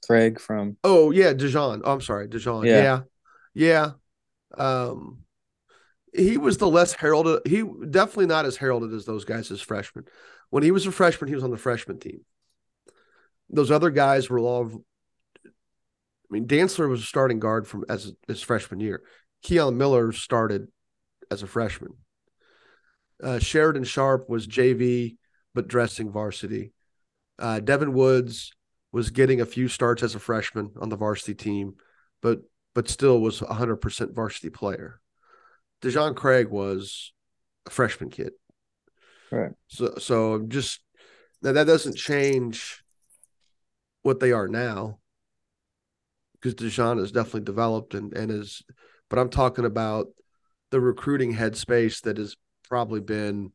Craig 0.07 0.41
from 0.41 0.77
Oh 0.85 1.11
yeah, 1.11 1.33
Dijon. 1.33 1.83
Oh, 1.85 1.93
I'm 1.93 2.01
sorry, 2.01 2.29
Dijon. 2.29 2.65
Yeah. 2.65 3.01
yeah, 3.55 3.91
yeah. 4.57 4.59
Um, 4.59 5.19
he 6.13 6.37
was 6.37 6.59
the 6.59 6.69
less 6.69 6.93
heralded. 6.93 7.41
He 7.47 7.63
definitely 7.91 8.27
not 8.27 8.45
as 8.45 8.57
heralded 8.57 8.93
as 8.93 9.07
those 9.07 9.25
guys 9.25 9.51
as 9.51 9.61
freshmen. 9.61 10.05
When 10.51 10.63
he 10.63 10.71
was 10.71 10.87
a 10.87 10.93
freshman, 10.93 11.29
he 11.29 11.35
was 11.35 11.45
on 11.45 11.51
the 11.51 11.57
freshman 11.57 11.99
team. 11.99 12.21
Those 13.49 13.71
other 13.71 13.91
guys 13.91 14.29
were 14.29 14.39
all. 14.39 14.85
I 15.45 15.49
mean, 16.31 16.47
Dantzler 16.47 16.89
was 16.89 17.01
a 17.01 17.07
starting 17.07 17.39
guard 17.39 17.67
from 17.67 17.85
as 17.89 18.13
his 18.27 18.43
freshman 18.43 18.81
year. 18.81 19.03
Keon 19.43 19.77
Miller 19.77 20.13
started 20.13 20.69
as 21.31 21.43
a 21.43 21.47
freshman. 21.47 21.95
Uh, 23.23 23.39
Sheridan 23.39 23.85
Sharp 23.85 24.29
was 24.29 24.47
JV, 24.47 25.17
but 25.55 25.69
dressing 25.69 26.11
varsity. 26.11 26.73
Uh, 27.39 27.61
Devin 27.61 27.93
Woods 27.93 28.53
was 28.93 29.11
getting 29.11 29.41
a 29.41 29.47
few 29.47 29.69
starts 29.69 30.03
as 30.03 30.15
a 30.15 30.21
freshman 30.21 30.71
on 30.81 30.91
the 30.91 30.97
varsity 30.97 31.35
team, 31.35 31.75
but 32.21 32.43
but 32.75 32.89
still 32.89 33.21
was 33.21 33.43
a 33.43 33.47
100% 33.47 34.15
varsity 34.15 34.49
player. 34.49 35.01
Dejon 35.83 36.17
Craig 36.17 36.49
was 36.49 37.13
a 37.67 37.71
freshman 37.71 38.09
kid. 38.11 38.33
Right. 39.31 39.53
So 39.69 39.95
so 39.99 40.45
just 40.47 40.81
now 41.43 41.53
that 41.53 41.67
doesn't 41.67 41.97
change 41.97 42.83
what 44.03 44.21
they 44.21 44.33
are 44.33 44.49
now 44.49 44.99
because 46.35 46.55
Dejon 46.55 46.99
has 46.99 47.13
definitely 47.13 47.43
developed 47.43 47.95
and 47.95 48.17
and 48.17 48.31
is 48.31 48.63
but 49.09 49.19
I'm 49.19 49.31
talking 49.31 49.65
about 49.65 50.07
the 50.71 50.81
recruiting 50.81 51.35
headspace 51.35 52.03
that 52.03 52.19
has 52.19 52.37
probably 52.69 53.01
been 53.01 53.53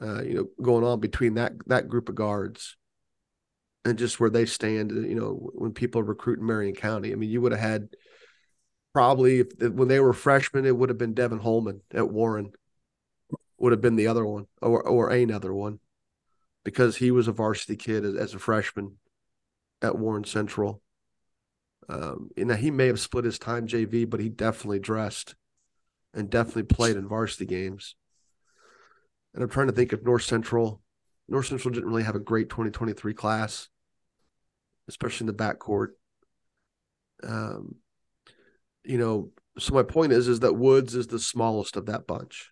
uh, 0.00 0.22
you 0.22 0.34
know 0.34 0.48
going 0.62 0.84
on 0.84 1.00
between 1.00 1.34
that 1.34 1.52
that 1.66 1.88
group 1.88 2.08
of 2.08 2.14
guards 2.14 2.76
and 3.84 3.98
just 3.98 4.18
where 4.18 4.30
they 4.30 4.46
stand 4.46 4.90
you 4.90 5.14
know 5.14 5.50
when 5.54 5.72
people 5.72 6.02
recruit 6.02 6.38
in 6.38 6.46
Marion 6.46 6.74
County. 6.74 7.12
I 7.12 7.16
mean 7.16 7.30
you 7.30 7.40
would 7.40 7.52
have 7.52 7.60
had 7.60 7.88
probably 8.92 9.40
if, 9.40 9.72
when 9.72 9.88
they 9.88 10.00
were 10.00 10.12
freshmen 10.12 10.66
it 10.66 10.76
would 10.76 10.88
have 10.88 10.98
been 10.98 11.14
Devin 11.14 11.40
Holman 11.40 11.80
at 11.92 12.10
Warren 12.10 12.52
would 13.58 13.72
have 13.72 13.80
been 13.80 13.96
the 13.96 14.08
other 14.08 14.24
one 14.24 14.46
or 14.62 14.82
or 14.82 15.10
another 15.10 15.52
one 15.52 15.80
because 16.64 16.96
he 16.96 17.10
was 17.10 17.28
a 17.28 17.32
varsity 17.32 17.76
kid 17.76 18.04
as, 18.04 18.14
as 18.14 18.34
a 18.34 18.38
freshman 18.38 18.96
at 19.82 19.98
Warren 19.98 20.24
Central. 20.24 20.80
Um, 21.86 22.30
he 22.34 22.70
may 22.70 22.86
have 22.86 22.98
split 22.98 23.26
his 23.26 23.38
time 23.38 23.66
JV 23.66 24.08
but 24.08 24.20
he 24.20 24.30
definitely 24.30 24.78
dressed 24.78 25.34
and 26.14 26.30
definitely 26.30 26.62
played 26.62 26.96
in 26.96 27.08
varsity 27.08 27.44
games. 27.44 27.96
And 29.34 29.42
I'm 29.42 29.50
trying 29.50 29.66
to 29.66 29.72
think 29.72 29.92
of 29.92 30.04
North 30.04 30.22
Central. 30.22 30.80
North 31.28 31.46
Central 31.46 31.74
didn't 31.74 31.88
really 31.88 32.04
have 32.04 32.14
a 32.14 32.20
great 32.20 32.48
2023 32.48 33.14
class, 33.14 33.68
especially 34.88 35.24
in 35.24 35.34
the 35.34 35.44
backcourt. 35.44 35.88
Um, 37.22 37.76
you 38.84 38.98
know, 38.98 39.30
so 39.58 39.74
my 39.74 39.82
point 39.82 40.12
is, 40.12 40.28
is 40.28 40.40
that 40.40 40.54
Woods 40.54 40.94
is 40.94 41.06
the 41.06 41.18
smallest 41.18 41.76
of 41.76 41.86
that 41.86 42.06
bunch, 42.06 42.50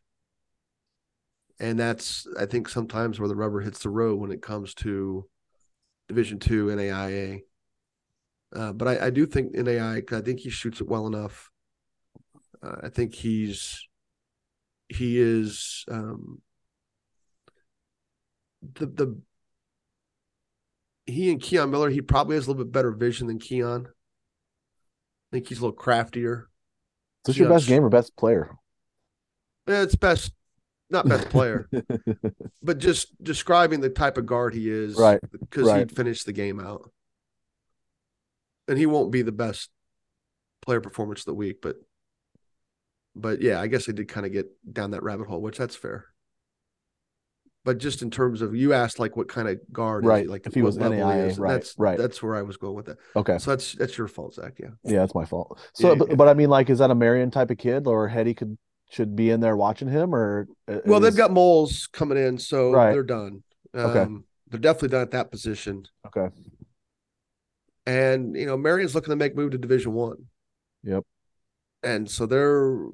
and 1.59 1.79
that's 1.79 2.27
I 2.39 2.47
think 2.47 2.69
sometimes 2.69 3.19
where 3.19 3.29
the 3.29 3.37
rubber 3.37 3.61
hits 3.61 3.81
the 3.81 3.91
road 3.91 4.19
when 4.19 4.33
it 4.33 4.43
comes 4.43 4.75
to 4.75 5.27
Division 6.09 6.39
two 6.39 6.67
NAIA. 6.67 7.41
Uh, 8.55 8.73
but 8.73 8.87
I, 8.87 9.07
I, 9.07 9.11
do 9.11 9.25
think 9.25 9.55
NAI, 9.55 10.03
I 10.13 10.21
think 10.21 10.41
he 10.41 10.51
shoots 10.51 10.83
it 10.83 10.89
well 10.89 11.07
enough. 11.07 11.51
Uh, 12.63 12.77
I 12.83 12.89
think 12.91 13.15
he's 13.15 13.89
he 14.89 15.19
is 15.19 15.85
um, 15.91 16.43
the 18.75 18.87
the 18.87 19.21
he 21.07 21.31
and 21.31 21.41
Keon 21.41 21.71
Miller, 21.71 21.91
he 21.91 22.01
probably 22.01 22.37
has 22.37 22.47
a 22.47 22.51
little 22.51 22.65
bit 22.65 22.73
better 22.73 22.93
vision 22.93 23.27
than 23.27 23.39
Keon. 23.39 23.87
I 23.87 25.37
think 25.37 25.49
he's 25.49 25.59
a 25.59 25.63
little 25.63 25.77
craftier. 25.77 26.49
Is 27.25 27.35
this 27.35 27.39
your 27.39 27.49
best 27.49 27.67
game 27.67 27.85
or 27.85 27.89
best 27.89 28.17
player? 28.17 28.51
Yeah, 29.67 29.83
it's 29.83 29.95
best, 29.95 30.33
not 30.91 31.09
best 31.09 31.29
player, 31.31 31.69
but 32.63 32.79
just 32.79 33.11
describing 33.23 33.81
the 33.81 33.89
type 33.89 34.19
of 34.19 34.27
guard 34.27 34.55
he 34.55 34.69
is, 34.69 34.97
right? 34.97 35.21
Because 35.41 35.69
right. 35.69 35.79
he'd 35.81 35.95
finish 35.95 36.25
the 36.25 36.33
game 36.33 36.61
out, 36.61 36.91
and 38.69 38.77
he 38.77 38.87
won't 38.87 39.13
be 39.13 39.23
the 39.23 39.33
best 39.33 39.71
player 40.63 40.81
performance 40.81 41.21
of 41.21 41.27
the 41.27 41.35
week, 41.35 41.63
but, 41.63 41.77
but 43.15 43.41
yeah, 43.41 43.61
I 43.61 43.69
guess 43.69 43.89
I 43.89 43.93
did 43.93 44.09
kind 44.09 44.27
of 44.27 44.33
get 44.33 44.49
down 44.71 44.91
that 44.91 45.05
rabbit 45.05 45.29
hole, 45.29 45.41
which 45.41 45.59
that's 45.59 45.77
fair 45.77 46.12
but 47.65 47.79
just 47.79 48.03
in 48.03 48.11
terms 48.11 48.43
of 48.43 48.55
you 48.55 48.73
asked 48.73 48.99
like 48.99 49.17
what 49.17 49.29
kind 49.29 49.49
of 49.49 49.59
guard 49.73 50.05
right 50.05 50.29
like 50.29 50.47
if 50.47 50.55
he 50.55 50.63
was 50.63 50.79
NAIA, 50.79 51.29
is, 51.29 51.39
right 51.39 51.53
that's 51.53 51.75
right. 51.79 51.99
that's 51.99 52.23
where 52.23 52.37
I 52.37 52.43
was 52.43 52.57
going 52.57 52.75
with 52.75 52.87
that 52.87 52.99
okay. 53.17 53.39
So 53.39 53.51
that's 53.51 53.73
that's 53.75 53.97
your 53.97 54.09
fault 54.09 54.35
Zach 54.35 54.55
yeah. 54.59 54.69
Yeah 54.85 55.01
that's 55.01 55.15
my 55.15 55.25
fault. 55.25 55.61
So 55.75 55.91
yeah, 55.91 55.95
but, 55.95 56.09
yeah. 56.11 56.15
but 56.17 56.29
I 56.29 56.35
mean 56.35 56.51
like 56.51 56.71
is 56.71 56.79
that 56.79 56.91
a 56.91 56.95
Marion 56.95 57.31
type 57.31 57.51
of 57.51 57.59
kid 57.59 57.87
or 57.87 58.09
Hetty 58.09 58.35
could 58.35 58.59
should 58.91 59.17
be 59.17 59.31
in 59.31 59.41
there 59.41 59.57
watching 59.57 59.89
him 59.89 60.15
or 60.15 60.49
well 60.85 61.01
they've 61.01 61.17
got 61.17 61.31
moles 61.31 61.89
coming 61.93 62.19
in 62.19 62.39
so 62.39 62.73
right. 62.73 62.93
they're 62.93 63.03
done. 63.03 63.43
Um, 63.75 63.85
okay 63.85 64.07
they're 64.53 64.61
definitely 64.61 64.91
done 64.91 65.03
at 65.03 65.11
that 65.13 65.31
position. 65.31 65.85
Okay. 66.07 66.29
And 67.87 68.37
you 68.37 68.47
know 68.47 68.57
Marion's 68.57 68.95
looking 68.95 69.11
to 69.11 69.17
make 69.17 69.35
move 69.35 69.51
to 69.53 69.59
Division 69.59 69.95
One. 69.95 70.27
Yep. 70.85 71.05
And 71.83 72.09
so 72.09 72.27
they're 72.27 72.87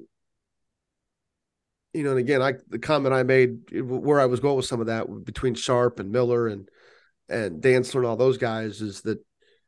you 1.93 2.03
know, 2.03 2.11
and 2.11 2.19
again, 2.19 2.41
I 2.41 2.53
the 2.67 2.79
comment 2.79 3.13
I 3.13 3.23
made 3.23 3.81
where 3.81 4.19
I 4.19 4.25
was 4.25 4.39
going 4.39 4.57
with 4.57 4.65
some 4.65 4.81
of 4.81 4.87
that 4.87 5.07
between 5.25 5.55
Sharp 5.55 5.99
and 5.99 6.11
Miller 6.11 6.47
and 6.47 6.69
and 7.27 7.61
Dantzler 7.61 7.97
and 7.97 8.05
all 8.05 8.17
those 8.17 8.37
guys 8.37 8.81
is 8.81 9.01
that 9.01 9.19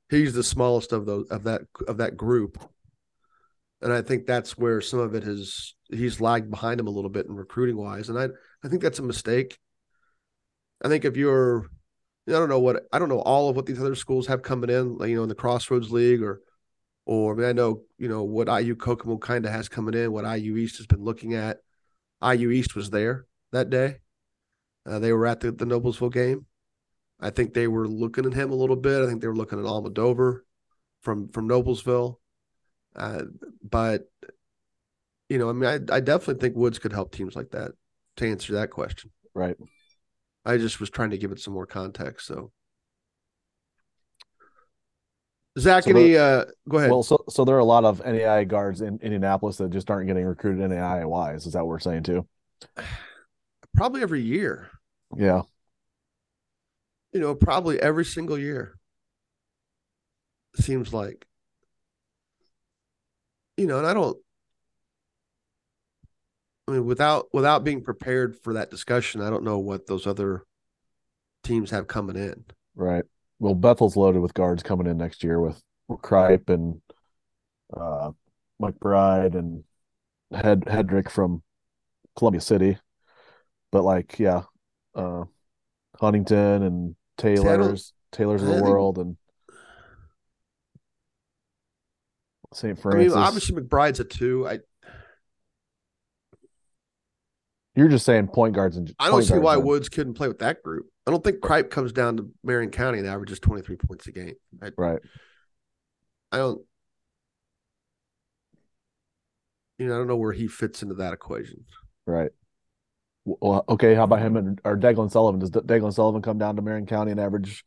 he's 0.10 0.34
the 0.34 0.44
smallest 0.44 0.92
of 0.92 1.06
those 1.06 1.28
of 1.30 1.44
that 1.44 1.62
of 1.88 1.98
that 1.98 2.16
group, 2.16 2.64
and 3.82 3.92
I 3.92 4.02
think 4.02 4.26
that's 4.26 4.58
where 4.58 4.82
some 4.82 5.00
of 5.00 5.16
it 5.16 5.24
has 5.24 5.74
he's 5.90 6.22
lagged 6.22 6.52
behind 6.52 6.80
him 6.80 6.88
a 6.88 6.92
little 6.92 7.10
bit 7.10 7.26
in 7.26 7.36
recruiting 7.36 7.78
wise, 7.78 8.10
and 8.10 8.20
I 8.20 8.28
I 8.64 8.68
think 8.68 8.84
that's 8.84 9.00
a 9.00 9.04
mistake. 9.04 9.58
I 10.84 10.88
think 10.88 11.06
if 11.06 11.16
you're, 11.16 11.68
I 12.28 12.32
don't 12.32 12.50
know 12.50 12.60
what 12.60 12.84
I 12.94 13.00
don't 13.00 13.10
know 13.10 13.22
all 13.22 13.50
of 13.50 13.56
what 13.56 13.66
these 13.66 13.80
other 13.80 13.96
schools 13.96 14.28
have 14.28 14.42
coming 14.44 14.70
in, 14.70 14.98
like, 14.98 15.10
you 15.10 15.16
know, 15.16 15.24
in 15.24 15.30
the 15.30 15.36
Crossroads 15.36 15.92
League 15.92 16.22
or 16.22 16.42
or 17.06 17.34
I 17.34 17.38
mean 17.38 17.48
I 17.48 17.54
know 17.54 17.82
you 17.98 18.10
know 18.10 18.24
what 18.24 18.48
IU 18.48 18.76
Kokomo 18.76 19.18
kind 19.18 19.44
of 19.46 19.52
has 19.52 19.68
coming 19.68 19.96
in, 19.96 20.12
what 20.12 20.26
IU 20.38 20.58
East 20.58 20.78
has 20.78 20.86
been 20.86 21.04
looking 21.04 21.34
at 21.34 21.58
IU 22.24 22.52
East 22.52 22.76
was 22.76 22.90
there 22.90 23.26
that 23.52 23.70
day. 23.70 23.98
Uh, 24.86 25.00
they 25.00 25.14
were 25.14 25.28
at 25.28 25.40
the, 25.40 25.52
the 25.52 25.66
Noblesville 25.66 26.14
game. 26.14 26.46
I 27.20 27.30
think 27.30 27.54
they 27.54 27.68
were 27.68 27.88
looking 27.88 28.26
at 28.26 28.34
him 28.34 28.52
a 28.52 28.56
little 28.56 28.76
bit. 28.76 29.04
I 29.04 29.08
think 29.08 29.22
they 29.22 29.28
were 29.28 29.36
looking 29.36 29.60
at 29.60 29.66
Almodovar 29.66 30.40
from 31.02 31.30
from 31.30 31.48
Noblesville. 31.48 32.16
Uh, 32.96 33.24
but 33.64 34.10
you 35.30 35.38
know, 35.38 35.50
I 35.50 35.54
mean, 35.54 35.70
I, 35.70 35.96
I 35.96 36.00
definitely 36.00 36.42
think 36.42 36.58
Woods 36.58 36.80
could 36.80 36.92
help 36.92 37.14
teams 37.14 37.36
like 37.36 37.52
that. 37.52 37.72
To 38.18 38.30
answer 38.30 38.54
that 38.54 38.72
question, 38.72 39.12
right? 39.34 39.56
I 40.44 40.58
just 40.58 40.82
was 40.82 40.90
trying 40.90 41.12
to 41.12 41.18
give 41.18 41.32
it 41.32 41.40
some 41.40 41.54
more 41.54 41.66
context. 41.66 42.28
So, 42.28 42.52
Zach, 45.60 45.84
so 45.84 45.90
any? 45.90 46.16
Uh, 46.16 46.46
go 46.70 46.78
ahead. 46.78 46.90
Well, 46.90 47.04
so 47.04 47.24
so 47.30 47.44
there 47.44 47.56
are 47.56 47.60
a 47.60 47.66
lot 47.66 47.84
of 47.84 48.04
NAI 48.06 48.46
guards 48.46 48.82
in 48.82 49.00
Indianapolis 49.02 49.58
that 49.58 49.72
just 49.72 49.92
aren't 49.92 50.08
getting 50.08 50.26
recruited 50.26 50.70
NAI 50.70 51.06
wise. 51.06 51.46
Is 51.46 51.54
that 51.54 51.60
what 51.60 51.68
we're 51.68 51.80
saying 51.80 52.04
too? 52.04 52.26
Probably 53.76 54.02
every 54.02 54.22
year. 54.22 54.70
Yeah. 55.16 55.42
You 57.14 57.20
know, 57.20 57.36
probably 57.36 57.80
every 57.82 58.06
single 58.06 58.38
year. 58.38 58.78
Seems 60.56 60.94
like. 60.94 61.26
You 63.58 63.68
know, 63.68 63.78
and 63.78 63.88
I 63.88 63.94
don't. 63.94 64.18
I 66.68 66.74
mean, 66.74 66.86
without 66.86 67.28
without 67.34 67.64
being 67.64 67.82
prepared 67.82 68.38
for 68.38 68.54
that 68.54 68.72
discussion, 68.72 69.22
I 69.22 69.30
don't 69.30 69.44
know 69.44 69.60
what 69.60 69.88
those 69.88 70.08
other 70.08 70.44
teams 71.44 71.72
have 71.72 71.88
coming 71.88 72.16
in. 72.16 72.46
Right 72.76 73.04
well, 73.42 73.56
Bethel's 73.56 73.98
loaded 73.98 74.20
with 74.22 74.36
guards 74.36 74.62
coming 74.62 74.86
in 74.86 74.98
next 74.98 75.24
year 75.24 75.42
with 75.42 75.60
Kripe 75.90 76.48
and 76.50 76.80
uh, 77.76 78.12
McBride 78.62 79.34
and 79.34 79.64
Head 80.32 80.62
Hedrick 80.62 81.10
from 81.10 81.42
Columbia 82.16 82.40
City. 82.40 82.78
But 83.72 83.82
like, 83.84 84.20
yeah, 84.20 84.44
uh, 84.94 85.24
Huntington 86.00 86.62
and 86.62 86.96
Taylor's 87.18 87.94
Taylor's 88.12 88.44
of 88.44 88.50
the 88.50 88.62
world 88.62 89.00
and 89.00 89.18
St. 92.54 92.80
Francis. 92.80 93.14
I 93.14 93.16
mean, 93.16 93.26
obviously 93.26 93.56
McBride's 93.56 94.00
a 94.00 94.04
two. 94.04 94.48
I 94.48 94.60
you're 97.76 97.88
just 97.88 98.06
saying 98.06 98.28
point 98.28 98.54
guards 98.54 98.78
and 98.78 98.94
I 99.00 99.10
don't 99.10 99.24
see 99.24 99.40
why. 99.40 99.58
Woods 99.58 99.90
couldn't 99.90 100.14
play 100.14 100.28
with 100.28 100.40
that 100.40 100.62
group. 100.62 100.86
I 101.06 101.12
don't 101.12 101.24
think 101.24 101.42
Cripe 101.42 101.72
comes 101.72 101.92
down 101.92 102.18
to 102.18 102.30
Marion 102.44 102.70
County 102.70 103.00
and 103.00 103.08
averages 103.08 103.40
23 103.40 103.76
points 103.78 104.08
a 104.08 104.12
game. 104.12 104.36
I, 104.62 104.72
right. 104.78 105.00
I 106.32 106.38
don't 106.38 106.62
you 109.78 109.88
know, 109.88 109.96
I 109.96 109.98
don't 109.98 110.08
know 110.08 110.18
where 110.18 110.32
he 110.32 110.48
fits 110.48 110.84
into 110.84 110.96
that 110.96 111.14
equation. 111.14 111.66
Right. 112.06 112.32
Well, 113.26 113.66
okay, 113.68 113.96
how 113.96 114.04
about 114.04 114.22
him 114.22 114.38
and 114.38 114.62
or 114.64 114.78
Declan 114.78 115.12
Sullivan? 115.12 115.40
Does 115.40 115.52
Declan 115.52 115.94
Sullivan 115.94 116.22
come 116.22 116.38
down 116.38 116.56
to 116.56 116.62
Marion 116.62 116.86
County 116.86 117.12
and 117.12 117.20
average 117.20 117.64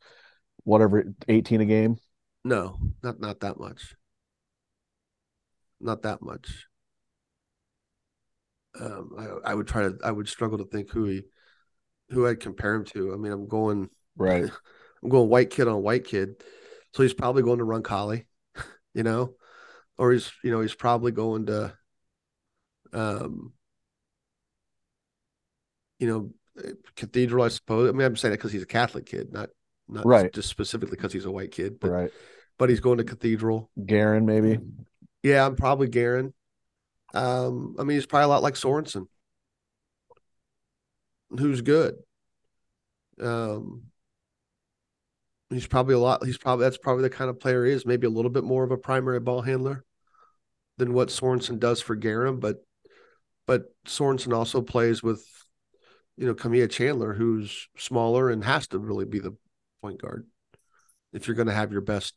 whatever 0.63 1.03
18 1.27 1.61
a 1.61 1.65
game? 1.65 1.97
No, 2.43 2.77
not 3.03 3.19
not 3.19 3.41
that 3.41 3.59
much. 3.59 3.95
Not 5.79 6.03
that 6.03 6.21
much 6.21 6.67
um, 8.79 9.11
I, 9.17 9.51
I, 9.51 9.53
would 9.53 9.67
try 9.67 9.83
to 9.83 9.97
I 10.03 10.11
would 10.11 10.27
struggle 10.27 10.57
to 10.57 10.65
think 10.65 10.91
who 10.91 11.05
he 11.05 11.23
who 12.09 12.27
I'd 12.27 12.39
compare 12.39 12.75
him 12.75 12.85
to. 12.85 13.13
I 13.13 13.17
mean, 13.17 13.31
I'm 13.31 13.47
going 13.47 13.89
right. 14.17 14.43
I'm 15.03 15.09
going 15.09 15.29
white 15.29 15.49
kid 15.49 15.67
on 15.67 15.83
white 15.83 16.05
kid, 16.05 16.43
so 16.93 17.03
he's 17.03 17.13
probably 17.13 17.43
going 17.43 17.59
to 17.59 17.65
Roncalli, 17.65 18.25
you 18.93 19.03
know, 19.03 19.35
or 19.97 20.11
he's 20.11 20.31
you 20.43 20.51
know 20.51 20.61
he's 20.61 20.75
probably 20.75 21.11
going 21.11 21.45
to, 21.47 21.73
um, 22.93 23.53
you 25.99 26.07
know, 26.07 26.31
Cathedral. 26.95 27.43
I 27.43 27.49
suppose. 27.49 27.89
I 27.89 27.93
mean, 27.93 28.05
I'm 28.05 28.15
saying 28.15 28.31
that 28.31 28.37
because 28.37 28.51
he's 28.51 28.63
a 28.63 28.67
Catholic 28.67 29.05
kid, 29.05 29.31
not 29.31 29.49
not 29.87 30.05
Right. 30.05 30.31
just 30.33 30.49
specifically 30.49 30.95
because 30.95 31.13
he's 31.13 31.25
a 31.25 31.31
white 31.31 31.51
kid, 31.51 31.79
but 31.79 31.91
right. 31.91 32.11
but 32.57 32.69
he's 32.69 32.79
going 32.79 32.97
to 32.97 33.03
Cathedral. 33.03 33.69
Guerin, 33.85 34.25
maybe. 34.25 34.59
Yeah, 35.23 35.45
I'm 35.45 35.55
probably 35.55 35.87
Guerin. 35.87 36.33
Um, 37.13 37.75
I 37.79 37.83
mean, 37.83 37.95
he's 37.95 38.05
probably 38.05 38.25
a 38.25 38.29
lot 38.29 38.43
like 38.43 38.55
Sorensen, 38.55 39.07
who's 41.29 41.61
good. 41.61 41.95
Um, 43.19 43.83
he's 45.49 45.67
probably 45.67 45.95
a 45.95 45.99
lot. 45.99 46.25
He's 46.25 46.37
probably 46.37 46.65
that's 46.65 46.77
probably 46.77 47.03
the 47.03 47.09
kind 47.09 47.29
of 47.29 47.39
player 47.39 47.65
he 47.65 47.71
is. 47.71 47.85
Maybe 47.85 48.07
a 48.07 48.11
little 48.11 48.31
bit 48.31 48.43
more 48.43 48.63
of 48.63 48.71
a 48.71 48.77
primary 48.77 49.19
ball 49.19 49.41
handler 49.41 49.83
than 50.77 50.93
what 50.93 51.09
Sorensen 51.09 51.59
does 51.59 51.81
for 51.81 51.95
Guerin, 51.95 52.39
but 52.39 52.57
but 53.45 53.65
Sorensen 53.85 54.33
also 54.33 54.61
plays 54.61 55.03
with, 55.03 55.23
you 56.17 56.25
know, 56.25 56.33
Camilla 56.33 56.67
Chandler, 56.67 57.13
who's 57.13 57.69
smaller 57.77 58.29
and 58.29 58.43
has 58.43 58.67
to 58.69 58.79
really 58.79 59.05
be 59.05 59.19
the 59.19 59.35
point 59.81 60.01
guard 60.01 60.25
if 61.13 61.27
you're 61.27 61.35
going 61.35 61.47
to 61.47 61.53
have 61.53 61.71
your 61.71 61.81
best 61.81 62.15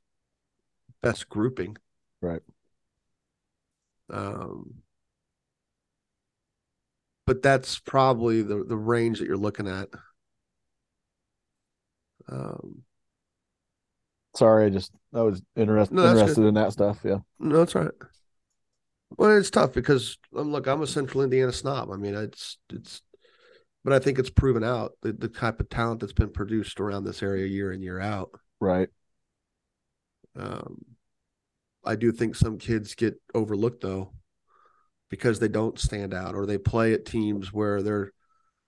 best 1.02 1.28
grouping. 1.28 1.76
Right. 2.20 2.42
Um, 4.10 4.82
but 7.28 7.42
that's 7.42 7.78
probably 7.78 8.40
the 8.40 8.64
the 8.64 8.76
range 8.76 9.18
that 9.18 9.26
you're 9.26 9.36
looking 9.36 9.68
at. 9.68 9.90
Um, 12.26 12.84
Sorry, 14.34 14.64
I 14.64 14.70
just 14.70 14.92
I 15.12 15.20
was 15.20 15.42
interest, 15.54 15.92
No, 15.92 16.08
interested 16.08 16.44
in 16.44 16.54
that 16.54 16.72
stuff. 16.72 17.00
Yeah. 17.04 17.18
no, 17.38 17.58
that's 17.58 17.74
right. 17.74 17.90
Well, 19.18 19.36
it's 19.36 19.50
tough 19.50 19.74
because 19.74 20.16
um, 20.34 20.52
look, 20.52 20.66
I'm 20.66 20.80
a 20.80 20.86
Central 20.86 21.22
Indiana 21.22 21.52
snob. 21.52 21.90
I 21.90 21.96
mean, 21.96 22.14
it's 22.14 22.56
it's, 22.72 23.02
but 23.84 23.92
I 23.92 23.98
think 23.98 24.18
it's 24.18 24.30
proven 24.30 24.64
out 24.64 24.92
the 25.02 25.12
the 25.12 25.28
type 25.28 25.60
of 25.60 25.68
talent 25.68 26.00
that's 26.00 26.14
been 26.14 26.32
produced 26.32 26.80
around 26.80 27.04
this 27.04 27.22
area 27.22 27.46
year 27.46 27.72
in 27.72 27.82
year 27.82 28.00
out. 28.00 28.30
Right. 28.58 28.88
Um, 30.34 30.80
I 31.84 31.94
do 31.96 32.10
think 32.10 32.36
some 32.36 32.56
kids 32.56 32.94
get 32.94 33.20
overlooked 33.34 33.82
though 33.82 34.12
because 35.10 35.38
they 35.38 35.48
don't 35.48 35.78
stand 35.78 36.12
out 36.12 36.34
or 36.34 36.46
they 36.46 36.58
play 36.58 36.92
at 36.92 37.04
teams 37.06 37.52
where 37.52 37.82
their 37.82 38.12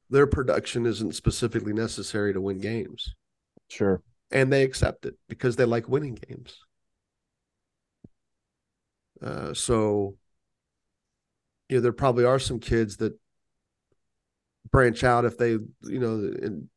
their 0.09 0.27
production 0.27 0.87
isn't 0.87 1.15
specifically 1.15 1.73
necessary 1.73 2.33
to 2.33 2.41
win 2.41 2.59
games 2.59 3.15
Sure. 3.69 4.03
and 4.31 4.53
they 4.53 4.63
accept 4.63 5.07
it 5.07 5.15
because 5.29 5.57
they 5.57 5.65
like 5.65 5.89
winning 5.89 6.15
games. 6.15 6.59
Uh, 9.23 9.53
so, 9.53 10.17
you 11.69 11.77
know, 11.77 11.83
there 11.83 11.93
probably 11.93 12.25
are 12.25 12.39
some 12.39 12.59
kids 12.59 12.97
that 12.97 13.13
branch 14.71 15.05
out 15.05 15.25
if 15.25 15.37
they, 15.37 15.51
you 15.51 15.99
know, 15.99 16.15
and 16.15 16.69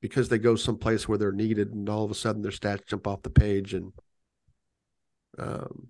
because 0.00 0.28
they 0.28 0.38
go 0.38 0.56
someplace 0.56 1.08
where 1.08 1.16
they're 1.16 1.32
needed, 1.32 1.72
and 1.72 1.88
all 1.88 2.04
of 2.04 2.10
a 2.10 2.14
sudden 2.14 2.42
their 2.42 2.52
stats 2.52 2.86
jump 2.86 3.06
off 3.06 3.22
the 3.22 3.30
page, 3.30 3.74
and 3.74 3.92
um, 5.38 5.88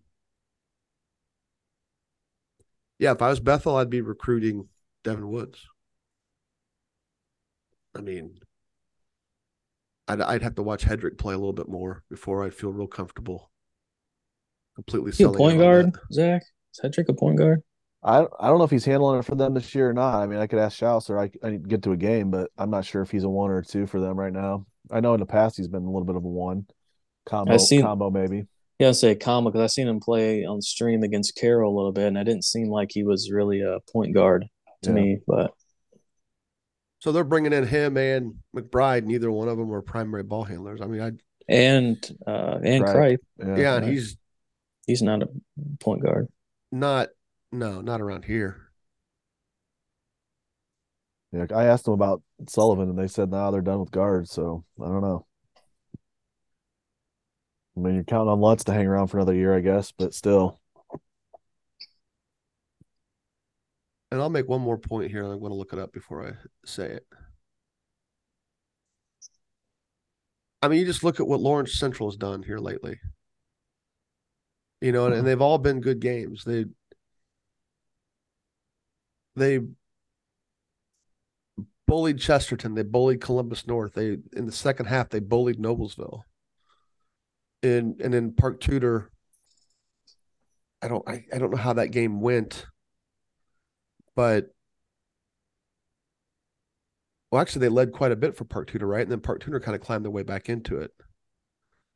yeah, 2.99 3.13
if 3.13 3.23
I 3.23 3.29
was 3.29 3.41
Bethel, 3.41 3.77
I'd 3.77 3.91
be 3.91 4.01
recruiting 4.01 4.69
Devin 5.03 5.29
Woods. 5.29 5.67
I 7.97 8.01
mean, 8.01 8.39
I'd 10.09 10.21
I'd 10.21 10.43
have 10.43 10.57
to 10.57 10.63
watch 10.63 10.85
Hedrick 10.85 11.19
play 11.19 11.35
a 11.35 11.39
little 11.39 11.53
bit 11.53 11.69
more 11.69 12.03
before 12.11 12.45
I'd 12.45 12.55
feel 12.55 12.73
real 12.73 12.87
comfortable. 12.87 13.51
Completely 14.75 15.11
Is 15.11 15.19
he 15.19 15.25
a 15.25 15.31
point 15.31 15.59
guard, 15.59 15.93
that. 15.93 16.01
Zach? 16.13 16.43
Is 16.73 16.81
Hedrick 16.83 17.09
a 17.09 17.15
point 17.15 17.39
guard? 17.39 17.63
I 18.03 18.27
I 18.39 18.49
don't 18.49 18.59
know 18.59 18.65
if 18.65 18.71
he's 18.71 18.85
handling 18.85 19.21
it 19.21 19.25
for 19.25 19.35
them 19.35 19.55
this 19.55 19.75
year 19.75 19.89
or 19.89 19.95
not. 19.95 20.21
I 20.21 20.27
mean, 20.27 20.39
I 20.39 20.47
could 20.47 20.59
ask 20.59 20.79
Schaus 20.79 21.09
or 21.09 21.19
I 21.19 21.31
I 21.43 21.51
need 21.51 21.63
to 21.63 21.69
get 21.69 21.83
to 21.85 21.93
a 21.93 21.97
game, 21.97 22.31
but 22.31 22.51
I'm 22.59 22.71
not 22.71 22.85
sure 22.85 23.03
if 23.03 23.11
he's 23.11 23.25
a 23.25 23.29
one 23.29 23.51
or 23.51 23.59
a 23.59 23.65
two 23.65 23.87
for 23.87 24.01
them 24.01 24.19
right 24.19 24.33
now. 24.33 24.67
I 24.91 25.01
know 25.01 25.15
in 25.15 25.21
the 25.21 25.27
past 25.27 25.57
he's 25.57 25.69
been 25.69 25.83
a 25.85 25.87
little 25.91 26.05
bit 26.05 26.17
of 26.17 26.25
a 26.25 26.29
one 26.29 26.67
combo 27.25 27.57
seen- 27.57 27.83
combo 27.83 28.11
maybe. 28.11 28.47
Yeah, 28.79 28.89
I'd 28.89 28.97
say 28.97 29.15
comma 29.15 29.51
because 29.51 29.63
I 29.63 29.67
seen 29.73 29.87
him 29.87 30.01
play 30.01 30.45
on 30.45 30.61
stream 30.61 31.03
against 31.05 31.37
Carroll 31.37 31.75
a 31.75 31.77
little 31.77 31.93
bit, 31.93 32.07
and 32.09 32.19
it 32.19 32.25
didn't 32.25 32.45
seem 32.45 32.69
like 32.69 32.91
he 32.93 33.05
was 33.05 33.31
really 33.31 33.61
a 33.61 33.79
point 33.93 34.15
guard 34.15 34.47
to 34.83 34.91
Yeah. 34.91 34.95
me. 34.97 35.19
But 35.27 35.53
So 37.01 37.13
they're 37.13 37.23
bringing 37.23 37.53
in 37.53 37.67
him 37.67 37.97
and 37.97 38.35
McBride. 38.57 39.05
Neither 39.05 39.31
one 39.31 39.49
of 39.49 39.59
them 39.59 39.69
were 39.69 39.83
primary 39.83 40.23
ball 40.25 40.43
handlers. 40.45 40.81
I 40.81 40.87
mean, 40.87 41.01
I 41.01 41.13
and 41.49 41.97
uh 42.27 42.59
and 42.65 42.83
Right. 42.83 42.93
Cripe, 42.93 43.21
Yeah. 43.39 43.57
yeah, 43.59 43.77
and 43.77 43.85
he's 43.85 44.17
he's 44.87 45.03
not 45.03 45.23
a 45.23 45.29
point 45.81 46.03
guard. 46.03 46.29
not 46.73 47.11
no, 47.53 47.81
not 47.81 48.01
around 48.01 48.25
here. 48.25 48.61
Yeah, 51.33 51.47
I 51.55 51.65
asked 51.65 51.85
them 51.85 51.95
about 51.95 52.23
Sullivan 52.49 52.89
and 52.89 52.99
they 52.99 53.09
said 53.09 53.31
now 53.31 53.51
they're 53.51 53.61
done 53.61 53.81
with 53.81 53.91
guards, 53.91 54.31
so 54.31 54.65
I 54.81 54.87
don't 54.87 55.03
know. 55.03 55.27
I 57.77 57.81
mean, 57.81 57.95
you're 57.95 58.05
counting 58.05 58.31
on 58.31 58.41
Lutz 58.41 58.65
to 58.65 58.73
hang 58.73 58.87
around 58.87 59.09
for 59.09 59.19
another 59.19 59.35
year, 59.35 59.55
I 59.55 59.61
guess, 59.61 59.93
but 59.93 60.15
still. 60.15 60.61
And 64.11 64.21
I'll 64.23 64.31
make 64.31 64.49
one 64.49 64.61
more 64.61 64.79
point 64.79 65.11
here. 65.11 65.25
I'm 65.25 65.41
going 65.41 65.51
to 65.51 65.59
look 65.59 65.73
it 65.73 65.79
up 65.81 65.93
before 65.93 66.25
I 66.25 66.33
say 66.65 66.87
it. 66.87 67.07
I 70.63 70.69
mean, 70.69 70.79
you 70.79 70.87
just 70.87 71.03
look 71.03 71.19
at 71.19 71.27
what 71.27 71.41
Lawrence 71.41 71.75
Central 71.75 72.09
has 72.09 72.17
done 72.17 72.43
here 72.43 72.59
lately. 72.59 73.01
You 74.81 74.93
know, 74.93 75.07
and, 75.07 75.15
and 75.15 75.27
they've 75.27 75.41
all 75.41 75.59
been 75.59 75.81
good 75.81 76.01
games. 76.01 76.45
They 76.45 76.67
they 79.35 79.61
bullied 81.87 82.21
Chesterton. 82.21 82.75
They 82.75 82.83
bullied 82.83 83.21
Columbus 83.21 83.67
North. 83.67 83.95
They 83.95 84.19
in 84.33 84.47
the 84.47 84.53
second 84.53 84.87
half 84.87 85.09
they 85.09 85.21
bullied 85.21 85.59
Noblesville. 85.59 86.23
And 87.65 88.01
and 88.01 88.15
in 88.15 88.33
Park 88.35 88.61
Tudor, 88.61 89.11
I 90.83 90.89
don't 90.89 91.09
I, 91.09 91.25
I 91.33 91.39
don't 91.39 91.51
know 91.51 91.57
how 91.57 91.73
that 91.73 91.89
game 91.89 92.21
went, 92.21 92.67
but 94.15 94.51
well, 97.31 97.41
actually 97.41 97.61
they 97.61 97.69
led 97.69 97.93
quite 97.93 98.13
a 98.13 98.17
bit 98.17 98.37
for 98.37 98.45
Park 98.45 98.69
Tudor, 98.69 98.87
right? 98.87 99.03
And 99.03 99.11
then 99.11 99.21
Park 99.21 99.41
Tudor 99.41 99.61
kind 99.61 99.75
of 99.75 99.81
climbed 99.81 100.05
their 100.05 100.13
way 100.13 100.23
back 100.23 100.49
into 100.49 100.79
it. 100.79 100.93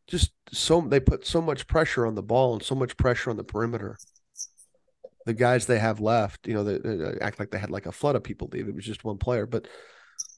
Just 0.09 0.33
so 0.51 0.81
they 0.81 1.01
put 1.01 1.27
so 1.27 1.43
much 1.43 1.67
pressure 1.67 2.07
on 2.07 2.15
the 2.15 2.23
ball 2.23 2.55
and 2.55 2.63
so 2.63 2.75
much 2.75 2.97
pressure 2.97 3.31
on 3.31 3.37
the 3.37 3.45
perimeter. 3.45 3.99
The 5.27 5.35
guys 5.35 5.67
they 5.67 5.79
have 5.79 6.01
left, 6.01 6.49
you 6.49 6.55
know, 6.55 6.65
they, 6.65 6.79
they 6.79 7.19
act 7.21 7.39
like 7.39 7.51
they 7.51 7.59
had 7.59 7.71
like 7.71 7.87
a 7.87 7.93
flood 7.93 8.17
of 8.17 8.25
people 8.25 8.49
leave. 8.51 8.69
It 8.69 8.75
was 8.75 8.87
just 8.87 9.05
one 9.05 9.19
player, 9.19 9.47
but 9.47 9.69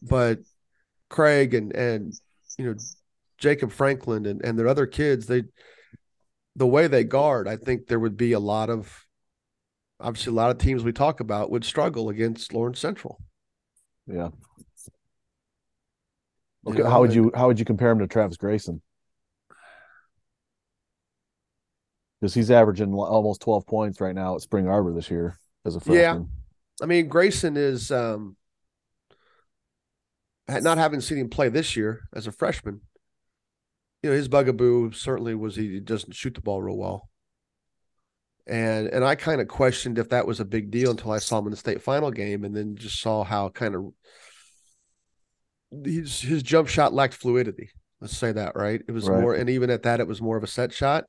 but 0.03 0.41
Craig 1.09 1.55
and 1.55 1.73
and 1.75 2.13
you 2.59 2.67
know 2.67 2.75
Jacob 3.41 3.73
Franklin 3.73 4.27
and 4.27 4.45
and 4.45 4.59
their 4.59 4.69
other 4.69 4.87
kids, 4.87 5.27
they 5.27 5.45
the 6.57 6.67
way 6.67 6.87
they 6.87 7.05
guard, 7.05 7.49
I 7.49 7.57
think 7.57 7.87
there 7.87 7.99
would 7.99 8.17
be 8.17 8.33
a 8.33 8.39
lot 8.41 8.71
of 8.71 9.07
obviously 9.99 10.31
a 10.31 10.35
lot 10.35 10.51
of 10.51 10.59
teams 10.59 10.85
we 10.85 10.93
talk 10.93 11.21
about 11.21 11.51
would 11.51 11.65
struggle 11.65 12.09
against 12.09 12.53
Lawrence 12.53 12.79
Central. 12.79 13.19
Yeah. 14.07 14.29
You 16.67 16.75
know, 16.75 16.91
how 16.91 17.01
would 17.01 17.15
you 17.15 17.33
how 17.35 17.47
would 17.47 17.59
you 17.59 17.65
compare 17.65 17.91
him 17.91 18.01
to 18.01 18.07
Travis 18.07 18.37
Grayson? 18.37 18.83
Because 22.21 22.35
he's 22.35 22.51
averaging 22.51 22.93
almost 22.93 23.41
12 23.41 23.67
points 23.67 24.01
right 24.01 24.15
now 24.15 24.35
at 24.35 24.43
Spring 24.43 24.69
Arbor 24.69 24.93
this 24.93 25.11
year 25.11 25.39
as 25.65 25.77
a 25.77 25.81
freshman. 25.81 25.97
Yeah. 25.99 26.85
I 26.85 26.87
mean, 26.87 27.09
Grayson 27.09 27.57
is 27.57 27.91
um 27.91 28.37
not 30.49 30.77
having 30.77 31.01
seen 31.01 31.19
him 31.19 31.31
play 31.31 31.49
this 31.49 31.77
year 31.77 32.09
as 32.15 32.27
a 32.27 32.33
freshman. 32.33 32.83
You 34.03 34.11
know, 34.11 34.17
his 34.17 34.29
bugaboo 34.29 34.93
certainly 34.93 35.35
was 35.35 35.57
he 35.57 35.81
doesn't 35.81 36.15
shoot 36.15 36.35
the 36.35 36.41
ball 36.41 36.63
real 36.63 36.77
well. 36.79 37.09
And 38.47 38.89
and 38.89 39.05
I 39.05 39.15
kind 39.15 39.41
of 39.41 39.49
questioned 39.49 39.99
if 39.99 40.09
that 40.09 40.27
was 40.27 40.41
a 40.41 40.45
big 40.45 40.71
deal 40.71 40.91
until 40.91 41.13
I 41.13 41.19
saw 41.19 41.39
him 41.39 41.47
in 41.47 41.51
the 41.51 41.57
state 41.57 41.83
final 41.83 42.11
game 42.11 42.45
and 42.45 42.57
then 42.57 42.77
just 42.77 43.01
saw 43.01 43.23
how 43.23 43.51
kind 43.51 43.75
of 43.75 43.93
his 45.85 46.21
his 46.21 46.43
jump 46.43 46.69
shot 46.69 46.93
lacked 46.95 47.15
fluidity. 47.15 47.71
Let's 48.01 48.17
say 48.17 48.33
that, 48.33 48.57
right? 48.57 48.81
It 48.89 48.93
was 48.93 49.09
Right. 49.09 49.21
more 49.21 49.35
and 49.35 49.51
even 49.51 49.71
at 49.71 49.83
that 49.83 50.01
it 50.01 50.09
was 50.09 50.23
more 50.23 50.37
of 50.37 50.43
a 50.43 50.49
set 50.49 50.73
shot. 50.73 51.05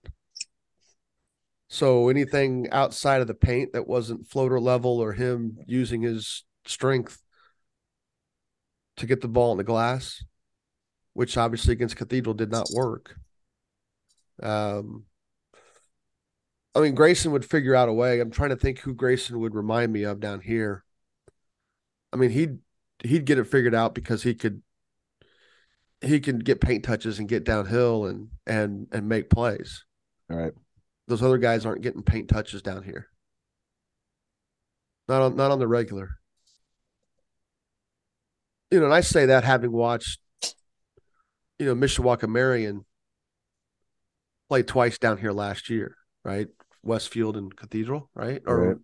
So 1.69 2.09
anything 2.09 2.69
outside 2.71 3.21
of 3.21 3.27
the 3.27 3.33
paint 3.33 3.71
that 3.73 3.87
wasn't 3.87 4.27
floater 4.27 4.59
level 4.59 4.99
or 4.99 5.13
him 5.13 5.57
using 5.65 6.01
his 6.01 6.43
strength 6.65 7.17
to 8.97 9.05
get 9.05 9.21
the 9.21 9.29
ball 9.29 9.53
in 9.53 9.57
the 9.57 9.63
glass, 9.63 10.21
which 11.13 11.37
obviously 11.37 11.73
against 11.73 11.95
Cathedral 11.95 12.33
did 12.33 12.51
not 12.51 12.69
work. 12.71 13.15
Um, 14.41 15.05
I 16.73 16.79
mean, 16.79 16.95
Grayson 16.95 17.31
would 17.31 17.45
figure 17.45 17.75
out 17.75 17.89
a 17.89 17.93
way. 17.93 18.19
I'm 18.19 18.31
trying 18.31 18.51
to 18.51 18.55
think 18.55 18.79
who 18.79 18.93
Grayson 18.93 19.39
would 19.39 19.55
remind 19.55 19.91
me 19.91 20.03
of 20.03 20.19
down 20.19 20.39
here. 20.39 20.83
I 22.13 22.17
mean, 22.17 22.29
he'd 22.31 22.59
he'd 23.03 23.25
get 23.25 23.37
it 23.39 23.45
figured 23.45 23.75
out 23.75 23.95
because 23.95 24.23
he 24.23 24.33
could 24.35 24.61
he 26.01 26.19
can 26.19 26.39
get 26.39 26.61
paint 26.61 26.83
touches 26.83 27.19
and 27.19 27.29
get 27.29 27.43
downhill 27.43 28.05
and 28.05 28.29
and 28.47 28.87
and 28.91 29.07
make 29.07 29.29
plays 29.29 29.85
All 30.29 30.37
right. 30.37 30.53
those 31.07 31.21
other 31.23 31.37
guys 31.37 31.65
aren't 31.65 31.81
getting 31.81 32.03
paint 32.03 32.27
touches 32.29 32.61
down 32.61 32.83
here. 32.83 33.07
Not 35.07 35.21
on 35.21 35.35
not 35.35 35.51
on 35.51 35.59
the 35.59 35.67
regular. 35.67 36.17
You 38.71 38.79
know, 38.79 38.85
and 38.85 38.93
I 38.93 39.01
say 39.01 39.25
that 39.27 39.43
having 39.43 39.71
watched, 39.71 40.19
you 41.61 41.67
know, 41.67 41.75
Mishawaka 41.75 42.27
Marion 42.27 42.83
played 44.49 44.67
twice 44.67 44.97
down 44.97 45.17
here 45.19 45.31
last 45.31 45.69
year, 45.69 45.95
right? 46.25 46.47
Westfield 46.81 47.37
and 47.37 47.55
Cathedral, 47.55 48.09
right? 48.15 48.41
Or 48.47 48.79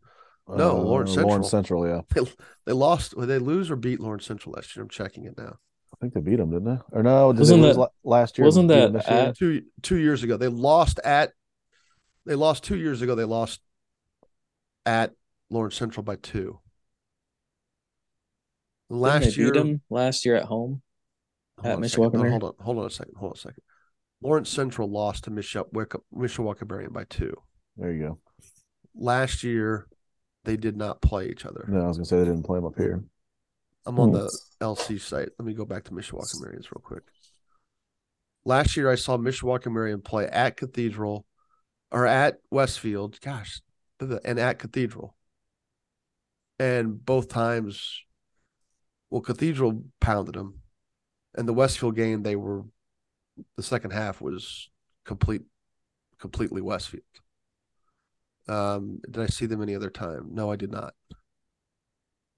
Right. 0.50 0.60
No, 0.60 0.78
Lawrence 0.78 1.10
Central. 1.12 1.26
Uh, 1.26 1.30
Lawrence 1.34 1.52
Central, 1.52 1.88
yeah. 1.88 2.02
they, 2.16 2.22
they 2.68 2.72
lost. 2.72 3.14
Did 3.20 3.26
they 3.28 3.38
lose 3.40 3.70
or 3.70 3.76
beat 3.76 4.00
Lawrence 4.00 4.26
Central 4.26 4.54
last 4.56 4.74
year? 4.76 4.84
I'm 4.84 4.88
checking 4.90 5.26
it 5.26 5.38
now. 5.38 5.58
I 5.94 5.98
think 6.00 6.14
they 6.14 6.22
beat 6.22 6.38
them, 6.38 6.52
didn't 6.52 6.74
they? 6.74 6.80
Or 6.98 7.04
no? 7.04 7.34
Did 7.34 7.40
Wasn't 7.40 7.62
they 7.64 7.68
that- 7.74 7.78
la- 7.78 7.88
last 8.06 8.38
year? 8.38 8.46
wasn't 8.46 8.70
that 8.70 8.96
at- 9.10 9.36
Two 9.38 9.64
two 9.82 9.98
years 9.98 10.24
ago, 10.24 10.38
they 10.38 10.48
lost 10.48 11.00
at. 11.04 11.34
They 12.26 12.36
lost 12.36 12.64
two 12.64 12.78
years 12.78 13.02
ago. 13.02 13.16
They 13.16 13.26
lost 13.26 13.60
at 14.86 15.12
Lawrence 15.50 15.76
Central 15.76 16.04
by 16.04 16.16
two. 16.16 16.60
Last 18.90 19.36
they 19.36 19.42
year, 19.42 19.52
them 19.52 19.82
last 19.90 20.24
year 20.26 20.36
at 20.38 20.46
home. 20.46 20.82
On. 21.64 21.82
Mishawaka 21.82 22.14
No, 22.14 22.30
hold 22.30 22.44
on, 22.44 22.54
hold 22.60 22.78
on 22.80 22.86
a 22.86 22.90
second. 22.90 23.14
Hold 23.18 23.32
on 23.32 23.36
a 23.36 23.40
second. 23.40 23.64
Lawrence 24.22 24.50
Central 24.50 24.90
lost 24.90 25.26
to 25.26 25.32
Mishawaka, 25.32 26.00
Mishawaka 26.16 26.70
Marion 26.70 26.92
by 26.92 27.04
two. 27.06 27.34
There 27.76 27.92
you 27.92 28.08
go. 28.08 28.20
Last 28.96 29.44
year, 29.44 29.88
they 30.44 30.58
did 30.58 30.76
not 30.78 31.02
play 31.02 31.28
each 31.30 31.46
other. 31.46 31.66
No, 31.68 31.82
I 31.84 31.88
was 31.88 31.98
gonna 31.98 32.06
say 32.06 32.18
they 32.20 32.26
didn't 32.26 32.44
play 32.44 32.58
them 32.58 32.66
up 32.66 32.76
here. 32.78 33.04
I'm 33.86 34.00
on 34.00 34.10
Hmm. 34.10 34.16
the 34.16 34.40
LC 34.62 34.98
site. 35.00 35.30
Let 35.38 35.46
me 35.46 35.54
go 35.54 35.66
back 35.66 35.84
to 35.86 35.92
Mishawaka 35.92 36.40
Marion's 36.42 36.72
real 36.72 36.82
quick. 36.84 37.04
Last 38.44 38.76
year, 38.78 38.90
I 38.90 38.96
saw 38.96 39.18
Mishawaka 39.18 39.72
Marion 39.72 40.02
play 40.02 40.26
at 40.28 40.58
Cathedral 40.58 41.26
or 41.92 42.06
at 42.08 42.40
Westfield. 42.50 43.20
Gosh, 43.22 43.62
and 44.00 44.40
at 44.40 44.60
Cathedral. 44.60 45.16
And 46.60 47.04
both 47.06 47.28
times, 47.30 48.02
well, 49.10 49.22
Cathedral 49.22 49.84
pounded 50.00 50.36
them. 50.36 50.62
And 51.38 51.48
the 51.48 51.54
Westfield 51.54 51.96
game, 51.96 52.24
they 52.24 52.36
were, 52.36 52.64
the 53.56 53.64
second 53.64 53.92
half 53.92 54.20
was 54.20 54.70
complete, 55.06 55.44
completely 56.20 56.62
Westfield. 56.62 57.04
Um, 58.48 59.00
did 59.10 59.22
I 59.22 59.28
see 59.28 59.46
them 59.46 59.62
any 59.62 59.76
other 59.76 59.90
time? 59.92 60.30
No, 60.32 60.52
I 60.52 60.56
did 60.56 60.72
not. 60.72 60.94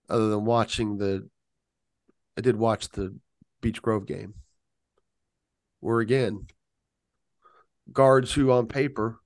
Other 0.09 0.29
than 0.29 0.43
watching 0.43 0.97
the 0.97 1.29
I 2.37 2.41
did 2.41 2.55
watch 2.55 2.89
the 2.89 3.15
Beech 3.61 3.81
Grove 3.81 4.05
game, 4.05 4.33
where 5.81 5.99
again, 5.99 6.47
guards 7.91 8.33
who 8.33 8.51
on 8.51 8.67
paper 8.67 9.19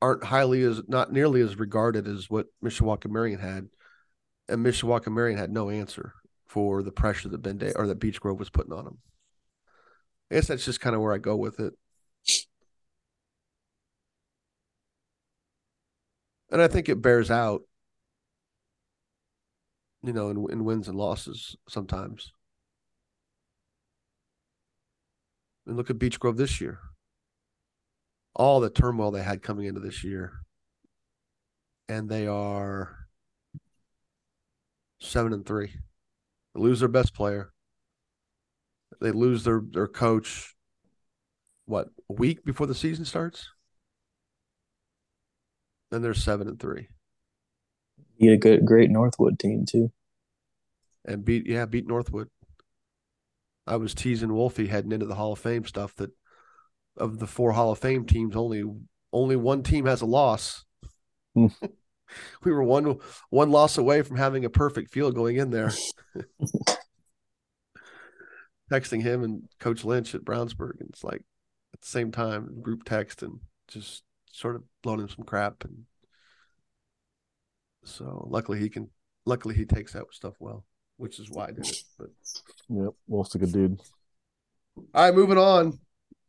aren't 0.00 0.24
highly 0.24 0.62
as 0.62 0.80
not 0.88 1.12
nearly 1.12 1.40
as 1.40 1.58
regarded 1.58 2.06
as 2.06 2.30
what 2.30 2.46
Mishawaka 2.64 3.10
Marion 3.10 3.40
had, 3.40 3.68
and 4.48 4.64
Mishawaka 4.64 5.12
Marion 5.12 5.38
had 5.38 5.50
no 5.50 5.70
answer 5.70 6.14
for 6.52 6.82
the 6.82 6.92
pressure 6.92 7.28
that 7.28 7.42
Ben 7.42 7.58
Day 7.58 7.72
or 7.74 7.86
that 7.86 7.98
Beech 7.98 8.20
Grove 8.20 8.38
was 8.38 8.50
putting 8.50 8.72
on 8.72 8.84
them. 8.84 8.98
I 10.30 10.36
guess 10.36 10.48
that's 10.48 10.64
just 10.64 10.80
kind 10.80 10.94
of 10.94 11.02
where 11.02 11.12
I 11.12 11.18
go 11.18 11.36
with 11.36 11.60
it. 11.60 11.72
And 16.50 16.60
I 16.60 16.68
think 16.68 16.88
it 16.88 17.00
bears 17.00 17.30
out 17.30 17.62
you 20.02 20.12
know, 20.12 20.28
in, 20.28 20.46
in 20.50 20.64
wins 20.64 20.88
and 20.88 20.96
losses 20.96 21.56
sometimes. 21.68 22.32
And 25.66 25.76
look 25.76 25.90
at 25.90 25.98
Beech 25.98 26.18
Grove 26.18 26.36
this 26.36 26.60
year. 26.60 26.80
All 28.34 28.60
the 28.60 28.70
turmoil 28.70 29.10
they 29.10 29.22
had 29.22 29.42
coming 29.42 29.66
into 29.66 29.80
this 29.80 30.02
year. 30.02 30.40
And 31.88 32.08
they 32.08 32.26
are 32.26 32.96
seven 35.00 35.32
and 35.32 35.46
three. 35.46 35.72
They 36.54 36.60
lose 36.60 36.80
their 36.80 36.88
best 36.88 37.14
player. 37.14 37.52
They 39.00 39.10
lose 39.10 39.44
their, 39.44 39.62
their 39.64 39.88
coach, 39.88 40.54
what, 41.64 41.88
a 42.10 42.12
week 42.12 42.44
before 42.44 42.66
the 42.66 42.74
season 42.74 43.04
starts? 43.04 43.48
Then 45.90 46.02
they're 46.02 46.14
seven 46.14 46.48
and 46.48 46.58
three. 46.60 46.88
Beat 48.18 48.32
a 48.32 48.36
good, 48.36 48.64
great 48.64 48.90
Northwood 48.90 49.38
team 49.38 49.64
too. 49.66 49.90
and 51.04 51.24
beat 51.24 51.46
yeah 51.46 51.66
beat 51.66 51.86
Northwood. 51.86 52.28
I 53.66 53.76
was 53.76 53.94
teasing 53.94 54.32
Wolfie 54.34 54.66
heading 54.66 54.92
into 54.92 55.06
the 55.06 55.14
Hall 55.14 55.32
of 55.32 55.38
Fame 55.38 55.64
stuff 55.64 55.94
that 55.96 56.10
of 56.96 57.18
the 57.18 57.26
four 57.26 57.52
Hall 57.52 57.72
of 57.72 57.78
Fame 57.78 58.06
teams, 58.06 58.36
only 58.36 58.64
only 59.12 59.36
one 59.36 59.62
team 59.62 59.86
has 59.86 60.00
a 60.00 60.06
loss. 60.06 60.64
We 62.44 62.52
were 62.52 62.62
one 62.62 62.98
one 63.30 63.50
loss 63.50 63.78
away 63.78 64.02
from 64.02 64.16
having 64.16 64.44
a 64.44 64.50
perfect 64.50 64.90
field 64.90 65.14
going 65.14 65.36
in 65.36 65.50
there. 65.50 65.72
Texting 68.70 69.02
him 69.02 69.22
and 69.22 69.48
Coach 69.60 69.84
Lynch 69.84 70.14
at 70.14 70.24
Brownsburg, 70.24 70.80
and 70.80 70.88
it's 70.90 71.04
like 71.04 71.22
at 71.74 71.80
the 71.80 71.86
same 71.86 72.10
time 72.10 72.60
group 72.62 72.84
text 72.84 73.22
and 73.22 73.40
just 73.68 74.02
sort 74.30 74.56
of 74.56 74.62
blowing 74.82 75.00
him 75.00 75.08
some 75.08 75.24
crap 75.24 75.62
and 75.64 75.84
so 77.84 78.26
luckily 78.30 78.58
he 78.58 78.68
can 78.68 78.88
luckily 79.26 79.54
he 79.54 79.64
takes 79.66 79.92
that 79.92 80.04
stuff 80.10 80.34
well 80.40 80.64
which 80.96 81.18
is 81.18 81.30
why 81.30 81.48
I 81.48 81.50
did 81.50 81.66
it. 81.66 81.82
But 81.98 82.10
Yep, 82.68 82.92
Wolf's 83.08 83.34
a 83.34 83.38
good 83.38 83.52
dude. 83.52 83.80
all 84.94 85.04
right, 85.04 85.14
moving 85.14 85.38
on. 85.38 85.78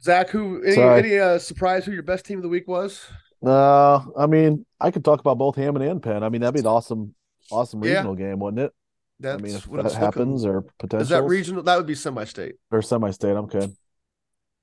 Zach, 0.02 0.30
who 0.30 0.64
any 0.64 0.74
Sorry. 0.76 1.00
any 1.00 1.20
uh, 1.20 1.38
surprise 1.40 1.86
who 1.86 1.92
your 1.92 2.04
best 2.04 2.26
team 2.26 2.40
of 2.40 2.44
the 2.44 2.50
week 2.50 2.68
was? 2.68 3.06
Uh, 3.46 4.00
I 4.18 4.26
mean, 4.28 4.66
I 4.80 4.92
could 4.92 5.04
talk 5.04 5.20
about 5.20 5.38
both 5.38 5.56
Hammond 5.56 5.84
and 5.86 6.02
Penn. 6.02 6.24
I 6.24 6.30
mean, 6.30 6.42
that'd 6.42 6.54
be 6.54 6.62
an 6.62 6.66
awesome, 6.68 7.14
awesome 7.52 7.84
Yeah. 7.84 7.96
regional 7.96 8.16
game, 8.16 8.40
wouldn't 8.40 8.62
it? 8.62 8.74
That's 9.20 9.40
I 9.42 9.44
mean, 9.46 9.56
if 9.56 9.68
what 9.68 9.78
that 9.78 9.86
it's 9.86 9.96
looking- 9.96 10.06
happens 10.06 10.46
or 10.46 10.62
potential 10.80 11.02
Is 11.02 11.10
that 11.10 11.24
regional? 11.24 11.64
That 11.64 11.78
would 11.78 11.86
be 11.86 11.96
semi-state. 11.96 12.56
or 12.72 12.82
semi-state, 12.82 13.36
I'm 13.36 13.48
good. 13.48 13.76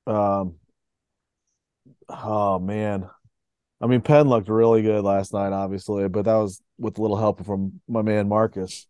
Um, 0.06 0.56
oh 2.08 2.58
man, 2.58 3.08
I 3.80 3.86
mean, 3.86 4.00
Penn 4.00 4.28
looked 4.28 4.48
really 4.48 4.82
good 4.82 5.04
last 5.04 5.32
night, 5.32 5.52
obviously, 5.52 6.08
but 6.08 6.24
that 6.24 6.34
was 6.36 6.60
with 6.78 6.98
a 6.98 7.02
little 7.02 7.16
help 7.16 7.44
from 7.44 7.80
my 7.88 8.02
man 8.02 8.28
Marcus. 8.28 8.86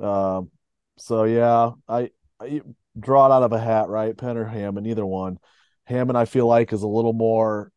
Um, 0.00 0.50
so 0.98 1.24
yeah, 1.24 1.70
I, 1.88 2.10
I 2.40 2.62
draw 2.98 3.26
it 3.26 3.32
out 3.32 3.42
of 3.42 3.52
a 3.52 3.60
hat, 3.60 3.88
right? 3.88 4.16
Penn 4.16 4.36
or 4.36 4.44
Hammond, 4.44 4.86
either 4.86 5.06
one. 5.06 5.38
Hammond, 5.84 6.16
I 6.18 6.24
feel 6.24 6.46
like, 6.46 6.72
is 6.72 6.82
a 6.82 6.88
little 6.88 7.12
more, 7.12 7.70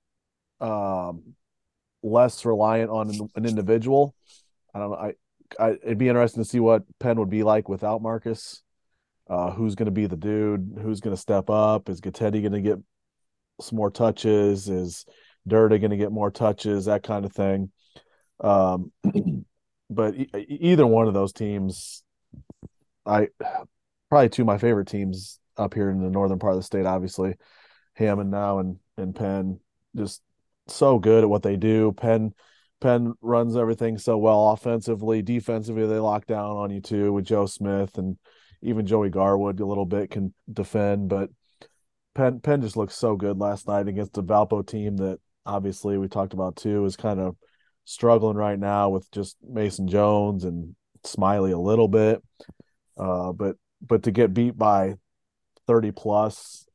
um, 0.60 1.36
less 2.03 2.45
reliant 2.45 2.89
on 2.89 3.30
an, 3.36 3.45
individual. 3.45 4.16
I 4.74 4.80
don't 4.80 4.91
know. 4.91 4.97
I, 4.97 5.14
I, 5.60 5.70
it'd 5.72 5.97
be 5.97 6.10
interesting 6.10 6.43
to 6.43 6.49
see 6.49 6.60
what 6.60 6.84
Penn 6.99 7.20
would 7.20 7.30
be 7.30 7.43
like 7.43 7.70
without 7.70 8.01
Marcus. 8.01 8.62
Uh, 9.30 9.51
who's 9.51 9.76
going 9.76 9.88
to 9.88 9.91
be 9.91 10.08
the 10.08 10.16
dude? 10.16 10.80
Who's 10.82 11.01
going 11.01 11.16
to 11.16 11.22
step 11.22 11.49
up? 11.49 11.89
Is 11.89 12.01
Gatetti 12.01 12.41
going 12.41 12.53
to 12.53 12.62
get 12.62 12.80
some 13.60 13.78
more 13.78 13.91
touches? 13.91 14.70
Is 14.70 15.05
Durda 15.47 15.80
going 15.80 15.91
to 15.91 15.97
get 15.97 16.12
more 16.12 16.32
touches? 16.32 16.86
That 16.86 17.03
kind 17.03 17.26
of 17.26 17.34
thing. 17.34 17.72
Um, 18.39 18.91
but 19.89 20.16
e- 20.16 20.30
either 20.47 20.88
one 20.88 21.08
of 21.08 21.14
those 21.14 21.34
teams, 21.34 22.03
I 23.05 23.30
probably 24.10 24.30
two 24.30 24.43
of 24.43 24.47
my 24.47 24.58
favorite 24.58 24.88
teams 24.88 25.39
up 25.58 25.74
here 25.74 25.89
in 25.89 26.01
the 26.01 26.10
northern 26.10 26.39
part 26.39 26.53
of 26.53 26.60
the 26.60 26.64
state. 26.64 26.86
Obviously, 26.86 27.36
Hammond 27.93 28.32
now 28.32 28.60
and 28.60 28.78
and 28.97 29.16
Penn 29.16 29.60
just 29.95 30.22
so 30.70 30.99
good 30.99 31.24
at 31.24 31.30
what 31.30 31.43
they 31.43 31.55
do. 31.55 31.91
Penn 31.91 32.34
Penn 32.80 33.13
runs 33.22 33.55
everything 33.55 33.97
so 33.97 34.18
well 34.18 34.51
offensively, 34.51 35.22
defensively 35.22 35.88
they 35.88 35.99
lock 35.99 36.28
down 36.28 36.57
on 36.57 36.70
you 36.70 36.82
too 36.82 37.11
with 37.11 37.26
Joe 37.26 37.45
Smith 37.47 37.97
and 37.97 38.18
even 38.61 38.86
Joey 38.86 39.09
Garwood 39.09 39.59
a 39.59 39.65
little 39.65 39.86
bit 39.86 40.11
can 40.11 40.34
defend, 40.51 41.09
but 41.09 41.30
Penn 42.15 42.39
Penn 42.39 42.61
just 42.61 42.78
looked 42.78 42.93
so 42.93 43.15
good 43.15 43.38
last 43.38 43.68
night 43.68 43.88
against 43.88 44.18
a 44.18 44.24
Valpo 44.24 44.65
team 44.65 44.97
that 44.97 45.20
obviously 45.45 45.97
we 45.97 46.07
talked 46.07 46.34
about 46.34 46.55
too 46.55 46.84
is 46.86 46.95
kind 46.95 47.20
of 47.20 47.36
struggling 47.86 48.36
right 48.36 48.59
now 48.59 48.89
with 48.89 49.09
just 49.11 49.38
Mason 49.47 49.88
Jones 49.88 50.43
and 50.43 50.76
Smiley 51.03 51.51
a 51.51 51.59
little 51.59 51.88
bit. 51.88 52.22
Uh, 52.97 53.32
but 53.32 53.55
but 53.82 54.03
to 54.03 54.11
get 54.11 54.34
beat 54.34 54.57
by 54.57 54.95
30 55.68 55.91
plus 55.91 56.68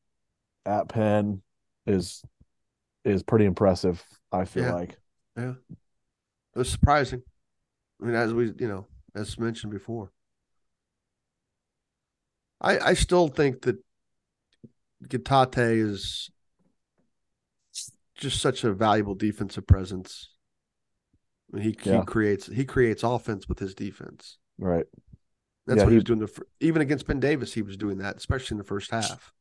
at 0.65 0.87
Penn 0.87 1.41
is 1.85 2.23
is 3.05 3.23
pretty 3.23 3.45
impressive, 3.45 4.03
I 4.31 4.45
feel 4.45 4.63
Yeah. 4.65 4.73
like. 4.73 4.97
Yeah. 5.37 5.53
It 6.55 6.59
was 6.59 6.69
surprising. 6.69 7.23
I 8.01 8.05
mean, 8.05 8.15
as 8.15 8.33
we 8.33 8.53
you 8.59 8.67
know, 8.67 8.87
as 9.15 9.37
mentioned 9.39 9.71
before, 9.73 10.11
I 12.61 12.79
I 12.79 12.93
still 12.93 13.27
think 13.27 13.61
that 13.63 13.77
Gitate 15.07 15.77
is 15.77 16.29
just 18.15 18.39
such 18.41 18.63
a 18.63 18.73
valuable 18.73 19.15
defensive 19.15 19.67
presence. 19.67 20.29
I 21.51 21.57
mean, 21.57 21.65
he 21.65 21.77
Yeah. 21.89 21.99
he 21.99 22.05
creates 22.05 22.47
he 22.47 22.65
creates 22.65 23.03
offense 23.03 23.47
with 23.49 23.59
his 23.59 23.73
defense. 23.75 24.37
Right. 24.57 24.85
That's 25.65 25.77
Yeah, 25.77 25.83
what 25.85 25.89
he 25.89 25.95
he- 25.95 25.97
was 25.97 26.03
doing. 26.03 26.19
The 26.19 26.41
even 26.59 26.81
against 26.81 27.07
Ben 27.07 27.19
Davis, 27.19 27.53
he 27.53 27.61
was 27.61 27.77
doing 27.77 27.97
that, 27.99 28.17
especially 28.17 28.55
in 28.55 28.59
the 28.59 28.63
first 28.63 28.91
half. 28.91 29.33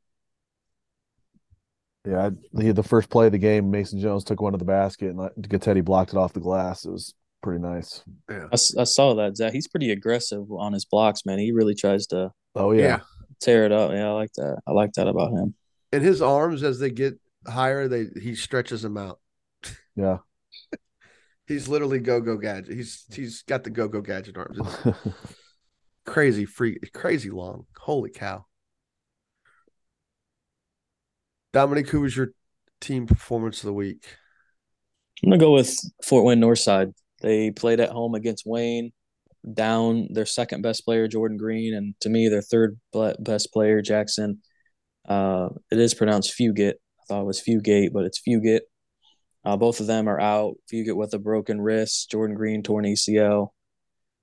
Yeah, 2.04 2.30
the 2.52 2.72
the 2.72 2.82
first 2.82 3.10
play 3.10 3.26
of 3.26 3.32
the 3.32 3.38
game, 3.38 3.70
Mason 3.70 4.00
Jones 4.00 4.24
took 4.24 4.40
one 4.40 4.52
to 4.52 4.58
the 4.58 4.64
basket 4.64 5.10
and 5.10 5.18
like, 5.18 5.32
Gatetti 5.36 5.84
blocked 5.84 6.12
it 6.12 6.16
off 6.16 6.32
the 6.32 6.40
glass. 6.40 6.84
It 6.84 6.90
was 6.90 7.14
pretty 7.42 7.60
nice. 7.60 8.02
Yeah, 8.28 8.46
I, 8.50 8.54
s- 8.54 8.76
I 8.76 8.84
saw 8.84 9.14
that 9.14 9.36
Zach. 9.36 9.52
He's 9.52 9.68
pretty 9.68 9.92
aggressive 9.92 10.50
on 10.50 10.72
his 10.72 10.84
blocks, 10.84 11.24
man. 11.24 11.38
He 11.38 11.52
really 11.52 11.74
tries 11.76 12.06
to 12.08 12.32
Oh 12.56 12.72
yeah, 12.72 13.00
tear 13.40 13.64
it 13.64 13.72
up. 13.72 13.92
Yeah, 13.92 14.08
I 14.08 14.12
like 14.12 14.32
that. 14.34 14.58
I 14.66 14.72
like 14.72 14.92
that 14.94 15.06
about 15.06 15.32
him. 15.32 15.54
And 15.92 16.02
his 16.02 16.20
arms, 16.20 16.62
as 16.62 16.78
they 16.80 16.90
get 16.90 17.20
higher, 17.46 17.86
they 17.86 18.06
he 18.20 18.34
stretches 18.34 18.82
them 18.82 18.96
out. 18.96 19.20
Yeah. 19.94 20.18
He's 21.46 21.68
literally 21.68 21.98
go 22.00 22.20
go 22.20 22.36
gadget. 22.36 22.74
He's 22.74 23.04
he's 23.12 23.42
got 23.42 23.64
the 23.64 23.70
go 23.70 23.88
go 23.88 24.00
gadget 24.00 24.36
arms. 24.36 24.58
crazy 26.06 26.44
free, 26.44 26.78
crazy 26.92 27.30
long. 27.30 27.66
Holy 27.76 28.10
cow! 28.10 28.46
Dominic, 31.52 31.88
who 31.88 32.00
was 32.00 32.16
your 32.16 32.32
team 32.80 33.06
performance 33.06 33.58
of 33.58 33.66
the 33.66 33.72
week? 33.72 34.04
I'm 35.22 35.30
gonna 35.30 35.40
go 35.40 35.52
with 35.52 35.76
Fort 36.04 36.24
Wayne 36.24 36.40
Northside. 36.40 36.92
They 37.20 37.50
played 37.50 37.80
at 37.80 37.90
home 37.90 38.14
against 38.14 38.44
Wayne, 38.46 38.92
down 39.52 40.08
their 40.10 40.26
second 40.26 40.62
best 40.62 40.84
player 40.84 41.06
Jordan 41.06 41.36
Green, 41.36 41.74
and 41.74 41.94
to 42.00 42.08
me 42.08 42.28
their 42.28 42.42
third 42.42 42.78
best 43.20 43.52
player 43.52 43.82
Jackson. 43.82 44.40
Uh, 45.06 45.50
it 45.70 45.78
is 45.78 45.94
pronounced 45.94 46.34
Fugit. 46.38 46.74
I 47.00 47.04
thought 47.08 47.22
it 47.22 47.26
was 47.26 47.42
Fugate, 47.42 47.92
but 47.92 48.04
it's 48.04 48.20
Fugit. 48.26 48.60
Uh, 49.44 49.56
both 49.56 49.80
of 49.80 49.86
them 49.86 50.08
are 50.08 50.20
out. 50.20 50.54
Fugit 50.72 50.96
with 50.96 51.14
a 51.14 51.18
broken 51.18 51.60
wrist, 51.60 52.10
Jordan 52.10 52.36
Green 52.36 52.62
torn 52.62 52.84
ACL. 52.84 53.48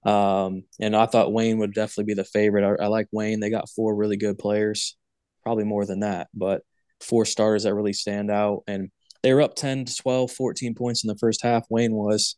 Um, 0.05 0.63
and 0.79 0.95
I 0.95 1.05
thought 1.05 1.33
Wayne 1.33 1.59
would 1.59 1.73
definitely 1.73 2.05
be 2.05 2.13
the 2.13 2.23
favorite. 2.23 2.63
I, 2.63 2.85
I 2.85 2.87
like 2.87 3.07
Wayne. 3.11 3.41
They 3.41 3.49
got 3.49 3.69
four 3.69 3.95
really 3.95 4.15
good 4.15 4.37
players, 4.37 4.97
probably 5.43 5.65
more 5.65 5.85
than 5.85 5.99
that, 6.01 6.29
but 6.33 6.61
four 7.01 7.25
stars 7.25 7.63
that 7.63 7.73
really 7.73 7.93
stand 7.93 8.31
out. 8.31 8.63
And 8.67 8.91
they 9.23 9.33
were 9.33 9.41
up 9.41 9.55
10 9.55 9.85
to 9.85 9.95
12, 9.95 10.31
14 10.31 10.75
points 10.75 11.03
in 11.03 11.07
the 11.07 11.17
first 11.17 11.41
half. 11.41 11.65
Wayne 11.69 11.93
was. 11.93 12.35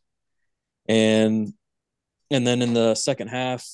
And 0.88 1.52
and 2.30 2.46
then 2.46 2.62
in 2.62 2.72
the 2.72 2.94
second 2.94 3.28
half, 3.28 3.66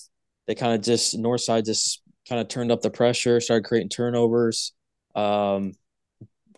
they 0.46 0.54
kind 0.54 0.74
of 0.74 0.82
just 0.82 1.16
Northside 1.16 1.64
just 1.64 2.02
kind 2.28 2.40
of 2.40 2.48
turned 2.48 2.72
up 2.72 2.82
the 2.82 2.90
pressure, 2.90 3.40
started 3.40 3.64
creating 3.64 3.88
turnovers. 3.88 4.72
Um, 5.14 5.74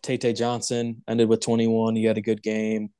Tate 0.02 0.36
Johnson 0.36 1.02
ended 1.06 1.28
with 1.28 1.40
21. 1.40 1.96
He 1.96 2.04
had 2.04 2.18
a 2.18 2.22
good 2.22 2.42
game. 2.42 2.90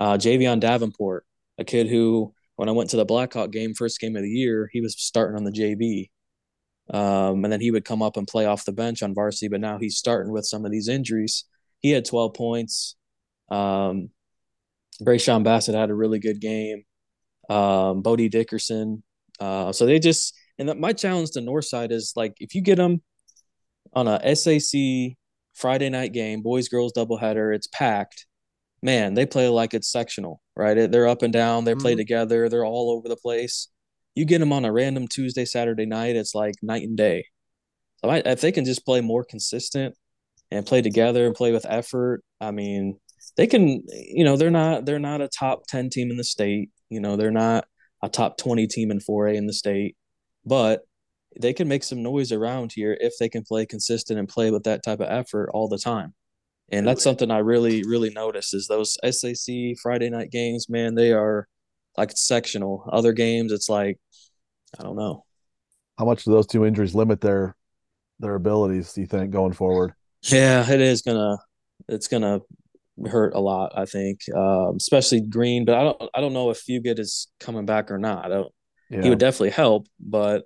Uh, 0.00 0.14
Javion 0.14 0.60
Davenport, 0.60 1.26
a 1.58 1.64
kid 1.64 1.88
who, 1.88 2.32
when 2.56 2.68
I 2.68 2.72
went 2.72 2.90
to 2.90 2.96
the 2.96 3.04
Blackhawk 3.04 3.50
game, 3.50 3.74
first 3.74 4.00
game 4.00 4.16
of 4.16 4.22
the 4.22 4.30
year, 4.30 4.70
he 4.72 4.80
was 4.80 4.94
starting 4.98 5.36
on 5.36 5.44
the 5.44 5.52
JV. 5.52 6.10
Um, 6.90 7.44
and 7.44 7.52
then 7.52 7.60
he 7.60 7.70
would 7.70 7.84
come 7.84 8.02
up 8.02 8.16
and 8.16 8.26
play 8.26 8.46
off 8.46 8.64
the 8.64 8.72
bench 8.72 9.02
on 9.02 9.14
varsity, 9.14 9.48
but 9.48 9.60
now 9.60 9.78
he's 9.78 9.98
starting 9.98 10.32
with 10.32 10.46
some 10.46 10.64
of 10.64 10.70
these 10.70 10.88
injuries. 10.88 11.44
He 11.80 11.90
had 11.90 12.04
12 12.04 12.34
points. 12.34 12.96
Um, 13.50 14.10
Brayshawn 15.02 15.44
Bassett 15.44 15.74
had 15.74 15.90
a 15.90 15.94
really 15.94 16.18
good 16.18 16.40
game. 16.40 16.84
Um, 17.48 18.02
Bodie 18.02 18.28
Dickerson. 18.28 19.02
Uh, 19.38 19.72
so 19.72 19.86
they 19.86 19.98
just, 19.98 20.34
and 20.58 20.78
my 20.80 20.92
challenge 20.92 21.32
to 21.32 21.40
Northside 21.40 21.92
is 21.92 22.12
like, 22.16 22.34
if 22.40 22.54
you 22.54 22.62
get 22.62 22.76
them 22.76 23.02
on 23.92 24.08
a 24.08 24.34
SAC 24.34 25.16
Friday 25.54 25.90
night 25.90 26.12
game, 26.12 26.42
boys 26.42 26.68
girls 26.68 26.92
doubleheader. 26.92 27.54
It's 27.54 27.68
packed. 27.68 28.26
Man, 28.82 29.14
they 29.14 29.26
play 29.26 29.48
like 29.48 29.74
it's 29.74 29.90
sectional, 29.90 30.40
right? 30.56 30.90
They're 30.90 31.08
up 31.08 31.22
and 31.22 31.32
down. 31.32 31.64
They 31.64 31.72
mm-hmm. 31.72 31.80
play 31.80 31.94
together. 31.96 32.48
They're 32.48 32.64
all 32.64 32.90
over 32.92 33.08
the 33.08 33.16
place. 33.16 33.68
You 34.18 34.24
get 34.24 34.40
them 34.40 34.52
on 34.52 34.64
a 34.64 34.72
random 34.72 35.06
Tuesday, 35.06 35.44
Saturday 35.44 35.86
night. 35.86 36.16
It's 36.16 36.34
like 36.34 36.56
night 36.60 36.82
and 36.82 36.96
day. 36.96 37.26
So 37.98 38.10
I, 38.10 38.16
if 38.18 38.40
they 38.40 38.50
can 38.50 38.64
just 38.64 38.84
play 38.84 39.00
more 39.00 39.24
consistent 39.24 39.94
and 40.50 40.66
play 40.66 40.82
together 40.82 41.24
and 41.24 41.36
play 41.36 41.52
with 41.52 41.64
effort, 41.68 42.22
I 42.40 42.50
mean, 42.50 42.98
they 43.36 43.46
can. 43.46 43.84
You 43.92 44.24
know, 44.24 44.36
they're 44.36 44.50
not 44.50 44.84
they're 44.84 44.98
not 44.98 45.20
a 45.20 45.28
top 45.28 45.66
ten 45.68 45.88
team 45.88 46.10
in 46.10 46.16
the 46.16 46.24
state. 46.24 46.70
You 46.90 47.00
know, 47.00 47.14
they're 47.14 47.30
not 47.30 47.66
a 48.02 48.08
top 48.08 48.38
twenty 48.38 48.66
team 48.66 48.90
in 48.90 48.98
four 48.98 49.28
A 49.28 49.36
in 49.36 49.46
the 49.46 49.52
state, 49.52 49.96
but 50.44 50.82
they 51.40 51.52
can 51.52 51.68
make 51.68 51.84
some 51.84 52.02
noise 52.02 52.32
around 52.32 52.72
here 52.72 52.96
if 53.00 53.14
they 53.20 53.28
can 53.28 53.44
play 53.44 53.66
consistent 53.66 54.18
and 54.18 54.28
play 54.28 54.50
with 54.50 54.64
that 54.64 54.82
type 54.82 54.98
of 54.98 55.08
effort 55.08 55.50
all 55.54 55.68
the 55.68 55.78
time. 55.78 56.12
And 56.70 56.86
that's 56.86 57.04
something 57.04 57.30
I 57.30 57.38
really, 57.38 57.84
really 57.84 58.10
notice 58.10 58.52
is 58.52 58.66
those 58.66 58.98
SAC 59.04 59.76
Friday 59.80 60.10
night 60.10 60.30
games, 60.30 60.68
man, 60.68 60.96
they 60.96 61.12
are 61.12 61.46
like 61.96 62.10
it's 62.10 62.26
sectional. 62.26 62.88
Other 62.92 63.12
games, 63.12 63.52
it's 63.52 63.68
like, 63.68 63.98
I 64.78 64.82
don't 64.82 64.96
know. 64.96 65.24
How 65.98 66.04
much 66.04 66.24
do 66.24 66.30
those 66.30 66.46
two 66.46 66.64
injuries 66.64 66.94
limit 66.94 67.20
their 67.20 67.56
their 68.20 68.34
abilities, 68.34 68.92
do 68.92 69.00
you 69.00 69.06
think, 69.06 69.30
going 69.30 69.52
forward? 69.52 69.94
Yeah, 70.22 70.68
it 70.68 70.80
is 70.80 71.02
gonna 71.02 71.38
it's 71.88 72.08
gonna 72.08 72.40
hurt 73.06 73.34
a 73.34 73.40
lot, 73.40 73.72
I 73.76 73.84
think. 73.84 74.20
Um, 74.34 74.76
especially 74.76 75.20
Green, 75.20 75.64
but 75.64 75.76
I 75.76 75.84
don't 75.84 76.02
I 76.14 76.20
don't 76.20 76.32
know 76.32 76.50
if 76.50 76.64
Fugate 76.64 76.98
is 76.98 77.28
coming 77.40 77.66
back 77.66 77.90
or 77.90 77.98
not. 77.98 78.24
I 78.24 78.28
don't 78.28 78.52
yeah. 78.90 79.02
he 79.02 79.08
would 79.08 79.18
definitely 79.18 79.50
help, 79.50 79.86
but 80.00 80.44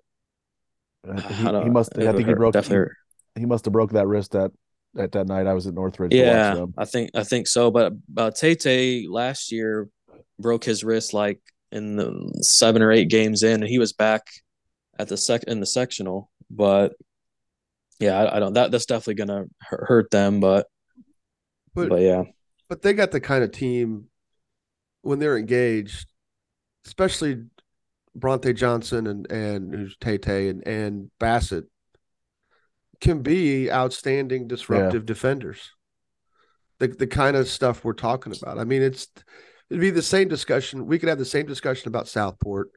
he, 1.05 1.23
he 1.35 1.71
must. 1.71 1.99
I 1.99 2.13
think 2.13 2.29
he 2.29 2.35
broke. 2.35 2.53
Definitely. 2.53 2.95
He, 3.35 3.41
he 3.41 3.47
must 3.47 3.65
have 3.65 3.73
broke 3.73 3.93
that 3.93 4.07
wrist 4.07 4.35
at 4.35 4.53
at 4.97 5.13
that 5.13 5.27
night. 5.27 5.47
I 5.47 5.55
was 5.55 5.67
at 5.67 5.75
Northridge. 5.75 6.15
Yeah, 6.15 6.67
I 6.77 6.85
think 6.85 7.11
I 7.15 7.25
think 7.25 7.47
so. 7.47 7.71
But 7.71 7.93
uh, 8.17 8.31
Tate 8.31 9.11
last 9.11 9.53
year 9.53 9.89
broke 10.39 10.65
his 10.65 10.85
wrist 10.85 11.15
like 11.15 11.41
in 11.71 11.97
the 11.97 12.39
seven 12.43 12.83
or 12.83 12.93
eight 12.93 13.09
games 13.09 13.43
in, 13.43 13.63
and 13.63 13.69
he 13.69 13.79
was 13.79 13.93
back 13.93 14.23
at 14.99 15.09
the 15.09 15.17
sec 15.17 15.45
in 15.45 15.61
the 15.61 15.67
sectional. 15.67 16.31
But 16.51 16.95
yeah, 17.99 18.19
I, 18.19 18.37
I 18.37 18.41
don't. 18.41 18.53
That 18.55 18.71
that's 18.71 18.87
definitely 18.87 19.15
gonna 19.15 19.45
hurt 19.61 20.11
them. 20.11 20.41
But 20.41 20.67
but, 21.75 21.89
but 21.89 22.01
yeah, 22.01 22.25
but 22.69 22.83
they 22.83 22.93
got 22.93 23.11
the 23.11 23.21
kind 23.21 23.43
of 23.45 23.53
team 23.53 24.07
when 25.03 25.19
they're 25.19 25.39
engaged, 25.39 26.09
especially 26.87 27.45
Bronte 28.15 28.53
Johnson 28.53 29.07
and 29.07 29.31
and 29.31 29.75
who's 29.75 29.97
Tay 30.01 30.19
Tay 30.19 30.49
and 30.49 30.67
and 30.67 31.11
Bassett 31.19 31.65
can 33.01 33.23
be 33.23 33.71
outstanding 33.71 34.47
disruptive 34.47 35.03
yeah. 35.03 35.07
defenders. 35.07 35.71
The 36.79 36.89
the 36.89 37.07
kind 37.07 37.37
of 37.37 37.49
stuff 37.49 37.85
we're 37.85 37.95
talking 37.95 38.35
about. 38.41 38.59
I 38.59 38.65
mean, 38.65 38.83
it's 38.83 39.09
it'd 39.73 39.81
be 39.81 39.91
the 39.91 40.03
same 40.03 40.29
discussion. 40.29 40.87
We 40.87 40.99
could 40.99 41.09
have 41.09 41.19
the 41.19 41.25
same 41.25 41.47
discussion 41.47 41.89
about 41.89 42.07
Southport. 42.07 42.73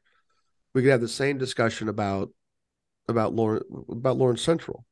We 0.73 0.81
could 0.81 0.91
have 0.91 1.01
the 1.01 1.09
same 1.09 1.37
discussion 1.37 1.89
about 1.89 2.29
about 3.09 3.33
Lawrence 3.33 3.65
about 3.89 4.17
Lawrence 4.17 4.41
Central. 4.41 4.85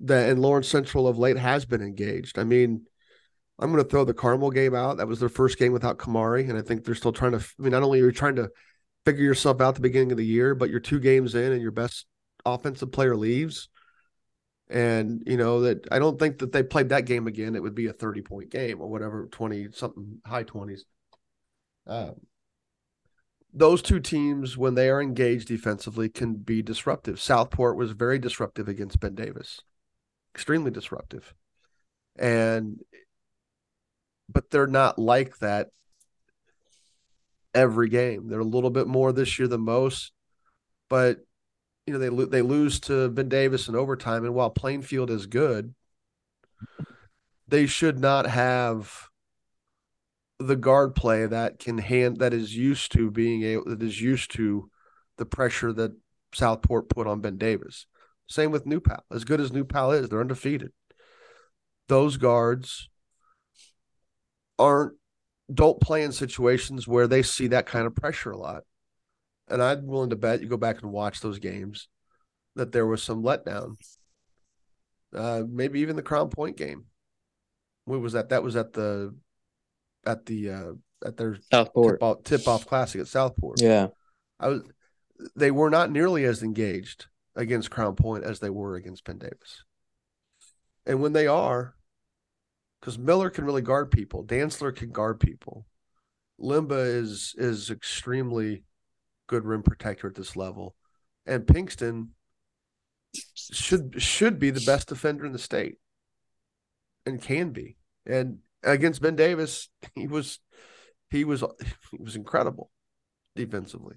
That 0.00 0.28
and 0.28 0.42
Lawrence 0.42 0.68
Central 0.68 1.06
of 1.06 1.16
late 1.16 1.36
has 1.36 1.64
been 1.64 1.82
engaged. 1.82 2.36
I 2.36 2.42
mean, 2.42 2.86
I'm 3.60 3.70
going 3.70 3.82
to 3.82 3.88
throw 3.88 4.04
the 4.04 4.12
Carmel 4.12 4.50
game 4.50 4.74
out. 4.74 4.96
That 4.96 5.06
was 5.06 5.20
their 5.20 5.28
first 5.28 5.56
game 5.56 5.72
without 5.72 5.98
Kamari, 5.98 6.48
and 6.48 6.58
I 6.58 6.62
think 6.62 6.84
they're 6.84 6.96
still 6.96 7.12
trying 7.12 7.32
to. 7.32 7.38
I 7.38 7.62
mean, 7.62 7.70
not 7.70 7.84
only 7.84 8.00
are 8.00 8.06
you 8.06 8.12
trying 8.12 8.36
to 8.36 8.50
figure 9.04 9.24
yourself 9.24 9.60
out 9.60 9.76
the 9.76 9.80
beginning 9.80 10.10
of 10.10 10.18
the 10.18 10.26
year, 10.26 10.56
but 10.56 10.68
you're 10.68 10.80
two 10.80 10.98
games 10.98 11.36
in 11.36 11.52
and 11.52 11.62
your 11.62 11.70
best 11.70 12.06
offensive 12.44 12.90
player 12.90 13.16
leaves. 13.16 13.68
And 14.70 15.22
you 15.26 15.36
know 15.36 15.62
that 15.62 15.86
I 15.90 15.98
don't 15.98 16.18
think 16.18 16.38
that 16.38 16.52
they 16.52 16.62
played 16.62 16.90
that 16.90 17.06
game 17.06 17.26
again. 17.26 17.56
It 17.56 17.62
would 17.62 17.74
be 17.74 17.86
a 17.86 17.92
30 17.92 18.22
point 18.22 18.50
game 18.50 18.80
or 18.80 18.88
whatever, 18.88 19.26
20 19.30 19.68
something 19.72 20.20
high 20.26 20.44
20s. 20.44 20.80
Um, 21.86 22.16
those 23.52 23.80
two 23.80 23.98
teams, 23.98 24.58
when 24.58 24.74
they 24.74 24.90
are 24.90 25.00
engaged 25.00 25.48
defensively, 25.48 26.08
can 26.08 26.34
be 26.34 26.60
disruptive. 26.60 27.18
Southport 27.20 27.76
was 27.76 27.92
very 27.92 28.18
disruptive 28.18 28.68
against 28.68 29.00
Ben 29.00 29.14
Davis, 29.14 29.62
extremely 30.34 30.70
disruptive. 30.70 31.34
And 32.18 32.80
but 34.28 34.50
they're 34.50 34.66
not 34.66 34.98
like 34.98 35.38
that 35.38 35.68
every 37.54 37.88
game. 37.88 38.28
They're 38.28 38.40
a 38.40 38.44
little 38.44 38.70
bit 38.70 38.86
more 38.86 39.12
this 39.12 39.38
year 39.38 39.48
than 39.48 39.62
most, 39.62 40.12
but 40.88 41.18
you 41.88 41.94
know 41.94 41.98
they 41.98 42.10
lo- 42.10 42.26
they 42.26 42.42
lose 42.42 42.78
to 42.80 43.08
Ben 43.08 43.30
Davis 43.30 43.66
in 43.66 43.74
overtime, 43.74 44.26
and 44.26 44.34
while 44.34 44.50
Plainfield 44.50 45.10
is 45.10 45.26
good, 45.26 45.74
they 47.48 47.64
should 47.64 47.98
not 47.98 48.26
have 48.26 49.08
the 50.38 50.54
guard 50.54 50.94
play 50.94 51.24
that 51.24 51.58
can 51.58 51.78
hand 51.78 52.18
that 52.18 52.34
is 52.34 52.54
used 52.54 52.92
to 52.92 53.10
being 53.10 53.42
able 53.42 53.64
that 53.64 53.82
is 53.82 54.02
used 54.02 54.30
to 54.32 54.70
the 55.16 55.24
pressure 55.24 55.72
that 55.72 55.92
Southport 56.34 56.90
put 56.90 57.06
on 57.06 57.22
Ben 57.22 57.38
Davis. 57.38 57.86
Same 58.28 58.50
with 58.50 58.66
New 58.66 58.80
Pal. 58.80 59.02
As 59.10 59.24
good 59.24 59.40
as 59.40 59.50
New 59.50 59.64
Pal 59.64 59.92
is, 59.92 60.10
they're 60.10 60.20
undefeated. 60.20 60.72
Those 61.88 62.18
guards 62.18 62.90
aren't 64.58 64.92
don't 65.52 65.80
play 65.80 66.02
in 66.02 66.12
situations 66.12 66.86
where 66.86 67.06
they 67.06 67.22
see 67.22 67.46
that 67.46 67.64
kind 67.64 67.86
of 67.86 67.96
pressure 67.96 68.32
a 68.32 68.36
lot. 68.36 68.64
And 69.50 69.62
I'm 69.62 69.86
willing 69.86 70.10
to 70.10 70.16
bet 70.16 70.40
you 70.40 70.48
go 70.48 70.56
back 70.56 70.82
and 70.82 70.92
watch 70.92 71.20
those 71.20 71.38
games 71.38 71.88
that 72.56 72.72
there 72.72 72.86
was 72.86 73.02
some 73.02 73.22
letdown. 73.22 73.76
Uh, 75.14 75.42
maybe 75.48 75.80
even 75.80 75.96
the 75.96 76.02
Crown 76.02 76.28
Point 76.28 76.56
game. 76.56 76.84
What 77.84 78.00
was 78.00 78.12
that? 78.12 78.28
That 78.28 78.42
was 78.42 78.56
at 78.56 78.72
the 78.72 79.14
at 80.04 80.26
the 80.26 80.50
uh 80.50 80.72
at 81.06 81.16
their 81.16 81.38
Southport 81.50 82.00
tip 82.00 82.02
off, 82.02 82.22
tip 82.24 82.48
off 82.48 82.66
classic 82.66 83.00
at 83.00 83.08
Southport. 83.08 83.60
Yeah. 83.60 83.88
I 84.38 84.48
was 84.48 84.62
they 85.34 85.50
were 85.50 85.70
not 85.70 85.90
nearly 85.90 86.24
as 86.24 86.42
engaged 86.42 87.06
against 87.34 87.70
Crown 87.70 87.96
Point 87.96 88.24
as 88.24 88.40
they 88.40 88.50
were 88.50 88.76
against 88.76 89.04
Ben 89.04 89.18
Davis. 89.18 89.64
And 90.86 91.00
when 91.00 91.12
they 91.12 91.26
are, 91.26 91.74
because 92.80 92.98
Miller 92.98 93.30
can 93.30 93.44
really 93.44 93.62
guard 93.62 93.90
people. 93.90 94.24
Dantzler 94.24 94.74
can 94.74 94.90
guard 94.90 95.20
people. 95.20 95.66
Limba 96.40 96.86
is 96.86 97.34
is 97.36 97.70
extremely 97.70 98.64
good 99.28 99.44
rim 99.44 99.62
protector 99.62 100.08
at 100.08 100.16
this 100.16 100.34
level, 100.34 100.74
and 101.24 101.46
Pinkston 101.46 102.08
should 103.34 104.02
should 104.02 104.40
be 104.40 104.50
the 104.50 104.64
best 104.66 104.88
defender 104.88 105.24
in 105.24 105.32
the 105.32 105.38
state, 105.38 105.76
and 107.06 107.22
can 107.22 107.50
be. 107.50 107.76
And 108.04 108.38
against 108.64 109.00
Ben 109.00 109.14
Davis, 109.14 109.68
he 109.94 110.08
was 110.08 110.40
he 111.10 111.24
was 111.24 111.44
he 111.92 112.02
was 112.02 112.16
incredible 112.16 112.70
defensively. 113.36 113.96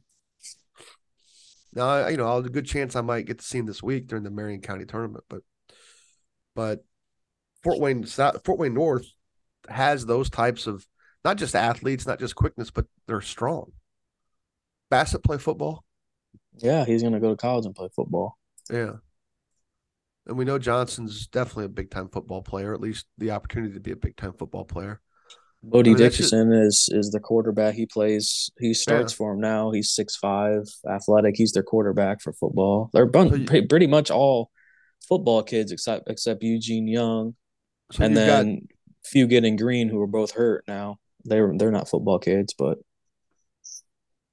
Now, 1.73 2.07
you 2.07 2.17
know, 2.17 2.27
I'll 2.27 2.39
a 2.39 2.49
good 2.49 2.65
chance 2.65 2.95
I 2.95 3.01
might 3.01 3.25
get 3.25 3.39
to 3.39 3.45
see 3.45 3.57
him 3.57 3.65
this 3.65 3.81
week 3.81 4.07
during 4.07 4.23
the 4.23 4.29
Marion 4.29 4.61
County 4.61 4.85
tournament, 4.85 5.23
but 5.29 5.41
but 6.53 6.83
Fort 7.63 7.79
Wayne 7.79 8.05
South, 8.05 8.43
Fort 8.45 8.59
Wayne 8.59 8.73
North 8.73 9.05
has 9.69 10.05
those 10.05 10.29
types 10.29 10.67
of 10.67 10.85
not 11.23 11.37
just 11.37 11.55
athletes, 11.55 12.05
not 12.05 12.19
just 12.19 12.35
quickness, 12.35 12.71
but 12.71 12.85
they're 13.07 13.21
strong. 13.21 13.71
Bassett 14.91 15.23
play 15.23 15.39
football. 15.39 15.83
Yeah, 16.57 16.85
he's 16.85 17.01
gonna 17.01 17.19
go 17.19 17.31
to 17.31 17.37
college 17.37 17.65
and 17.65 17.73
play 17.73 17.89
football. 17.95 18.37
Yeah. 18.69 18.93
And 20.27 20.37
we 20.37 20.45
know 20.45 20.59
Johnson's 20.59 21.25
definitely 21.25 21.65
a 21.65 21.69
big 21.69 21.89
time 21.89 22.09
football 22.09 22.43
player, 22.43 22.75
at 22.75 22.81
least 22.81 23.07
the 23.17 23.31
opportunity 23.31 23.73
to 23.73 23.79
be 23.79 23.91
a 23.91 23.95
big 23.95 24.15
time 24.15 24.33
football 24.37 24.65
player. 24.65 25.01
Bodie 25.63 25.91
I 25.91 25.93
mean, 25.93 25.97
Dickerson 25.97 26.51
is 26.51 26.89
is 26.91 27.09
the 27.11 27.19
quarterback. 27.19 27.73
He 27.73 27.85
plays. 27.85 28.51
He 28.59 28.73
starts 28.73 29.13
yeah. 29.13 29.17
for 29.17 29.33
him 29.33 29.39
now. 29.39 29.71
He's 29.71 29.93
six 29.93 30.15
five, 30.15 30.63
athletic. 30.87 31.35
He's 31.37 31.53
their 31.53 31.63
quarterback 31.63 32.21
for 32.21 32.33
football. 32.33 32.89
They're 32.93 33.09
so 33.11 33.35
you, 33.35 33.45
pretty 33.67 33.87
much 33.87 34.11
all 34.11 34.51
football 35.07 35.41
kids 35.43 35.71
except 35.71 36.09
except 36.09 36.43
Eugene 36.43 36.87
Young, 36.87 37.35
so 37.91 38.03
and 38.03 38.17
then 38.17 38.55
got, 38.55 38.63
Fugit 39.15 39.47
and 39.47 39.57
Green, 39.57 39.87
who 39.87 40.01
are 40.01 40.07
both 40.07 40.31
hurt 40.31 40.63
now. 40.67 40.97
They're 41.23 41.53
they're 41.55 41.71
not 41.71 41.89
football 41.89 42.19
kids, 42.19 42.53
but 42.57 42.79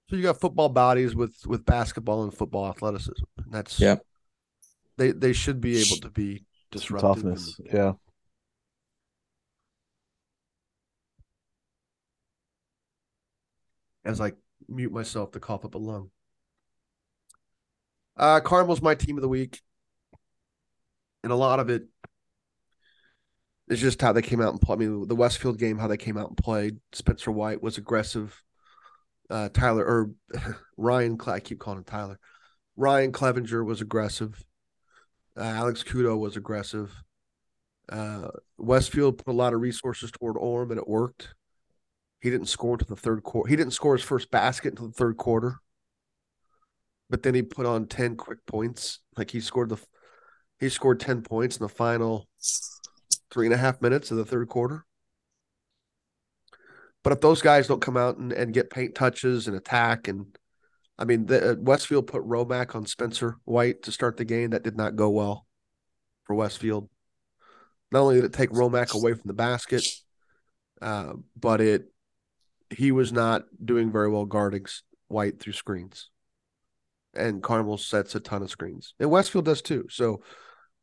so 0.09 0.17
you 0.17 0.23
got 0.23 0.41
football 0.41 0.69
bodies 0.69 1.15
with 1.15 1.35
with 1.47 1.65
basketball 1.67 2.23
and 2.23 2.33
football 2.33 2.69
athleticism. 2.69 3.25
That's 3.51 3.79
yeah. 3.79 3.97
They 4.97 5.13
they 5.13 5.33
should 5.33 5.61
be 5.61 5.79
able 5.81 5.97
to 5.99 6.11
be 6.11 6.45
disruptive. 6.71 7.17
Toughness, 7.17 7.59
and, 7.59 7.69
yeah. 7.73 7.93
As 14.05 14.21
I 14.21 14.33
mute 14.67 14.93
myself 14.93 15.33
to 15.33 15.41
cough 15.41 15.65
up 15.65 15.75
a 15.75 15.79
lung. 15.79 16.11
Uh 18.17 18.41
Carmel's 18.41 18.83
my 18.83 18.95
team 18.95 19.19
of 19.19 19.23
the 19.23 19.29
week. 19.29 19.61
And 21.23 21.33
a 21.33 21.37
lot 21.37 21.61
of 21.61 21.69
it 21.69 21.83
is 23.69 23.81
just 23.81 24.01
how 24.01 24.13
they 24.13 24.23
came 24.23 24.41
out 24.41 24.53
and 24.53 24.61
play. 24.61 24.75
I 24.75 24.79
mean, 24.79 25.07
the 25.07 25.17
Westfield 25.17 25.59
game, 25.59 25.77
how 25.77 25.89
they 25.89 25.97
came 25.97 26.17
out 26.17 26.29
and 26.29 26.37
played. 26.37 26.79
Spencer 26.93 27.31
White 27.31 27.63
was 27.63 27.77
aggressive 27.77 28.43
uh, 29.31 29.49
Tyler 29.51 29.85
or 29.85 30.11
Ryan. 30.77 31.19
I 31.27 31.41
keep 31.41 31.59
calling 31.59 31.79
him 31.79 31.85
Tyler. 31.85 32.19
Ryan 32.77 33.13
Clevenger 33.13 33.65
was 33.65 33.81
aggressive. 33.81 34.45
Uh, 35.37 35.43
Alex 35.43 35.83
Kudo 35.83 36.19
was 36.19 36.37
aggressive. 36.37 36.93
Uh, 37.89 38.29
Westfield 38.59 39.19
put 39.19 39.33
a 39.33 39.37
lot 39.37 39.55
of 39.55 39.61
resources 39.61 40.11
toward 40.11 40.37
Orme, 40.37 40.73
and 40.73 40.81
it 40.81 40.89
worked. 40.89 41.35
He 42.21 42.31
didn't 42.31 42.49
score 42.49 42.75
until 42.75 42.95
the 42.95 43.01
third 43.01 43.23
quarter. 43.23 43.49
He 43.49 43.57
didn't 43.57 43.73
score 43.73 43.97
his 43.97 44.05
first 44.05 44.31
basket 44.31 44.71
until 44.71 44.89
the 44.89 44.95
third 44.95 45.17
quarter. 45.17 45.57
But 47.09 47.23
then 47.23 47.35
he 47.35 47.43
put 47.43 47.67
on 47.67 47.87
ten 47.87 48.17
quick 48.17 48.45
points. 48.47 49.01
Like 49.17 49.31
he 49.31 49.41
scored 49.41 49.71
the, 49.71 49.79
he 50.61 50.69
scored 50.69 51.01
ten 51.01 51.23
points 51.23 51.57
in 51.57 51.63
the 51.63 51.69
final 51.69 52.29
three 53.31 53.47
and 53.47 53.55
a 53.55 53.59
half 53.59 53.81
minutes 53.81 54.11
of 54.11 54.17
the 54.17 54.25
third 54.25 54.49
quarter. 54.49 54.85
But 57.05 57.13
if 57.13 57.21
those 57.21 57.43
guys 57.43 57.69
don't 57.69 57.81
come 57.81 57.97
out 57.97 58.19
and, 58.19 58.33
and 58.33 58.53
get 58.53 58.71
paint 58.71 58.95
touches 58.95 59.47
and 59.47 59.57
attack, 59.57 60.09
and 60.09 60.27
I 60.99 61.05
mean, 61.05 61.27
the, 61.27 61.53
uh, 61.53 61.55
Westfield 61.59 62.07
put 62.07 62.23
Romack 62.23 62.75
on 62.75 62.87
Spencer 62.87 63.37
White 63.45 63.83
to 63.85 63.93
start 63.93 64.17
the 64.17 64.25
game. 64.25 64.51
That 64.51 64.65
did 64.65 64.77
not 64.77 64.97
go 64.97 65.11
well 65.11 65.47
for 66.25 66.35
Westfield. 66.35 66.89
Not 67.93 68.01
only 68.01 68.17
did 68.17 68.25
it 68.25 68.33
take 68.33 68.51
Romack 68.51 68.95
away 68.95 69.15
from 69.15 69.27
the 69.27 69.35
basket, 69.35 69.87
uh, 70.83 71.15
but 71.37 71.61
it 71.61 71.91
he 72.71 72.93
was 72.93 73.13
not 73.13 73.45
doing 73.65 73.91
very 73.91 74.11
well 74.11 74.27
guarding 74.27 74.67
White 75.07 75.41
through 75.41 75.55
screens. 75.55 76.11
And 77.15 77.43
Carmel 77.43 77.79
sets 77.79 78.15
a 78.15 78.21
ton 78.21 78.43
of 78.43 78.51
screens, 78.51 78.95
and 79.01 79.11
Westfield 79.11 79.47
does 79.47 79.63
too. 79.63 79.87
So 79.89 80.21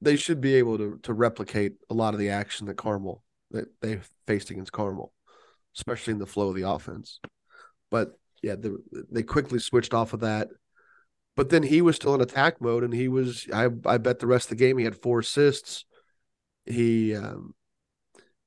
they 0.02 0.16
should 0.16 0.42
be 0.42 0.56
able 0.56 0.78
to 0.78 1.00
to 1.04 1.14
replicate 1.14 1.74
a 1.90 1.94
lot 1.94 2.14
of 2.14 2.20
the 2.20 2.30
action 2.30 2.68
that 2.68 2.78
Carmel 2.78 3.22
that 3.52 3.68
they 3.82 4.00
faced 4.26 4.50
against 4.50 4.72
Carmel 4.72 5.14
especially 5.76 6.14
in 6.14 6.20
the 6.20 6.26
flow 6.26 6.50
of 6.50 6.56
the 6.56 6.70
offense. 6.70 7.20
But 7.92 8.18
yeah, 8.42 8.56
the, 8.56 8.78
they 9.12 9.24
quickly 9.24 9.60
switched 9.60 9.94
off 9.94 10.14
of 10.14 10.22
that. 10.22 10.50
But 11.36 11.50
then 11.50 11.64
he 11.64 11.82
was 11.82 11.96
still 11.98 12.16
in 12.16 12.22
attack 12.22 12.62
mode, 12.62 12.84
and 12.84 12.94
he 12.94 13.08
was. 13.08 13.48
I 13.54 13.68
I 13.86 13.98
bet 13.98 14.20
the 14.20 14.28
rest 14.28 14.46
of 14.46 14.58
the 14.58 14.64
game 14.64 14.78
he 14.78 14.86
had 14.86 15.02
four 15.02 15.20
assists. 15.20 15.84
He 16.66 17.16
um, 17.16 17.54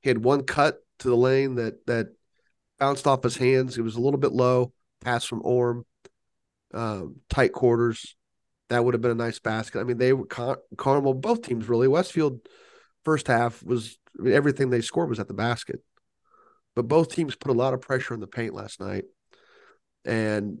he 0.01 0.09
had 0.09 0.23
one 0.23 0.43
cut 0.43 0.79
to 0.99 1.07
the 1.07 1.15
lane 1.15 1.55
that 1.55 1.85
that 1.85 2.07
bounced 2.79 3.05
off 3.05 3.23
his 3.23 3.37
hands. 3.37 3.77
It 3.77 3.83
was 3.83 3.95
a 3.95 4.01
little 4.01 4.19
bit 4.19 4.31
low. 4.31 4.73
Pass 5.01 5.23
from 5.23 5.41
Orme, 5.43 5.85
um, 6.73 7.17
tight 7.29 7.53
quarters. 7.53 8.15
That 8.69 8.83
would 8.83 8.93
have 8.93 9.01
been 9.01 9.11
a 9.11 9.15
nice 9.15 9.39
basket. 9.39 9.79
I 9.79 9.83
mean, 9.83 9.97
they 9.97 10.13
were 10.13 10.25
Car- 10.25 10.61
Carmel. 10.77 11.13
Both 11.13 11.43
teams 11.43 11.69
really. 11.69 11.87
Westfield 11.87 12.39
first 13.05 13.27
half 13.27 13.63
was 13.63 13.97
I 14.19 14.23
mean, 14.23 14.33
everything 14.33 14.69
they 14.69 14.81
scored 14.81 15.09
was 15.09 15.19
at 15.19 15.27
the 15.27 15.33
basket. 15.33 15.81
But 16.75 16.87
both 16.87 17.13
teams 17.13 17.35
put 17.35 17.51
a 17.51 17.55
lot 17.57 17.73
of 17.73 17.81
pressure 17.81 18.13
in 18.13 18.19
the 18.19 18.27
paint 18.27 18.53
last 18.53 18.79
night. 18.79 19.05
And 20.05 20.59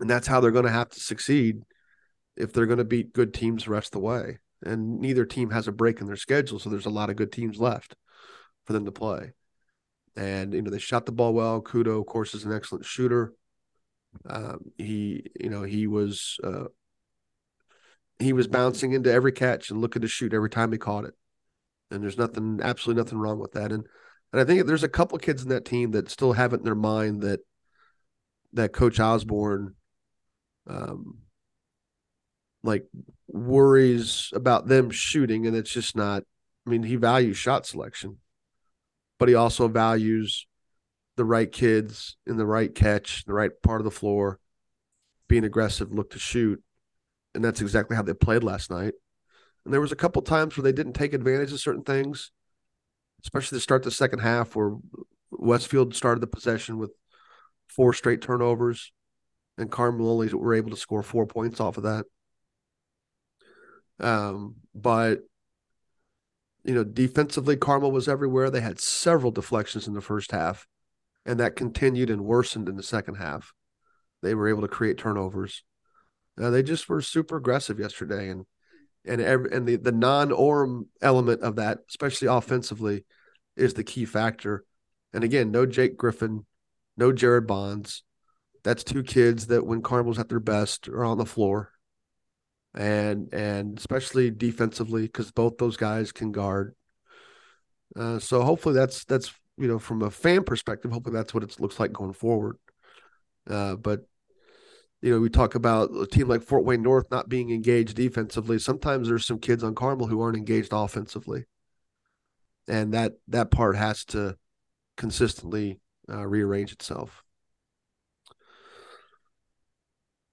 and 0.00 0.08
that's 0.08 0.26
how 0.26 0.40
they're 0.40 0.50
going 0.52 0.66
to 0.66 0.70
have 0.70 0.90
to 0.90 1.00
succeed 1.00 1.62
if 2.36 2.52
they're 2.52 2.66
going 2.66 2.78
to 2.78 2.84
beat 2.84 3.12
good 3.12 3.34
teams 3.34 3.64
the 3.64 3.72
rest 3.72 3.88
of 3.88 3.92
the 3.92 4.06
way. 4.06 4.38
And 4.62 5.00
neither 5.00 5.24
team 5.24 5.50
has 5.50 5.66
a 5.66 5.72
break 5.72 6.00
in 6.00 6.06
their 6.06 6.16
schedule, 6.16 6.58
so 6.58 6.70
there's 6.70 6.86
a 6.86 6.90
lot 6.90 7.10
of 7.10 7.16
good 7.16 7.32
teams 7.32 7.58
left 7.58 7.96
for 8.66 8.72
them 8.72 8.84
to 8.84 8.92
play. 8.92 9.32
And 10.16 10.52
you 10.52 10.62
know 10.62 10.70
they 10.70 10.78
shot 10.78 11.06
the 11.06 11.12
ball 11.12 11.32
well. 11.32 11.62
Kudo, 11.62 12.00
of 12.00 12.06
course, 12.06 12.34
is 12.34 12.44
an 12.44 12.52
excellent 12.52 12.84
shooter. 12.84 13.32
Um, 14.28 14.72
he, 14.76 15.24
you 15.40 15.48
know, 15.48 15.62
he 15.62 15.86
was 15.86 16.36
uh, 16.44 16.64
he 18.18 18.32
was 18.32 18.48
bouncing 18.48 18.92
into 18.92 19.10
every 19.10 19.32
catch 19.32 19.70
and 19.70 19.80
looking 19.80 20.02
to 20.02 20.08
shoot 20.08 20.34
every 20.34 20.50
time 20.50 20.72
he 20.72 20.78
caught 20.78 21.04
it. 21.04 21.14
And 21.90 22.02
there's 22.02 22.18
nothing, 22.18 22.60
absolutely 22.62 23.02
nothing 23.02 23.18
wrong 23.18 23.38
with 23.38 23.52
that. 23.52 23.72
And 23.72 23.86
and 24.32 24.40
I 24.40 24.44
think 24.44 24.66
there's 24.66 24.82
a 24.82 24.88
couple 24.88 25.18
kids 25.18 25.42
in 25.42 25.48
that 25.48 25.64
team 25.64 25.92
that 25.92 26.10
still 26.10 26.32
have 26.32 26.52
it 26.52 26.58
in 26.58 26.64
their 26.64 26.74
mind 26.74 27.22
that 27.22 27.40
that 28.52 28.72
Coach 28.72 29.00
Osborne 29.00 29.74
um 30.66 31.18
like 32.62 32.86
worries 33.28 34.30
about 34.34 34.66
them 34.66 34.90
shooting 34.90 35.46
and 35.46 35.56
it's 35.56 35.70
just 35.70 35.96
not 35.96 36.24
I 36.66 36.70
mean, 36.70 36.82
he 36.82 36.96
values 36.96 37.36
shot 37.36 37.66
selection, 37.66 38.18
but 39.18 39.28
he 39.28 39.34
also 39.34 39.68
values 39.68 40.46
the 41.16 41.24
right 41.24 41.50
kids 41.50 42.16
in 42.26 42.36
the 42.36 42.46
right 42.46 42.74
catch, 42.74 43.24
the 43.24 43.32
right 43.32 43.50
part 43.62 43.80
of 43.80 43.84
the 43.84 43.90
floor, 43.90 44.38
being 45.28 45.44
aggressive, 45.44 45.92
look 45.92 46.10
to 46.10 46.18
shoot. 46.18 46.62
And 47.34 47.44
that's 47.44 47.60
exactly 47.60 47.96
how 47.96 48.02
they 48.02 48.14
played 48.14 48.44
last 48.44 48.70
night. 48.70 48.94
And 49.64 49.72
there 49.72 49.80
was 49.80 49.92
a 49.92 49.96
couple 49.96 50.22
times 50.22 50.56
where 50.56 50.62
they 50.62 50.72
didn't 50.72 50.94
take 50.94 51.12
advantage 51.12 51.52
of 51.52 51.60
certain 51.60 51.82
things 51.82 52.32
especially 53.22 53.56
to 53.56 53.62
start 53.62 53.82
the 53.82 53.90
second 53.90 54.20
half 54.20 54.54
where 54.56 54.76
Westfield 55.30 55.94
started 55.94 56.20
the 56.20 56.26
possession 56.26 56.78
with 56.78 56.92
four 57.68 57.92
straight 57.92 58.20
turnovers, 58.20 58.92
and 59.58 59.70
Carmel 59.70 60.10
only 60.10 60.32
were 60.34 60.54
able 60.54 60.70
to 60.70 60.76
score 60.76 61.02
four 61.02 61.26
points 61.26 61.60
off 61.60 61.76
of 61.76 61.84
that. 61.84 62.06
Um, 64.00 64.56
but 64.74 65.20
you 66.64 66.74
know, 66.74 66.84
defensively, 66.84 67.56
Carmel 67.56 67.92
was 67.92 68.08
everywhere. 68.08 68.50
They 68.50 68.60
had 68.60 68.80
several 68.80 69.32
deflections 69.32 69.86
in 69.86 69.94
the 69.94 70.00
first 70.00 70.32
half, 70.32 70.66
and 71.24 71.40
that 71.40 71.56
continued 71.56 72.10
and 72.10 72.24
worsened 72.24 72.68
in 72.68 72.76
the 72.76 72.82
second 72.82 73.14
half. 73.14 73.52
They 74.22 74.34
were 74.34 74.48
able 74.48 74.62
to 74.62 74.68
create 74.68 74.98
turnovers. 74.98 75.62
Uh, 76.40 76.50
they 76.50 76.62
just 76.62 76.88
were 76.88 77.00
super 77.00 77.36
aggressive 77.36 77.78
yesterday, 77.78 78.28
and 78.28 78.44
and 79.06 79.20
every, 79.20 79.50
and 79.52 79.66
the 79.66 79.76
the 79.76 79.92
non 79.92 80.32
Orme 80.32 80.86
element 81.00 81.42
of 81.42 81.56
that, 81.56 81.78
especially 81.88 82.28
offensively, 82.28 83.04
is 83.56 83.74
the 83.74 83.84
key 83.84 84.04
factor. 84.04 84.64
And 85.12 85.24
again, 85.24 85.50
no 85.50 85.66
Jake 85.66 85.96
Griffin, 85.96 86.46
no 86.96 87.12
Jared 87.12 87.46
Bonds. 87.46 88.02
That's 88.62 88.84
two 88.84 89.02
kids 89.02 89.46
that 89.46 89.66
when 89.66 89.82
Carmel's 89.82 90.18
at 90.18 90.28
their 90.28 90.40
best 90.40 90.88
are 90.88 91.04
on 91.04 91.18
the 91.18 91.26
floor, 91.26 91.72
and 92.74 93.32
and 93.32 93.78
especially 93.78 94.30
defensively 94.30 95.02
because 95.02 95.30
both 95.30 95.56
those 95.58 95.76
guys 95.76 96.12
can 96.12 96.30
guard. 96.30 96.74
Uh, 97.96 98.18
so 98.18 98.42
hopefully 98.42 98.74
that's 98.74 99.04
that's 99.04 99.32
you 99.56 99.66
know 99.66 99.78
from 99.78 100.02
a 100.02 100.10
fan 100.10 100.44
perspective, 100.44 100.92
hopefully 100.92 101.14
that's 101.16 101.32
what 101.32 101.42
it 101.42 101.58
looks 101.58 101.80
like 101.80 101.92
going 101.92 102.12
forward. 102.12 102.56
Uh, 103.48 103.76
but 103.76 104.00
you 105.02 105.12
know, 105.12 105.20
we 105.20 105.30
talk 105.30 105.54
about 105.54 105.90
a 105.94 106.06
team 106.06 106.28
like 106.28 106.42
Fort 106.42 106.64
Wayne 106.64 106.82
North 106.82 107.10
not 107.10 107.28
being 107.28 107.50
engaged 107.50 107.96
defensively. 107.96 108.58
Sometimes 108.58 109.08
there's 109.08 109.26
some 109.26 109.38
kids 109.38 109.64
on 109.64 109.74
Carmel 109.74 110.06
who 110.06 110.20
aren't 110.20 110.36
engaged 110.36 110.70
offensively, 110.72 111.44
and 112.68 112.92
that 112.92 113.14
that 113.28 113.50
part 113.50 113.76
has 113.76 114.04
to 114.06 114.36
consistently 114.96 115.80
uh, 116.08 116.26
rearrange 116.26 116.72
itself. 116.72 117.22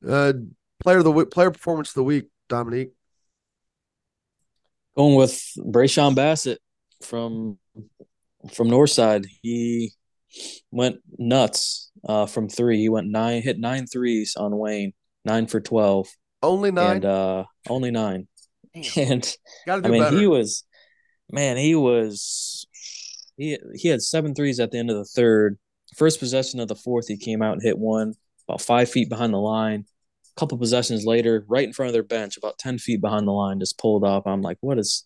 Uh, 0.07 0.33
player 0.79 0.97
of 0.97 1.05
the 1.05 1.11
week, 1.11 1.31
player 1.31 1.51
performance 1.51 1.89
of 1.89 1.95
the 1.95 2.03
week 2.03 2.25
Dominique? 2.49 2.91
Going 4.97 5.15
with 5.15 5.41
Brayshawn 5.57 6.15
Bassett 6.15 6.59
from 7.01 7.57
from 8.51 8.67
Northside. 8.67 9.27
He 9.41 9.93
went 10.71 10.97
nuts 11.17 11.86
uh, 12.07 12.25
from 12.25 12.49
three. 12.49 12.79
He 12.79 12.89
went 12.89 13.07
nine, 13.07 13.41
hit 13.41 13.59
nine 13.59 13.87
threes 13.87 14.35
on 14.35 14.57
Wayne, 14.57 14.93
nine 15.25 15.47
for 15.47 15.59
twelve. 15.59 16.07
Only 16.41 16.71
nine. 16.71 16.97
And 16.97 17.05
uh, 17.05 17.43
only 17.69 17.91
nine. 17.91 18.27
Damn. 18.73 18.83
And 18.95 19.37
I 19.67 19.89
mean, 19.89 20.03
better. 20.03 20.17
he 20.17 20.27
was, 20.27 20.63
man, 21.31 21.57
he 21.57 21.73
was, 21.73 22.67
he 23.35 23.57
he 23.73 23.87
had 23.87 24.01
seven 24.01 24.35
threes 24.35 24.59
at 24.59 24.71
the 24.71 24.77
end 24.77 24.91
of 24.91 24.97
the 24.97 25.05
third. 25.05 25.57
First 25.95 26.19
possession 26.19 26.59
of 26.59 26.67
the 26.67 26.75
fourth, 26.75 27.07
he 27.07 27.17
came 27.17 27.41
out 27.41 27.53
and 27.53 27.61
hit 27.63 27.77
one 27.77 28.13
about 28.47 28.61
five 28.61 28.89
feet 28.89 29.09
behind 29.09 29.33
the 29.33 29.39
line. 29.39 29.85
A 30.35 30.39
couple 30.39 30.57
possessions 30.57 31.05
later, 31.05 31.43
right 31.47 31.65
in 31.65 31.73
front 31.73 31.87
of 31.87 31.93
their 31.93 32.03
bench, 32.03 32.37
about 32.37 32.59
ten 32.59 32.77
feet 32.77 33.01
behind 33.01 33.27
the 33.27 33.31
line, 33.31 33.59
just 33.59 33.79
pulled 33.79 34.03
up. 34.03 34.27
I'm 34.27 34.41
like, 34.41 34.57
what 34.61 34.77
is, 34.77 35.03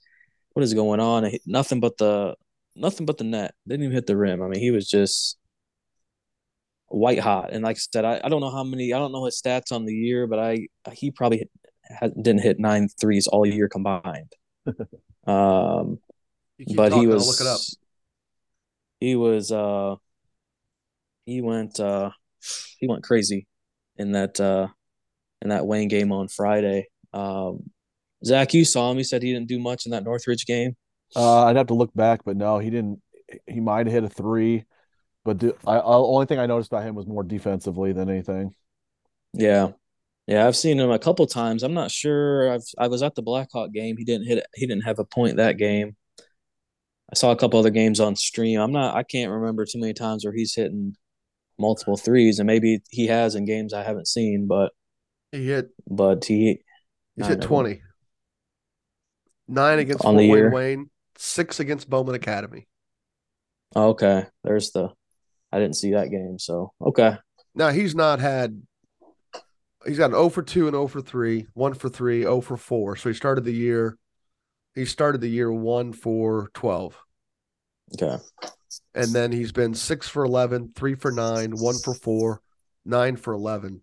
what 0.53 0.63
is 0.63 0.73
going 0.73 0.99
on? 0.99 1.31
Nothing 1.45 1.79
but 1.79 1.97
the, 1.97 2.35
nothing 2.75 3.05
but 3.05 3.17
the 3.17 3.23
net. 3.23 3.53
Didn't 3.67 3.85
even 3.85 3.95
hit 3.95 4.05
the 4.05 4.17
rim. 4.17 4.41
I 4.41 4.47
mean, 4.47 4.59
he 4.59 4.71
was 4.71 4.87
just 4.89 5.37
white 6.93 7.19
hot. 7.19 7.51
And 7.53 7.63
like 7.63 7.77
I 7.77 7.79
said, 7.79 8.05
I, 8.05 8.21
I 8.23 8.29
don't 8.29 8.41
know 8.41 8.51
how 8.51 8.63
many, 8.63 8.93
I 8.93 8.99
don't 8.99 9.11
know 9.11 9.25
his 9.25 9.41
stats 9.41 9.71
on 9.71 9.85
the 9.85 9.93
year, 9.93 10.27
but 10.27 10.39
I 10.39 10.67
he 10.93 11.11
probably 11.11 11.49
had, 11.83 12.13
didn't 12.21 12.41
hit 12.41 12.59
nine 12.59 12.89
threes 12.99 13.27
all 13.27 13.45
year 13.45 13.69
combined. 13.69 14.33
um, 15.27 15.99
You 16.57 16.65
keep 16.65 16.75
but 16.77 16.93
he 16.93 17.07
talking, 17.07 17.11
I'll 17.15 17.15
was 17.15 17.27
look 17.27 17.41
it 17.41 17.47
up. 17.47 17.61
he 18.99 19.15
was 19.15 19.51
uh 19.51 19.95
he 21.25 21.41
went 21.41 21.79
uh 21.79 22.11
he 22.79 22.87
went 22.87 23.03
crazy 23.03 23.47
in 23.97 24.13
that 24.13 24.39
uh 24.39 24.67
in 25.41 25.49
that 25.49 25.65
Wayne 25.65 25.87
game 25.87 26.11
on 26.11 26.27
Friday. 26.27 26.87
Um 27.13 27.71
Zach, 28.25 28.53
you 28.53 28.65
saw 28.65 28.91
him. 28.91 28.97
He 28.97 29.03
said 29.03 29.23
he 29.23 29.33
didn't 29.33 29.47
do 29.47 29.59
much 29.59 29.85
in 29.85 29.91
that 29.91 30.03
Northridge 30.03 30.45
game. 30.45 30.75
Uh, 31.15 31.45
I'd 31.45 31.55
have 31.57 31.67
to 31.67 31.73
look 31.73 31.93
back, 31.93 32.21
but 32.23 32.37
no, 32.37 32.59
he 32.59 32.69
didn't. 32.69 33.01
He 33.47 33.59
might 33.59 33.87
have 33.87 33.93
hit 33.93 34.03
a 34.03 34.09
three, 34.09 34.65
but 35.23 35.39
the 35.39 35.55
I, 35.65 35.75
I, 35.75 35.93
only 35.95 36.25
thing 36.25 36.39
I 36.39 36.45
noticed 36.45 36.71
about 36.71 36.83
him 36.83 36.95
was 36.95 37.07
more 37.07 37.23
defensively 37.23 37.93
than 37.93 38.09
anything. 38.09 38.53
Yeah. 39.33 39.71
Yeah, 40.27 40.47
I've 40.47 40.55
seen 40.55 40.79
him 40.79 40.91
a 40.91 40.99
couple 40.99 41.25
times. 41.27 41.63
I'm 41.63 41.73
not 41.73 41.91
sure. 41.91 42.51
I've 42.51 42.63
I 42.77 42.87
was 42.87 43.01
at 43.03 43.15
the 43.15 43.21
Blackhawk 43.23 43.71
game. 43.73 43.97
He 43.97 44.05
didn't 44.05 44.27
hit. 44.27 44.45
He 44.55 44.67
didn't 44.67 44.83
have 44.85 44.99
a 44.99 45.03
point 45.05 45.37
that 45.37 45.57
game. 45.57 45.95
I 47.11 47.15
saw 47.15 47.31
a 47.31 47.35
couple 47.35 47.59
other 47.59 47.71
games 47.71 47.99
on 47.99 48.15
stream. 48.15 48.59
I'm 48.59 48.71
not 48.71 48.95
I 48.95 49.03
can't 49.03 49.31
remember 49.31 49.65
too 49.65 49.79
many 49.79 49.93
times 49.93 50.23
where 50.23 50.33
he's 50.33 50.55
hitting 50.55 50.95
multiple 51.59 51.97
threes 51.97 52.39
and 52.39 52.47
maybe 52.47 52.81
he 52.89 53.07
has 53.07 53.35
in 53.35 53.45
games 53.45 53.73
I 53.73 53.83
haven't 53.83 54.07
seen, 54.07 54.47
but 54.47 54.71
He 55.31 55.45
hit. 55.47 55.71
but 55.87 56.23
he 56.25 56.61
He's 57.15 57.27
hit 57.27 57.39
know. 57.39 57.47
twenty. 57.47 57.81
Nine 59.47 59.79
against 59.79 60.05
On 60.05 60.15
Wayne. 60.15 60.51
Wayne. 60.51 60.89
Six 61.17 61.59
against 61.59 61.89
Bowman 61.89 62.15
Academy. 62.15 62.67
Okay. 63.75 64.25
There's 64.43 64.71
the. 64.71 64.89
I 65.51 65.59
didn't 65.59 65.75
see 65.75 65.91
that 65.91 66.09
game, 66.09 66.39
so 66.39 66.73
okay. 66.81 67.17
Now 67.53 67.69
he's 67.69 67.95
not 67.95 68.19
had. 68.19 68.61
He's 69.85 69.97
got 69.97 70.11
an 70.11 70.15
0 70.15 70.29
for 70.29 70.43
2 70.43 70.67
and 70.67 70.75
0 70.75 70.87
for 70.87 71.01
3, 71.01 71.47
1 71.53 71.73
for 71.73 71.89
3, 71.89 72.21
0 72.21 72.41
for 72.41 72.55
4. 72.55 72.95
So 72.95 73.09
he 73.09 73.15
started 73.15 73.43
the 73.43 73.51
year. 73.51 73.97
He 74.75 74.85
started 74.85 75.21
the 75.21 75.27
year 75.27 75.51
1 75.51 75.93
for 75.93 76.49
12. 76.53 76.97
Okay. 77.95 78.17
And 78.93 79.07
then 79.07 79.31
he's 79.31 79.51
been 79.51 79.73
6 79.73 80.07
for 80.07 80.23
11, 80.23 80.73
3 80.75 80.95
for 80.95 81.11
9, 81.11 81.51
1 81.51 81.75
for 81.83 81.93
4, 81.95 82.41
9 82.85 83.15
for 83.17 83.33
11. 83.33 83.81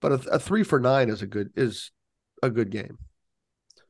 But 0.00 0.12
a, 0.12 0.34
a 0.34 0.38
3 0.38 0.62
for 0.64 0.80
9 0.80 1.10
is 1.10 1.22
a 1.22 1.26
good 1.26 1.50
is 1.54 1.90
a 2.42 2.50
good 2.50 2.70
game. 2.70 2.98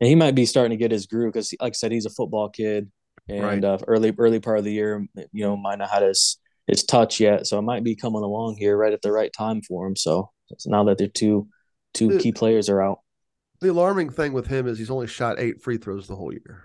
And 0.01 0.09
he 0.09 0.15
might 0.15 0.35
be 0.35 0.47
starting 0.47 0.71
to 0.71 0.83
get 0.83 0.93
his 0.93 1.07
groove 1.07 1.33
because, 1.33 1.53
like 1.61 1.73
I 1.73 1.75
said, 1.75 1.93
he's 1.93 2.07
a 2.07 2.11
football 2.11 2.49
kid, 2.49 2.91
and 3.29 3.43
Right. 3.43 3.65
uh, 3.65 3.79
early 3.87 4.13
early 4.17 4.41
part 4.41 4.59
of 4.59 4.65
the 4.65 4.73
year, 4.73 5.07
you 5.33 5.45
know, 5.45 5.57
might 5.57 5.79
not 5.79 5.91
had 5.91 6.03
his 6.03 6.39
his 6.67 6.85
touch 6.85 7.21
yet, 7.21 7.47
so 7.47 7.59
it 7.59 7.63
might 7.63 7.85
be 7.85 7.97
coming 7.97 8.23
along 8.23 8.57
here 8.57 8.77
right 8.77 8.93
at 8.93 9.03
the 9.03 9.13
right 9.13 9.33
time 9.33 9.63
for 9.63 9.87
him. 9.87 9.97
So, 9.97 10.31
so 10.59 10.71
now 10.71 10.85
that 10.85 10.99
they're 10.99 11.09
two 11.09 11.49
two 11.95 12.17
Uh, 12.17 12.19
key 12.19 12.33
players 12.33 12.69
are 12.69 12.83
out. 12.83 13.01
The 13.61 13.71
alarming 13.71 14.11
thing 14.11 14.33
with 14.33 14.47
him 14.47 14.67
is 14.67 14.79
he's 14.79 14.91
only 14.91 15.07
shot 15.07 15.41
8 15.41 15.63
free 15.63 15.79
throws 15.79 16.07
the 16.07 16.15
whole 16.15 16.33
year. 16.33 16.63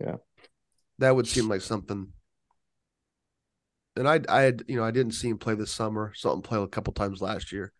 Yeah. 0.00 0.16
That 0.98 1.16
would 1.16 1.26
seem 1.26 1.48
like 1.48 1.60
something 1.60 2.12
and 3.96 4.08
I 4.08 4.20
I 4.28 4.42
had 4.42 4.64
you 4.68 4.76
know 4.76 4.84
I 4.84 4.90
didn't 4.90 5.12
see 5.12 5.28
him 5.28 5.38
play 5.38 5.54
this 5.54 5.70
summer. 5.70 6.12
Saw 6.14 6.32
him 6.32 6.42
play 6.42 6.60
a 6.60 6.66
couple 6.66 6.92
times 6.92 7.22
last 7.22 7.52
year. 7.52 7.72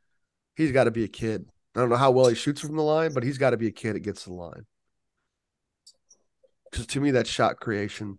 He's 0.57 0.73
got 0.73 0.85
to 0.85 0.91
be 0.91 1.05
a 1.05 1.09
kid. 1.09 1.47
I 1.75 1.81
don't 1.81 1.91
know 1.91 1.97
how 1.97 2.13
well 2.13 2.29
he 2.29 2.35
shoots 2.37 2.61
from 2.61 2.77
the 2.77 2.83
line, 2.83 3.13
but 3.13 3.25
he's 3.25 3.39
got 3.39 3.51
to 3.51 3.57
be 3.57 3.67
a 3.67 3.73
kid 3.73 3.95
that 3.95 4.01
gets 4.01 4.23
to 4.25 4.31
the 4.31 4.37
line. 4.37 4.65
Because 6.75 6.89
to 6.89 7.01
me, 7.01 7.13
that 7.13 7.29
shot 7.29 7.61
creation. 7.61 8.19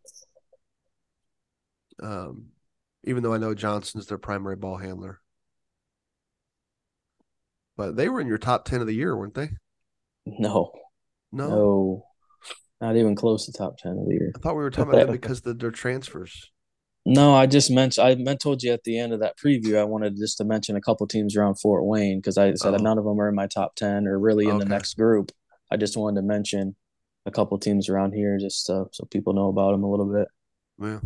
Um, 2.02 2.52
even 3.04 3.22
though 3.22 3.34
I 3.34 3.38
know 3.38 3.54
Johnson's 3.54 4.08
their 4.08 4.18
primary 4.18 4.56
ball 4.56 4.78
handler, 4.78 5.20
but 7.76 7.98
they 7.98 8.08
were 8.08 8.22
in 8.22 8.28
your 8.28 8.38
top 8.38 8.64
ten 8.64 8.80
of 8.80 8.88
the 8.88 8.94
year, 8.96 9.14
weren't 9.18 9.34
they? 9.34 9.50
No, 10.26 10.72
No, 11.34 11.50
no, 11.50 12.06
not 12.80 12.96
even 12.96 13.14
close 13.14 13.46
to 13.46 13.52
top 13.52 13.78
ten 13.78 13.98
of 13.98 14.06
the 14.08 14.14
year. 14.14 14.32
I 14.34 14.40
thought 14.40 14.56
we 14.56 14.64
were 14.64 14.70
talking 14.70 14.94
about 14.94 15.08
that 15.08 15.12
because 15.12 15.42
their 15.42 15.72
transfers. 15.72 16.50
No, 17.06 17.36
I 17.36 17.48
just 17.48 17.70
mentioned 17.70 18.08
I 18.08 18.16
meant 18.16 18.40
told 18.40 18.64
you 18.64 18.72
at 18.72 18.86
the 18.86 18.98
end 18.98 19.12
of 19.12 19.20
that 19.20 19.38
preview 19.38 19.78
I 19.78 19.84
wanted 19.84 20.16
just 20.16 20.38
to 20.38 20.46
mention 20.46 20.78
a 20.78 20.82
couple 20.82 21.06
teams 21.08 21.36
around 21.36 21.56
Fort 21.56 21.86
Wayne 21.86 22.20
because 22.20 22.38
I 22.38 22.54
said 22.54 22.74
Oh. 22.74 22.78
none 22.78 22.98
of 22.98 23.04
them 23.04 23.20
are 23.20 23.28
in 23.28 23.36
my 23.36 23.48
top 23.48 23.76
ten 23.76 24.08
or 24.08 24.18
really 24.18 24.48
in 24.48 24.60
the 24.60 24.66
next 24.66 24.94
group. 24.94 25.34
I 25.70 25.76
just 25.76 25.98
wanted 25.98 26.22
to 26.22 26.26
mention 26.26 26.78
a 27.26 27.32
couple 27.32 27.58
teams 27.58 27.90
around 27.90 28.14
here 28.14 28.38
just 28.38 28.70
uh, 28.70 28.86
so 28.92 29.06
people 29.06 29.34
know 29.34 29.48
about 29.50 29.72
them 29.72 29.84
a 29.84 29.90
little 29.90 30.12
bit. 30.12 30.28
Yeah. 30.82 31.00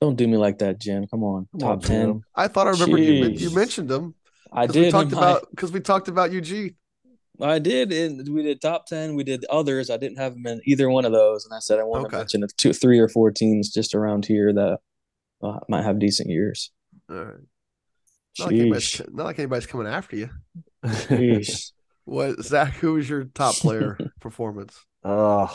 Don't 0.00 0.16
do 0.16 0.28
me 0.28 0.36
like 0.36 0.58
that, 0.58 0.78
Jim. 0.78 1.06
Come 1.10 1.22
on, 1.24 1.48
Come 1.58 1.68
on, 1.68 1.78
top 1.78 1.86
ten. 1.86 2.06
Jim. 2.06 2.22
I 2.34 2.48
thought 2.48 2.66
I 2.66 2.70
remember 2.70 2.98
you, 2.98 3.24
you 3.28 3.54
mentioned 3.54 3.88
them. 3.88 4.14
I 4.52 4.66
did 4.66 4.84
We 4.86 4.90
talked 4.90 5.10
my- 5.12 5.18
about 5.18 5.50
because 5.50 5.72
we 5.72 5.80
talked 5.80 6.08
about 6.08 6.32
Eugene. 6.32 6.74
I 7.40 7.58
did, 7.58 7.92
and 7.92 8.26
we 8.34 8.42
did 8.42 8.60
top 8.62 8.86
ten. 8.86 9.14
We 9.14 9.22
did 9.24 9.44
others. 9.50 9.90
I 9.90 9.96
didn't 9.98 10.16
have 10.18 10.32
them 10.34 10.46
in 10.46 10.60
either 10.64 10.88
one 10.88 11.04
of 11.04 11.12
those, 11.12 11.44
and 11.44 11.54
I 11.54 11.58
said 11.58 11.78
I 11.78 11.82
wanted 11.84 12.06
Okay. 12.06 12.12
to 12.12 12.18
mention 12.18 12.42
a 12.44 12.46
two, 12.48 12.72
three 12.72 12.98
or 12.98 13.08
four 13.08 13.30
teams 13.30 13.70
just 13.72 13.94
around 13.94 14.24
here 14.26 14.52
that 14.54 14.78
uh, 15.42 15.58
might 15.68 15.84
have 15.84 15.98
decent 15.98 16.30
years. 16.30 16.70
All 17.10 17.16
right. 17.16 17.34
Not 18.38 18.46
like, 18.52 18.60
anybody's, 18.60 19.02
not 19.12 19.24
like 19.24 19.38
anybody's 19.38 19.66
coming 19.66 19.86
after 19.86 20.16
you. 20.16 20.30
Sheesh. 20.84 21.72
What 22.06 22.42
Zach? 22.42 22.74
Who 22.76 22.94
was 22.94 23.08
your 23.08 23.24
top 23.24 23.54
player 23.60 23.98
performance? 24.20 24.84
Oh, 25.04 25.52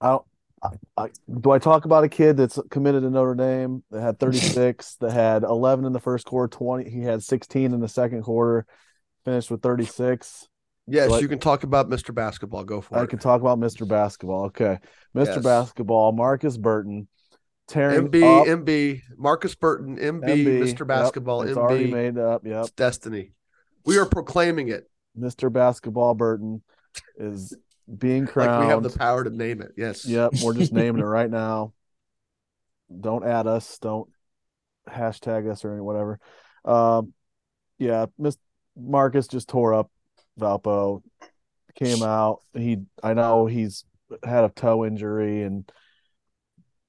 I 0.00 0.08
don't. 0.10 0.24
I, 0.64 0.68
I, 0.96 1.08
do 1.40 1.50
I 1.50 1.58
talk 1.58 1.86
about 1.86 2.04
a 2.04 2.08
kid 2.08 2.36
that's 2.36 2.56
committed 2.70 3.02
to 3.02 3.10
Notre 3.10 3.34
Dame 3.34 3.82
that 3.90 4.00
had 4.00 4.18
36, 4.20 4.94
that 5.00 5.10
had 5.10 5.42
11 5.42 5.84
in 5.84 5.92
the 5.92 5.98
first 5.98 6.24
quarter, 6.24 6.48
20, 6.56 6.88
he 6.88 7.00
had 7.00 7.20
16 7.22 7.74
in 7.74 7.80
the 7.80 7.88
second 7.88 8.22
quarter, 8.22 8.64
finished 9.24 9.50
with 9.50 9.60
36. 9.60 10.48
Yes, 10.86 11.10
What? 11.10 11.20
you 11.20 11.26
can 11.26 11.40
talk 11.40 11.64
about 11.64 11.88
Mr. 11.90 12.14
Basketball. 12.14 12.62
Go 12.62 12.80
for 12.80 12.96
I 12.96 13.00
it. 13.00 13.02
I 13.02 13.06
can 13.06 13.18
talk 13.18 13.40
about 13.40 13.58
Mr. 13.58 13.86
Basketball. 13.88 14.44
Okay. 14.46 14.78
Mr. 15.16 15.36
Yes. 15.36 15.44
Basketball, 15.44 16.12
Markus 16.12 16.56
Burton, 16.56 17.08
tearing 17.68 18.08
MB, 18.08 18.22
up 18.40 18.46
MB, 18.46 19.00
Markus 19.16 19.54
Burton, 19.54 19.96
MB, 19.98 20.22
MB. 20.24 20.46
Mr. 20.60 20.78
Yep, 20.80 20.88
Basketball, 20.88 21.42
it's 21.42 21.56
already 21.56 21.88
MB. 21.88 21.92
made 21.92 22.18
up. 22.18 22.46
Yep. 22.46 22.60
It's 22.64 22.70
destiny. 22.72 23.32
We 23.84 23.98
are 23.98 24.06
proclaiming 24.06 24.68
it. 24.68 24.88
Mr. 25.18 25.52
Basketball 25.52 26.14
Burton 26.14 26.62
is 27.16 27.56
being 27.98 28.24
Like 28.24 28.32
crowned. 28.32 28.66
we 28.66 28.70
have 28.70 28.82
the 28.82 28.96
power 28.96 29.24
to 29.24 29.30
name 29.30 29.60
it. 29.60 29.72
Yes. 29.76 30.06
Yep, 30.06 30.34
we're 30.42 30.54
just 30.54 30.72
naming 30.72 31.02
it 31.02 31.06
right 31.06 31.30
now. 31.30 31.72
Don't 33.00 33.24
add 33.24 33.46
us. 33.46 33.78
Don't 33.78 34.08
hashtag 34.88 35.50
us 35.50 35.64
or 35.64 35.72
any 35.72 35.80
whatever. 35.80 36.18
Um, 36.64 37.12
yeah, 37.78 38.06
Miss 38.18 38.36
Markus 38.76 39.26
just 39.28 39.48
tore 39.48 39.74
up 39.74 39.90
Valpo. 40.38 41.02
Came 41.74 42.02
out. 42.02 42.40
He, 42.54 42.78
I 43.02 43.14
know 43.14 43.46
he's 43.46 43.84
had 44.24 44.44
a 44.44 44.50
toe 44.50 44.84
injury 44.84 45.42
and 45.42 45.70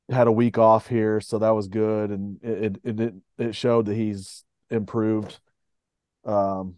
had 0.10 0.28
a 0.28 0.32
week 0.32 0.58
off 0.58 0.88
here, 0.88 1.22
so 1.22 1.40
that 1.40 1.52
was 1.52 1.68
good, 1.68 2.12
and 2.12 2.40
it 2.44 2.80
it 2.84 3.00
it, 3.00 3.14
it 3.38 3.56
showed 3.56 3.86
that 3.86 3.96
he's 3.96 4.44
improved. 4.70 5.40
Um, 6.26 6.76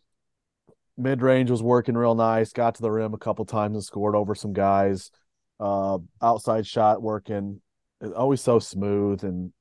mid 0.98 1.22
range 1.22 1.52
was 1.52 1.64
working 1.64 1.96
real 1.96 2.16
nice. 2.16 2.54
Got 2.54 2.76
to 2.76 2.82
the 2.82 2.92
rim 2.92 3.14
a 3.14 3.18
couple 3.18 3.46
times 3.46 3.76
and 3.76 3.84
scored 3.84 4.16
over 4.16 4.36
some 4.36 4.54
guys. 4.54 5.12
Uh, 5.60 6.00
outside 6.22 6.68
shot 6.68 7.02
working, 7.02 7.62
always 8.16 8.42
so 8.42 8.60
smooth 8.60 9.24
and. 9.24 9.54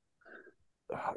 uh, 0.93 1.13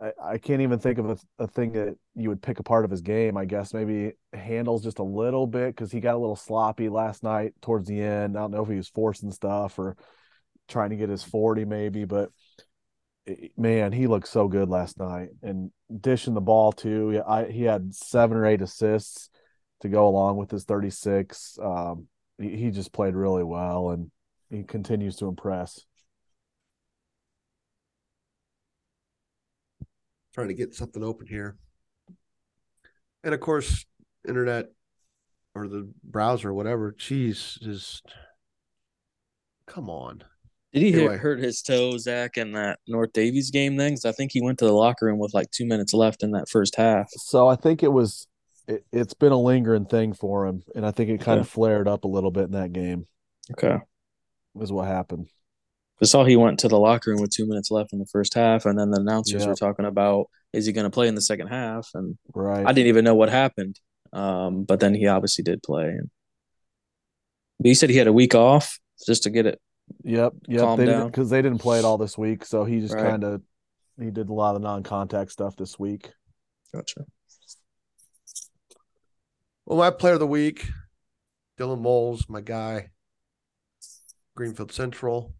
I, 0.00 0.12
I 0.22 0.38
can't 0.38 0.62
even 0.62 0.78
think 0.78 0.98
of 0.98 1.10
a, 1.10 1.18
a 1.40 1.46
thing 1.48 1.72
that 1.72 1.96
you 2.14 2.28
would 2.28 2.42
pick 2.42 2.60
apart 2.60 2.84
of 2.84 2.90
his 2.90 3.00
game. 3.00 3.36
I 3.36 3.44
guess 3.44 3.74
maybe 3.74 4.12
handles 4.32 4.84
just 4.84 5.00
a 5.00 5.04
little 5.04 5.46
bit 5.46 5.74
because 5.74 5.90
he 5.90 6.00
got 6.00 6.14
a 6.14 6.18
little 6.18 6.36
sloppy 6.36 6.88
last 6.88 7.22
night 7.24 7.54
towards 7.60 7.88
the 7.88 8.00
end. 8.00 8.36
I 8.36 8.40
don't 8.40 8.52
know 8.52 8.62
if 8.62 8.68
he 8.68 8.76
was 8.76 8.88
forcing 8.88 9.32
stuff 9.32 9.78
or 9.78 9.96
trying 10.68 10.90
to 10.90 10.96
get 10.96 11.08
his 11.08 11.22
40 11.22 11.64
maybe, 11.64 12.04
but 12.04 12.30
man, 13.56 13.92
he 13.92 14.06
looked 14.06 14.28
so 14.28 14.48
good 14.48 14.68
last 14.68 14.98
night 14.98 15.30
and 15.42 15.70
dishing 16.00 16.34
the 16.34 16.40
ball 16.40 16.72
too. 16.72 17.22
I 17.26 17.46
he 17.46 17.64
had 17.64 17.94
seven 17.94 18.36
or 18.36 18.46
eight 18.46 18.62
assists 18.62 19.30
to 19.80 19.88
go 19.88 20.08
along 20.08 20.36
with 20.36 20.50
his 20.50 20.64
36. 20.64 21.58
Um, 21.62 22.06
he, 22.38 22.56
he 22.56 22.70
just 22.70 22.92
played 22.92 23.14
really 23.14 23.44
well 23.44 23.90
and 23.90 24.10
he 24.50 24.62
continues 24.62 25.16
to 25.16 25.26
impress. 25.26 25.84
Trying 30.34 30.48
to 30.48 30.54
get 30.54 30.74
something 30.74 31.02
open 31.02 31.26
here. 31.26 31.56
And 33.24 33.34
of 33.34 33.40
course, 33.40 33.84
internet 34.26 34.66
or 35.54 35.68
the 35.68 35.90
browser, 36.04 36.54
whatever, 36.54 36.92
cheese 36.92 37.58
is 37.62 38.02
come 39.66 39.90
on. 39.90 40.22
Did 40.72 40.82
he 40.82 40.92
hit, 40.92 41.12
hurt 41.12 41.38
his 41.38 41.62
toe, 41.62 41.96
Zach, 41.96 42.36
in 42.36 42.52
that 42.52 42.78
North 42.86 43.12
Daviess 43.12 43.50
game 43.50 43.76
then? 43.76 43.92
'Cause 43.92 44.04
I 44.04 44.12
think 44.12 44.32
he 44.32 44.42
went 44.42 44.58
to 44.58 44.66
the 44.66 44.72
locker 44.72 45.06
room 45.06 45.18
with 45.18 45.32
like 45.32 45.50
two 45.50 45.64
minutes 45.66 45.94
left 45.94 46.22
in 46.22 46.32
that 46.32 46.48
first 46.48 46.76
half. 46.76 47.08
So 47.12 47.48
I 47.48 47.56
think 47.56 47.82
it 47.82 47.92
was 47.92 48.26
it, 48.66 48.84
it's 48.92 49.14
been 49.14 49.32
a 49.32 49.40
lingering 49.40 49.86
thing 49.86 50.12
for 50.12 50.46
him, 50.46 50.62
and 50.74 50.84
I 50.84 50.90
think 50.90 51.08
it 51.08 51.22
kind 51.22 51.40
of 51.40 51.48
flared 51.48 51.88
up 51.88 52.04
a 52.04 52.08
little 52.08 52.30
bit 52.30 52.44
in 52.44 52.50
that 52.50 52.72
game. 52.74 53.06
Okay. 53.52 53.78
Is 54.60 54.70
what 54.70 54.86
happened. 54.88 55.28
I 56.02 56.04
saw 56.04 56.24
he 56.24 56.36
went 56.36 56.58
to 56.60 56.68
the 56.68 56.78
locker 56.78 57.10
room 57.12 57.20
with 57.22 57.30
two 57.30 57.46
minutes 57.46 57.70
left 57.70 57.94
in 57.94 57.98
the 57.98 58.04
first 58.06 58.34
half, 58.34 58.66
and 58.66 58.78
then 58.78 58.90
the 58.90 59.00
announcers 59.00 59.42
Yeah. 59.42 59.48
were 59.48 59.54
talking 59.54 59.86
about 59.86 60.28
is 60.52 60.66
he 60.66 60.72
going 60.72 60.84
to 60.84 60.90
play 60.90 61.08
in 61.08 61.14
the 61.14 61.22
second 61.22 61.46
half, 61.48 61.88
and 61.94 62.18
Right. 62.34 62.66
I 62.66 62.72
didn't 62.72 62.88
even 62.88 63.04
know 63.04 63.14
what 63.14 63.30
happened. 63.30 63.80
Um, 64.12 64.64
but 64.64 64.80
then 64.80 64.94
he 64.94 65.06
obviously 65.06 65.44
did 65.44 65.62
play. 65.62 65.88
And 65.88 66.10
but 67.58 67.68
you 67.68 67.74
said 67.74 67.88
he 67.90 67.96
had 67.96 68.06
a 68.06 68.12
week 68.12 68.34
off 68.34 68.78
just 69.06 69.22
to 69.24 69.30
get 69.30 69.46
it. 69.46 69.60
Yep, 70.04 70.32
yep. 70.46 70.60
calm 70.60 70.78
They 70.78 70.86
didn't 70.86 71.06
because 71.06 71.30
they 71.30 71.42
didn't 71.42 71.58
play 71.58 71.78
it 71.78 71.84
all 71.84 71.98
this 71.98 72.16
week, 72.16 72.44
so 72.44 72.64
he 72.64 72.80
just 72.80 72.94
Right. 72.94 73.10
kind 73.10 73.24
of 73.24 73.42
he 73.98 74.10
did 74.10 74.28
a 74.28 74.32
lot 74.32 74.54
of 74.54 74.62
non-contact 74.62 75.32
stuff 75.32 75.56
this 75.56 75.78
week. 75.78 76.10
Gotcha. 76.72 77.04
Well, 79.66 79.78
my 79.78 79.90
player 79.90 80.14
of 80.14 80.20
the 80.20 80.26
week, 80.26 80.68
Dylan 81.58 81.80
Moles, 81.80 82.26
my 82.28 82.40
guy, 82.40 82.90
Greenfield 84.36 84.72
Central. 84.72 85.34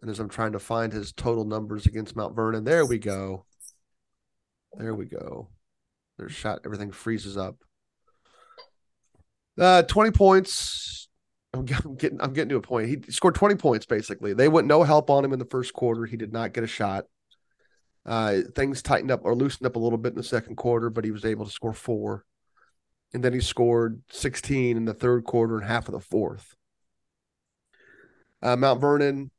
And 0.00 0.10
as 0.10 0.20
I'm 0.20 0.28
trying 0.28 0.52
to 0.52 0.58
find 0.58 0.92
his 0.92 1.12
total 1.12 1.44
numbers 1.44 1.86
against 1.86 2.14
Mount 2.14 2.36
Vernon, 2.36 2.64
there 2.64 2.84
we 2.84 2.98
go. 2.98 3.46
There 4.74 4.94
we 4.94 5.06
go. 5.06 5.48
There's 6.18 6.32
shot. 6.32 6.60
Everything 6.66 6.92
freezes 6.92 7.36
up. 7.38 7.56
Uh, 9.58 9.82
20 9.82 10.10
points. 10.10 11.03
I'm 11.58 11.64
getting. 11.64 12.20
I'm 12.20 12.32
getting 12.32 12.48
to 12.50 12.56
a 12.56 12.60
point. 12.60 12.88
He 12.88 13.12
scored 13.12 13.34
20 13.34 13.54
points 13.56 13.86
basically. 13.86 14.34
They 14.34 14.48
went 14.48 14.66
no 14.66 14.82
help 14.82 15.08
on 15.10 15.24
him 15.24 15.32
in 15.32 15.38
the 15.38 15.44
first 15.46 15.72
quarter. 15.72 16.04
He 16.04 16.16
did 16.16 16.32
not 16.32 16.52
get 16.52 16.64
a 16.64 16.68
shot. 16.68 17.04
Uh, 18.04 18.40
things 18.54 18.82
tightened 18.82 19.10
up 19.10 19.20
or 19.24 19.34
loosened 19.34 19.66
up 19.66 19.76
a 19.76 19.78
little 19.78 19.98
bit 19.98 20.12
in 20.12 20.16
the 20.16 20.22
second 20.22 20.56
quarter, 20.56 20.90
but 20.90 21.04
he 21.04 21.10
was 21.10 21.24
able 21.24 21.46
to 21.46 21.50
score 21.50 21.72
four 21.72 22.24
and 23.14 23.22
then 23.22 23.32
he 23.32 23.40
scored 23.40 24.02
16 24.10 24.76
in 24.76 24.84
the 24.84 24.92
third 24.92 25.24
quarter 25.24 25.56
and 25.56 25.64
half 25.64 25.86
of 25.88 25.92
the 25.92 26.00
fourth. 26.00 26.56
Uh, 28.42 28.56
Mount 28.56 28.80
Vernon 28.80 29.30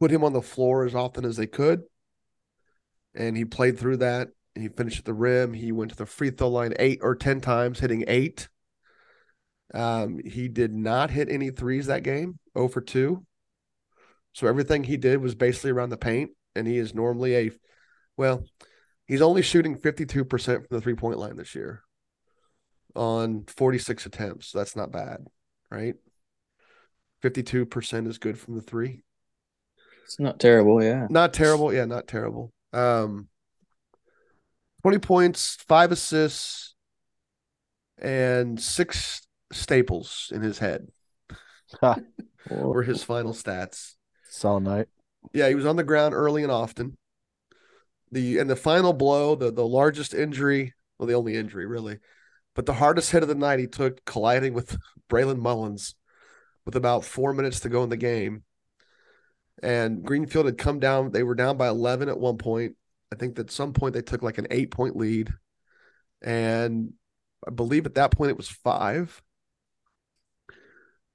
put 0.00 0.10
him 0.10 0.24
on 0.24 0.32
the 0.32 0.42
floor 0.42 0.84
as 0.84 0.96
often 0.96 1.24
as 1.24 1.36
they 1.36 1.46
could, 1.46 1.84
and 3.14 3.36
he 3.36 3.44
played 3.44 3.78
through 3.78 3.98
that. 3.98 4.28
He 4.56 4.68
finished 4.68 4.98
at 4.98 5.04
the 5.04 5.14
rim. 5.14 5.54
He 5.54 5.72
went 5.72 5.92
to 5.92 5.96
the 5.96 6.06
free 6.06 6.30
throw 6.30 6.48
line 6.48 6.74
eight 6.78 6.98
or 7.02 7.14
10 7.14 7.40
times, 7.40 7.78
hitting 7.78 8.04
eight. 8.08 8.48
Um, 9.74 10.20
he 10.24 10.46
did 10.46 10.72
not 10.72 11.10
hit 11.10 11.28
any 11.28 11.50
threes 11.50 11.86
that 11.86 12.04
game, 12.04 12.38
0 12.56 12.68
for 12.68 12.80
2. 12.80 13.26
So 14.32 14.46
everything 14.46 14.84
he 14.84 14.96
did 14.96 15.20
was 15.20 15.34
basically 15.34 15.72
around 15.72 15.90
the 15.90 15.96
paint, 15.96 16.30
and 16.54 16.66
he 16.66 16.78
is 16.78 16.94
normally 16.94 17.36
a, 17.36 17.50
well, 18.16 18.44
he's 19.06 19.20
only 19.20 19.42
shooting 19.42 19.76
52% 19.76 20.44
from 20.44 20.66
the 20.70 20.80
three 20.80 20.94
point 20.94 21.18
line 21.18 21.36
this 21.36 21.54
year 21.54 21.82
on 22.94 23.44
46 23.48 24.06
attempts. 24.06 24.52
That's 24.52 24.76
not 24.76 24.92
bad, 24.92 25.26
right? 25.70 25.94
52% 27.22 28.06
is 28.06 28.18
good 28.18 28.38
from 28.38 28.54
the 28.54 28.62
three. 28.62 29.02
It's 30.04 30.20
not 30.20 30.38
terrible, 30.38 30.82
yeah. 30.82 31.06
Not 31.10 31.32
terrible. 31.32 31.72
Yeah, 31.72 31.86
not 31.86 32.06
terrible. 32.06 32.52
Um 32.72 33.28
20 34.82 34.98
points, 34.98 35.56
five 35.66 35.92
assists, 35.92 36.74
and 37.96 38.60
six 38.60 39.26
staples 39.54 40.30
in 40.34 40.42
his 40.42 40.58
head 40.58 40.88
were 42.50 42.82
his 42.82 43.02
final 43.02 43.32
stats. 43.32 43.94
Solid 44.30 44.64
night. 44.64 44.88
Yeah, 45.32 45.48
he 45.48 45.54
was 45.54 45.66
on 45.66 45.76
the 45.76 45.84
ground 45.84 46.14
early 46.14 46.42
and 46.42 46.52
often. 46.52 46.96
The 48.12 48.38
and 48.38 48.48
the 48.48 48.56
final 48.56 48.92
blow, 48.92 49.34
the 49.34 49.50
the 49.50 49.66
largest 49.66 50.14
injury, 50.14 50.74
well, 50.98 51.06
the 51.06 51.14
only 51.14 51.34
injury 51.34 51.66
really, 51.66 51.98
but 52.54 52.66
the 52.66 52.74
hardest 52.74 53.10
hit 53.10 53.22
of 53.22 53.28
the 53.28 53.34
night 53.34 53.58
he 53.58 53.66
took 53.66 54.04
colliding 54.04 54.54
with 54.54 54.76
Braylon 55.10 55.38
Mullins 55.38 55.94
with 56.64 56.76
about 56.76 57.04
four 57.04 57.32
minutes 57.32 57.60
to 57.60 57.68
go 57.68 57.82
in 57.82 57.90
the 57.90 57.96
game. 57.96 58.44
And 59.62 60.02
Greenfield 60.02 60.46
had 60.46 60.58
come 60.58 60.80
down, 60.80 61.12
they 61.12 61.22
were 61.22 61.34
down 61.34 61.56
by 61.56 61.68
11 61.68 62.08
at 62.08 62.18
one 62.18 62.38
point. 62.38 62.76
I 63.12 63.16
think 63.16 63.36
that 63.36 63.46
at 63.46 63.52
some 63.52 63.72
point 63.72 63.94
they 63.94 64.02
took 64.02 64.22
like 64.22 64.38
an 64.38 64.48
eight 64.50 64.70
point 64.70 64.96
lead. 64.96 65.30
And 66.22 66.94
I 67.46 67.50
believe 67.50 67.86
at 67.86 67.94
that 67.94 68.10
point 68.10 68.30
it 68.30 68.36
was 68.36 68.48
five. 68.48 69.22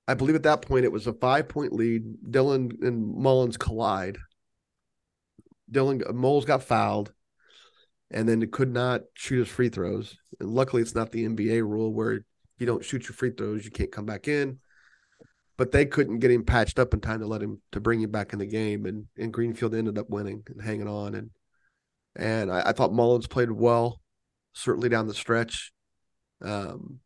I 0.10 0.15
believe 0.15 0.34
at 0.34 0.41
that 0.41 0.64
point 0.64 0.86
it 0.86 0.91
was 0.91 1.06
a 1.06 1.14
five 1.14 1.48
point 1.48 1.72
lead. 1.72 2.02
Dylan 2.27 2.81
and 2.81 3.15
Mullins 3.15 3.57
collide. 3.57 4.18
Dylan 5.72 6.11
Moles 6.15 6.45
got 6.45 6.64
fouled 6.64 7.14
and 8.10 8.27
then 8.27 8.49
could 8.49 8.73
not 8.73 9.02
shoot 9.14 9.38
his 9.38 9.49
free 9.49 9.69
throws. 9.69 10.18
And 10.40 10.49
luckily, 10.49 10.81
it's 10.81 10.95
not 10.95 11.11
the 11.11 11.26
NBA 11.26 11.61
rule 11.61 11.94
where 11.94 12.26
you 12.57 12.65
don't 12.65 12.84
shoot 12.84 13.03
your 13.03 13.14
free 13.14 13.30
throws, 13.30 13.64
you 13.64 13.69
can't 13.69 13.91
come 13.91 14.07
back 14.07 14.27
in. 14.27 14.57
But 15.57 15.72
they 15.72 15.86
couldn't 15.86 16.19
get 16.19 16.31
him 16.31 16.44
patched 16.44 16.80
up 16.80 16.95
in 16.95 17.02
time 17.02 17.19
to 17.19 17.27
let 17.27 17.44
him 17.44 17.61
to 17.73 17.80
bring 17.80 18.02
him 18.02 18.10
back 18.10 18.34
in 18.34 18.40
the 18.40 18.48
game, 18.48 18.88
and 18.88 19.06
and 19.15 19.31
Greenfield 19.31 19.76
ended 19.76 19.99
up 19.99 20.10
winning 20.10 20.41
and 20.48 20.60
hanging 20.60 20.88
on. 20.88 21.14
And 21.14 21.30
and 22.15 22.52
I, 22.52 22.69
I 22.69 22.72
thought 22.72 22.94
Mullins 22.94 23.27
played 23.27 23.52
well, 23.52 24.02
certainly 24.53 24.90
down 24.90 25.06
the 25.06 25.14
stretch. 25.14 25.72
Um, 26.41 27.02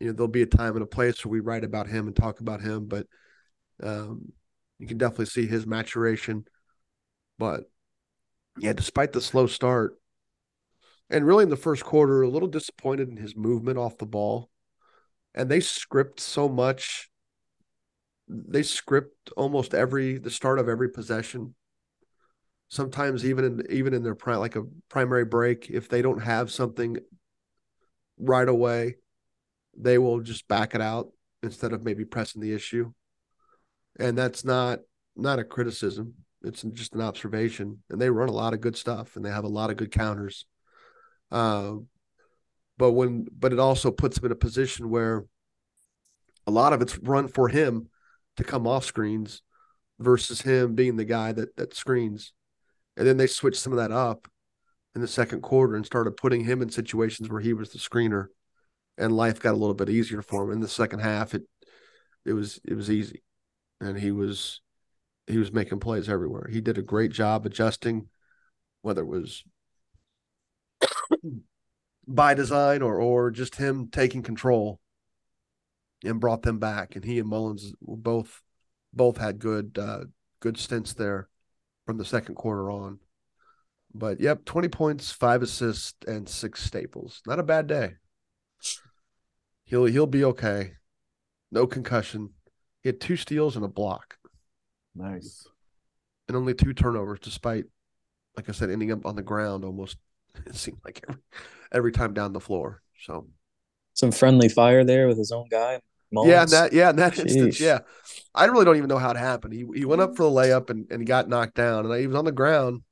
you 0.00 0.08
know, 0.08 0.12
there'll 0.12 0.28
be 0.28 0.42
a 0.42 0.46
time 0.46 0.74
and 0.74 0.82
a 0.82 0.86
place 0.86 1.24
where 1.24 1.32
we 1.32 1.40
write 1.40 1.64
about 1.64 1.88
him 1.88 2.06
and 2.06 2.14
talk 2.14 2.40
about 2.40 2.60
him, 2.60 2.86
but 2.86 3.06
um, 3.82 4.32
you 4.78 4.86
can 4.86 4.98
definitely 4.98 5.26
see 5.26 5.46
his 5.46 5.66
maturation. 5.66 6.44
But 7.38 7.64
yeah, 8.58 8.72
despite 8.72 9.12
the 9.12 9.20
slow 9.20 9.46
start, 9.46 9.98
and 11.08 11.26
really 11.26 11.44
in 11.44 11.50
the 11.50 11.56
first 11.56 11.84
quarter, 11.84 12.22
a 12.22 12.28
little 12.28 12.48
disappointed 12.48 13.08
in 13.08 13.16
his 13.16 13.36
movement 13.36 13.78
off 13.78 13.98
the 13.98 14.06
ball. 14.06 14.50
And 15.34 15.50
they 15.50 15.60
script 15.60 16.18
so 16.18 16.48
much. 16.48 17.10
They 18.28 18.62
script 18.62 19.30
almost 19.36 19.74
every 19.74 20.18
the 20.18 20.30
start 20.30 20.58
of 20.58 20.68
every 20.68 20.88
possession. 20.88 21.54
Sometimes 22.68 23.24
even 23.24 23.44
in 23.44 23.66
even 23.70 23.94
in 23.94 24.02
their 24.02 24.16
pri- 24.16 24.36
like 24.36 24.56
a 24.56 24.64
primary 24.88 25.24
break, 25.24 25.70
if 25.70 25.88
they 25.88 26.02
don't 26.02 26.22
have 26.22 26.50
something 26.50 26.96
right 28.18 28.48
away, 28.48 28.96
they 29.78 29.98
will 29.98 30.20
just 30.20 30.48
back 30.48 30.74
it 30.74 30.80
out 30.80 31.08
instead 31.42 31.72
of 31.72 31.84
maybe 31.84 32.04
pressing 32.04 32.40
the 32.40 32.52
issue. 32.52 32.92
And 33.98 34.16
that's 34.16 34.44
not 34.44 34.80
not 35.14 35.38
a 35.38 35.44
criticism. 35.44 36.14
It's 36.42 36.62
just 36.62 36.94
an 36.94 37.00
observation. 37.00 37.82
And 37.90 38.00
they 38.00 38.10
run 38.10 38.28
a 38.28 38.32
lot 38.32 38.52
of 38.52 38.60
good 38.60 38.76
stuff 38.76 39.16
and 39.16 39.24
they 39.24 39.30
have 39.30 39.44
a 39.44 39.48
lot 39.48 39.70
of 39.70 39.76
good 39.76 39.90
counters. 39.90 40.46
Uh, 41.30 41.76
but 42.78 42.92
when 42.92 43.26
but 43.36 43.52
it 43.52 43.58
also 43.58 43.90
puts 43.90 44.18
him 44.18 44.26
in 44.26 44.32
a 44.32 44.36
position 44.36 44.90
where 44.90 45.24
a 46.46 46.50
lot 46.50 46.72
of 46.72 46.82
it's 46.82 46.98
run 46.98 47.28
for 47.28 47.48
him 47.48 47.88
to 48.36 48.44
come 48.44 48.66
off 48.66 48.84
screens 48.84 49.42
versus 49.98 50.42
him 50.42 50.74
being 50.74 50.96
the 50.96 51.04
guy 51.04 51.32
that 51.32 51.56
that 51.56 51.74
screens. 51.74 52.32
And 52.96 53.06
then 53.06 53.16
they 53.16 53.26
switched 53.26 53.60
some 53.60 53.72
of 53.72 53.78
that 53.78 53.92
up 53.92 54.28
in 54.94 55.00
the 55.00 55.08
second 55.08 55.42
quarter 55.42 55.74
and 55.74 55.84
started 55.84 56.16
putting 56.16 56.44
him 56.44 56.62
in 56.62 56.70
situations 56.70 57.28
where 57.28 57.40
he 57.40 57.52
was 57.52 57.70
the 57.70 57.78
screener 57.78 58.26
and 58.98 59.16
life 59.16 59.40
got 59.40 59.52
a 59.52 59.58
little 59.58 59.74
bit 59.74 59.90
easier 59.90 60.22
for 60.22 60.44
him. 60.44 60.52
In 60.52 60.60
the 60.60 60.68
second 60.68 61.00
half 61.00 61.34
it 61.34 61.42
it 62.24 62.32
was 62.32 62.60
it 62.64 62.74
was 62.74 62.90
easy. 62.90 63.22
And 63.80 63.98
he 63.98 64.10
was 64.10 64.60
he 65.26 65.38
was 65.38 65.52
making 65.52 65.80
plays 65.80 66.08
everywhere. 66.08 66.48
He 66.50 66.60
did 66.60 66.78
a 66.78 66.82
great 66.82 67.12
job 67.12 67.46
adjusting 67.46 68.08
whether 68.82 69.02
it 69.02 69.06
was 69.06 69.44
by 72.06 72.34
design 72.34 72.82
or 72.82 73.00
or 73.00 73.30
just 73.30 73.56
him 73.56 73.88
taking 73.90 74.22
control 74.22 74.80
and 76.04 76.20
brought 76.20 76.42
them 76.42 76.58
back. 76.58 76.96
And 76.96 77.04
he 77.04 77.18
and 77.18 77.28
Mullins 77.28 77.74
both 77.80 78.42
both 78.92 79.18
had 79.18 79.38
good 79.38 79.78
uh, 79.78 80.04
good 80.40 80.58
stints 80.58 80.94
there 80.94 81.28
from 81.86 81.98
the 81.98 82.04
second 82.04 82.34
quarter 82.34 82.70
on. 82.70 83.00
But 83.94 84.20
yep, 84.20 84.44
twenty 84.44 84.68
points, 84.68 85.10
five 85.10 85.42
assists, 85.42 85.94
and 86.06 86.28
six 86.28 86.62
staples. 86.62 87.22
Not 87.26 87.38
a 87.38 87.44
bad 87.44 87.66
day. 87.66 87.94
He'll 89.66 89.84
he'll 89.86 90.06
be 90.06 90.24
okay. 90.24 90.72
No 91.50 91.66
concussion. 91.66 92.30
He 92.82 92.88
had 92.88 93.00
two 93.00 93.16
steals 93.16 93.56
and 93.56 93.64
a 93.64 93.68
block. 93.68 94.18
Nice. 94.94 95.46
and 96.28 96.36
only 96.36 96.54
two 96.54 96.72
turnovers, 96.74 97.20
despite, 97.20 97.64
like 98.36 98.48
I 98.48 98.52
said, 98.52 98.70
ending 98.70 98.92
up 98.92 99.06
on 99.06 99.16
the 99.16 99.22
ground 99.22 99.64
almost. 99.64 99.98
It 100.46 100.54
seemed 100.54 100.78
like 100.84 101.02
every 101.08 101.22
every 101.72 101.92
time 101.92 102.14
down 102.14 102.32
the 102.34 102.40
floor. 102.40 102.82
So 103.00 103.28
Some 103.94 104.12
friendly 104.12 104.48
fire 104.48 104.84
there 104.84 105.08
with 105.08 105.18
his 105.18 105.32
own 105.32 105.48
guy. 105.50 105.80
yeah, 106.20 106.44
Mullins. 106.44 106.44
in 106.44 106.50
that 106.50 106.72
yeah, 106.72 106.90
in 106.90 106.96
that 106.96 107.18
instance, 107.18 107.60
yeah. 107.60 107.80
I 108.34 108.46
really 108.46 108.64
don't 108.64 108.76
even 108.76 108.88
know 108.88 108.98
how 108.98 109.10
it 109.10 109.16
happened. 109.16 109.54
He 109.54 109.64
he 109.74 109.84
went 109.84 110.02
up 110.02 110.16
for 110.16 110.24
the 110.24 110.30
layup 110.30 110.70
and, 110.70 110.86
and 110.90 111.00
he 111.00 111.06
got 111.06 111.28
knocked 111.28 111.54
down, 111.56 111.86
and 111.86 112.00
he 112.00 112.06
was 112.06 112.16
on 112.16 112.24
the 112.26 112.32
ground, 112.32 112.82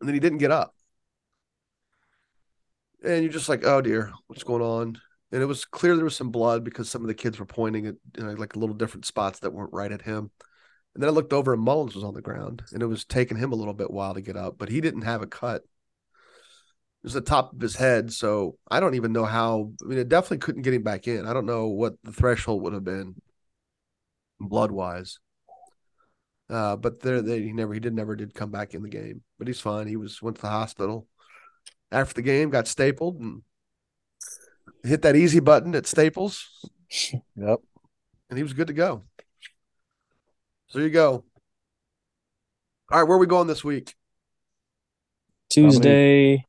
and 0.00 0.08
then 0.08 0.14
he 0.14 0.20
didn't 0.20 0.38
get 0.38 0.50
up. 0.50 0.74
And 3.04 3.22
you're 3.22 3.32
just 3.32 3.48
like, 3.48 3.64
oh 3.64 3.80
dear, 3.80 4.12
what's 4.26 4.42
going 4.42 4.62
on? 4.62 5.00
And 5.32 5.42
it 5.42 5.46
was 5.46 5.64
clear 5.64 5.96
there 5.96 6.04
was 6.04 6.16
some 6.16 6.30
blood 6.30 6.64
because 6.64 6.88
some 6.88 7.02
of 7.02 7.08
the 7.08 7.14
kids 7.14 7.38
were 7.38 7.46
pointing 7.46 7.86
at 7.86 7.94
you 8.16 8.24
know, 8.24 8.32
like 8.32 8.56
little 8.56 8.76
different 8.76 9.06
spots 9.06 9.40
that 9.40 9.52
weren't 9.52 9.72
right 9.72 9.90
at 9.90 10.02
him. 10.02 10.30
And 10.94 11.02
then 11.02 11.08
I 11.10 11.12
looked 11.12 11.32
over 11.32 11.52
and 11.52 11.62
Mullins 11.62 11.94
was 11.94 12.04
on 12.04 12.14
the 12.14 12.22
ground, 12.22 12.62
and 12.72 12.82
it 12.82 12.86
was 12.86 13.04
taking 13.04 13.36
him 13.36 13.52
a 13.52 13.56
little 13.56 13.74
bit 13.74 13.90
while 13.90 14.14
to 14.14 14.22
get 14.22 14.36
up, 14.36 14.56
but 14.56 14.70
he 14.70 14.80
didn't 14.80 15.02
have 15.02 15.20
a 15.20 15.26
cut. 15.26 15.62
It 15.62 17.02
was 17.02 17.12
the 17.12 17.20
top 17.20 17.52
of 17.52 17.60
his 17.60 17.76
head, 17.76 18.12
so 18.12 18.56
I 18.70 18.80
don't 18.80 18.94
even 18.94 19.12
know 19.12 19.26
how. 19.26 19.72
I 19.84 19.88
mean, 19.88 19.98
it 19.98 20.08
definitely 20.08 20.38
couldn't 20.38 20.62
get 20.62 20.72
him 20.72 20.82
back 20.82 21.06
in. 21.06 21.26
I 21.26 21.34
don't 21.34 21.44
know 21.44 21.66
what 21.66 21.94
the 22.02 22.12
threshold 22.12 22.62
would 22.62 22.72
have 22.72 22.84
been, 22.84 23.14
blood 24.40 24.70
wise. 24.70 25.18
Uh, 26.48 26.76
but 26.76 27.00
there, 27.00 27.20
they, 27.20 27.42
he 27.42 27.52
never, 27.52 27.74
he 27.74 27.80
did 27.80 27.94
never 27.94 28.16
did 28.16 28.32
come 28.32 28.50
back 28.50 28.72
in 28.72 28.82
the 28.82 28.88
game. 28.88 29.22
But 29.38 29.48
he's 29.48 29.60
fine. 29.60 29.86
He 29.86 29.96
was 29.96 30.22
went 30.22 30.36
to 30.36 30.42
the 30.42 30.48
hospital 30.48 31.06
after 31.92 32.14
the 32.14 32.22
game, 32.22 32.50
got 32.50 32.68
stapled, 32.68 33.20
and 33.20 33.42
hit 34.82 35.02
that 35.02 35.16
easy 35.16 35.40
button 35.40 35.74
at 35.74 35.86
Staples, 35.86 36.46
Yep. 37.36 37.60
and 38.30 38.36
he 38.36 38.42
was 38.42 38.52
good 38.52 38.68
to 38.68 38.72
go. 38.72 39.02
So 40.68 40.78
there 40.78 40.86
you 40.86 40.92
go. 40.92 41.24
All 42.90 42.98
right, 43.00 43.02
where 43.02 43.16
are 43.16 43.20
we 43.20 43.26
going 43.26 43.46
this 43.46 43.64
week? 43.64 43.94
Tuesday, 45.50 46.44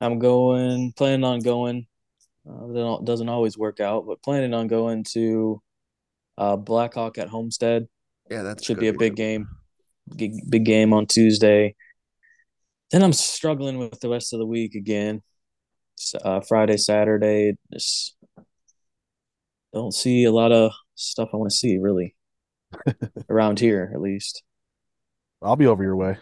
I'm 0.00 0.18
going, 0.18 0.92
planning 0.96 1.24
on 1.24 1.40
going. 1.40 1.86
Uh, 2.48 2.98
it 2.98 3.04
doesn't 3.04 3.28
always 3.28 3.56
work 3.56 3.78
out, 3.80 4.06
but 4.06 4.22
planning 4.22 4.54
on 4.54 4.66
going 4.66 5.04
to 5.12 5.60
uh, 6.38 6.56
Blackhawk 6.56 7.18
at 7.18 7.28
Homestead. 7.28 7.86
Yeah, 8.30 8.42
that 8.42 8.64
Should 8.64 8.80
be 8.80 8.88
a 8.88 8.92
big 8.92 9.14
game. 9.16 9.48
Big, 10.16 10.32
big 10.48 10.64
game 10.64 10.92
on 10.92 11.06
Tuesday. 11.06 11.74
Then 12.90 13.02
I'm 13.02 13.12
struggling 13.12 13.78
with 13.78 14.00
the 14.00 14.08
rest 14.08 14.32
of 14.32 14.38
the 14.38 14.46
week 14.46 14.74
again. 14.74 15.22
Uh, 16.24 16.40
Friday, 16.40 16.76
Saturday, 16.76 17.54
just 17.72 18.16
don't 19.72 19.92
see 19.92 20.24
a 20.24 20.32
lot 20.32 20.52
of 20.52 20.72
stuff 20.94 21.30
I 21.32 21.36
want 21.36 21.50
to 21.50 21.56
see 21.56 21.78
really 21.78 22.14
around 23.30 23.58
here, 23.58 23.90
at 23.94 24.00
least. 24.00 24.42
I'll 25.40 25.56
be 25.56 25.66
over 25.66 25.82
your 25.82 25.96
way. 25.96 26.18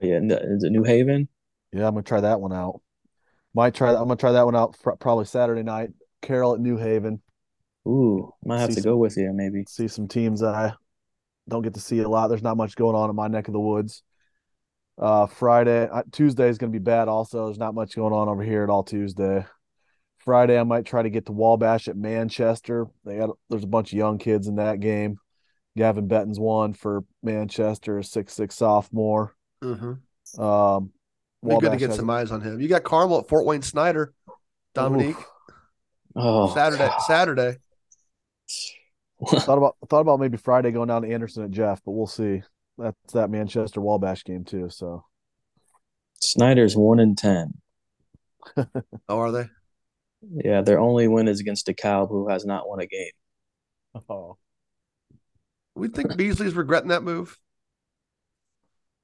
Yeah, 0.00 0.20
is 0.22 0.64
it 0.64 0.70
New 0.70 0.84
Haven? 0.84 1.28
Yeah, 1.72 1.86
I'm 1.86 1.94
gonna 1.94 2.02
try 2.02 2.20
that 2.20 2.40
one 2.40 2.52
out. 2.52 2.80
Might 3.54 3.74
try. 3.74 3.90
I'm 3.90 4.02
gonna 4.04 4.16
try 4.16 4.32
that 4.32 4.44
one 4.44 4.56
out 4.56 4.76
fr- 4.76 4.92
probably 4.92 5.24
Saturday 5.24 5.62
night. 5.62 5.90
Carroll 6.22 6.54
at 6.54 6.60
New 6.60 6.76
Haven. 6.76 7.20
Ooh, 7.86 8.32
might 8.44 8.58
have 8.60 8.70
See 8.70 8.76
to 8.76 8.82
some- 8.82 8.92
go 8.92 8.96
with 8.96 9.16
you, 9.16 9.32
maybe. 9.32 9.64
See 9.68 9.88
some 9.88 10.08
teams 10.08 10.40
that 10.40 10.54
I 10.54 10.72
don't 11.48 11.62
get 11.62 11.74
to 11.74 11.80
see 11.80 12.00
a 12.00 12.08
lot. 12.08 12.28
There's 12.28 12.42
not 12.42 12.56
much 12.56 12.76
going 12.76 12.94
on 12.96 13.10
in 13.10 13.16
my 13.16 13.28
neck 13.28 13.48
of 13.48 13.52
the 13.54 13.60
woods. 13.60 14.02
Uh, 14.98 15.26
Friday, 15.26 15.88
uh, 15.88 16.02
Tuesday 16.10 16.48
is 16.48 16.58
gonna 16.58 16.72
be 16.72 16.78
bad. 16.78 17.08
Also, 17.08 17.46
there's 17.46 17.58
not 17.58 17.74
much 17.74 17.94
going 17.94 18.12
on 18.12 18.28
over 18.28 18.42
here 18.42 18.64
at 18.64 18.70
all 18.70 18.82
Tuesday. 18.82 19.46
Friday, 20.18 20.58
I 20.58 20.64
might 20.64 20.84
try 20.84 21.02
to 21.02 21.10
get 21.10 21.26
to 21.26 21.32
Wabash 21.32 21.88
at 21.88 21.96
Manchester. 21.96 22.86
They 23.04 23.18
got 23.18 23.30
there's 23.48 23.64
a 23.64 23.68
bunch 23.68 23.92
of 23.92 23.98
young 23.98 24.18
kids 24.18 24.48
in 24.48 24.56
that 24.56 24.80
game. 24.80 25.18
Gavin 25.76 26.08
Benton's 26.08 26.40
one 26.40 26.74
for 26.74 27.04
Manchester, 27.22 28.02
six 28.02 28.34
six 28.34 28.56
sophomore. 28.56 29.34
Mm-hmm. 29.62 30.40
Um, 30.40 30.90
Be 31.46 31.56
good 31.58 31.72
to 31.72 31.76
get 31.78 31.94
some 31.94 32.10
eyes 32.10 32.32
on 32.32 32.40
him. 32.40 32.60
You 32.60 32.66
got 32.66 32.82
Carmel 32.82 33.20
at 33.20 33.28
Fort 33.28 33.46
Wayne 33.46 33.62
Snyder, 33.62 34.12
Dominique. 34.74 35.16
Oof. 35.16 35.26
Oh, 36.16 36.52
Saturday, 36.52 36.88
God. 36.88 36.98
Saturday. 37.02 37.56
thought 39.28 39.58
about 39.58 39.76
thought 39.88 40.00
about 40.00 40.18
maybe 40.18 40.36
Friday 40.36 40.72
going 40.72 40.88
down 40.88 41.02
to 41.02 41.08
Anderson 41.08 41.44
at 41.44 41.52
Jeff, 41.52 41.80
but 41.84 41.92
we'll 41.92 42.08
see. 42.08 42.42
That's 42.78 43.12
that 43.12 43.30
Manchester 43.30 43.80
Wabash 43.80 44.24
game 44.24 44.44
too. 44.44 44.70
So 44.70 45.04
Snyder's 46.20 46.76
one 46.76 47.00
in 47.00 47.14
ten. 47.16 47.54
Oh, 49.08 49.18
are 49.18 49.32
they? 49.32 49.46
Yeah, 50.44 50.62
their 50.62 50.80
only 50.80 51.06
win 51.08 51.28
is 51.28 51.40
against 51.40 51.66
DeKalb, 51.66 52.08
who 52.08 52.28
has 52.28 52.44
not 52.44 52.68
won 52.68 52.80
a 52.80 52.86
game. 52.86 53.10
oh. 54.08 54.36
We 55.74 55.88
think 55.88 56.16
Beasley's 56.16 56.54
regretting 56.54 56.88
that 56.88 57.02
move. 57.04 57.38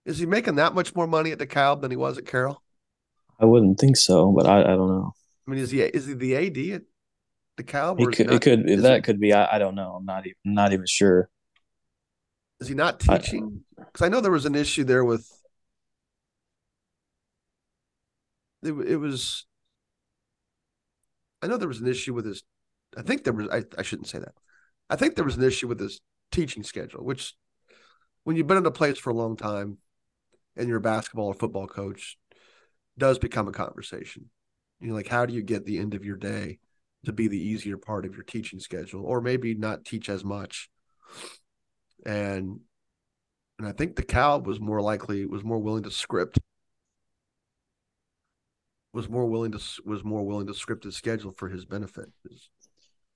Is 0.06 0.18
he 0.18 0.26
making 0.26 0.56
that 0.56 0.74
much 0.74 0.94
more 0.94 1.06
money 1.06 1.30
at 1.30 1.38
the 1.38 1.46
DeKalb 1.46 1.80
than 1.82 1.90
he 1.90 1.96
was 1.96 2.18
at 2.18 2.26
Carroll? 2.26 2.62
I 3.40 3.44
wouldn't 3.44 3.78
think 3.78 3.96
so, 3.96 4.32
but 4.32 4.46
I, 4.46 4.60
I 4.60 4.76
don't 4.76 4.88
know. 4.88 5.12
I 5.46 5.50
mean, 5.50 5.60
is 5.60 5.70
he 5.70 5.80
is 5.82 6.06
he 6.06 6.14
the 6.14 6.36
AD 6.36 6.58
at 6.74 6.82
DeKalb, 7.64 8.00
It 8.00 8.06
or 8.06 8.10
he 8.10 8.16
could, 8.16 8.26
not, 8.26 8.34
it 8.36 8.42
could 8.42 8.68
is 8.70 8.82
that 8.82 8.96
he- 8.96 9.02
could 9.02 9.20
be. 9.20 9.32
I, 9.32 9.56
I 9.56 9.58
don't 9.58 9.74
know. 9.74 9.92
I'm 9.92 10.04
not 10.04 10.26
even 10.26 10.36
not 10.44 10.72
even 10.72 10.86
sure. 10.86 11.28
Is 12.60 12.68
he 12.68 12.74
not 12.74 13.00
teaching? 13.00 13.64
Because 13.76 14.02
I 14.02 14.08
know 14.08 14.20
there 14.20 14.30
was 14.30 14.46
an 14.46 14.54
issue 14.54 14.84
there 14.84 15.04
with. 15.04 15.28
It, 18.62 18.72
it 18.72 18.96
was. 18.96 19.46
I 21.42 21.46
know 21.46 21.56
there 21.56 21.68
was 21.68 21.80
an 21.80 21.88
issue 21.88 22.14
with 22.14 22.26
his. 22.26 22.42
I 22.96 23.02
think 23.02 23.24
there 23.24 23.32
was. 23.32 23.48
I, 23.48 23.64
I 23.78 23.82
shouldn't 23.82 24.08
say 24.08 24.18
that. 24.18 24.34
I 24.88 24.96
think 24.96 25.14
there 25.14 25.24
was 25.24 25.36
an 25.36 25.42
issue 25.42 25.68
with 25.68 25.80
his 25.80 26.00
teaching 26.30 26.62
schedule, 26.62 27.04
which, 27.04 27.34
when 28.24 28.36
you've 28.36 28.46
been 28.46 28.58
in 28.58 28.66
a 28.66 28.70
place 28.70 28.98
for 28.98 29.10
a 29.10 29.14
long 29.14 29.36
time, 29.36 29.78
and 30.56 30.68
you're 30.68 30.78
a 30.78 30.82
basketball 30.82 31.26
or 31.26 31.34
football 31.34 31.66
coach, 31.66 32.16
does 32.96 33.18
become 33.18 33.48
a 33.48 33.52
conversation. 33.52 34.30
You 34.80 34.88
know, 34.88 34.94
like 34.94 35.08
how 35.08 35.26
do 35.26 35.34
you 35.34 35.42
get 35.42 35.64
the 35.64 35.78
end 35.78 35.94
of 35.94 36.04
your 36.04 36.16
day 36.16 36.58
to 37.04 37.12
be 37.12 37.28
the 37.28 37.38
easier 37.38 37.76
part 37.76 38.04
of 38.04 38.14
your 38.14 38.24
teaching 38.24 38.60
schedule, 38.60 39.04
or 39.04 39.20
maybe 39.20 39.54
not 39.54 39.84
teach 39.84 40.08
as 40.08 40.24
much. 40.24 40.68
And 42.06 42.60
and 43.58 43.68
I 43.68 43.72
think 43.72 43.96
the 43.96 44.02
Cal 44.02 44.40
was 44.42 44.60
more 44.60 44.80
likely 44.82 45.24
was 45.26 45.44
more 45.44 45.58
willing 45.58 45.84
to 45.84 45.90
script 45.90 46.38
was 48.92 49.08
more 49.08 49.26
willing 49.26 49.52
to 49.52 49.60
was 49.84 50.04
more 50.04 50.24
willing 50.24 50.46
to 50.46 50.54
script 50.54 50.84
his 50.84 50.96
schedule 50.96 51.32
for 51.32 51.48
his 51.48 51.64
benefit. 51.64 52.06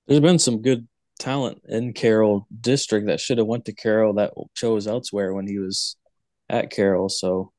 There's 0.07 0.19
been 0.19 0.39
some 0.39 0.61
good 0.61 0.87
talent 1.19 1.61
in 1.67 1.93
Carroll 1.93 2.47
district 2.61 3.07
that 3.07 3.19
should 3.19 3.37
have 3.37 3.47
went 3.47 3.65
to 3.65 3.73
Carroll 3.73 4.13
that 4.15 4.33
chose 4.55 4.87
elsewhere 4.87 5.33
when 5.33 5.47
he 5.47 5.59
was 5.59 5.95
at 6.49 6.71
Carroll. 6.71 7.09
So 7.09 7.51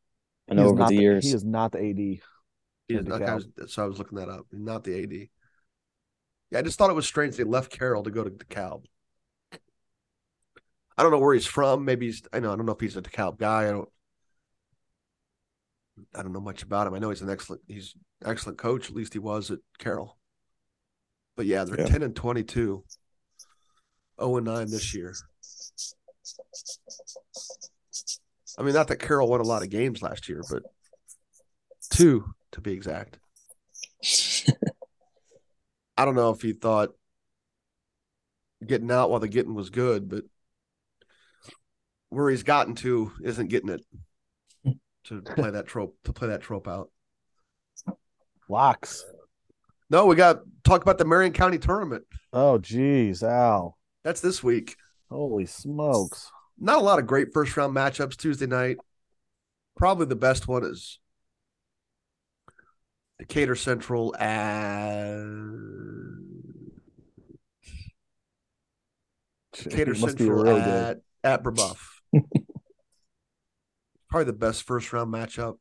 I 0.50 0.54
know 0.54 0.64
He 0.64 0.68
over 0.68 0.82
the 0.84 0.88
the- 0.96 1.02
years, 1.02 1.24
he 1.24 1.30
is 1.32 1.44
not 1.44 1.72
the 1.72 1.78
AD. 1.78 1.96
He 2.88 2.96
is 2.96 3.06
not, 3.06 3.22
I 3.22 3.26
DeKalb. 3.26 3.44
was, 3.56 3.72
so 3.72 3.84
I 3.84 3.86
was 3.86 3.98
looking 3.98 4.18
that 4.18 4.28
up. 4.28 4.46
Not 4.52 4.82
the 4.82 5.02
AD. 5.04 5.28
Yeah, 6.50 6.58
I 6.58 6.62
just 6.62 6.76
thought 6.76 6.90
it 6.90 6.94
was 6.94 7.06
strange 7.06 7.36
they 7.36 7.44
left 7.44 7.70
Carroll 7.70 8.02
to 8.02 8.10
go 8.10 8.24
to 8.24 8.30
DeKalb. 8.30 8.84
I 11.00 11.02
don't 11.02 11.12
know 11.12 11.18
where 11.18 11.32
he's 11.32 11.46
from. 11.46 11.86
Maybe 11.86 12.04
he's. 12.04 12.20
I 12.30 12.40
know. 12.40 12.52
I 12.52 12.56
don't 12.56 12.66
know 12.66 12.72
if 12.72 12.80
he's 12.80 12.94
a 12.94 13.00
DeKalb 13.00 13.38
guy. 13.38 13.62
I 13.68 13.70
don't. 13.70 13.88
I 16.14 16.22
don't 16.22 16.34
know 16.34 16.40
much 16.42 16.62
about 16.62 16.86
him. 16.86 16.92
I 16.92 16.98
know 16.98 17.08
he's 17.08 17.22
an 17.22 17.30
excellent. 17.30 17.62
He's 17.66 17.94
excellent 18.22 18.58
coach. 18.58 18.90
At 18.90 18.94
least 18.94 19.14
he 19.14 19.18
was 19.18 19.50
at 19.50 19.60
Carroll. 19.78 20.18
But 21.38 21.46
yeah, 21.46 21.64
they're 21.64 21.80
Yeah. 21.80 21.86
ten 21.86 22.02
and 22.02 22.14
twenty-two. 22.14 22.84
Zero 24.20 24.36
and 24.36 24.44
nine 24.44 24.70
this 24.70 24.92
year. 24.94 25.14
I 28.58 28.62
mean, 28.62 28.74
not 28.74 28.88
that 28.88 28.96
Carroll 28.98 29.28
won 29.30 29.40
a 29.40 29.44
lot 29.44 29.62
of 29.62 29.70
games 29.70 30.02
last 30.02 30.28
year, 30.28 30.42
but 30.50 30.64
two 31.88 32.34
to 32.52 32.60
be 32.60 32.72
exact. 32.74 33.18
I 35.96 36.04
don't 36.04 36.14
know 36.14 36.28
if 36.28 36.42
he 36.42 36.52
thought 36.52 36.90
getting 38.66 38.90
out 38.90 39.08
while 39.08 39.20
the 39.20 39.28
getting 39.28 39.54
was 39.54 39.70
good, 39.70 40.10
but 40.10 40.24
where 42.10 42.28
he's 42.30 42.42
gotten 42.42 42.74
to 42.76 43.12
isn't 43.24 43.48
getting 43.48 43.70
it 43.70 43.84
to 45.04 45.22
play 45.22 45.50
that 45.50 45.66
trope 45.66 45.96
to 46.04 46.12
play 46.12 46.28
that 46.28 46.42
trope 46.42 46.68
out. 46.68 46.90
Locks. 48.48 49.04
No, 49.88 50.06
we 50.06 50.14
got 50.16 50.40
talk 50.64 50.82
about 50.82 50.98
the 50.98 51.04
Marion 51.04 51.32
County 51.32 51.58
tournament. 51.58 52.04
Oh 52.32 52.58
geez, 52.58 53.22
ow. 53.22 53.74
That's 54.04 54.20
this 54.20 54.42
week. 54.42 54.76
Holy 55.10 55.46
smokes. 55.46 56.30
Not 56.58 56.78
a 56.78 56.84
lot 56.84 56.98
of 56.98 57.06
great 57.06 57.32
first 57.32 57.56
round 57.56 57.74
matchups 57.74 58.16
Tuesday 58.16 58.46
night. 58.46 58.76
Probably 59.76 60.06
the 60.06 60.16
best 60.16 60.46
one 60.46 60.64
is 60.64 60.98
Decatur 63.18 63.56
Central 63.56 64.14
at 64.16 65.24
Decatur 69.52 69.92
It 69.92 70.00
must 70.00 70.16
be 70.18 70.24
Central 70.24 70.42
really 70.44 70.60
at 70.60 70.64
good. 70.94 71.02
at 71.24 71.42
Brebeuf. 71.42 71.78
Probably 74.08 74.24
the 74.24 74.32
best 74.32 74.64
first 74.64 74.92
round 74.92 75.12
matchup 75.12 75.58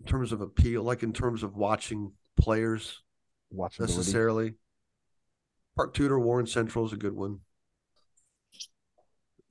in 0.00 0.06
terms 0.06 0.32
of 0.32 0.40
appeal, 0.40 0.82
like 0.82 1.02
in 1.02 1.12
terms 1.12 1.42
of 1.42 1.56
watching 1.56 2.12
players 2.36 3.02
necessarily. 3.80 4.54
Park 5.76 5.94
Tudor 5.94 6.20
Warren 6.20 6.46
Central 6.46 6.86
is 6.86 6.92
a 6.92 6.96
good 6.96 7.14
one. 7.14 7.40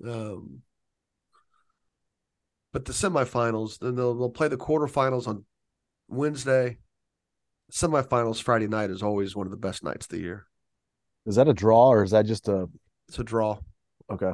Um, 0.08 0.62
but 2.72 2.86
the 2.86 2.94
semifinals, 2.94 3.80
then 3.80 3.96
they'll 3.96 4.14
they'll 4.16 4.30
play 4.30 4.48
the 4.48 4.58
quarterfinals 4.58 5.28
on 5.28 5.46
Wednesday. 6.08 6.78
Semifinals 7.72 8.42
Friday 8.42 8.68
night 8.68 8.90
is 8.90 9.02
always 9.04 9.36
one 9.36 9.48
of 9.48 9.52
the 9.52 9.58
best 9.58 9.84
nights 9.84 10.06
of 10.06 10.10
the 10.12 10.20
year. 10.20 10.46
Is 11.26 11.36
that 11.36 11.48
a 11.48 11.54
draw 11.54 11.90
or 11.90 12.04
is 12.04 12.12
that 12.12 12.26
just 12.26 12.48
a 12.48 12.70
It's 13.08 13.20
a 13.20 13.24
draw. 13.24 13.60
okay? 14.10 14.34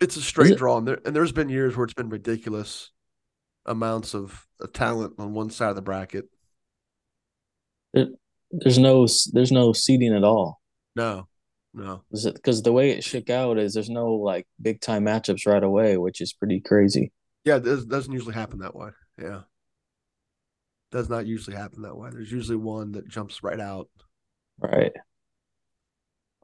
It's 0.00 0.16
a 0.16 0.22
straight 0.22 0.56
draw, 0.56 0.78
and, 0.78 0.86
there, 0.86 0.98
and 1.04 1.14
there's 1.14 1.32
been 1.32 1.48
years 1.48 1.76
where 1.76 1.84
it's 1.84 1.94
been 1.94 2.08
ridiculous 2.08 2.92
amounts 3.66 4.14
of, 4.14 4.46
of 4.60 4.72
talent 4.72 5.14
on 5.18 5.34
one 5.34 5.50
side 5.50 5.70
of 5.70 5.76
the 5.76 5.82
bracket. 5.82 6.26
It, 7.92 8.08
There's 8.50 8.78
no 8.78 9.06
there's 9.32 9.52
no 9.52 9.72
seeding 9.72 10.14
at 10.14 10.24
all. 10.24 10.60
No, 10.94 11.26
no. 11.74 12.02
Because 12.10 12.62
the 12.62 12.72
way 12.72 12.90
it 12.90 13.04
shook 13.04 13.28
out 13.28 13.58
is 13.58 13.74
there's 13.74 13.90
no 13.90 14.12
like 14.12 14.46
big 14.60 14.80
time 14.80 15.04
matchups 15.04 15.46
right 15.46 15.62
away, 15.62 15.96
which 15.96 16.20
is 16.20 16.32
pretty 16.32 16.60
crazy. 16.60 17.12
Yeah, 17.44 17.56
it 17.56 17.88
doesn't 17.88 18.12
usually 18.12 18.34
happen 18.34 18.60
that 18.60 18.74
way. 18.74 18.90
Yeah. 19.20 19.42
Does 20.90 21.08
not 21.08 21.26
usually 21.26 21.56
happen 21.56 21.82
that 21.82 21.96
way. 21.96 22.10
There's 22.10 22.32
usually 22.32 22.56
one 22.56 22.92
that 22.92 23.08
jumps 23.08 23.42
right 23.42 23.60
out. 23.60 23.88
Right. 24.58 24.92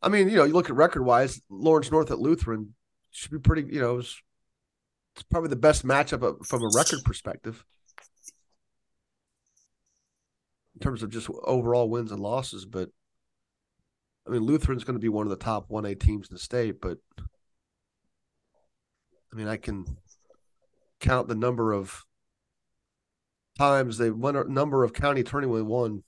I 0.03 0.09
mean, 0.09 0.29
you 0.29 0.37
know, 0.37 0.45
you 0.45 0.53
look 0.53 0.69
at 0.69 0.77
record 0.77 1.03
wise, 1.03 1.41
Lawrence 1.49 1.91
North 1.91 2.11
at 2.11 2.19
Lutheran 2.19 2.75
should 3.15 3.31
be 3.31 3.39
pretty, 3.39 3.73
you 3.73 3.81
know, 3.81 3.99
it's, 3.99 4.21
it's 5.15 5.23
probably 5.25 5.51
the 5.51 5.57
best 5.57 5.87
matchup 5.87 6.45
from 6.45 6.63
a 6.63 6.71
record 6.75 7.05
perspective 7.05 7.65
in 10.75 10.81
terms 10.81 11.03
of 11.03 11.11
just 11.11 11.29
overall 11.45 11.89
wins 11.89 12.11
and 12.11 12.21
losses. 12.21 12.65
But 12.65 12.91
I 14.27 14.31
mean, 14.31 14.43
Lutheran's 14.43 14.85
going 14.85 14.97
to 14.97 15.03
be 15.03 15.09
one 15.09 15.27
of 15.27 15.31
the 15.31 15.37
top 15.37 15.69
1A 15.69 16.01
teams 16.01 16.29
in 16.29 16.35
the 16.35 16.41
state, 16.41 16.81
but 16.81 16.99
I 19.33 19.37
mean, 19.37 19.49
I 19.49 19.57
can 19.57 19.85
count 21.01 21.29
the 21.29 21.35
number 21.35 21.73
of 21.73 22.05
times 23.59 23.99
they 23.99 24.11
won 24.11 24.37
a 24.37 24.45
number 24.45 24.85
of 24.85 24.93
county 24.93 25.23
tournament 25.23 25.67
won. 25.67 26.03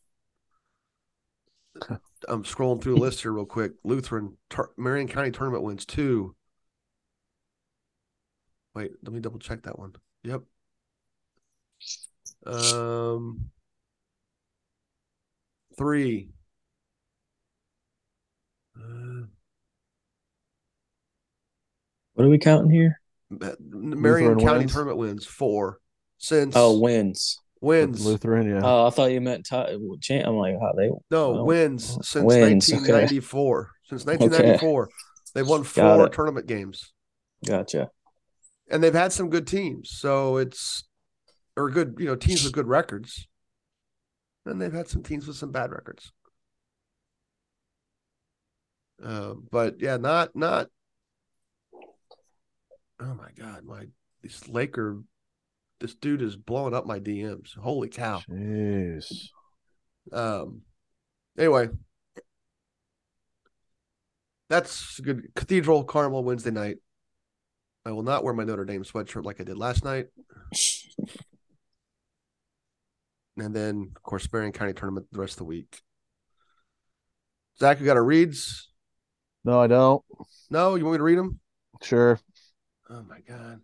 I'm 2.28 2.44
scrolling 2.44 2.82
through 2.82 2.94
the 2.94 3.00
list 3.00 3.22
here 3.22 3.32
real 3.32 3.44
quick. 3.44 3.72
Lutheran, 3.84 4.38
Tur- 4.48 4.72
Marion 4.76 5.06
County 5.06 5.30
tournament 5.30 5.62
wins 5.62 5.84
two. 5.84 6.34
Wait, 8.76 8.92
let 9.02 9.10
me 9.14 9.20
double 9.20 9.38
check 9.38 9.62
that 9.62 9.78
one. 9.78 9.94
Yep. 10.22 10.42
Um, 12.44 13.48
three. 15.78 16.28
Uh, 18.78 19.24
What 22.12 22.26
are 22.26 22.28
we 22.28 22.36
counting 22.38 22.70
here? 22.70 23.00
Marion 23.30 24.36
Lutheran 24.36 24.38
County 24.38 24.58
wins? 24.60 24.72
tournament 24.72 24.98
wins 24.98 25.24
four 25.24 25.78
since 26.18 26.54
Oh, 26.54 26.78
wins. 26.78 27.40
wins. 27.62 28.04
Lutheran, 28.04 28.50
yeah. 28.50 28.60
Oh, 28.62 28.86
I 28.86 28.90
thought 28.90 29.10
you 29.10 29.22
meant 29.22 29.46
ti 29.46 29.56
Chan- 30.02 30.26
I'm 30.26 30.36
like, 30.36 30.60
how 30.60 30.72
they? 30.76 30.90
No, 31.10 31.30
Oh, 31.32 31.44
wins 31.44 31.96
oh, 31.96 32.02
since 32.02 32.26
wins, 32.26 32.68
okay. 32.68 32.80
1994. 32.92 33.70
Since 33.88 34.04
1994, 34.04 34.90
they've 35.32 35.48
won 35.48 35.62
four 35.62 36.08
tournament 36.10 36.46
games, 36.46 36.92
Gotcha. 37.44 37.90
And 38.68 38.82
they've 38.82 38.94
had 38.94 39.12
some 39.12 39.30
good 39.30 39.46
teams. 39.46 39.90
So 39.90 40.36
it's 40.36 40.84
or 41.56 41.70
good, 41.70 41.96
you 41.98 42.06
know, 42.06 42.16
teams 42.16 42.44
with 42.44 42.52
good 42.52 42.66
records, 42.66 43.26
and 44.44 44.60
they've 44.60 44.72
had 44.72 44.88
some 44.88 45.02
teams 45.02 45.26
with 45.26 45.36
some 45.36 45.52
bad 45.52 45.70
records. 45.70 46.12
Uh, 49.02 49.34
but 49.50 49.80
yeah, 49.80 49.96
not 49.96 50.34
not. 50.34 50.68
Oh 52.98 53.14
my 53.14 53.28
god, 53.38 53.64
my 53.64 53.86
this 54.22 54.48
Laker, 54.48 55.02
this 55.80 55.94
dude 55.94 56.22
is 56.22 56.36
blowing 56.36 56.74
up 56.74 56.86
my 56.86 56.98
DMs. 56.98 57.56
Holy 57.56 57.88
cow! 57.88 58.22
Jeez. 58.28 59.28
Um. 60.12 60.62
Anyway, 61.38 61.68
that's 64.48 64.98
good. 65.00 65.28
Cathedral 65.34 65.84
Carmel 65.84 66.24
Wednesday 66.24 66.50
night. 66.50 66.78
I 67.86 67.92
will 67.92 68.02
not 68.02 68.24
wear 68.24 68.34
my 68.34 68.42
Notre 68.42 68.64
Dame 68.64 68.82
sweatshirt 68.82 69.24
like 69.24 69.40
I 69.40 69.44
did 69.44 69.56
last 69.56 69.84
night. 69.84 70.06
And 73.38 73.54
then, 73.54 73.92
of 73.94 74.02
course, 74.02 74.26
Marion 74.32 74.52
County 74.52 74.72
tournament 74.72 75.08
the 75.12 75.20
rest 75.20 75.34
of 75.34 75.38
the 75.40 75.44
week. 75.44 75.82
Zach, 77.60 77.78
you 77.78 77.84
got 77.84 77.98
our 77.98 78.02
reads? 78.02 78.70
No, 79.44 79.60
I 79.60 79.66
don't. 79.66 80.02
No, 80.48 80.74
you 80.74 80.84
want 80.84 80.94
me 80.94 80.98
to 80.98 81.04
read 81.04 81.18
them? 81.18 81.38
Sure. 81.82 82.18
Oh 82.88 83.02
my 83.02 83.18
god! 83.28 83.60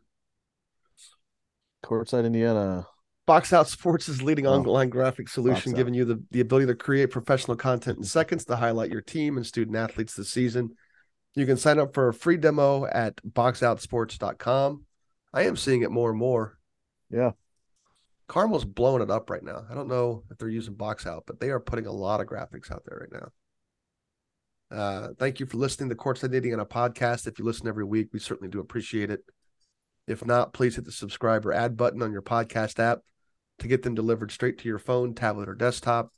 Courtside, 1.82 2.26
Indiana. 2.26 2.86
Box 3.24 3.52
Out 3.54 3.66
Sports' 3.66 4.10
is 4.10 4.22
leading 4.22 4.46
Oh. 4.46 4.52
online 4.52 4.90
graphic 4.90 5.28
solution, 5.30 5.72
giving 5.72 5.94
you 5.94 6.04
the, 6.04 6.22
the 6.32 6.40
ability 6.40 6.66
to 6.66 6.74
create 6.74 7.10
professional 7.10 7.56
content 7.56 7.96
in 7.96 8.04
seconds 8.04 8.44
to 8.44 8.56
highlight 8.56 8.90
your 8.90 9.00
team 9.00 9.38
and 9.38 9.46
student 9.46 9.74
athletes 9.74 10.14
this 10.14 10.30
season. 10.30 10.76
You 11.34 11.46
can 11.46 11.56
sign 11.56 11.78
up 11.78 11.94
for 11.94 12.08
a 12.08 12.14
free 12.14 12.36
demo 12.36 12.84
at 12.86 13.16
boxoutsports.com. 13.16 14.84
I 15.32 15.42
am 15.44 15.56
seeing 15.56 15.82
it 15.82 15.90
more 15.90 16.10
and 16.10 16.18
more. 16.18 16.58
Yeah. 17.10 17.32
Carmel's 18.28 18.64
blowing 18.64 19.02
it 19.02 19.10
up 19.10 19.30
right 19.30 19.42
now. 19.42 19.64
I 19.70 19.74
don't 19.74 19.88
know 19.88 20.24
if 20.30 20.38
they're 20.38 20.48
using 20.48 20.74
Box 20.74 21.06
Out, 21.06 21.24
but 21.26 21.40
they 21.40 21.50
are 21.50 21.60
putting 21.60 21.86
a 21.86 21.92
lot 21.92 22.20
of 22.20 22.26
graphics 22.26 22.70
out 22.70 22.82
there 22.84 23.00
right 23.00 23.20
now. 23.20 23.28
Uh, 24.76 25.08
thank 25.18 25.38
you 25.38 25.46
for 25.46 25.58
listening 25.58 25.90
to 25.90 25.94
Courtside 25.94 26.34
Indiana 26.34 26.64
podcast. 26.64 27.26
If 27.26 27.38
you 27.38 27.44
listen 27.44 27.68
every 27.68 27.84
week, 27.84 28.08
we 28.12 28.18
certainly 28.18 28.50
do 28.50 28.60
appreciate 28.60 29.10
it. 29.10 29.20
If 30.06 30.24
not, 30.24 30.52
please 30.52 30.76
hit 30.76 30.84
the 30.84 30.92
subscribe 30.92 31.44
or 31.46 31.52
add 31.52 31.76
button 31.76 32.02
on 32.02 32.12
your 32.12 32.22
podcast 32.22 32.78
app 32.78 33.00
to 33.58 33.68
get 33.68 33.82
them 33.82 33.94
delivered 33.94 34.32
straight 34.32 34.58
to 34.58 34.68
your 34.68 34.78
phone, 34.78 35.14
tablet, 35.14 35.48
or 35.48 35.54
desktop. 35.54 36.12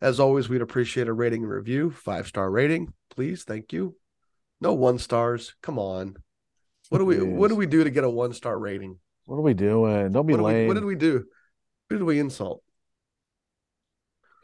As 0.00 0.18
always, 0.18 0.48
we'd 0.48 0.62
appreciate 0.62 1.08
a 1.08 1.12
rating 1.12 1.44
and 1.44 1.52
review, 1.52 1.90
five 1.90 2.26
star 2.26 2.50
rating, 2.50 2.92
please. 3.08 3.44
Thank 3.44 3.72
you. 3.72 3.96
No 4.62 4.74
one 4.74 4.98
stars. 4.98 5.54
Come 5.60 5.76
on. 5.78 6.14
What 6.88 6.98
do 6.98 7.04
we 7.04 7.20
what 7.20 7.48
do 7.48 7.56
we 7.56 7.66
do 7.66 7.82
to 7.82 7.90
get 7.90 8.04
a 8.04 8.10
one 8.10 8.32
star 8.32 8.56
rating? 8.56 8.98
What 9.24 9.36
are 9.36 9.40
we 9.42 9.54
doing? 9.54 10.12
Don't 10.12 10.24
be 10.26 10.34
What, 10.34 10.38
do 10.38 10.44
we, 10.44 10.66
what 10.68 10.74
did 10.74 10.84
we 10.84 10.94
do? 10.94 11.24
Who 11.90 11.98
did 11.98 12.04
we 12.04 12.20
insult? 12.20 12.62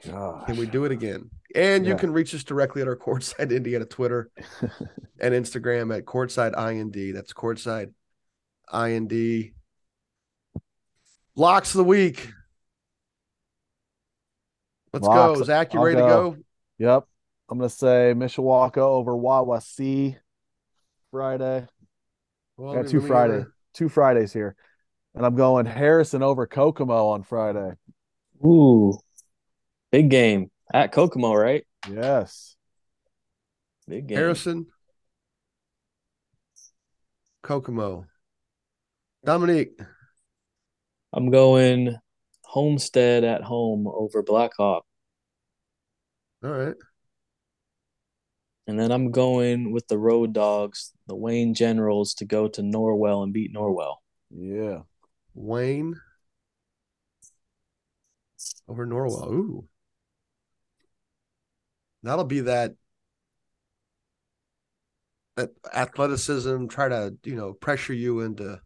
Gosh. 0.05 0.47
Can 0.47 0.57
we 0.57 0.67
do 0.67 0.85
it 0.85 0.93
again? 0.93 1.31
And 1.55 1.87
you 1.87 1.93
Yeah. 1.93 1.99
can 1.99 2.13
reach 2.13 2.35
us 2.35 2.43
directly 2.43 2.83
at 2.83 2.89
our 2.89 2.97
Courtside 2.97 3.55
Indiana 3.55 3.85
Twitter 3.85 4.31
and 5.21 5.35
Instagram 5.35 5.97
at 5.97 6.05
Courtside 6.05 6.53
IND. 6.57 7.15
That's 7.15 7.33
Courtside 7.33 7.93
IND. 8.73 9.53
Locks 11.37 11.75
of 11.75 11.79
the 11.79 11.85
week. 11.85 12.29
Let's 14.93 15.07
Locks. 15.07 15.39
go. 15.39 15.45
Zach, 15.45 15.75
you 15.75 15.79
I'll 15.81 15.87
ready 15.87 16.01
go. 16.01 16.07
to 16.33 16.37
go? 16.37 16.43
Yep. 16.79 17.05
I'm 17.49 17.59
gonna 17.59 17.69
say 17.71 18.13
Mishawaka 18.15 18.79
over 18.79 19.13
Wawasee 19.13 20.17
Friday. 21.11 21.67
Well, 22.57 22.75
Got 22.75 22.89
two 22.89 23.01
me, 23.01 23.09
Friday, 23.09 23.45
two 23.73 23.89
Fridays 23.89 24.33
here, 24.33 24.55
and 25.15 25.25
I'm 25.25 25.35
going 25.35 25.65
Harrison 25.67 26.23
over 26.23 26.47
Kokomo 26.47 27.09
on 27.09 27.23
Friday. 27.23 27.73
Ooh, 28.45 28.99
big 29.91 30.11
game 30.11 30.51
at 30.73 30.93
Kokomo, 30.93 31.35
right? 31.35 31.65
Yes. 31.91 32.57
Big 33.87 34.07
game. 34.07 34.19
Harrison, 34.19 34.67
Kokomo, 37.43 38.05
Dominique. 39.25 39.81
I'm 41.15 41.31
going 41.31 41.97
Homestead 42.45 43.25
at 43.25 43.43
home 43.43 43.87
over 43.87 44.23
Blackhawk, 44.23 44.85
All 46.45 46.51
right. 46.51 46.75
And 48.69 48.79
then 48.79 48.93
I'm 48.93 49.11
going 49.11 49.73
with 49.73 49.89
the 49.89 49.97
Road 49.99 50.35
Dogs, 50.35 50.93
the 51.07 51.17
Wayne 51.17 51.55
Generals, 51.55 52.13
to 52.15 52.27
go 52.27 52.49
to 52.49 52.61
Norwell 52.61 53.23
and 53.23 53.33
beat 53.33 53.53
Norwell. 53.53 53.97
Yeah. 54.31 54.81
Wayne 55.35 55.99
over 58.69 58.87
Norwell. 58.87 59.33
Ooh. 59.33 59.65
That'll 62.03 62.25
be 62.25 62.41
that 62.41 62.75
that 65.37 65.51
athleticism, 65.73 66.67
try 66.67 66.89
to, 66.89 67.17
you 67.25 67.37
know, 67.37 67.55
pressure 67.55 67.95
you 67.95 68.21
into 68.21 68.61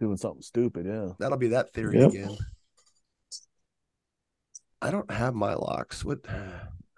Doing 0.00 0.16
something 0.16 0.42
stupid. 0.42 0.84
Yeah. 0.84 1.12
that'll 1.18 1.38
be 1.38 1.48
that 1.48 1.72
theory 1.72 2.00
Yep. 2.00 2.10
again. 2.10 2.36
I 4.82 4.90
don't 4.90 5.10
have 5.10 5.34
my 5.34 5.54
locks. 5.54 6.04
What 6.04 6.18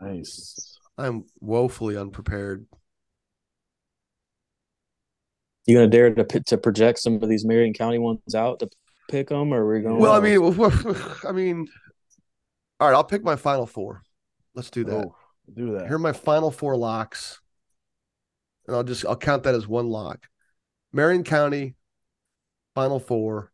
Nice. 0.00 0.75
I'm 0.98 1.24
woefully 1.40 1.96
unprepared. 1.96 2.66
You 5.66 5.76
gonna 5.76 5.88
dare 5.88 6.14
to 6.14 6.24
to 6.40 6.58
project 6.58 6.98
some 7.00 7.22
of 7.22 7.28
these 7.28 7.44
Marion 7.44 7.74
County 7.74 7.98
ones 7.98 8.34
out 8.34 8.60
to 8.60 8.68
pick 9.08 9.28
them, 9.28 9.52
or 9.52 9.66
we're 9.66 9.80
going? 9.80 9.98
Well, 9.98 10.12
I 10.12 10.20
mean, 10.20 10.40
I 11.28 11.32
mean, 11.32 11.68
all 12.78 12.88
right, 12.88 12.94
I'll 12.94 13.04
pick 13.04 13.24
my 13.24 13.36
final 13.36 13.66
four. 13.66 14.02
Let's 14.54 14.70
do 14.70 14.84
that. 14.84 14.94
Oh, 14.94 15.16
do 15.52 15.72
that. 15.72 15.86
Here 15.86 15.96
are 15.96 15.98
my 15.98 16.12
final 16.12 16.50
four 16.50 16.76
locks. 16.76 17.40
and 18.66 18.76
I'll 18.76 18.84
just 18.84 19.04
I'll 19.04 19.16
count 19.16 19.42
that 19.42 19.54
as 19.54 19.66
one 19.66 19.88
lock. 19.88 20.28
Marion 20.92 21.24
County, 21.24 21.74
Final 22.74 23.00
Four. 23.00 23.52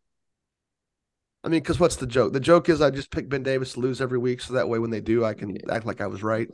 I 1.44 1.48
mean, 1.48 1.60
because 1.60 1.80
what's 1.80 1.96
the 1.96 2.06
joke? 2.06 2.32
The 2.32 2.40
joke 2.40 2.68
is 2.68 2.80
I 2.80 2.90
just 2.90 3.10
pick 3.10 3.28
Ben 3.28 3.42
Davis 3.42 3.72
to 3.72 3.80
lose 3.80 4.00
every 4.00 4.18
week, 4.18 4.40
so 4.40 4.54
that 4.54 4.68
way 4.68 4.78
when 4.78 4.90
they 4.90 5.00
do, 5.00 5.24
I 5.24 5.34
can 5.34 5.56
act 5.70 5.86
like 5.86 6.00
I 6.00 6.06
was 6.06 6.22
right. 6.22 6.48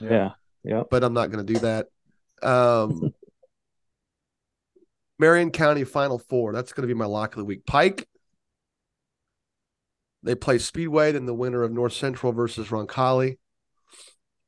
Yeah. 0.00 0.30
Yeah. 0.64 0.82
But 0.90 1.04
I'm 1.04 1.14
not 1.14 1.30
going 1.30 1.46
to 1.46 1.52
do 1.52 1.60
that. 1.60 1.86
Um, 2.42 3.14
Marion 5.18 5.50
County 5.50 5.84
Final 5.84 6.18
Four. 6.18 6.52
That's 6.52 6.72
going 6.72 6.82
to 6.82 6.92
be 6.92 6.98
my 6.98 7.04
lock 7.04 7.34
of 7.34 7.38
the 7.38 7.44
week. 7.44 7.64
Pike. 7.66 8.08
They 10.24 10.34
play 10.34 10.58
Speedway, 10.58 11.12
then 11.12 11.26
the 11.26 11.34
winner 11.34 11.62
of 11.62 11.72
North 11.72 11.92
Central 11.92 12.32
versus 12.32 12.68
Roncalli. 12.68 13.38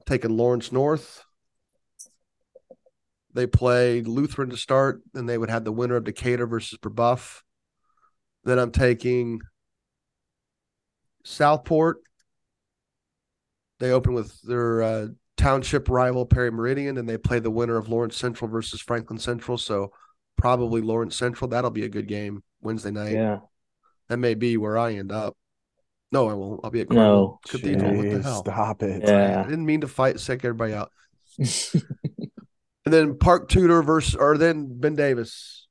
Taking 0.06 0.36
Lawrence 0.36 0.72
North. 0.72 1.24
They 3.32 3.48
play 3.48 4.00
Lutheran 4.02 4.50
to 4.50 4.56
start, 4.56 5.02
then 5.12 5.26
they 5.26 5.36
would 5.36 5.50
have 5.50 5.64
the 5.64 5.72
winner 5.72 5.96
of 5.96 6.04
Decatur 6.04 6.46
versus 6.46 6.78
Brebeuf. 6.78 7.40
Then 8.44 8.60
I'm 8.60 8.70
taking 8.70 9.40
Southport. 11.24 11.98
They 13.80 13.90
open 13.90 14.14
with 14.14 14.40
their 14.42 14.82
uh, 14.82 15.06
township 15.36 15.88
rival 15.88 16.26
Perry 16.26 16.50
Meridian, 16.50 16.96
and 16.96 17.08
they 17.08 17.18
play 17.18 17.40
the 17.40 17.50
winner 17.50 17.76
of 17.76 17.88
Lawrence 17.88 18.16
Central 18.16 18.48
versus 18.50 18.80
Franklin 18.80 19.18
Central. 19.18 19.58
So 19.58 19.92
probably 20.36 20.80
Lawrence 20.80 21.16
Central. 21.16 21.48
That'll 21.48 21.70
be 21.70 21.84
a 21.84 21.88
good 21.88 22.06
game 22.06 22.42
Wednesday 22.60 22.90
night. 22.90 23.12
Yeah. 23.12 23.40
That 24.08 24.18
may 24.18 24.34
be 24.34 24.56
where 24.56 24.78
I 24.78 24.94
end 24.94 25.10
up. 25.10 25.36
No, 26.12 26.28
I 26.28 26.34
won't. 26.34 26.60
I'll 26.62 26.70
be 26.70 26.80
at 26.80 26.90
No. 26.90 26.96
Carmel 26.96 27.40
Cathedral. 27.48 27.96
What 27.96 28.10
the 28.10 28.22
hell? 28.22 28.44
Stop 28.44 28.82
it. 28.82 29.02
Yeah. 29.04 29.40
I 29.40 29.48
didn't 29.48 29.66
mean 29.66 29.80
to 29.80 29.88
fight, 29.88 30.20
sick 30.20 30.44
everybody 30.44 30.72
out. 30.72 30.92
And 32.84 32.92
then 32.92 33.18
Park 33.18 33.48
Tudor 33.48 33.82
versus, 33.82 34.14
or 34.14 34.36
then 34.36 34.78
Ben 34.78 34.94
Davis. 34.94 35.66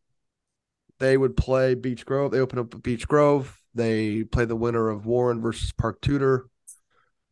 They 0.99 1.17
would 1.17 1.35
play 1.35 1.75
Beech 1.75 2.05
Grove. 2.05 2.31
They 2.31 2.39
open 2.39 2.59
up 2.59 2.73
at 2.73 2.81
Beech 2.81 3.07
Grove. 3.07 3.59
They 3.75 4.23
play 4.23 4.45
the 4.45 4.55
winner 4.55 4.89
of 4.89 5.05
Warren 5.05 5.41
versus 5.41 5.71
Park 5.71 6.01
Tudor. 6.01 6.47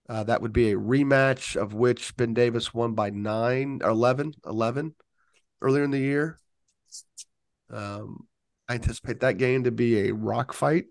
Uh, 0.10 0.24
that 0.24 0.42
would 0.42 0.54
be 0.54 0.72
a 0.72 0.78
rematch 0.78 1.56
of 1.56 1.74
which 1.74 2.16
Ben 2.18 2.34
Davis 2.34 2.74
won 2.74 2.94
by 2.94 3.12
nine 3.12 3.80
or 3.84 3.92
11, 3.92 4.34
11 4.46 4.96
earlier 5.62 5.84
in 5.84 5.92
the 5.92 6.00
year. 6.00 6.38
Um, 7.70 8.28
I 8.68 8.74
anticipate 8.74 9.22
that 9.22 9.38
game 9.38 9.64
to 9.64 9.72
be 9.72 10.10
a 10.10 10.14
rock 10.14 10.54
fight, 10.54 10.86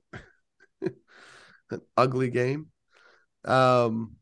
an 0.83 1.81
ugly 1.97 2.31
game. 2.31 2.69
Um, 3.45 4.17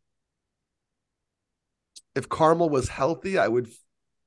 if 2.17 2.29
Carmel 2.29 2.69
was 2.69 2.89
healthy, 2.89 3.39
I 3.39 3.47
would 3.47 3.69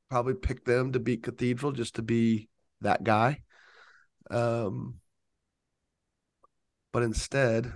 probably 0.09 0.35
pick 0.35 0.63
them 0.63 0.93
to 0.93 0.99
beat 0.99 1.23
Cathedral 1.23 1.73
just 1.73 1.95
to 1.95 2.01
be 2.01 2.47
that 2.79 3.03
guy. 3.03 3.41
Um, 4.29 5.00
but 6.91 7.03
instead, 7.03 7.71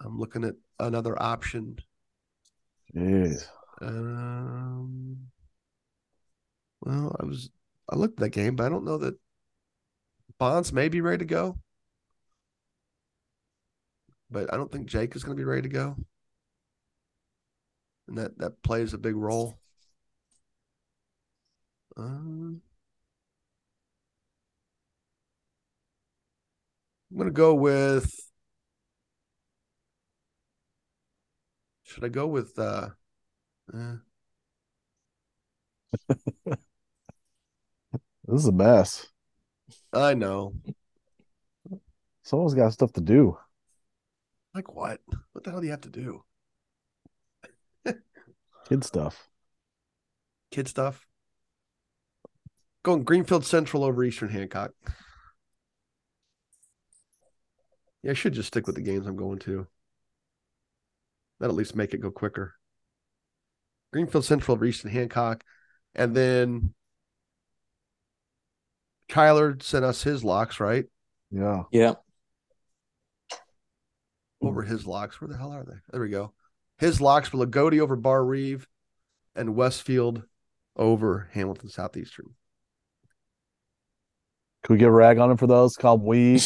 I'm 0.00 0.18
looking 0.18 0.44
at 0.44 0.54
another 0.78 1.20
option. 1.20 1.78
Jeez. 2.94 3.46
Um, 3.80 5.28
well, 6.80 7.16
I 7.18 7.24
was 7.24 7.50
I 7.90 7.96
looked 7.96 8.20
at 8.20 8.24
that 8.24 8.30
game, 8.30 8.56
but 8.56 8.66
I 8.66 8.68
don't 8.68 8.84
know 8.84 8.98
that 8.98 9.18
Bonds 10.38 10.72
may 10.72 10.88
be 10.88 11.00
ready 11.00 11.18
to 11.18 11.24
go. 11.24 11.58
But 14.30 14.52
I 14.52 14.56
don't 14.56 14.70
think 14.70 14.86
Jake 14.86 15.14
is 15.14 15.22
going 15.22 15.36
to 15.36 15.40
be 15.40 15.44
ready 15.44 15.62
to 15.62 15.68
go. 15.68 15.96
And 18.08 18.18
that 18.18 18.38
that 18.38 18.62
plays 18.62 18.92
a 18.92 18.98
big 18.98 19.16
role. 19.16 19.58
Um, 21.96 22.60
I'm 27.14 27.18
going 27.18 27.30
to 27.30 27.32
go 27.32 27.54
with 27.54 28.12
Should 31.84 32.02
I 32.02 32.08
go 32.08 32.26
with 32.26 32.58
uh 32.58 32.88
eh, 33.72 33.94
This 38.26 38.40
is 38.40 38.46
a 38.48 38.52
mess. 38.52 39.06
I 39.92 40.14
know. 40.14 40.54
Someone's 42.24 42.54
got 42.54 42.72
stuff 42.72 42.92
to 42.94 43.00
do. 43.00 43.38
Like 44.52 44.74
what? 44.74 45.00
What 45.30 45.44
the 45.44 45.52
hell 45.52 45.60
do 45.60 45.66
you 45.66 45.70
have 45.70 45.82
to 45.82 45.90
do? 45.90 46.24
Kid 48.68 48.82
stuff. 48.82 49.28
Kid 50.50 50.66
stuff. 50.66 51.06
Going 52.82 53.04
Greenfield 53.04 53.46
Central 53.46 53.84
over 53.84 54.02
Eastern 54.02 54.30
Hancock. 54.30 54.72
Yeah, 58.04 58.10
I 58.10 58.14
should 58.14 58.34
just 58.34 58.48
stick 58.48 58.66
with 58.66 58.76
the 58.76 58.82
games 58.82 59.06
I'm 59.06 59.16
going 59.16 59.38
to. 59.40 59.66
That 61.40 61.48
at 61.48 61.56
least 61.56 61.74
make 61.74 61.94
it 61.94 62.02
go 62.02 62.10
quicker. 62.10 62.54
Greenfield 63.92 64.26
Central 64.26 64.54
over 64.54 64.66
Eastern 64.66 64.90
Hancock. 64.90 65.42
And 65.94 66.14
then 66.14 66.74
Kyler 69.08 69.60
sent 69.62 69.86
us 69.86 70.02
his 70.02 70.22
locks, 70.22 70.60
right? 70.60 70.84
Yeah. 71.30 71.62
yeah. 71.72 71.94
What 74.38 74.52
were 74.52 74.62
his 74.62 74.86
locks? 74.86 75.18
Where 75.20 75.28
the 75.28 75.38
hell 75.38 75.52
are 75.52 75.64
they? 75.64 75.76
There 75.90 76.02
we 76.02 76.10
go. 76.10 76.34
His 76.78 77.00
locks 77.00 77.32
were 77.32 77.46
Loogootee 77.46 77.80
over 77.80 77.96
Barr-Reeve 77.96 78.68
and 79.34 79.56
Westfield 79.56 80.24
over 80.76 81.30
Hamilton 81.32 81.70
Southeastern. 81.70 82.34
Could 84.62 84.74
we 84.74 84.78
get 84.78 84.88
a 84.88 84.92
rag 84.92 85.18
on 85.18 85.30
him 85.30 85.36
for 85.38 85.46
those? 85.46 85.76
Call 85.76 85.96
him 85.96 86.04
we. 86.04 86.38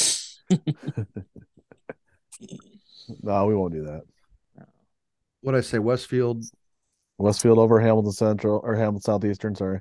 No, 3.22 3.46
we 3.46 3.54
won't 3.54 3.72
do 3.72 3.84
that. 3.84 4.02
What 5.40 5.54
I 5.54 5.60
say? 5.60 5.78
Westfield. 5.78 6.44
Westfield 7.16 7.58
over 7.58 7.80
Hamilton 7.80 8.12
Central 8.12 8.60
or 8.62 8.74
Hamilton 8.76 9.00
Southeastern, 9.00 9.54
sorry. 9.54 9.80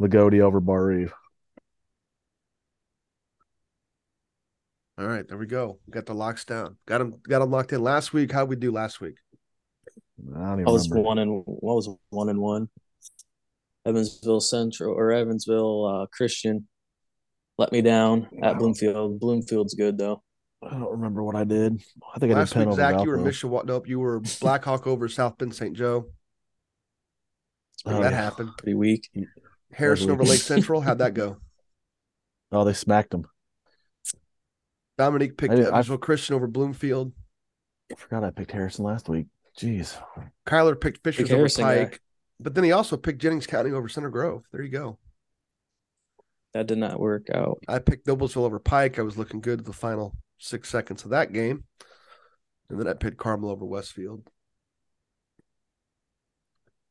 Loogootee 0.00 0.40
over 0.40 0.60
Barr-Reeve. 0.60 1.12
All 4.98 5.06
right, 5.06 5.26
there 5.26 5.38
we 5.38 5.46
go. 5.46 5.78
Got 5.88 6.06
the 6.06 6.14
locks 6.14 6.44
down. 6.44 6.76
Got 6.86 6.98
them. 6.98 7.14
Got 7.28 7.38
them 7.40 7.50
locked 7.50 7.72
in. 7.72 7.82
Last 7.82 8.12
week, 8.12 8.30
how 8.30 8.44
we 8.44 8.56
do 8.56 8.70
last 8.70 9.00
week? 9.00 9.16
I 10.36 10.38
don't 10.38 10.60
even 10.60 10.68
I 10.68 10.70
was 10.70 10.88
remember. 10.90 11.06
one 11.06 11.18
and 11.18 11.42
what 11.46 11.74
was 11.76 11.88
one 12.10 12.28
and 12.28 12.40
one. 12.40 12.68
Evansville 13.86 14.40
Central 14.40 14.94
or 14.94 15.10
Evansville 15.10 15.86
uh, 15.86 16.06
Christian 16.12 16.68
let 17.62 17.72
me 17.72 17.80
down 17.80 18.28
at 18.42 18.54
Wow. 18.54 18.58
Bloomfield. 18.58 19.20
Bloomfield's 19.20 19.74
good 19.74 19.96
though. 19.96 20.22
I 20.64 20.70
don't 20.70 20.90
remember 20.90 21.22
what 21.22 21.36
I 21.36 21.44
did. 21.44 21.80
I 22.14 22.18
think 22.18 22.32
I 22.32 22.36
Last 22.36 22.50
did 22.50 22.54
Penn 22.54 22.68
week, 22.68 22.78
over 22.78 22.92
Zach, 22.92 23.04
you 23.04 23.10
were 23.10 23.18
Valpo. 23.18 23.26
Mishawaka. 23.26 23.64
Nope, 23.66 23.88
you 23.88 24.00
were 24.00 24.20
Blackhawk 24.40 24.86
over 24.86 25.08
South 25.08 25.38
Bend 25.38 25.54
St. 25.54 25.76
Joe. 25.76 26.06
Oh, 27.86 28.00
that 28.02 28.12
yeah. 28.12 28.16
happened. 28.16 28.50
Pretty 28.58 28.74
weak. 28.74 29.08
Harrison 29.72 30.10
over 30.10 30.22
Lake 30.24 30.40
Central. 30.40 30.80
How'd 30.80 30.98
that 30.98 31.14
go? 31.14 31.38
Oh, 32.54 32.64
they 32.64 32.74
smacked 32.74 33.14
him. 33.14 33.24
Dominique 34.98 35.38
picked 35.38 35.52
I 35.54 35.56
did- 35.56 35.64
I- 35.66 35.68
Evansville 35.70 35.96
Christian 35.96 36.34
over 36.36 36.46
Bloomfield. 36.46 37.12
I 37.90 37.94
forgot 37.94 38.24
I 38.24 38.30
picked 38.30 38.50
Harrison 38.52 38.84
last 38.84 39.08
week. 39.08 39.26
Jeez. 39.58 39.96
Kyler 40.46 40.78
picked 40.78 41.02
Fishers 41.02 41.30
over 41.30 41.36
Harrison 41.38 41.64
guy. 41.64 41.90
But 42.38 42.54
then 42.54 42.64
he 42.64 42.72
also 42.72 42.98
picked 42.98 43.22
Jennings 43.22 43.46
County 43.46 43.70
over 43.70 43.88
Center 43.88 44.10
Grove. 44.10 44.42
There 44.52 44.62
you 44.62 44.68
go. 44.70 44.98
That 46.54 46.66
did 46.66 46.78
not 46.78 47.00
work 47.00 47.28
out. 47.32 47.58
I 47.66 47.78
picked 47.78 48.06
Noblesville 48.06 48.44
over 48.44 48.58
Pike. 48.58 48.98
I 48.98 49.02
was 49.02 49.16
looking 49.16 49.40
good 49.40 49.60
at 49.60 49.64
the 49.64 49.72
final 49.72 50.14
six 50.38 50.68
seconds 50.68 51.04
of 51.04 51.10
that 51.10 51.32
game. 51.32 51.64
And 52.68 52.78
then 52.78 52.86
I 52.88 52.92
picked 52.94 53.16
Carmel 53.16 53.50
over 53.50 53.64
Westfield. 53.64 54.28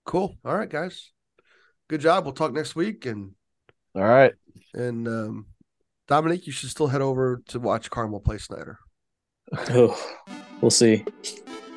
Cool. 0.06 0.36
All 0.44 0.58
right, 0.58 0.70
guys. 0.70 1.12
Good 1.88 2.02
job. 2.02 2.26
We'll 2.26 2.34
talk 2.34 2.54
next 2.54 2.76
week. 2.76 3.06
And 3.06 3.32
All 3.96 4.04
right. 4.04 4.34
and 4.74 5.08
um 5.08 5.46
Dominique, 6.08 6.46
you 6.48 6.52
should 6.52 6.70
still 6.70 6.88
head 6.88 7.02
over 7.02 7.42
to 7.50 7.60
watch 7.60 7.90
Carmel 7.90 8.20
play 8.20 8.38
Snyder. 8.38 8.80
Oh, 9.70 10.16
we'll 10.62 10.72
see. 10.72 11.04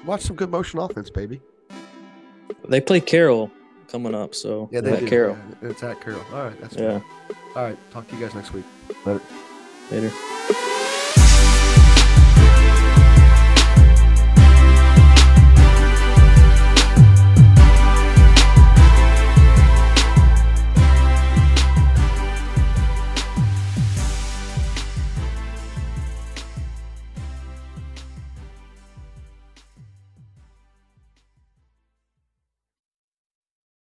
Watch 0.05 0.23
some 0.23 0.37
good 0.37 0.51
motion 0.51 0.79
offense, 0.79 1.11
baby. 1.11 1.41
They 2.69 2.81
play 2.81 3.01
Carroll 3.01 3.51
coming 3.95 4.13
up, 4.15 4.35
so 4.35 4.69
Yeah, 4.73 4.81
they 4.81 4.93
at 4.95 5.01
do. 5.01 5.07
Carroll. 5.07 5.37
It's 5.63 5.85
at 5.85 6.01
Carroll. 6.01 6.21
All 6.33 6.47
right, 6.47 6.61
that's 6.61 6.75
Yeah. 6.75 6.99
All 7.55 7.63
right, 7.63 7.79
talk 7.93 8.09
to 8.09 8.17
you 8.17 8.21
guys 8.21 8.35
next 8.35 8.53
week. 8.53 8.65
Later. 9.07 9.21
Later. 9.93 10.11